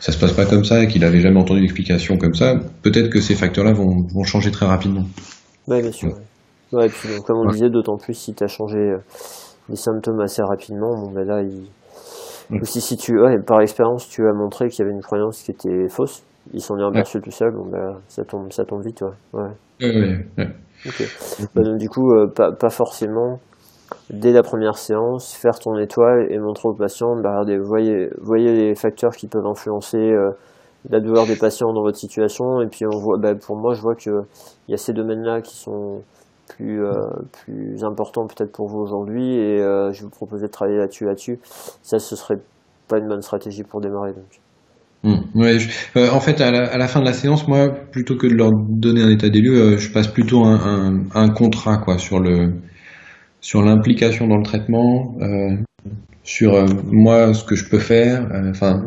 ça 0.01 0.13
se 0.13 0.19
passe 0.19 0.33
pas 0.33 0.45
comme 0.45 0.65
ça 0.65 0.83
et 0.83 0.87
qu'il 0.87 1.03
avait 1.03 1.21
jamais 1.21 1.41
entendu 1.41 1.61
d'explication 1.63 2.19
comme 2.19 2.35
ça, 2.35 2.57
peut-être 2.83 3.09
que 3.09 3.21
ces 3.21 3.35
facteurs-là 3.35 3.73
vont, 3.73 4.07
vont 4.15 4.25
changer 4.25 4.51
très 4.51 4.67
rapidement. 4.67 5.05
Oui, 5.67 5.81
bien 5.81 5.93
sûr. 5.93 6.11
Ouais. 6.73 6.89
puis, 6.89 7.09
comme 7.27 7.39
on 7.39 7.51
disait, 7.51 7.71
d'autant 7.71 7.97
plus 7.97 8.15
si 8.15 8.35
tu 8.35 8.45
as 8.45 8.49
changé 8.49 8.77
euh, 8.77 8.99
les 9.71 9.77
symptômes 9.77 10.21
assez 10.21 10.43
rapidement, 10.43 10.95
bon, 10.95 11.13
ben 11.15 11.27
là, 11.27 11.43
il... 11.43 11.69
aussi 12.61 12.81
si 12.81 12.97
tu, 12.97 13.21
ouais, 13.21 13.39
par 13.45 13.61
expérience, 13.61 14.09
tu 14.09 14.27
as 14.29 14.33
montré 14.33 14.69
qu'il 14.69 14.85
y 14.85 14.87
avait 14.87 14.95
une 14.95 15.03
croyance 15.03 15.43
qui 15.43 15.51
était 15.51 15.89
fausse 15.89 16.23
il 16.53 16.61
s'en 16.61 16.79
est 16.79 16.85
aperçu 16.85 17.21
tout 17.21 17.31
seul, 17.31 17.53
donc 17.55 17.71
bah, 17.71 17.99
ça, 18.09 18.25
tombe, 18.25 18.53
ça 18.53 18.65
tombe 18.65 18.85
vite. 18.85 19.03
Ouais. 19.33 19.43
ouais. 19.81 20.27
Bah, 21.55 21.63
donc, 21.63 21.79
du 21.79 21.89
coup, 21.89 22.13
euh, 22.13 22.27
pas, 22.27 22.53
pas, 22.53 22.69
forcément, 22.69 23.41
dès 24.11 24.33
la 24.33 24.43
première 24.43 24.77
séance, 24.77 25.35
faire 25.35 25.59
ton 25.59 25.79
étoile 25.79 26.27
et 26.31 26.39
montrer 26.39 26.69
au 26.69 26.75
patient, 26.75 27.17
bah, 27.17 27.31
regardez, 27.31 27.59
voyez, 27.59 28.11
voyez 28.21 28.53
les 28.53 28.75
facteurs 28.75 29.13
qui 29.13 29.27
peuvent 29.27 29.47
influencer 29.47 29.97
euh, 29.97 30.33
la 30.91 31.01
douleur 31.01 31.27
des 31.27 31.37
patients 31.37 31.73
dans 31.73 31.83
votre 31.83 31.97
situation. 31.97 32.61
Et 32.61 32.67
puis, 32.67 32.85
on 32.85 32.99
voit, 32.99 33.17
bah, 33.19 33.35
pour 33.35 33.57
moi, 33.57 33.73
je 33.73 33.81
vois 33.81 33.95
qu'il 33.95 34.13
y 34.69 34.75
a 34.75 34.77
ces 34.77 34.93
domaines-là 34.93 35.41
qui 35.41 35.57
sont 35.57 36.03
plus, 36.49 36.85
euh, 36.85 36.93
plus 37.45 37.85
importants 37.85 38.27
peut-être 38.27 38.53
pour 38.53 38.69
vous 38.69 38.79
aujourd'hui. 38.79 39.37
Et 39.37 39.59
je 39.59 39.99
vais 39.99 40.05
vous 40.05 40.11
proposer 40.11 40.47
de 40.47 40.53
travailler 40.53 40.79
là-dessus, 40.79 41.05
là-dessus. 41.05 41.39
Ça, 41.83 41.99
ce 41.99 42.17
serait 42.17 42.41
pas 42.89 42.99
une 42.99 43.09
bonne 43.09 43.23
stratégie 43.23 43.63
pour 43.63 43.81
démarrer. 43.81 44.13
Donc. 44.13 44.41
Ouais, 45.35 45.59
euh, 45.97 46.09
en 46.11 46.21
fait, 46.21 46.41
à 46.41 46.51
la, 46.51 46.89
fin 46.89 47.01
de 47.01 47.05
la 47.05 47.13
séance, 47.13 47.47
moi, 47.47 47.69
plutôt 47.93 48.17
que 48.17 48.27
de 48.27 48.35
leur 48.35 48.51
donner 48.53 49.03
un 49.03 49.11
état 49.11 49.29
des 49.29 49.41
lieux, 49.41 49.75
euh, 49.75 49.79
je 49.79 49.93
passe 49.93 50.09
plutôt 50.09 50.45
un, 50.45 51.05
un, 51.15 51.29
contrat 51.29 51.77
quoi 51.77 51.99
sur 51.99 52.21
le 52.21 52.55
sur 53.41 53.61
l'implication 53.63 54.27
dans 54.27 54.39
le 54.39 54.43
traitement, 54.43 55.15
euh, 55.21 55.57
sur 56.23 56.65
moi 56.91 57.35
ce 57.35 57.45
que 57.45 57.55
je 57.55 57.69
peux 57.69 57.79
faire, 57.79 58.27
enfin 58.49 58.81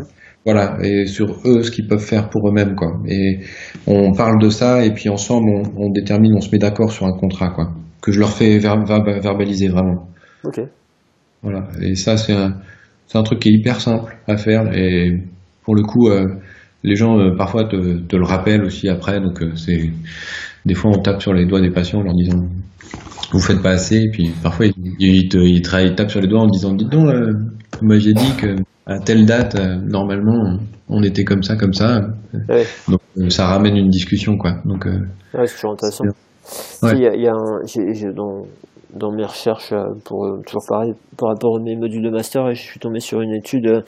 voilà, 0.48 0.78
et 0.82 1.08
sur 1.08 1.42
eux 1.46 1.62
ce 1.62 1.72
qu'ils 1.72 1.88
peuvent 1.88 2.00
faire 2.00 2.30
pour 2.30 2.48
eux-mêmes 2.48 2.76
quoi. 2.76 3.02
Et 3.06 3.40
on 3.86 4.14
parle 4.14 4.42
de 4.42 4.50
ça 4.50 4.86
et 4.86 4.94
puis 4.94 5.10
ensemble 5.10 5.50
on, 5.50 5.88
on 5.88 5.90
détermine, 5.90 6.34
on 6.36 6.40
se 6.40 6.50
met 6.52 6.58
d'accord 6.58 6.90
sur 6.92 7.06
un 7.06 7.12
contrat 7.12 7.50
quoi, 7.50 7.74
que 8.02 8.14
je 8.14 8.20
leur 8.20 8.32
fais 8.32 8.58
verbaliser 8.58 9.68
vraiment. 9.68 10.08
Ok. 10.46 10.62
Voilà, 11.44 11.68
et 11.82 11.96
ça 11.96 12.16
c'est 12.16 12.34
un 12.34 12.56
un 13.14 13.24
truc 13.24 13.40
qui 13.40 13.50
est 13.50 13.54
hyper 13.54 13.82
simple 13.82 14.18
à 14.28 14.38
faire 14.38 14.74
et 14.74 15.22
pour 15.68 15.76
le 15.76 15.84
coup, 15.84 16.08
euh, 16.08 16.26
les 16.84 16.96
gens 16.96 17.20
euh, 17.20 17.36
parfois 17.36 17.66
te, 17.66 17.76
le 17.76 18.24
rappellent 18.24 18.64
aussi 18.64 18.88
après. 18.88 19.20
Donc 19.20 19.42
euh, 19.42 19.54
c'est 19.58 19.92
des 20.66 20.74
fois 20.74 20.92
on 20.96 21.02
tape 21.02 21.22
sur 21.22 21.34
les 21.34 21.46
doigts 21.46 21.60
des 21.60 21.72
patients 21.72 22.00
en 22.00 22.04
leur 22.04 22.14
disant 22.14 22.48
vous 23.32 23.40
faites 23.40 23.62
pas 23.62 23.72
assez. 23.72 23.98
Et 23.98 24.10
puis 24.12 24.32
parfois 24.42 24.68
ils, 25.00 25.30
te, 25.30 25.96
tapent 25.96 26.10
sur 26.10 26.22
les 26.22 26.28
doigts 26.28 26.42
en 26.42 26.48
disant 26.48 26.74
dites 26.74 26.90
donc, 26.90 27.08
vous 27.08 27.88
m'aviez 27.88 28.14
dit 28.14 28.36
que 28.38 28.56
à 28.86 29.00
telle 29.00 29.26
date 29.26 29.56
normalement 29.86 30.58
on 30.90 31.04
était 31.04 31.24
comme 31.24 31.44
ça, 31.44 31.56
comme 31.56 31.74
ça. 31.74 32.02
Donc 32.88 33.32
ça 33.32 33.48
ramène 33.48 33.76
une 33.76 33.90
discussion 33.90 34.38
quoi. 34.38 34.56
Donc 34.66 34.88
c'est 35.34 35.56
toujours 35.56 35.74
intéressant. 35.74 36.06
Il 36.84 37.00
y 37.00 37.28
a, 37.28 37.34
un, 37.34 38.12
dans, 38.14 38.46
dans 38.94 39.12
mes 39.12 39.26
recherches 39.26 39.74
pour 40.06 40.26
toujours 40.46 40.64
pareil 40.68 40.94
par 41.18 41.30
rapport 41.30 41.58
à 41.58 41.62
mes 41.62 41.76
modules 41.76 42.04
de 42.04 42.10
master 42.10 42.54
je 42.54 42.62
suis 42.62 42.80
tombé 42.80 43.02
sur 43.02 43.20
une 43.20 43.34
étude 43.34 43.84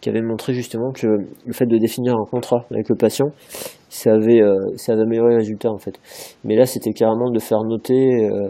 qui 0.00 0.10
avait 0.10 0.22
montré 0.22 0.54
justement 0.54 0.92
que 0.92 1.06
le 1.06 1.52
fait 1.52 1.66
de 1.66 1.78
définir 1.78 2.14
un 2.14 2.24
contrat 2.30 2.64
avec 2.70 2.88
le 2.88 2.94
patient, 2.94 3.26
ça 3.88 4.12
avait, 4.12 4.40
euh, 4.40 4.54
ça 4.76 4.92
avait 4.92 5.02
amélioré 5.02 5.30
le 5.30 5.38
résultat 5.38 5.70
en 5.70 5.78
fait. 5.78 5.94
Mais 6.44 6.54
là, 6.54 6.64
c'était 6.66 6.92
carrément 6.92 7.30
de 7.30 7.38
faire 7.40 7.64
noter, 7.64 8.28
euh, 8.30 8.48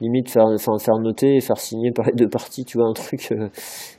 limite 0.00 0.30
faire, 0.30 0.46
enfin, 0.46 0.78
faire 0.78 0.98
noter 0.98 1.36
et 1.36 1.40
faire 1.40 1.58
signer 1.58 1.90
par 1.92 2.06
les 2.06 2.12
deux 2.12 2.28
parties, 2.28 2.64
tu 2.64 2.78
vois, 2.78 2.88
un 2.88 2.92
truc. 2.92 3.28
Euh, 3.32 3.48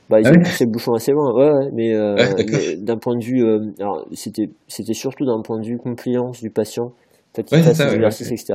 bah, 0.08 0.20
ils 0.20 0.26
ah 0.26 0.32
ont 0.32 0.42
poussé 0.42 0.64
le 0.64 0.70
bouchon 0.70 0.92
assez 0.94 1.12
loin, 1.12 1.32
ouais, 1.34 1.70
mais, 1.72 2.76
d'un 2.76 2.96
point 2.96 3.16
de 3.16 3.24
vue, 3.24 3.44
alors 3.78 4.06
c'était, 4.12 4.50
c'était 4.66 4.94
surtout 4.94 5.24
d'un 5.24 5.40
point 5.42 5.58
de 5.60 5.66
vue 5.66 5.78
compliance 5.78 6.40
du 6.40 6.50
patient. 6.50 6.92
Fait 7.34 7.44
qu'il 7.44 7.62
fasse 7.62 7.78
l'exercice, 7.78 8.32
etc. 8.32 8.54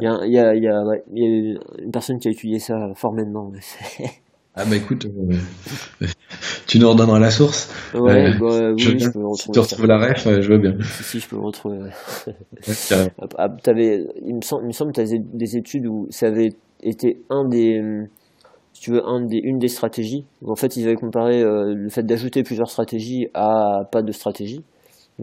Il 0.00 0.04
y, 0.04 0.06
a, 0.06 0.24
il, 0.24 0.32
y 0.32 0.38
a, 0.38 0.54
il, 0.54 0.62
y 0.62 0.68
a, 0.68 0.82
il 1.12 1.18
y 1.18 1.26
a 1.26 1.58
une 1.82 1.90
personne 1.92 2.18
qui 2.18 2.28
a 2.28 2.30
étudié 2.30 2.58
ça 2.58 2.74
formellement. 2.94 3.52
Ah 4.54 4.64
bah 4.66 4.76
écoute, 4.76 5.06
euh, 5.06 6.06
tu 6.66 6.78
nous 6.78 6.90
redonneras 6.90 7.18
la 7.18 7.30
source. 7.30 7.72
Ouais, 7.94 8.34
euh, 8.34 8.38
bah, 8.38 8.72
oui, 8.72 8.98
je, 8.98 9.08
peux 9.08 9.20
retrouver. 9.20 9.36
Si 9.36 9.50
tu 9.50 9.58
retrouves 9.58 9.86
la 9.86 9.96
ref, 9.96 10.28
je 10.28 10.52
veux 10.52 10.58
bien. 10.58 10.76
Si, 10.82 11.04
si, 11.04 11.20
je 11.20 11.28
peux 11.28 11.36
le 11.36 11.42
retrouver. 11.42 11.78
ah, 13.38 13.48
avais, 13.66 14.04
il 14.22 14.34
me 14.34 14.42
semble, 14.42 14.64
il 14.64 14.66
me 14.66 14.72
semble 14.72 14.92
que 14.92 15.00
tu 15.00 15.08
avais 15.08 15.18
des 15.18 15.56
études 15.56 15.86
où 15.86 16.06
ça 16.10 16.26
avait 16.26 16.50
été 16.82 17.22
un 17.30 17.48
des, 17.48 17.80
si 18.74 18.82
tu 18.82 18.90
veux, 18.90 19.02
un 19.06 19.24
des, 19.24 19.38
une 19.38 19.58
des 19.58 19.68
stratégies. 19.68 20.26
En 20.46 20.54
fait, 20.54 20.76
ils 20.76 20.84
avaient 20.84 20.96
comparé 20.96 21.42
euh, 21.42 21.72
le 21.74 21.88
fait 21.88 22.02
d'ajouter 22.02 22.42
plusieurs 22.42 22.68
stratégies 22.68 23.28
à 23.32 23.84
pas 23.90 24.02
de 24.02 24.12
stratégie. 24.12 24.64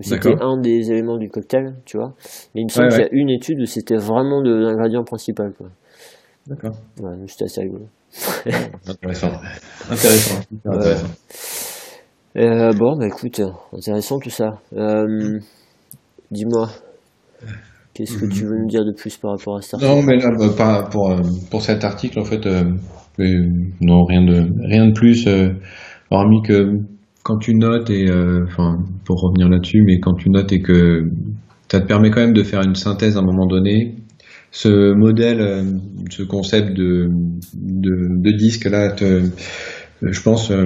C'était 0.02 0.42
un 0.42 0.58
des 0.60 0.92
éléments 0.92 1.18
du 1.18 1.30
cocktail, 1.30 1.76
tu 1.86 1.98
vois. 1.98 2.14
Mais 2.56 2.62
il 2.62 2.66
me 2.66 2.70
semble 2.70 2.90
qu'il 2.90 3.02
y 3.02 3.04
a 3.04 3.10
une 3.12 3.30
étude 3.30 3.60
où 3.60 3.66
c'était 3.66 3.98
vraiment 3.98 4.42
l'ingrédient 4.42 5.04
principal. 5.04 5.52
D'accord. 6.48 6.76
Ouais, 7.00 7.12
c'était 7.28 7.46
assez 7.46 7.62
rigolo 7.62 7.86
intéressant. 8.88 9.32
Intéressant. 9.90 10.42
Euh, 12.38 12.72
bon, 12.74 12.98
bah 12.98 13.08
écoute, 13.08 13.42
intéressant 13.74 14.20
tout 14.20 14.30
ça. 14.30 14.60
Euh, 14.74 15.40
dis-moi, 16.32 16.70
Qu'est-ce 17.94 18.18
que 18.18 18.28
tu 18.28 18.46
veux 18.46 18.58
nous 18.58 18.68
dire 18.68 18.86
de 18.86 18.94
plus 18.94 19.18
par 19.18 19.32
rapport 19.32 19.58
à 19.58 19.62
ça 19.62 19.78
Non, 19.82 20.02
mais 20.02 20.16
là, 20.16 20.30
bah, 20.38 20.48
pas 20.56 20.84
pour, 20.90 21.14
pour 21.52 21.62
cet 21.62 21.84
article, 21.84 22.20
en 22.20 22.24
fait, 22.24 22.46
non, 23.82 24.06
rien 24.06 24.24
de, 24.24 24.48
rien 24.68 24.88
de 24.88 24.94
plus, 24.94 25.28
hormis 26.10 26.42
que 26.44 26.78
quand 27.24 27.38
tu 27.40 27.56
notes, 27.56 27.90
et 27.90 28.06
enfin, 28.48 28.78
pour 29.06 29.18
revenir 29.22 29.50
là-dessus, 29.50 29.84
mais 29.86 30.00
quand 30.00 30.14
tu 30.14 30.30
notes 30.30 30.54
et 30.54 30.62
que 30.62 31.10
ça 31.70 31.82
te 31.82 31.88
permet 31.88 32.10
quand 32.10 32.22
même 32.22 32.34
de 32.34 32.44
faire 32.44 32.62
une 32.62 32.76
synthèse 32.76 33.18
à 33.18 33.20
un 33.20 33.26
moment 33.26 33.48
donné, 33.48 33.96
ce 34.52 34.94
modèle, 34.94 35.66
ce 36.10 36.24
concept 36.24 36.74
de, 36.76 37.10
de, 37.54 37.92
de 38.22 38.32
disque 38.38 38.66
là, 38.66 38.92
te, 38.92 39.22
je 40.02 40.22
pense, 40.22 40.52
euh, 40.52 40.66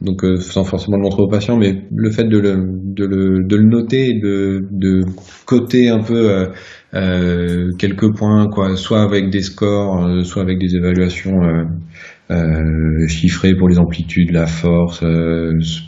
donc 0.00 0.24
euh, 0.24 0.36
sans 0.36 0.64
forcément 0.64 0.96
le 0.96 1.02
montrer 1.02 1.22
aux 1.22 1.28
patients, 1.28 1.56
mais 1.56 1.82
le 1.94 2.10
fait 2.10 2.24
de 2.24 2.38
le, 2.38 2.56
de 2.84 3.04
le, 3.04 3.44
de 3.44 3.56
le 3.56 3.64
noter, 3.64 4.14
de, 4.20 4.66
de 4.70 5.04
coter 5.44 5.88
un 5.88 6.00
peu 6.02 6.30
euh, 6.30 6.46
euh, 6.94 7.70
quelques 7.78 8.14
points, 8.16 8.48
quoi, 8.48 8.76
soit 8.76 9.02
avec 9.02 9.30
des 9.30 9.42
scores, 9.42 10.24
soit 10.24 10.42
avec 10.42 10.58
des 10.58 10.74
évaluations 10.76 11.38
euh, 12.30 13.06
chiffrées 13.08 13.54
pour 13.56 13.68
les 13.68 13.78
amplitudes, 13.78 14.30
la 14.30 14.46
force, 14.46 15.02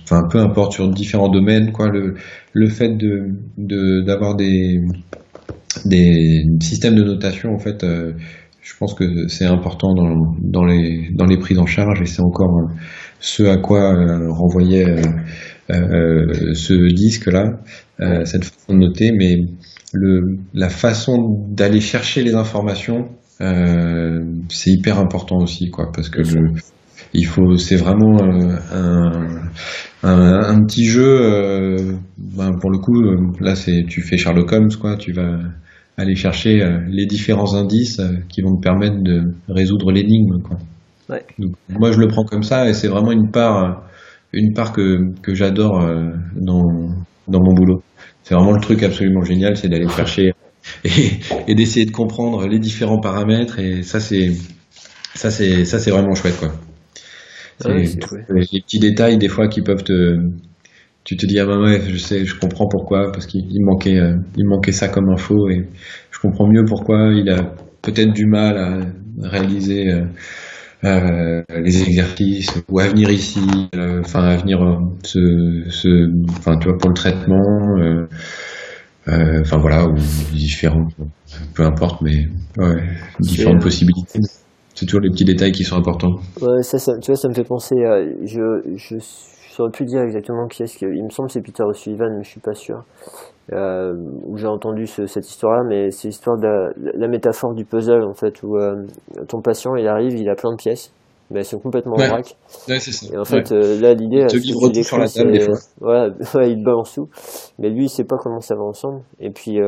enfin 0.05 0.23
peu 0.31 0.39
importe 0.39 0.73
sur 0.73 0.89
différents 0.91 1.31
domaines, 1.31 1.73
quoi. 1.73 1.89
Le, 1.89 2.15
le 2.53 2.69
fait 2.69 2.97
de 2.97 4.03
d'avoir 4.05 4.37
des 4.37 4.81
des 5.85 6.45
systèmes 6.61 6.95
de 6.95 7.03
notation 7.03 7.51
en 7.51 7.59
fait 7.59 7.85
je 8.65 8.73
pense 8.79 8.95
que 8.95 9.29
c'est 9.29 9.45
important 9.45 9.93
dans, 9.95 10.35
dans, 10.41 10.65
les, 10.65 11.11
dans 11.13 11.27
les 11.27 11.37
prises 11.37 11.59
en 11.59 11.67
charge 11.67 12.01
et 12.01 12.07
c'est 12.07 12.23
encore 12.23 12.59
euh, 12.59 12.75
ce 13.21 13.43
à 13.45 13.59
quoi 13.59 13.95
euh, 13.95 14.31
renvoyait 14.31 14.87
euh, 15.71 16.55
ce 16.55 16.95
disque-là, 16.95 17.45
cette 18.25 18.45
façon 18.45 18.75
de 18.75 18.79
noter, 18.79 19.13
mais 19.13 19.37
le, 19.93 20.39
la 20.53 20.69
façon 20.69 21.47
d'aller 21.51 21.81
chercher 21.81 22.23
les 22.23 22.35
informations, 22.35 23.09
c'est 23.39 24.71
hyper 24.71 24.99
important 24.99 25.39
aussi, 25.39 25.71
quoi, 25.71 25.91
parce 25.95 26.09
que 26.09 26.21
le, 26.21 26.53
il 27.13 27.25
faut, 27.25 27.57
c'est 27.57 27.77
vraiment 27.77 28.21
un, 28.23 28.59
un, 30.03 30.43
un, 30.43 30.65
petit 30.67 30.85
jeu. 30.85 31.97
Ben 32.19 32.51
pour 32.61 32.71
le 32.71 32.79
coup, 32.79 33.01
là, 33.41 33.55
c'est 33.55 33.85
tu 33.89 34.03
fais 34.03 34.19
Sherlock 34.19 34.53
Holmes, 34.53 34.75
quoi. 34.79 34.97
Tu 34.97 35.13
vas 35.13 35.39
aller 35.97 36.15
chercher 36.15 36.63
euh, 36.63 36.79
les 36.89 37.07
différents 37.07 37.55
indices 37.55 38.01
euh, 38.01 38.19
qui 38.29 38.43
vont 38.43 38.57
me 38.57 38.61
permettre 38.61 39.03
de 39.03 39.35
résoudre 39.49 39.93
l'énigme. 39.93 40.39
Ouais. 41.09 41.25
moi, 41.69 41.93
je 41.93 41.99
le 41.99 42.09
prends 42.09 42.25
comme 42.25 42.43
ça 42.43 42.69
et 42.69 42.73
c'est 42.73 42.89
vraiment 42.89 43.13
une 43.13 43.31
part, 43.31 43.65
euh, 43.65 43.73
une 44.33 44.55
part 44.55 44.73
que, 44.73 45.13
que 45.23 45.35
j'adore 45.35 45.87
dans, 46.35 46.63
dans 47.29 47.41
mon 47.41 47.53
boulot. 47.55 47.83
C'est 48.23 48.35
vraiment 48.35 48.53
le 48.53 48.61
truc 48.61 48.83
absolument 48.83 49.23
génial, 49.23 49.57
c'est 49.57 49.69
d'aller 49.69 49.89
chercher 49.89 50.33
et, 50.85 50.91
et 51.47 51.55
d'essayer 51.55 51.85
de 51.85 51.91
comprendre 51.91 52.47
les 52.49 52.59
différents 52.59 52.99
paramètres 52.99 53.59
et 53.59 53.83
ça 53.83 54.01
c'est 54.01 54.33
ça 55.15 55.31
c'est 55.31 55.67
ça 55.67 55.79
c'est 55.79 55.91
vraiment 55.91 56.15
chouette 56.15 56.39
quoi. 56.39 56.53
les 57.69 58.61
petits 58.63 58.79
détails 58.79 59.19
des 59.19 59.29
fois 59.29 59.47
qui 59.49 59.61
peuvent 59.61 59.85
te 59.85 60.17
tu 61.05 61.17
te 61.17 61.27
dis 61.27 61.39
ah 61.39 61.45
bah 61.45 61.59
ouais 61.59 61.83
je 61.87 61.97
sais 61.97 62.25
je 62.25 62.39
comprends 62.39 62.67
pourquoi 62.67 63.13
parce 63.13 63.27
qu'il 63.27 63.63
manquait 63.63 63.99
euh, 63.99 64.17
il 64.37 64.47
manquait 64.47 64.73
ça 64.73 64.89
comme 64.89 65.11
info 65.11 65.51
et 65.51 65.69
je 66.11 66.19
comprends 66.19 66.49
mieux 66.49 66.65
pourquoi 66.67 67.13
il 67.13 67.29
a 67.29 67.43
peut-être 67.83 68.13
du 68.13 68.27
mal 68.27 68.57
à 68.57 69.29
réaliser 69.29 69.91
euh, 69.91 70.05
euh 70.85 71.43
les 71.63 71.83
exercices 71.83 72.63
ou 72.71 72.79
à 72.81 72.89
venir 72.89 73.11
ici 73.11 73.41
euh, 73.77 74.01
enfin 74.01 74.25
à 74.25 74.37
venir 74.37 74.59
ce 75.03 75.19
ce 75.69 75.89
enfin 76.39 76.57
tu 76.59 76.69
vois 76.69 76.79
pour 76.79 76.89
le 76.89 76.95
traitement 76.95 77.43
enfin 79.07 79.59
voilà 79.59 79.87
ou 79.87 79.95
différents 80.33 80.89
peu 81.55 81.65
importe 81.65 82.01
mais 82.01 82.27
ouais, 82.57 82.83
différentes 83.21 83.63
possibilités. 83.63 84.21
C'est 84.75 84.87
toujours 84.87 85.03
les 85.03 85.11
petits 85.11 85.25
détails 85.25 85.53
qui 85.53 85.63
sont 85.63 85.77
importants. 85.77 86.17
Ouais 86.41 86.63
ça, 86.63 86.79
ça 86.79 86.93
tu 87.01 87.13
vois 87.13 87.17
ça 87.17 87.29
me 87.29 87.35
fait 87.35 87.45
penser 87.45 87.77
je 88.25 88.77
je 88.77 88.97
saurais 89.55 89.71
plus 89.71 89.85
dire 89.85 90.03
exactement 90.03 90.47
qui 90.47 90.63
est-ce 90.63 90.79
que. 90.79 90.87
Il 90.87 91.05
me 91.05 91.11
semble 91.11 91.29
que 91.29 91.35
c'est 91.35 91.43
Peter 91.43 91.63
O'Sullivan, 91.63 92.17
mais 92.17 92.25
je 92.25 92.31
suis 92.31 92.41
pas 92.41 92.55
sûr. 92.55 92.85
Euh, 93.53 93.93
où 94.25 94.39
j'ai 94.39 94.47
entendu 94.47 94.87
cette 94.87 95.29
histoire-là, 95.29 95.65
mais 95.69 95.91
c'est 95.91 96.09
l'histoire 96.09 96.39
de 96.39 96.73
la, 96.99 97.09
métaphore 97.09 97.53
du 97.53 97.67
puzzle 97.67 98.03
en 98.03 98.15
fait, 98.15 98.43
où 98.43 98.57
euh, 98.57 98.87
ton 99.29 99.43
patient 99.43 99.77
il 99.77 99.87
arrive, 99.87 100.15
il 100.19 100.31
a 100.31 100.35
plein 100.35 100.53
de 100.53 100.57
pièces, 100.57 100.95
mais 101.31 101.41
elles 101.41 101.45
sont 101.45 101.59
complètement 101.59 101.95
ouais. 101.97 102.09
ça. 102.09 102.75
Et 103.13 103.19
en 103.19 103.25
fait, 103.27 103.53
euh, 103.53 103.79
là 103.83 103.93
l'idée, 103.93 104.25
c'est 104.31 104.41
qu'il 104.41 104.79
est 104.79 104.83
sur 104.83 104.97
la 104.97 105.09
table 105.09 105.33
des 105.33 105.41
fois. 105.41 105.59
Ouais, 105.83 106.09
il 106.49 106.65
balance 106.65 106.95
tout, 106.95 107.11
mais 107.59 107.69
lui 107.69 107.85
il 107.85 107.89
sait 107.91 108.05
pas 108.05 108.17
comment 108.17 108.41
ça 108.41 108.55
va 108.55 108.63
ensemble. 108.63 109.03
Et 109.21 109.31
puis 109.31 109.59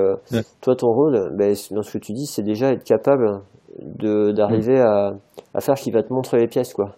toi, 0.63 0.75
ton 0.75 0.89
rôle, 0.89 1.37
ben, 1.37 1.55
dans 1.73 1.83
ce 1.83 1.93
que 1.93 1.99
tu 1.99 2.15
dis, 2.15 2.25
c'est 2.25 2.43
déjà 2.43 2.73
être 2.73 2.85
capable 2.85 3.43
de 3.79 4.33
d'arriver 4.33 4.81
à, 4.81 5.13
à 5.53 5.61
faire 5.61 5.77
ce 5.77 5.83
qui 5.83 5.91
va 5.91 6.03
te 6.03 6.15
montrer 6.15 6.39
les 6.39 6.49
pièces, 6.49 6.73
quoi 6.73 6.97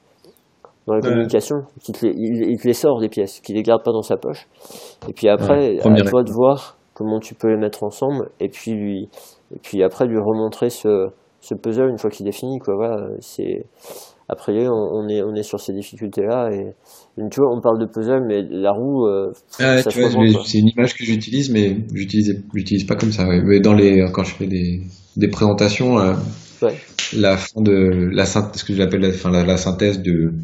dans 0.89 0.94
la 0.94 1.01
communication, 1.02 1.56
il 1.86 1.94
te, 1.94 2.06
les, 2.06 2.15
il, 2.16 2.59
te 2.59 2.66
les 2.66 2.73
sort 2.73 2.98
des 2.98 3.10
pièces, 3.10 3.40
qu'il 3.40 3.56
les 3.56 3.62
garde 3.62 3.82
pas 3.85 3.93
dans 3.93 4.02
sa 4.02 4.16
poche. 4.16 4.48
Et 5.09 5.12
puis 5.12 5.28
après, 5.28 5.78
à 5.78 6.02
toi 6.02 6.23
de 6.23 6.32
voir 6.32 6.78
comment 6.94 7.20
tu 7.20 7.35
peux 7.35 7.48
les 7.48 7.59
mettre 7.59 7.85
ensemble, 7.85 8.31
et 8.40 8.48
puis 8.48 8.73
lui, 8.73 9.09
et 9.55 9.59
puis 9.62 9.82
après 9.82 10.06
lui 10.06 10.19
remontrer 10.19 10.70
ce, 10.70 11.09
ce 11.40 11.55
puzzle 11.55 11.90
une 11.90 11.98
fois 11.98 12.10
qu'il 12.10 12.27
est 12.27 12.32
fini, 12.32 12.59
quoi. 12.59 12.74
Voilà, 12.74 13.06
c'est 13.20 13.66
après 14.31 14.52
on, 14.69 15.09
est 15.09 15.23
on 15.23 15.35
est 15.35 15.43
sur 15.43 15.59
ces 15.59 15.73
difficultés 15.73 16.20
là 16.20 16.51
et 16.52 16.74
tu 17.31 17.40
vois 17.40 17.51
on 17.51 17.62
parle 17.62 17.81
de 17.81 17.86
puzzle 17.86 18.27
mais 18.28 18.43
la 18.51 18.73
roue 18.73 19.06
euh, 19.06 19.32
ah, 19.59 19.81
c'est 19.81 20.59
une 20.59 20.69
image 20.69 20.94
que 20.94 21.02
j'utilise 21.02 21.48
mais 21.48 21.78
j'utilise 21.94 22.44
j'utilise 22.55 22.85
pas 22.85 22.94
comme 22.94 23.10
ça 23.10 23.24
mais 23.27 23.60
dans 23.60 23.73
les 23.73 24.05
quand 24.12 24.24
je 24.24 24.35
fais 24.35 24.47
des, 24.47 24.82
des 25.16 25.28
présentations 25.28 25.98
euh, 25.98 26.12
la 27.16 27.39
fin 27.39 27.62
de 27.62 28.10
la 28.12 28.27
ce 28.27 28.65
que 28.65 28.74
j'appelle 28.74 29.01
la, 29.01 29.31
la, 29.31 29.47
la 29.47 29.56
synthèse 29.56 30.02
de 30.02 30.35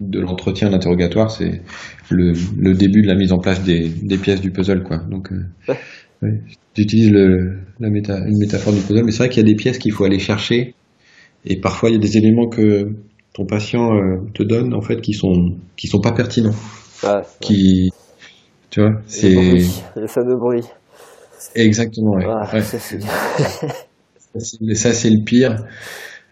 de 0.00 0.18
l'entretien, 0.18 0.70
l'interrogatoire, 0.70 1.30
c'est 1.30 1.62
le, 2.10 2.32
le, 2.56 2.74
début 2.74 3.02
de 3.02 3.06
la 3.06 3.14
mise 3.14 3.32
en 3.32 3.38
place 3.38 3.62
des, 3.62 3.88
des 3.88 4.16
pièces 4.16 4.40
du 4.40 4.50
puzzle, 4.50 4.82
quoi. 4.82 4.98
Donc, 4.98 5.30
euh, 5.32 5.74
ouais. 6.22 6.40
j'utilise 6.74 7.10
le, 7.10 7.58
la 7.78 7.90
méta, 7.90 8.18
une 8.26 8.38
métaphore 8.38 8.72
du 8.72 8.80
puzzle, 8.80 9.04
mais 9.04 9.12
c'est 9.12 9.18
vrai 9.18 9.28
qu'il 9.28 9.42
y 9.42 9.46
a 9.46 9.48
des 9.48 9.56
pièces 9.56 9.78
qu'il 9.78 9.92
faut 9.92 10.04
aller 10.04 10.18
chercher, 10.18 10.74
et 11.44 11.60
parfois 11.60 11.90
il 11.90 11.92
y 11.92 11.96
a 11.96 12.00
des 12.00 12.16
éléments 12.16 12.48
que 12.48 12.94
ton 13.34 13.44
patient 13.44 13.94
euh, 13.94 14.16
te 14.34 14.42
donne, 14.42 14.74
en 14.74 14.80
fait, 14.80 15.00
qui 15.00 15.12
sont 15.12 15.56
qui 15.76 15.86
sont 15.86 16.00
pas 16.00 16.12
pertinents, 16.12 16.54
ouais, 17.04 17.20
qui, 17.40 17.90
tu 18.70 18.80
vois, 18.80 19.02
c'est 19.06 19.58
le 19.96 20.06
fameux 20.06 20.36
bruit. 20.36 20.64
Exactement, 21.54 22.12
ouais. 22.12 22.24
Ah, 22.26 22.60
ça, 22.62 22.78
c'est 24.92 25.10
le 25.10 25.24
pire. 25.24 25.56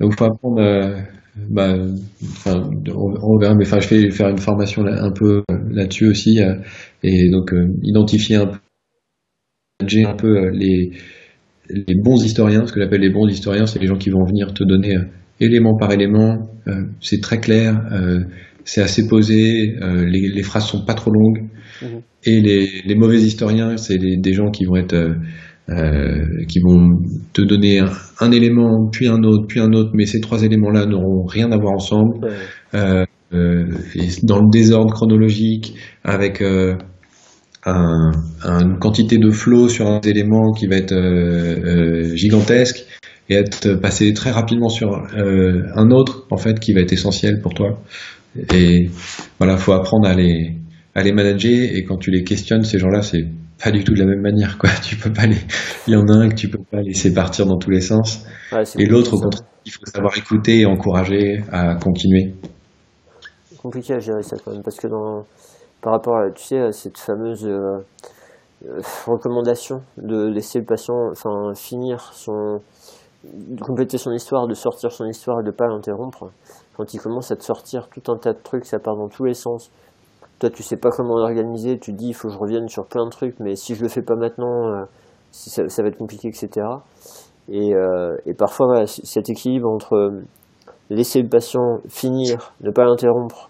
Donc, 0.01 0.17
faut 0.17 0.25
apprendre. 0.25 0.61
Euh, 0.61 1.01
bah, 1.49 1.77
enfin, 2.23 2.71
on, 2.95 3.39
verra, 3.39 3.55
mais 3.55 3.67
enfin, 3.67 3.81
je 3.81 3.89
vais 3.89 4.11
faire 4.11 4.29
une 4.29 4.39
formation 4.39 4.83
là, 4.83 5.03
un 5.03 5.13
peu 5.13 5.43
euh, 5.51 5.57
là-dessus 5.71 6.07
aussi, 6.07 6.41
euh, 6.43 6.55
et 7.03 7.31
donc 7.31 7.53
euh, 7.53 7.69
identifier 7.83 8.37
un 8.37 8.47
peu, 8.47 8.59
un 10.05 10.15
peu 10.15 10.51
les, 10.51 10.93
les 11.69 11.95
bons 12.03 12.23
historiens. 12.23 12.67
Ce 12.67 12.73
que 12.73 12.81
j'appelle 12.81 13.01
les 13.01 13.11
bons 13.11 13.27
historiens, 13.29 13.67
c'est 13.67 13.79
les 13.79 13.87
gens 13.87 13.97
qui 13.97 14.11
vont 14.11 14.25
venir 14.25 14.53
te 14.53 14.65
donner 14.65 14.97
élément 15.41 15.77
par 15.79 15.93
élément. 15.93 16.51
c'est 17.01 17.21
très 17.21 17.39
clair, 17.39 17.81
c'est 18.65 18.83
assez 18.83 19.07
posé, 19.07 19.77
les, 19.81 20.29
les 20.29 20.43
phrases 20.43 20.67
sont 20.67 20.85
pas 20.85 20.95
trop 20.95 21.13
longues. 21.13 21.49
Mmh. 21.81 21.87
Et 22.25 22.41
les, 22.41 22.69
les 22.85 22.95
mauvais 22.97 23.21
historiens, 23.21 23.77
c'est 23.77 23.99
des 23.99 24.33
gens 24.33 24.51
qui 24.51 24.65
vont 24.65 24.77
être 24.77 25.15
euh, 25.71 26.45
qui 26.49 26.61
vont 26.61 26.99
te 27.33 27.43
donner 27.43 27.81
un, 28.21 28.33
élément, 28.33 28.89
puis 28.91 29.07
un 29.07 29.23
autre, 29.23 29.47
puis 29.47 29.61
un 29.61 29.73
autre, 29.73 29.91
mais 29.95 30.07
ces 30.07 30.21
trois 30.21 30.43
éléments-là 30.43 30.87
n'auront 30.87 31.25
rien 31.27 31.51
à 31.53 31.57
voir 31.59 31.75
ensemble. 31.75 32.29
Euh, 32.75 33.05
euh, 33.35 33.67
et 33.95 34.09
dans 34.23 34.41
le 34.41 34.51
désordre 34.51 34.93
chronologique, 34.93 35.75
avec 36.05 36.41
euh, 36.41 36.77
un, 37.67 38.13
une 38.45 38.79
quantité 38.79 39.19
de 39.19 39.31
flow 39.31 39.69
sur 39.69 39.87
un 39.87 40.01
élément 40.01 40.53
qui 40.53 40.67
va 40.67 40.77
être 40.77 40.95
euh, 40.95 42.15
gigantesque 42.15 42.87
et 43.29 43.35
être 43.35 43.75
passé 43.75 44.15
très 44.15 44.31
rapidement 44.31 44.71
sur 44.71 44.89
un 45.13 45.91
autre, 45.91 46.27
en 46.31 46.39
fait, 46.39 46.59
qui 46.59 46.73
va 46.73 46.81
être 46.81 46.95
essentiel 46.95 47.43
pour 47.43 47.53
toi. 47.53 47.79
Et 48.55 48.89
voilà, 49.39 49.59
faut 49.59 49.73
apprendre 49.73 50.09
à 50.09 50.15
les, 50.15 50.57
à 50.95 51.03
les 51.03 51.13
manager. 51.13 51.69
Et 51.75 51.85
quand 51.85 51.99
tu 51.99 52.11
les 52.11 52.25
questionnes, 52.25 52.63
ces 52.63 52.79
gens-là, 52.79 53.03
c'est 53.03 53.27
pas 53.63 53.71
du 53.71 53.85
tout 53.85 53.93
de 53.95 54.01
la 54.01 54.07
même 54.07 54.21
manière 54.21 54.59
quoi. 54.59 54.71
Tu 54.83 54.97
peux 54.97 55.13
pas 55.13 55.27
les 55.27 55.39
il 55.87 55.95
y 55.95 55.97
en 55.97 56.07
a 56.09 56.13
un 56.13 56.29
que 56.29 56.35
tu 56.35 56.49
peux 56.49 56.63
pas 56.71 56.81
laisser 56.81 57.13
partir 57.13 57.47
dans 57.47 57.59
tous 57.59 57.71
les 57.71 57.81
sens. 57.81 58.25
Et 58.79 58.87
l'autre 58.87 59.15
au 59.15 59.21
contraire 59.21 59.49
il 59.69 59.71
faut 59.71 59.85
savoir 59.85 60.17
écouter 60.17 60.61
et 60.61 60.67
encourager 60.67 61.45
à 61.53 61.75
continuer. 61.75 62.35
C'est 63.51 63.59
compliqué 63.59 63.95
à 63.95 63.99
gérer 63.99 64.23
ça 64.23 64.37
quand 64.43 64.53
même 64.53 64.63
parce 64.63 64.77
que 64.77 64.87
dans 64.87 65.25
par 65.83 65.93
rapport 65.93 66.17
à 66.17 66.31
tu 66.31 66.43
sais 66.43 66.59
à 66.59 66.73
cette 66.73 66.99
fameuse 66.99 67.47
euh, 67.47 67.79
euh, 68.67 68.81
recommandation 69.07 69.83
de 69.99 70.27
laisser 70.27 70.61
le 70.61 70.65
patient 70.65 71.11
enfin 71.13 71.53
finir 71.55 72.01
son 72.15 72.61
de 73.25 73.61
compléter 73.61 73.99
son 73.99 74.13
histoire 74.13 74.47
de 74.47 74.55
sortir 74.55 74.91
son 74.91 75.07
histoire 75.07 75.41
et 75.41 75.45
de 75.45 75.51
pas 75.51 75.67
l'interrompre 75.67 76.31
quand 76.77 76.95
il 76.95 76.99
commence 76.99 77.31
à 77.31 77.37
te 77.37 77.45
sortir 77.45 77.89
tout 77.89 78.11
un 78.11 78.17
tas 78.17 78.33
de 78.33 78.43
trucs 78.43 78.65
ça 78.65 78.79
part 78.79 78.97
dans 78.97 79.09
tous 79.09 79.25
les 79.25 79.35
sens 79.35 79.71
toi 80.39 80.51
tu 80.51 80.63
sais 80.63 80.77
pas 80.77 80.91
comment 80.91 81.17
l'organiser, 81.17 81.79
tu 81.79 81.93
dis 81.93 82.09
il 82.09 82.15
faut 82.15 82.29
que 82.29 82.35
je 82.35 82.39
revienne 82.39 82.69
sur 82.69 82.87
plein 82.87 83.05
de 83.05 83.11
trucs, 83.11 83.39
mais 83.41 83.57
si 83.57 83.75
je 83.75 83.83
le 83.83 83.89
fais 83.89 84.03
pas 84.03 84.17
maintenant, 84.17 84.69
euh, 84.69 84.85
ça, 85.31 85.83
va 85.83 85.89
être 85.89 85.99
compliqué, 85.99 86.29
etc. 86.29 86.67
Et, 87.51 87.73
et 88.27 88.35
parfois, 88.35 88.87
cet 88.87 89.31
équilibre 89.31 89.69
entre 89.69 90.23
laisser 90.91 91.23
le 91.23 91.29
patient 91.29 91.79
finir, 91.89 92.53
ne 92.61 92.71
pas 92.71 92.85
l'interrompre, 92.85 93.49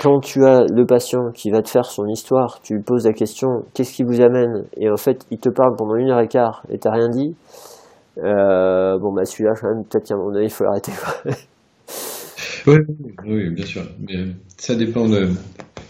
quand 0.00 0.20
tu 0.20 0.44
as 0.44 0.64
le 0.64 0.84
patient 0.84 1.30
qui 1.32 1.50
va 1.50 1.62
te 1.62 1.68
faire 1.68 1.86
son 1.86 2.06
histoire, 2.06 2.60
tu 2.62 2.74
lui 2.74 2.82
poses 2.82 3.06
la 3.06 3.12
question 3.12 3.64
qu'est-ce 3.74 3.92
qui 3.94 4.02
vous 4.04 4.20
amène? 4.20 4.64
Et 4.76 4.90
en 4.90 4.96
fait, 4.96 5.24
il 5.30 5.38
te 5.38 5.48
parle 5.48 5.76
pendant 5.76 5.96
une 5.96 6.10
heure 6.10 6.20
et 6.20 6.28
quart 6.28 6.62
et 6.68 6.78
t'as 6.78 6.92
rien 6.92 7.08
dit. 7.08 7.34
Euh, 8.18 8.98
bon, 8.98 9.14
bah 9.14 9.24
celui-là, 9.24 9.52
quand 9.58 9.68
même, 9.68 9.84
peut-être 9.84 10.08
qu'à 10.08 10.14
un 10.14 10.18
moment 10.18 10.38
il 10.38 10.50
faut 10.50 10.64
l'arrêter. 10.64 10.92
oui, 12.66 12.76
oui, 13.24 13.50
bien 13.50 13.64
sûr. 13.64 13.82
Ça 14.58 14.74
dépend 14.74 15.08
de. 15.08 15.28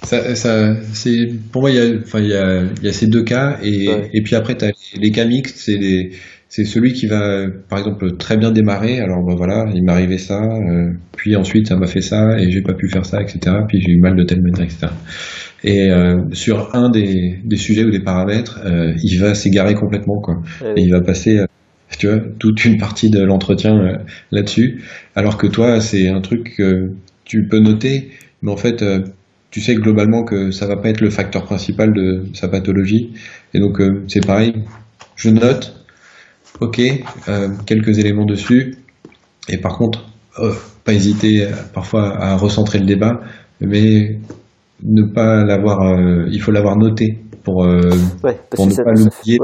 Ça, 0.09 0.35
ça, 0.35 0.75
c'est 0.95 1.29
pour 1.53 1.61
moi, 1.61 1.71
il 1.71 1.77
y 1.77 1.81
a, 1.81 1.99
enfin, 2.01 2.21
il 2.21 2.29
y 2.29 2.35
a, 2.35 2.63
il 2.63 2.83
y 2.83 2.89
a 2.89 2.93
ces 2.95 3.09
deux 3.09 3.25
cas 3.25 3.59
et, 3.63 3.89
et 4.15 4.23
puis 4.23 4.37
après, 4.37 4.57
tu 4.57 4.65
as 4.65 4.73
les 4.99 5.11
cas 5.11 5.27
mixtes, 5.27 5.59
c'est 5.59 5.77
des 5.77 6.13
c'est 6.49 6.65
celui 6.65 6.95
qui 6.95 7.07
va, 7.07 7.45
par 7.69 7.79
exemple, 7.79 8.17
très 8.17 8.39
bien 8.39 8.51
démarrer. 8.51 9.01
Alors 9.01 9.23
ben 9.23 9.35
voilà, 9.35 9.67
il 9.75 9.85
m'est 9.85 9.93
arrivé 9.93 10.17
ça, 10.17 10.41
euh, 10.43 10.93
puis 11.15 11.37
ensuite 11.37 11.69
ça 11.69 11.77
m'a 11.77 11.87
fait 11.87 12.01
ça 12.01 12.39
et 12.39 12.51
j'ai 12.51 12.63
pas 12.63 12.73
pu 12.73 12.89
faire 12.89 13.05
ça, 13.05 13.21
etc. 13.21 13.57
Puis 13.69 13.83
j'ai 13.83 13.93
eu 13.93 14.01
mal 14.01 14.17
de 14.17 14.23
telle 14.23 14.41
manière, 14.41 14.65
etc. 14.65 14.87
Et 15.63 15.91
euh, 15.91 16.23
sur 16.33 16.75
un 16.75 16.89
des, 16.89 17.39
des, 17.45 17.57
sujets 17.57 17.85
ou 17.85 17.91
des 17.91 18.01
paramètres, 18.01 18.61
euh, 18.65 18.95
il 19.03 19.19
va 19.19 19.35
s'égarer 19.35 19.75
complètement, 19.75 20.21
quoi. 20.23 20.43
Et 20.75 20.81
il 20.81 20.91
va 20.91 21.03
passer, 21.03 21.45
tu 21.99 22.07
vois, 22.07 22.21
toute 22.39 22.65
une 22.65 22.79
partie 22.79 23.11
de 23.11 23.21
l'entretien 23.21 23.99
là-dessus. 24.31 24.83
Alors 25.15 25.37
que 25.37 25.47
toi, 25.47 25.81
c'est 25.81 26.09
un 26.09 26.23
truc 26.23 26.55
que 26.57 26.93
tu 27.25 27.47
peux 27.47 27.59
noter, 27.59 28.11
mais 28.41 28.53
en 28.53 28.57
fait, 28.57 28.83
tu 29.51 29.61
sais 29.61 29.75
globalement 29.75 30.25
que 30.25 30.51
ça 30.51 30.67
va 30.67 30.77
pas 30.77 30.91
être 30.91 31.01
le 31.01 31.11
facteur 31.11 31.45
principal 31.45 31.93
de 31.93 32.25
sa 32.35 32.49
pathologie. 32.49 33.15
Et 33.55 33.61
donc 33.61 33.81
c'est 34.07 34.25
pareil, 34.27 34.53
je 35.17 35.31
note, 35.31 35.79
ok, 36.61 36.81
euh, 37.29 37.49
quelques 37.67 37.99
éléments 37.99 38.25
dessus. 38.25 38.77
Et 39.49 39.59
par 39.59 39.77
contre, 39.77 40.07
euh, 40.39 40.53
pas 40.85 40.93
hésiter 40.93 41.43
euh, 41.43 41.51
parfois 41.73 42.17
à 42.23 42.37
recentrer 42.37 42.79
le 42.79 42.87
débat, 42.87 43.21
mais 43.61 44.19
ne 44.83 45.13
pas 45.13 45.45
l'avoir, 45.45 45.99
il 46.31 46.41
faut 46.41 46.53
l'avoir 46.53 46.77
noté 46.77 47.19
pour, 47.43 47.67
pour 48.51 48.67
ne 48.67 48.85
pas 48.85 48.93
l'oublier. 48.93 49.39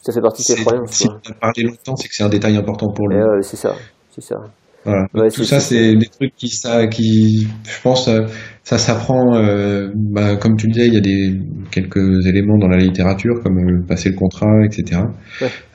ça 0.00 0.12
fait 0.12 0.20
partie 0.20 0.42
de 0.42 0.56
tes 0.56 0.64
croyances. 0.64 0.90
Si 0.90 1.06
on 1.06 1.30
a 1.30 1.34
parlé 1.34 1.62
longtemps, 1.62 1.94
c'est 1.94 2.08
que 2.08 2.14
c'est 2.14 2.24
un 2.24 2.28
détail 2.28 2.56
important 2.56 2.88
pour 2.92 3.08
lui. 3.08 3.18
c'est 3.42 3.56
ça, 3.56 3.76
c'est 4.10 4.24
ça. 4.24 4.36
Voilà. 4.84 5.30
tout 5.30 5.44
ça, 5.44 5.60
c'est 5.60 5.94
des 5.96 6.06
trucs 6.06 6.34
qui, 6.36 6.48
ça, 6.48 6.86
qui, 6.86 7.48
je 7.64 7.80
pense, 7.82 8.08
euh, 8.08 8.26
ça 8.64 8.78
s'apprend. 8.78 9.36
Euh, 9.36 9.90
bah, 9.94 10.36
comme 10.36 10.56
tu 10.56 10.66
le 10.66 10.72
disais, 10.72 10.86
il 10.88 10.94
y 10.94 10.96
a 10.96 11.00
des 11.00 11.38
quelques 11.70 12.26
éléments 12.26 12.56
dans 12.58 12.68
la 12.68 12.78
littérature, 12.78 13.34
comme 13.42 13.58
euh, 13.58 13.86
passer 13.86 14.08
le 14.08 14.16
contrat, 14.16 14.64
etc. 14.64 15.02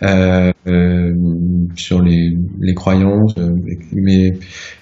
Euh, 0.02 0.52
euh, 0.68 1.14
sur 1.76 2.02
les, 2.02 2.34
les 2.60 2.74
croyances, 2.74 3.36
mais 3.94 4.32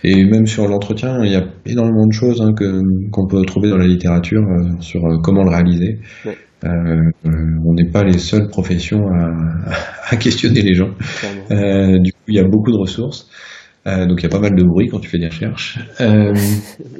et 0.05 0.23
même 0.25 0.47
sur 0.47 0.67
l'entretien, 0.67 1.19
il 1.23 1.33
y 1.33 1.35
a 1.35 1.43
énormément 1.65 2.07
de 2.07 2.13
choses 2.13 2.41
hein, 2.41 2.53
que 2.57 2.81
qu'on 3.11 3.27
peut 3.27 3.43
trouver 3.45 3.69
dans 3.69 3.77
la 3.77 3.87
littérature 3.87 4.41
sur 4.79 5.01
comment 5.21 5.43
le 5.43 5.49
réaliser. 5.49 5.99
on 6.63 7.73
n'est 7.73 7.91
pas 7.91 8.03
les 8.03 8.17
seules 8.17 8.47
professions 8.47 9.05
à, 9.09 9.33
à 10.09 10.15
questionner 10.15 10.61
les 10.61 10.73
gens. 10.73 10.91
du 11.49 12.11
coup, 12.13 12.23
il 12.29 12.35
y 12.35 12.39
a 12.39 12.47
beaucoup 12.47 12.71
de 12.71 12.77
ressources. 12.77 13.29
Euh, 13.87 14.05
donc 14.05 14.19
il 14.19 14.23
y 14.23 14.25
a 14.25 14.29
pas 14.29 14.39
mal 14.39 14.53
de 14.53 14.63
bruit 14.63 14.87
quand 14.89 14.99
tu 14.99 15.07
fais 15.07 15.17
des 15.17 15.27
recherches. 15.27 15.79
Euh, 16.01 16.33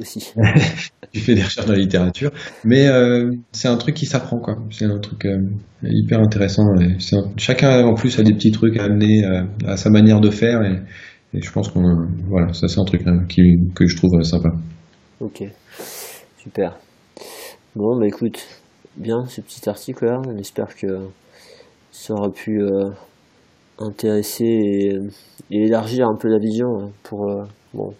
tu 1.12 1.20
fais 1.20 1.34
des 1.34 1.42
recherches 1.42 1.66
dans 1.66 1.74
la 1.74 1.78
littérature, 1.78 2.30
mais 2.64 2.86
euh, 2.86 3.30
c'est 3.52 3.68
un 3.68 3.76
truc 3.76 3.94
qui 3.94 4.06
s'apprend 4.06 4.38
quoi. 4.38 4.56
C'est 4.70 4.86
un 4.86 4.98
truc 4.98 5.26
hyper 5.82 6.20
intéressant. 6.20 6.64
Et 6.80 6.96
chacun 7.36 7.84
en 7.84 7.94
plus 7.94 8.18
a 8.18 8.22
des 8.22 8.32
petits 8.32 8.52
trucs 8.52 8.78
à 8.78 8.84
amener 8.84 9.22
à 9.66 9.76
sa 9.76 9.90
manière 9.90 10.20
de 10.20 10.30
faire 10.30 10.62
et, 10.62 10.80
et 11.36 11.42
je 11.42 11.52
pense 11.52 11.68
qu'on 11.68 12.06
voilà 12.26 12.52
ça 12.54 12.68
c'est 12.68 12.80
un 12.80 12.84
truc 12.84 13.02
hein, 13.06 13.24
qui, 13.28 13.42
que 13.74 13.86
je 13.86 13.96
trouve 13.96 14.22
sympa. 14.22 14.48
Ok, 15.20 15.42
super. 16.38 16.78
Bon 17.76 17.98
bah 17.98 18.06
écoute, 18.06 18.46
bien 18.96 19.26
ce 19.26 19.42
petit 19.42 19.68
article 19.68 20.06
là. 20.06 20.22
On 20.26 20.38
espère 20.38 20.74
que 20.74 20.86
ça 21.90 22.14
aura 22.14 22.30
pu 22.30 22.62
intéresser 23.78 24.44
et, 25.50 25.64
élargir 25.64 26.06
un 26.06 26.16
peu 26.16 26.28
la 26.28 26.38
vision 26.38 26.68
hein, 26.78 26.90
pour 27.04 27.28
euh, 27.28 27.44
bon 27.72 27.94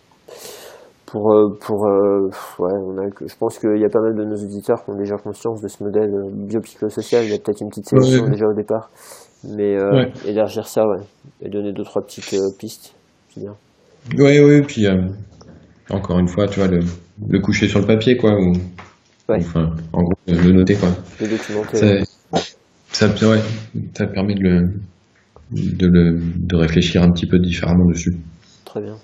pour 1.07 1.33
euh, 1.33 1.57
pour 1.61 1.87
euh, 1.87 2.29
ouais 2.59 2.73
on 2.85 2.99
a 2.99 3.09
je 3.27 3.35
pense 3.39 3.59
qu'il 3.59 3.81
y 3.81 3.85
a 3.85 3.89
pas 3.89 4.01
mal 4.01 4.15
de 4.15 4.25
nos 4.25 4.37
auditeurs 4.37 4.85
qui 4.85 4.91
ont 4.91 4.99
déjà 4.99 5.17
conscience 5.17 5.63
de 5.63 5.69
ce 5.69 5.83
modèle 5.83 6.11
biopsychosocial. 6.33 7.25
Il 7.25 7.31
y 7.31 7.35
a 7.35 7.39
peut-être 7.39 7.63
une 7.63 7.71
petite 7.71 7.89
sélection 7.89 8.29
déjà 8.29 8.47
au 8.47 8.55
départ. 8.55 8.91
Mais 9.45 9.77
élargir 10.27 10.67
ça 10.67 10.87
ouais. 10.87 11.03
Et 11.43 11.49
donner 11.49 11.73
deux 11.73 11.85
trois 11.85 12.03
petites 12.03 12.37
pistes 12.59 12.95
c'est 13.31 13.41
bien. 13.41 13.55
Oui 14.19 14.41
oui 14.41 14.63
puis 14.63 14.87
encore 15.91 16.19
une 16.19 16.29
fois 16.29 16.47
tu 16.49 16.61
vois 16.61 16.69
le, 16.69 16.81
le 17.29 17.41
coucher 17.41 17.69
sur 17.69 17.81
le 17.81 17.87
papier 17.87 18.17
quoi 18.17 18.33
ou 18.33 18.53
enfin 19.31 19.71
en 19.93 20.03
gros 20.03 20.15
le 20.27 20.53
noter 20.53 20.75
quoi. 20.75 20.89
Le 21.21 21.29
documenter 21.29 22.05
ça, 22.93 23.15
ça, 23.17 23.29
ouais, 23.29 23.39
ça 23.95 24.07
permet 24.07 24.35
de 24.35 24.41
le 24.41 24.73
de, 25.51 25.87
le, 25.87 26.19
de 26.37 26.57
réfléchir 26.57 27.03
un 27.03 27.11
petit 27.11 27.27
peu 27.27 27.39
différemment 27.39 27.87
dessus. 27.87 28.17
Très 28.65 28.83
bien. 28.83 28.97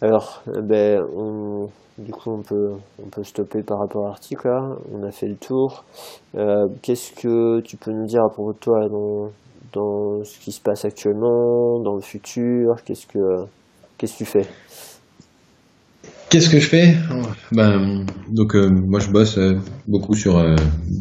Alors, 0.00 0.42
euh, 0.48 0.60
ben, 0.62 1.02
on, 1.16 1.68
du 1.98 2.12
coup, 2.12 2.30
on 2.30 2.42
peut, 2.42 2.70
on 3.02 3.08
peut 3.08 3.24
stopper 3.24 3.62
par 3.62 3.80
rapport 3.80 4.06
à 4.06 4.08
l'article. 4.10 4.48
On 4.94 5.02
a 5.04 5.10
fait 5.10 5.26
le 5.26 5.34
tour. 5.34 5.84
Euh, 6.36 6.68
qu'est-ce 6.82 7.12
que 7.12 7.60
tu 7.62 7.76
peux 7.76 7.90
nous 7.90 8.06
dire 8.06 8.22
à 8.22 8.28
propos 8.28 8.52
de 8.52 8.58
toi 8.58 8.88
dans, 8.88 9.30
dans 9.72 10.24
ce 10.24 10.38
qui 10.38 10.52
se 10.52 10.60
passe 10.60 10.84
actuellement, 10.84 11.80
dans 11.82 11.96
le 11.96 12.00
futur? 12.00 12.76
Qu'est-ce 12.84 13.06
que 13.06 13.44
qu'est-ce 13.96 14.12
que 14.12 14.18
tu 14.18 14.24
fais? 14.24 14.46
Qu'est-ce 16.30 16.50
que 16.50 16.60
je 16.60 16.68
fais? 16.68 16.94
Ben, 17.50 18.04
donc 18.30 18.54
euh, 18.54 18.68
moi 18.70 19.00
je 19.00 19.10
bosse 19.10 19.38
beaucoup 19.88 20.14
sur 20.14 20.34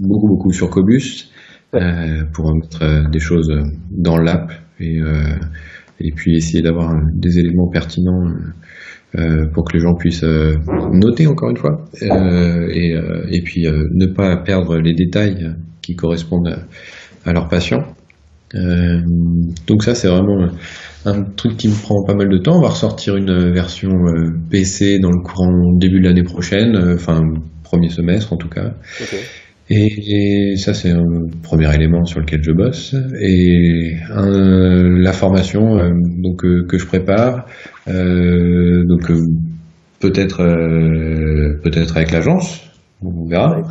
beaucoup 0.02 0.28
beaucoup 0.28 0.52
sur 0.52 0.70
Cobus. 0.70 1.30
Euh, 1.76 2.24
pour 2.32 2.54
mettre 2.56 2.82
euh, 2.82 3.04
des 3.12 3.20
choses 3.20 3.52
dans 3.92 4.18
l'app 4.18 4.54
et, 4.80 5.02
euh, 5.02 5.36
puis 6.16 6.38
essayer 6.38 6.62
d'avoir 6.62 6.94
des 7.14 7.40
éléments 7.40 7.68
pertinents 7.68 8.32
pour 9.54 9.66
que 9.66 9.74
les 9.74 9.80
gens 9.80 9.94
puissent 9.96 10.24
noter 10.24 11.28
encore 11.28 11.50
une 11.50 11.58
fois 11.58 11.86
et, 12.00 13.42
puis 13.44 13.66
ne 13.66 14.06
pas 14.06 14.38
perdre 14.38 14.78
les 14.78 14.94
détails 14.94 15.56
qui 15.82 15.96
correspondent 15.96 16.56
à, 17.26 17.34
leurs 17.34 17.48
patients. 17.48 17.84
donc 18.54 19.84
ça 19.84 19.96
c'est 19.96 20.08
vraiment 20.08 20.50
un 21.06 21.24
truc 21.24 21.58
qui 21.58 21.68
me 21.68 21.82
prend 21.82 22.04
pas 22.06 22.14
mal 22.14 22.30
de 22.30 22.38
temps. 22.38 22.60
On 22.60 22.62
va 22.62 22.70
ressortir 22.70 23.16
une 23.16 23.52
version 23.52 23.92
PC 24.52 25.00
dans 25.00 25.12
le 25.12 25.24
courant 25.24 25.76
début 25.80 26.00
de 26.00 26.06
l'année 26.06 26.24
prochaine, 26.24 26.78
enfin 26.94 27.22
premier 27.64 27.90
semestre 27.90 28.34
en 28.34 28.38
tout 28.38 28.50
cas. 28.50 28.76
Et, 29.70 30.56
ça, 30.56 30.74
c'est 30.74 30.92
un 30.92 31.28
premier 31.44 31.74
élément 31.76 32.06
sur 32.06 32.20
lequel 32.20 32.42
je 32.42 32.52
bosse. 32.52 32.96
Et 33.20 33.96
la 34.10 35.14
formation 35.14 35.78
euh, 35.78 35.92
donc 36.24 36.44
euh, 36.46 36.66
que 36.68 36.78
je 36.78 36.86
prépare, 36.86 37.46
euh, 37.90 38.84
donc 38.86 39.12
peut-être 40.00 40.44
peut-être 41.64 41.98
avec 41.98 42.12
l'agence, 42.12 42.64
on 43.02 43.28
verra. 43.28 43.62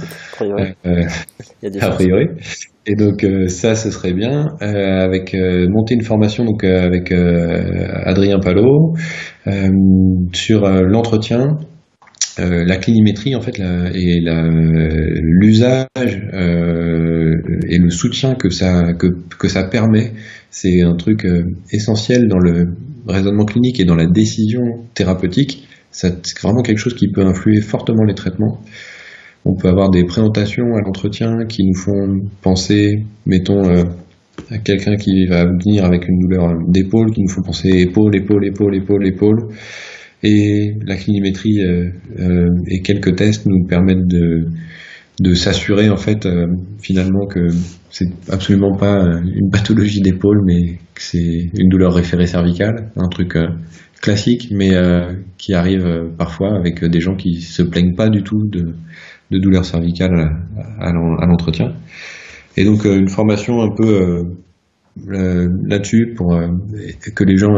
a 1.80 1.90
priori. 1.90 2.26
Et 2.88 2.94
donc 2.94 3.26
ça, 3.48 3.74
ce 3.74 3.90
serait 3.90 4.12
bien 4.12 4.46
avec 4.60 5.34
monter 5.68 5.94
une 5.94 6.02
formation 6.02 6.44
donc 6.44 6.62
avec 6.62 7.12
Adrien 7.12 8.38
Palot 8.38 8.94
sur 10.32 10.68
l'entretien 10.68 11.58
euh, 12.38 12.64
la 12.66 12.76
clinimétrie 12.76 13.34
en 13.34 13.40
fait 13.40 13.58
et 13.58 14.20
l'usage 15.22 15.86
euh, 15.96 17.34
et 17.66 17.78
le 17.78 17.88
soutien 17.88 18.34
que 18.34 18.50
ça 18.50 18.92
que, 18.92 19.48
ça 19.48 19.64
permet 19.64 20.12
c'est 20.50 20.82
un 20.82 20.96
truc 20.96 21.24
euh, 21.24 21.44
essentiel 21.72 22.28
dans 22.28 22.38
le 22.38 22.74
raisonnement 23.08 23.46
clinique 23.46 23.80
et 23.80 23.86
dans 23.86 23.94
la 23.94 24.06
décision 24.06 24.60
thérapeutique. 24.92 25.66
C'est 25.90 26.38
vraiment 26.42 26.60
quelque 26.60 26.76
chose 26.76 26.92
qui 26.92 27.10
peut 27.10 27.24
influer 27.24 27.62
fortement 27.62 28.04
les 28.04 28.14
traitements. 28.14 28.60
On 29.46 29.54
peut 29.54 29.68
avoir 29.68 29.88
des 29.88 30.04
présentations 30.04 30.74
à 30.74 30.82
l'entretien 30.82 31.46
qui 31.48 31.64
nous 31.64 31.74
font 31.78 32.20
penser 32.42 33.06
mettons 33.24 33.62
à 34.50 34.58
quelqu'un 34.58 34.96
qui 34.96 35.24
va 35.26 35.46
venir 35.46 35.86
avec 35.86 36.06
une 36.06 36.18
douleur 36.18 36.52
d'épaule 36.68 37.12
qui 37.12 37.22
nous 37.22 37.30
font 37.30 37.42
penser 37.42 37.70
épaule 37.70 38.14
épaule 38.14 38.44
épaule 38.44 38.74
épaule 38.74 39.06
épaule 39.06 39.48
et 40.26 40.74
la 40.84 40.96
clinimétrie 40.96 41.60
euh, 41.60 41.90
euh, 42.18 42.48
et 42.66 42.82
quelques 42.82 43.14
tests 43.14 43.46
nous 43.46 43.64
permettent 43.64 44.08
de, 44.08 44.48
de 45.20 45.34
s'assurer 45.34 45.88
en 45.88 45.96
fait 45.96 46.26
euh, 46.26 46.46
finalement 46.80 47.26
que 47.26 47.46
c'est 47.90 48.08
absolument 48.28 48.76
pas 48.76 49.04
une 49.24 49.50
pathologie 49.50 50.00
d'épaule 50.00 50.42
mais 50.44 50.78
que 50.94 51.02
c'est 51.02 51.50
une 51.54 51.68
douleur 51.68 51.94
référée 51.94 52.26
cervicale, 52.26 52.90
un 52.96 53.08
truc 53.08 53.38
classique 54.02 54.48
mais 54.50 54.72
qui 55.38 55.54
arrive 55.54 56.10
parfois 56.18 56.58
avec 56.58 56.84
des 56.84 57.00
gens 57.00 57.14
qui 57.14 57.40
se 57.40 57.62
plaignent 57.62 57.94
pas 57.94 58.10
du 58.10 58.22
tout 58.22 58.42
de, 58.50 58.74
de 59.30 59.38
douleur 59.38 59.64
cervicale 59.64 60.12
à, 60.80 60.88
à 60.88 61.26
l'entretien. 61.26 61.72
Et 62.58 62.64
donc 62.64 62.84
une 62.84 63.08
formation 63.08 63.62
un 63.62 63.70
peu 63.74 64.26
là-dessus 65.06 66.14
pour 66.16 66.38
que 67.14 67.24
les 67.24 67.36
gens 67.36 67.56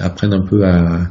apprennent 0.00 0.34
un 0.34 0.44
peu 0.48 0.64
à, 0.64 1.08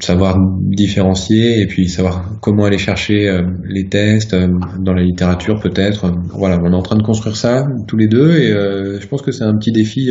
savoir 0.00 0.36
différencier 0.62 1.60
et 1.60 1.66
puis 1.66 1.88
savoir 1.88 2.24
comment 2.40 2.64
aller 2.64 2.78
chercher 2.78 3.40
les 3.64 3.88
tests 3.88 4.34
dans 4.34 4.92
la 4.92 5.02
littérature 5.02 5.60
peut-être. 5.60 6.12
Voilà, 6.34 6.58
on 6.62 6.72
est 6.72 6.76
en 6.76 6.82
train 6.82 6.96
de 6.96 7.02
construire 7.02 7.36
ça 7.36 7.64
tous 7.86 7.96
les 7.96 8.08
deux 8.08 8.36
et 8.36 8.50
je 9.00 9.06
pense 9.06 9.22
que 9.22 9.32
c'est 9.32 9.44
un 9.44 9.56
petit 9.56 9.72
défi 9.72 10.10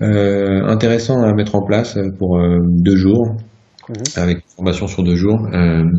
intéressant 0.00 1.22
à 1.22 1.32
mettre 1.32 1.54
en 1.54 1.62
place 1.62 1.98
pour 2.18 2.40
deux 2.66 2.96
jours. 2.96 3.36
Mhm. 3.88 3.94
avec 4.16 4.36
une 4.38 4.50
formation 4.56 4.88
sur 4.88 5.04
deux 5.04 5.14
jours, 5.14 5.46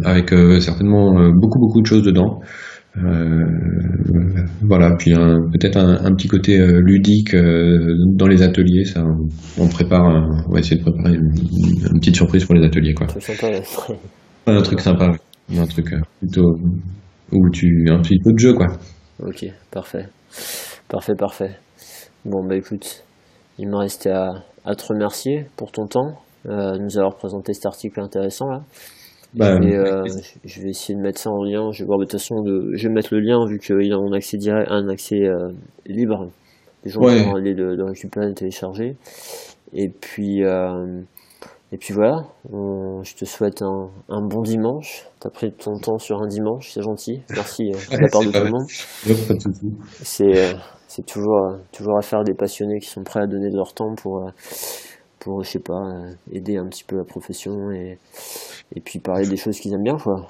avec 0.03 0.33
certainement 0.59 1.31
beaucoup 1.31 1.59
beaucoup 1.59 1.81
de 1.81 1.85
choses 1.85 2.03
dedans. 2.03 2.41
Euh, 3.03 4.45
voilà, 4.63 4.95
puis 4.97 5.13
peut-être 5.13 5.77
un, 5.77 6.13
petit 6.15 6.27
côté 6.27 6.59
euh, 6.59 6.81
ludique 6.81 7.33
euh, 7.33 7.95
dans 8.15 8.27
les 8.27 8.41
ateliers. 8.41 8.85
Ça, 8.85 9.03
on 9.59 9.67
prépare, 9.67 10.03
on 10.47 10.53
va 10.53 10.59
essayer 10.59 10.77
de 10.77 10.81
préparer 10.81 11.15
une, 11.15 11.99
petite 11.99 12.15
surprise 12.15 12.45
pour 12.45 12.55
les 12.55 12.65
ateliers, 12.65 12.93
quoi. 12.93 13.07
Un 14.47 14.61
truc 14.61 14.79
sympa, 14.79 15.11
un 15.55 15.65
truc 15.65 15.93
plutôt 16.19 16.55
où 17.31 17.49
tu 17.51 17.87
un 17.89 18.01
petit 18.01 18.19
peu 18.23 18.31
de 18.33 18.39
jeu, 18.39 18.53
quoi. 18.53 18.67
Ok, 19.19 19.45
parfait, 19.71 20.07
parfait, 20.87 21.15
parfait. 21.15 21.51
Bon 22.25 22.45
bah 22.45 22.55
écoute, 22.55 23.03
il 23.59 23.67
me 23.67 23.75
restait 23.75 24.11
à, 24.11 24.43
à 24.65 24.75
te 24.75 24.85
remercier 24.85 25.45
pour 25.55 25.71
ton 25.71 25.85
temps, 25.87 26.19
nous 26.45 26.97
avoir 26.97 27.15
présenté 27.15 27.53
cet 27.53 27.65
article 27.65 27.99
intéressant 27.99 28.49
là. 28.49 28.61
Bah, 29.33 29.55
euh, 29.55 30.03
je 30.45 30.61
vais 30.61 30.69
essayer 30.69 30.97
de 30.97 31.01
mettre 31.01 31.19
ça 31.19 31.29
en 31.29 31.43
lien. 31.43 31.71
Je 31.71 31.83
vais 31.83 31.85
voir 31.85 31.99
de 31.99 32.05
toute 32.05 32.13
façon, 32.13 32.41
de, 32.41 32.71
je 32.73 32.87
vais 32.87 32.93
mettre 32.93 33.13
le 33.13 33.19
lien 33.19 33.45
vu 33.45 33.59
qu'il 33.59 33.93
a 33.93 33.97
un 33.97 34.11
accès 34.13 34.37
direct, 34.37 34.69
un 34.71 34.87
accès 34.89 35.25
euh, 35.25 35.49
libre. 35.85 36.29
Les 36.83 36.91
gens 36.91 37.01
vont 37.01 37.35
aller 37.35 37.53
le, 37.53 37.83
récupérer, 37.83 38.27
le 38.27 38.33
télécharger. 38.33 38.95
Et 39.73 39.89
puis, 39.89 40.43
euh, 40.43 41.01
et 41.71 41.77
puis 41.77 41.93
voilà. 41.93 42.25
je 42.49 43.15
te 43.15 43.25
souhaite 43.25 43.61
un, 43.61 43.89
un 44.09 44.21
bon 44.21 44.41
dimanche. 44.41 45.05
T'as 45.19 45.29
pris 45.29 45.51
ton 45.51 45.77
temps 45.79 45.97
sur 45.97 46.21
un 46.21 46.27
dimanche, 46.27 46.71
c'est 46.71 46.81
gentil. 46.81 47.21
Merci 47.31 47.71
de 47.71 47.97
la 47.97 48.07
part 48.07 48.21
de 48.21 48.31
tout 48.31 48.43
le 48.43 48.51
monde. 48.51 48.67
C'est, 50.03 50.55
c'est 50.87 51.05
toujours, 51.05 51.57
toujours 51.73 51.97
à 51.97 52.01
faire 52.01 52.23
des 52.23 52.33
passionnés 52.33 52.79
qui 52.79 52.87
sont 52.87 53.03
prêts 53.03 53.21
à 53.21 53.27
donner 53.27 53.49
de 53.49 53.57
leur 53.57 53.73
temps 53.73 53.93
pour, 53.95 54.31
pour 55.27 55.43
je 55.43 55.49
sais 55.49 55.59
pas, 55.59 55.83
aider 56.31 56.55
un 56.55 56.67
petit 56.67 56.85
peu 56.85 56.95
la 56.95 57.03
profession 57.03 57.69
et 57.71 57.97
et 58.75 58.79
puis 58.79 58.99
parler 58.99 59.27
des 59.27 59.37
choses 59.37 59.59
qu'ils 59.59 59.73
aiment 59.73 59.83
bien, 59.83 59.97
quoi. 59.97 60.27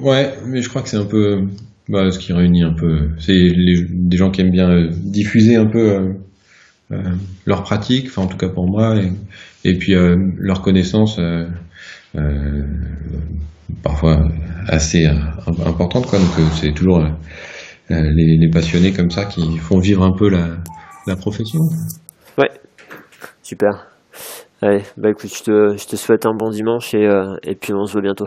Ouais, 0.00 0.34
mais 0.46 0.62
je 0.62 0.68
crois 0.68 0.82
que 0.82 0.88
c'est 0.88 0.96
un 0.96 1.06
peu 1.06 1.46
bah, 1.88 2.10
ce 2.10 2.18
qui 2.18 2.32
réunit 2.32 2.62
un 2.62 2.74
peu. 2.74 3.10
C'est 3.18 3.34
des 3.34 4.16
gens 4.16 4.30
qui 4.30 4.40
aiment 4.40 4.50
bien 4.50 4.70
euh, 4.70 4.90
diffuser 4.92 5.56
un 5.56 5.66
peu 5.66 5.90
euh, 5.90 6.12
euh, 6.92 7.14
leur 7.46 7.62
pratique, 7.62 8.06
enfin 8.08 8.22
en 8.22 8.26
tout 8.26 8.36
cas 8.36 8.48
pour 8.48 8.66
moi, 8.70 8.96
et, 9.64 9.78
puis 9.78 9.94
leur 10.38 10.62
connaissance 10.62 11.20
parfois 13.82 14.28
assez 14.66 15.06
importante, 15.46 16.06
quoi. 16.06 16.18
Donc 16.18 16.30
c'est 16.54 16.72
toujours 16.72 17.04
les, 17.90 18.50
passionnés 18.50 18.92
comme 18.92 19.10
ça 19.10 19.26
qui 19.26 19.58
font 19.58 19.78
vivre 19.78 20.04
un 20.04 20.16
peu 20.16 20.30
la, 20.30 20.56
la 21.06 21.16
profession. 21.16 21.60
Ouais, 22.38 22.50
super. 23.42 23.97
Allez, 24.60 24.82
bah 24.96 25.10
écoute, 25.10 25.32
je 25.32 25.42
te, 25.42 25.76
je 25.76 25.86
te 25.86 25.96
souhaite 25.96 26.26
un 26.26 26.34
bon 26.34 26.50
dimanche 26.50 26.92
et, 26.94 27.06
euh, 27.06 27.36
et 27.44 27.54
puis 27.54 27.72
on 27.72 27.86
se 27.86 27.92
voit 27.92 28.02
bientôt. 28.02 28.26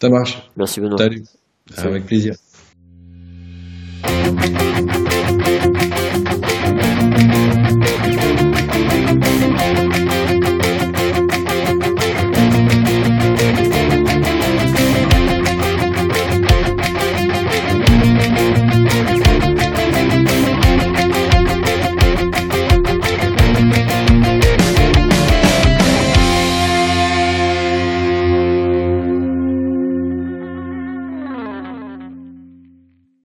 Ça 0.00 0.08
marche. 0.08 0.50
Merci 0.56 0.80
Benoît. 0.80 0.98
Salut. 0.98 1.24
Avec 1.76 2.06
plaisir. 2.06 2.34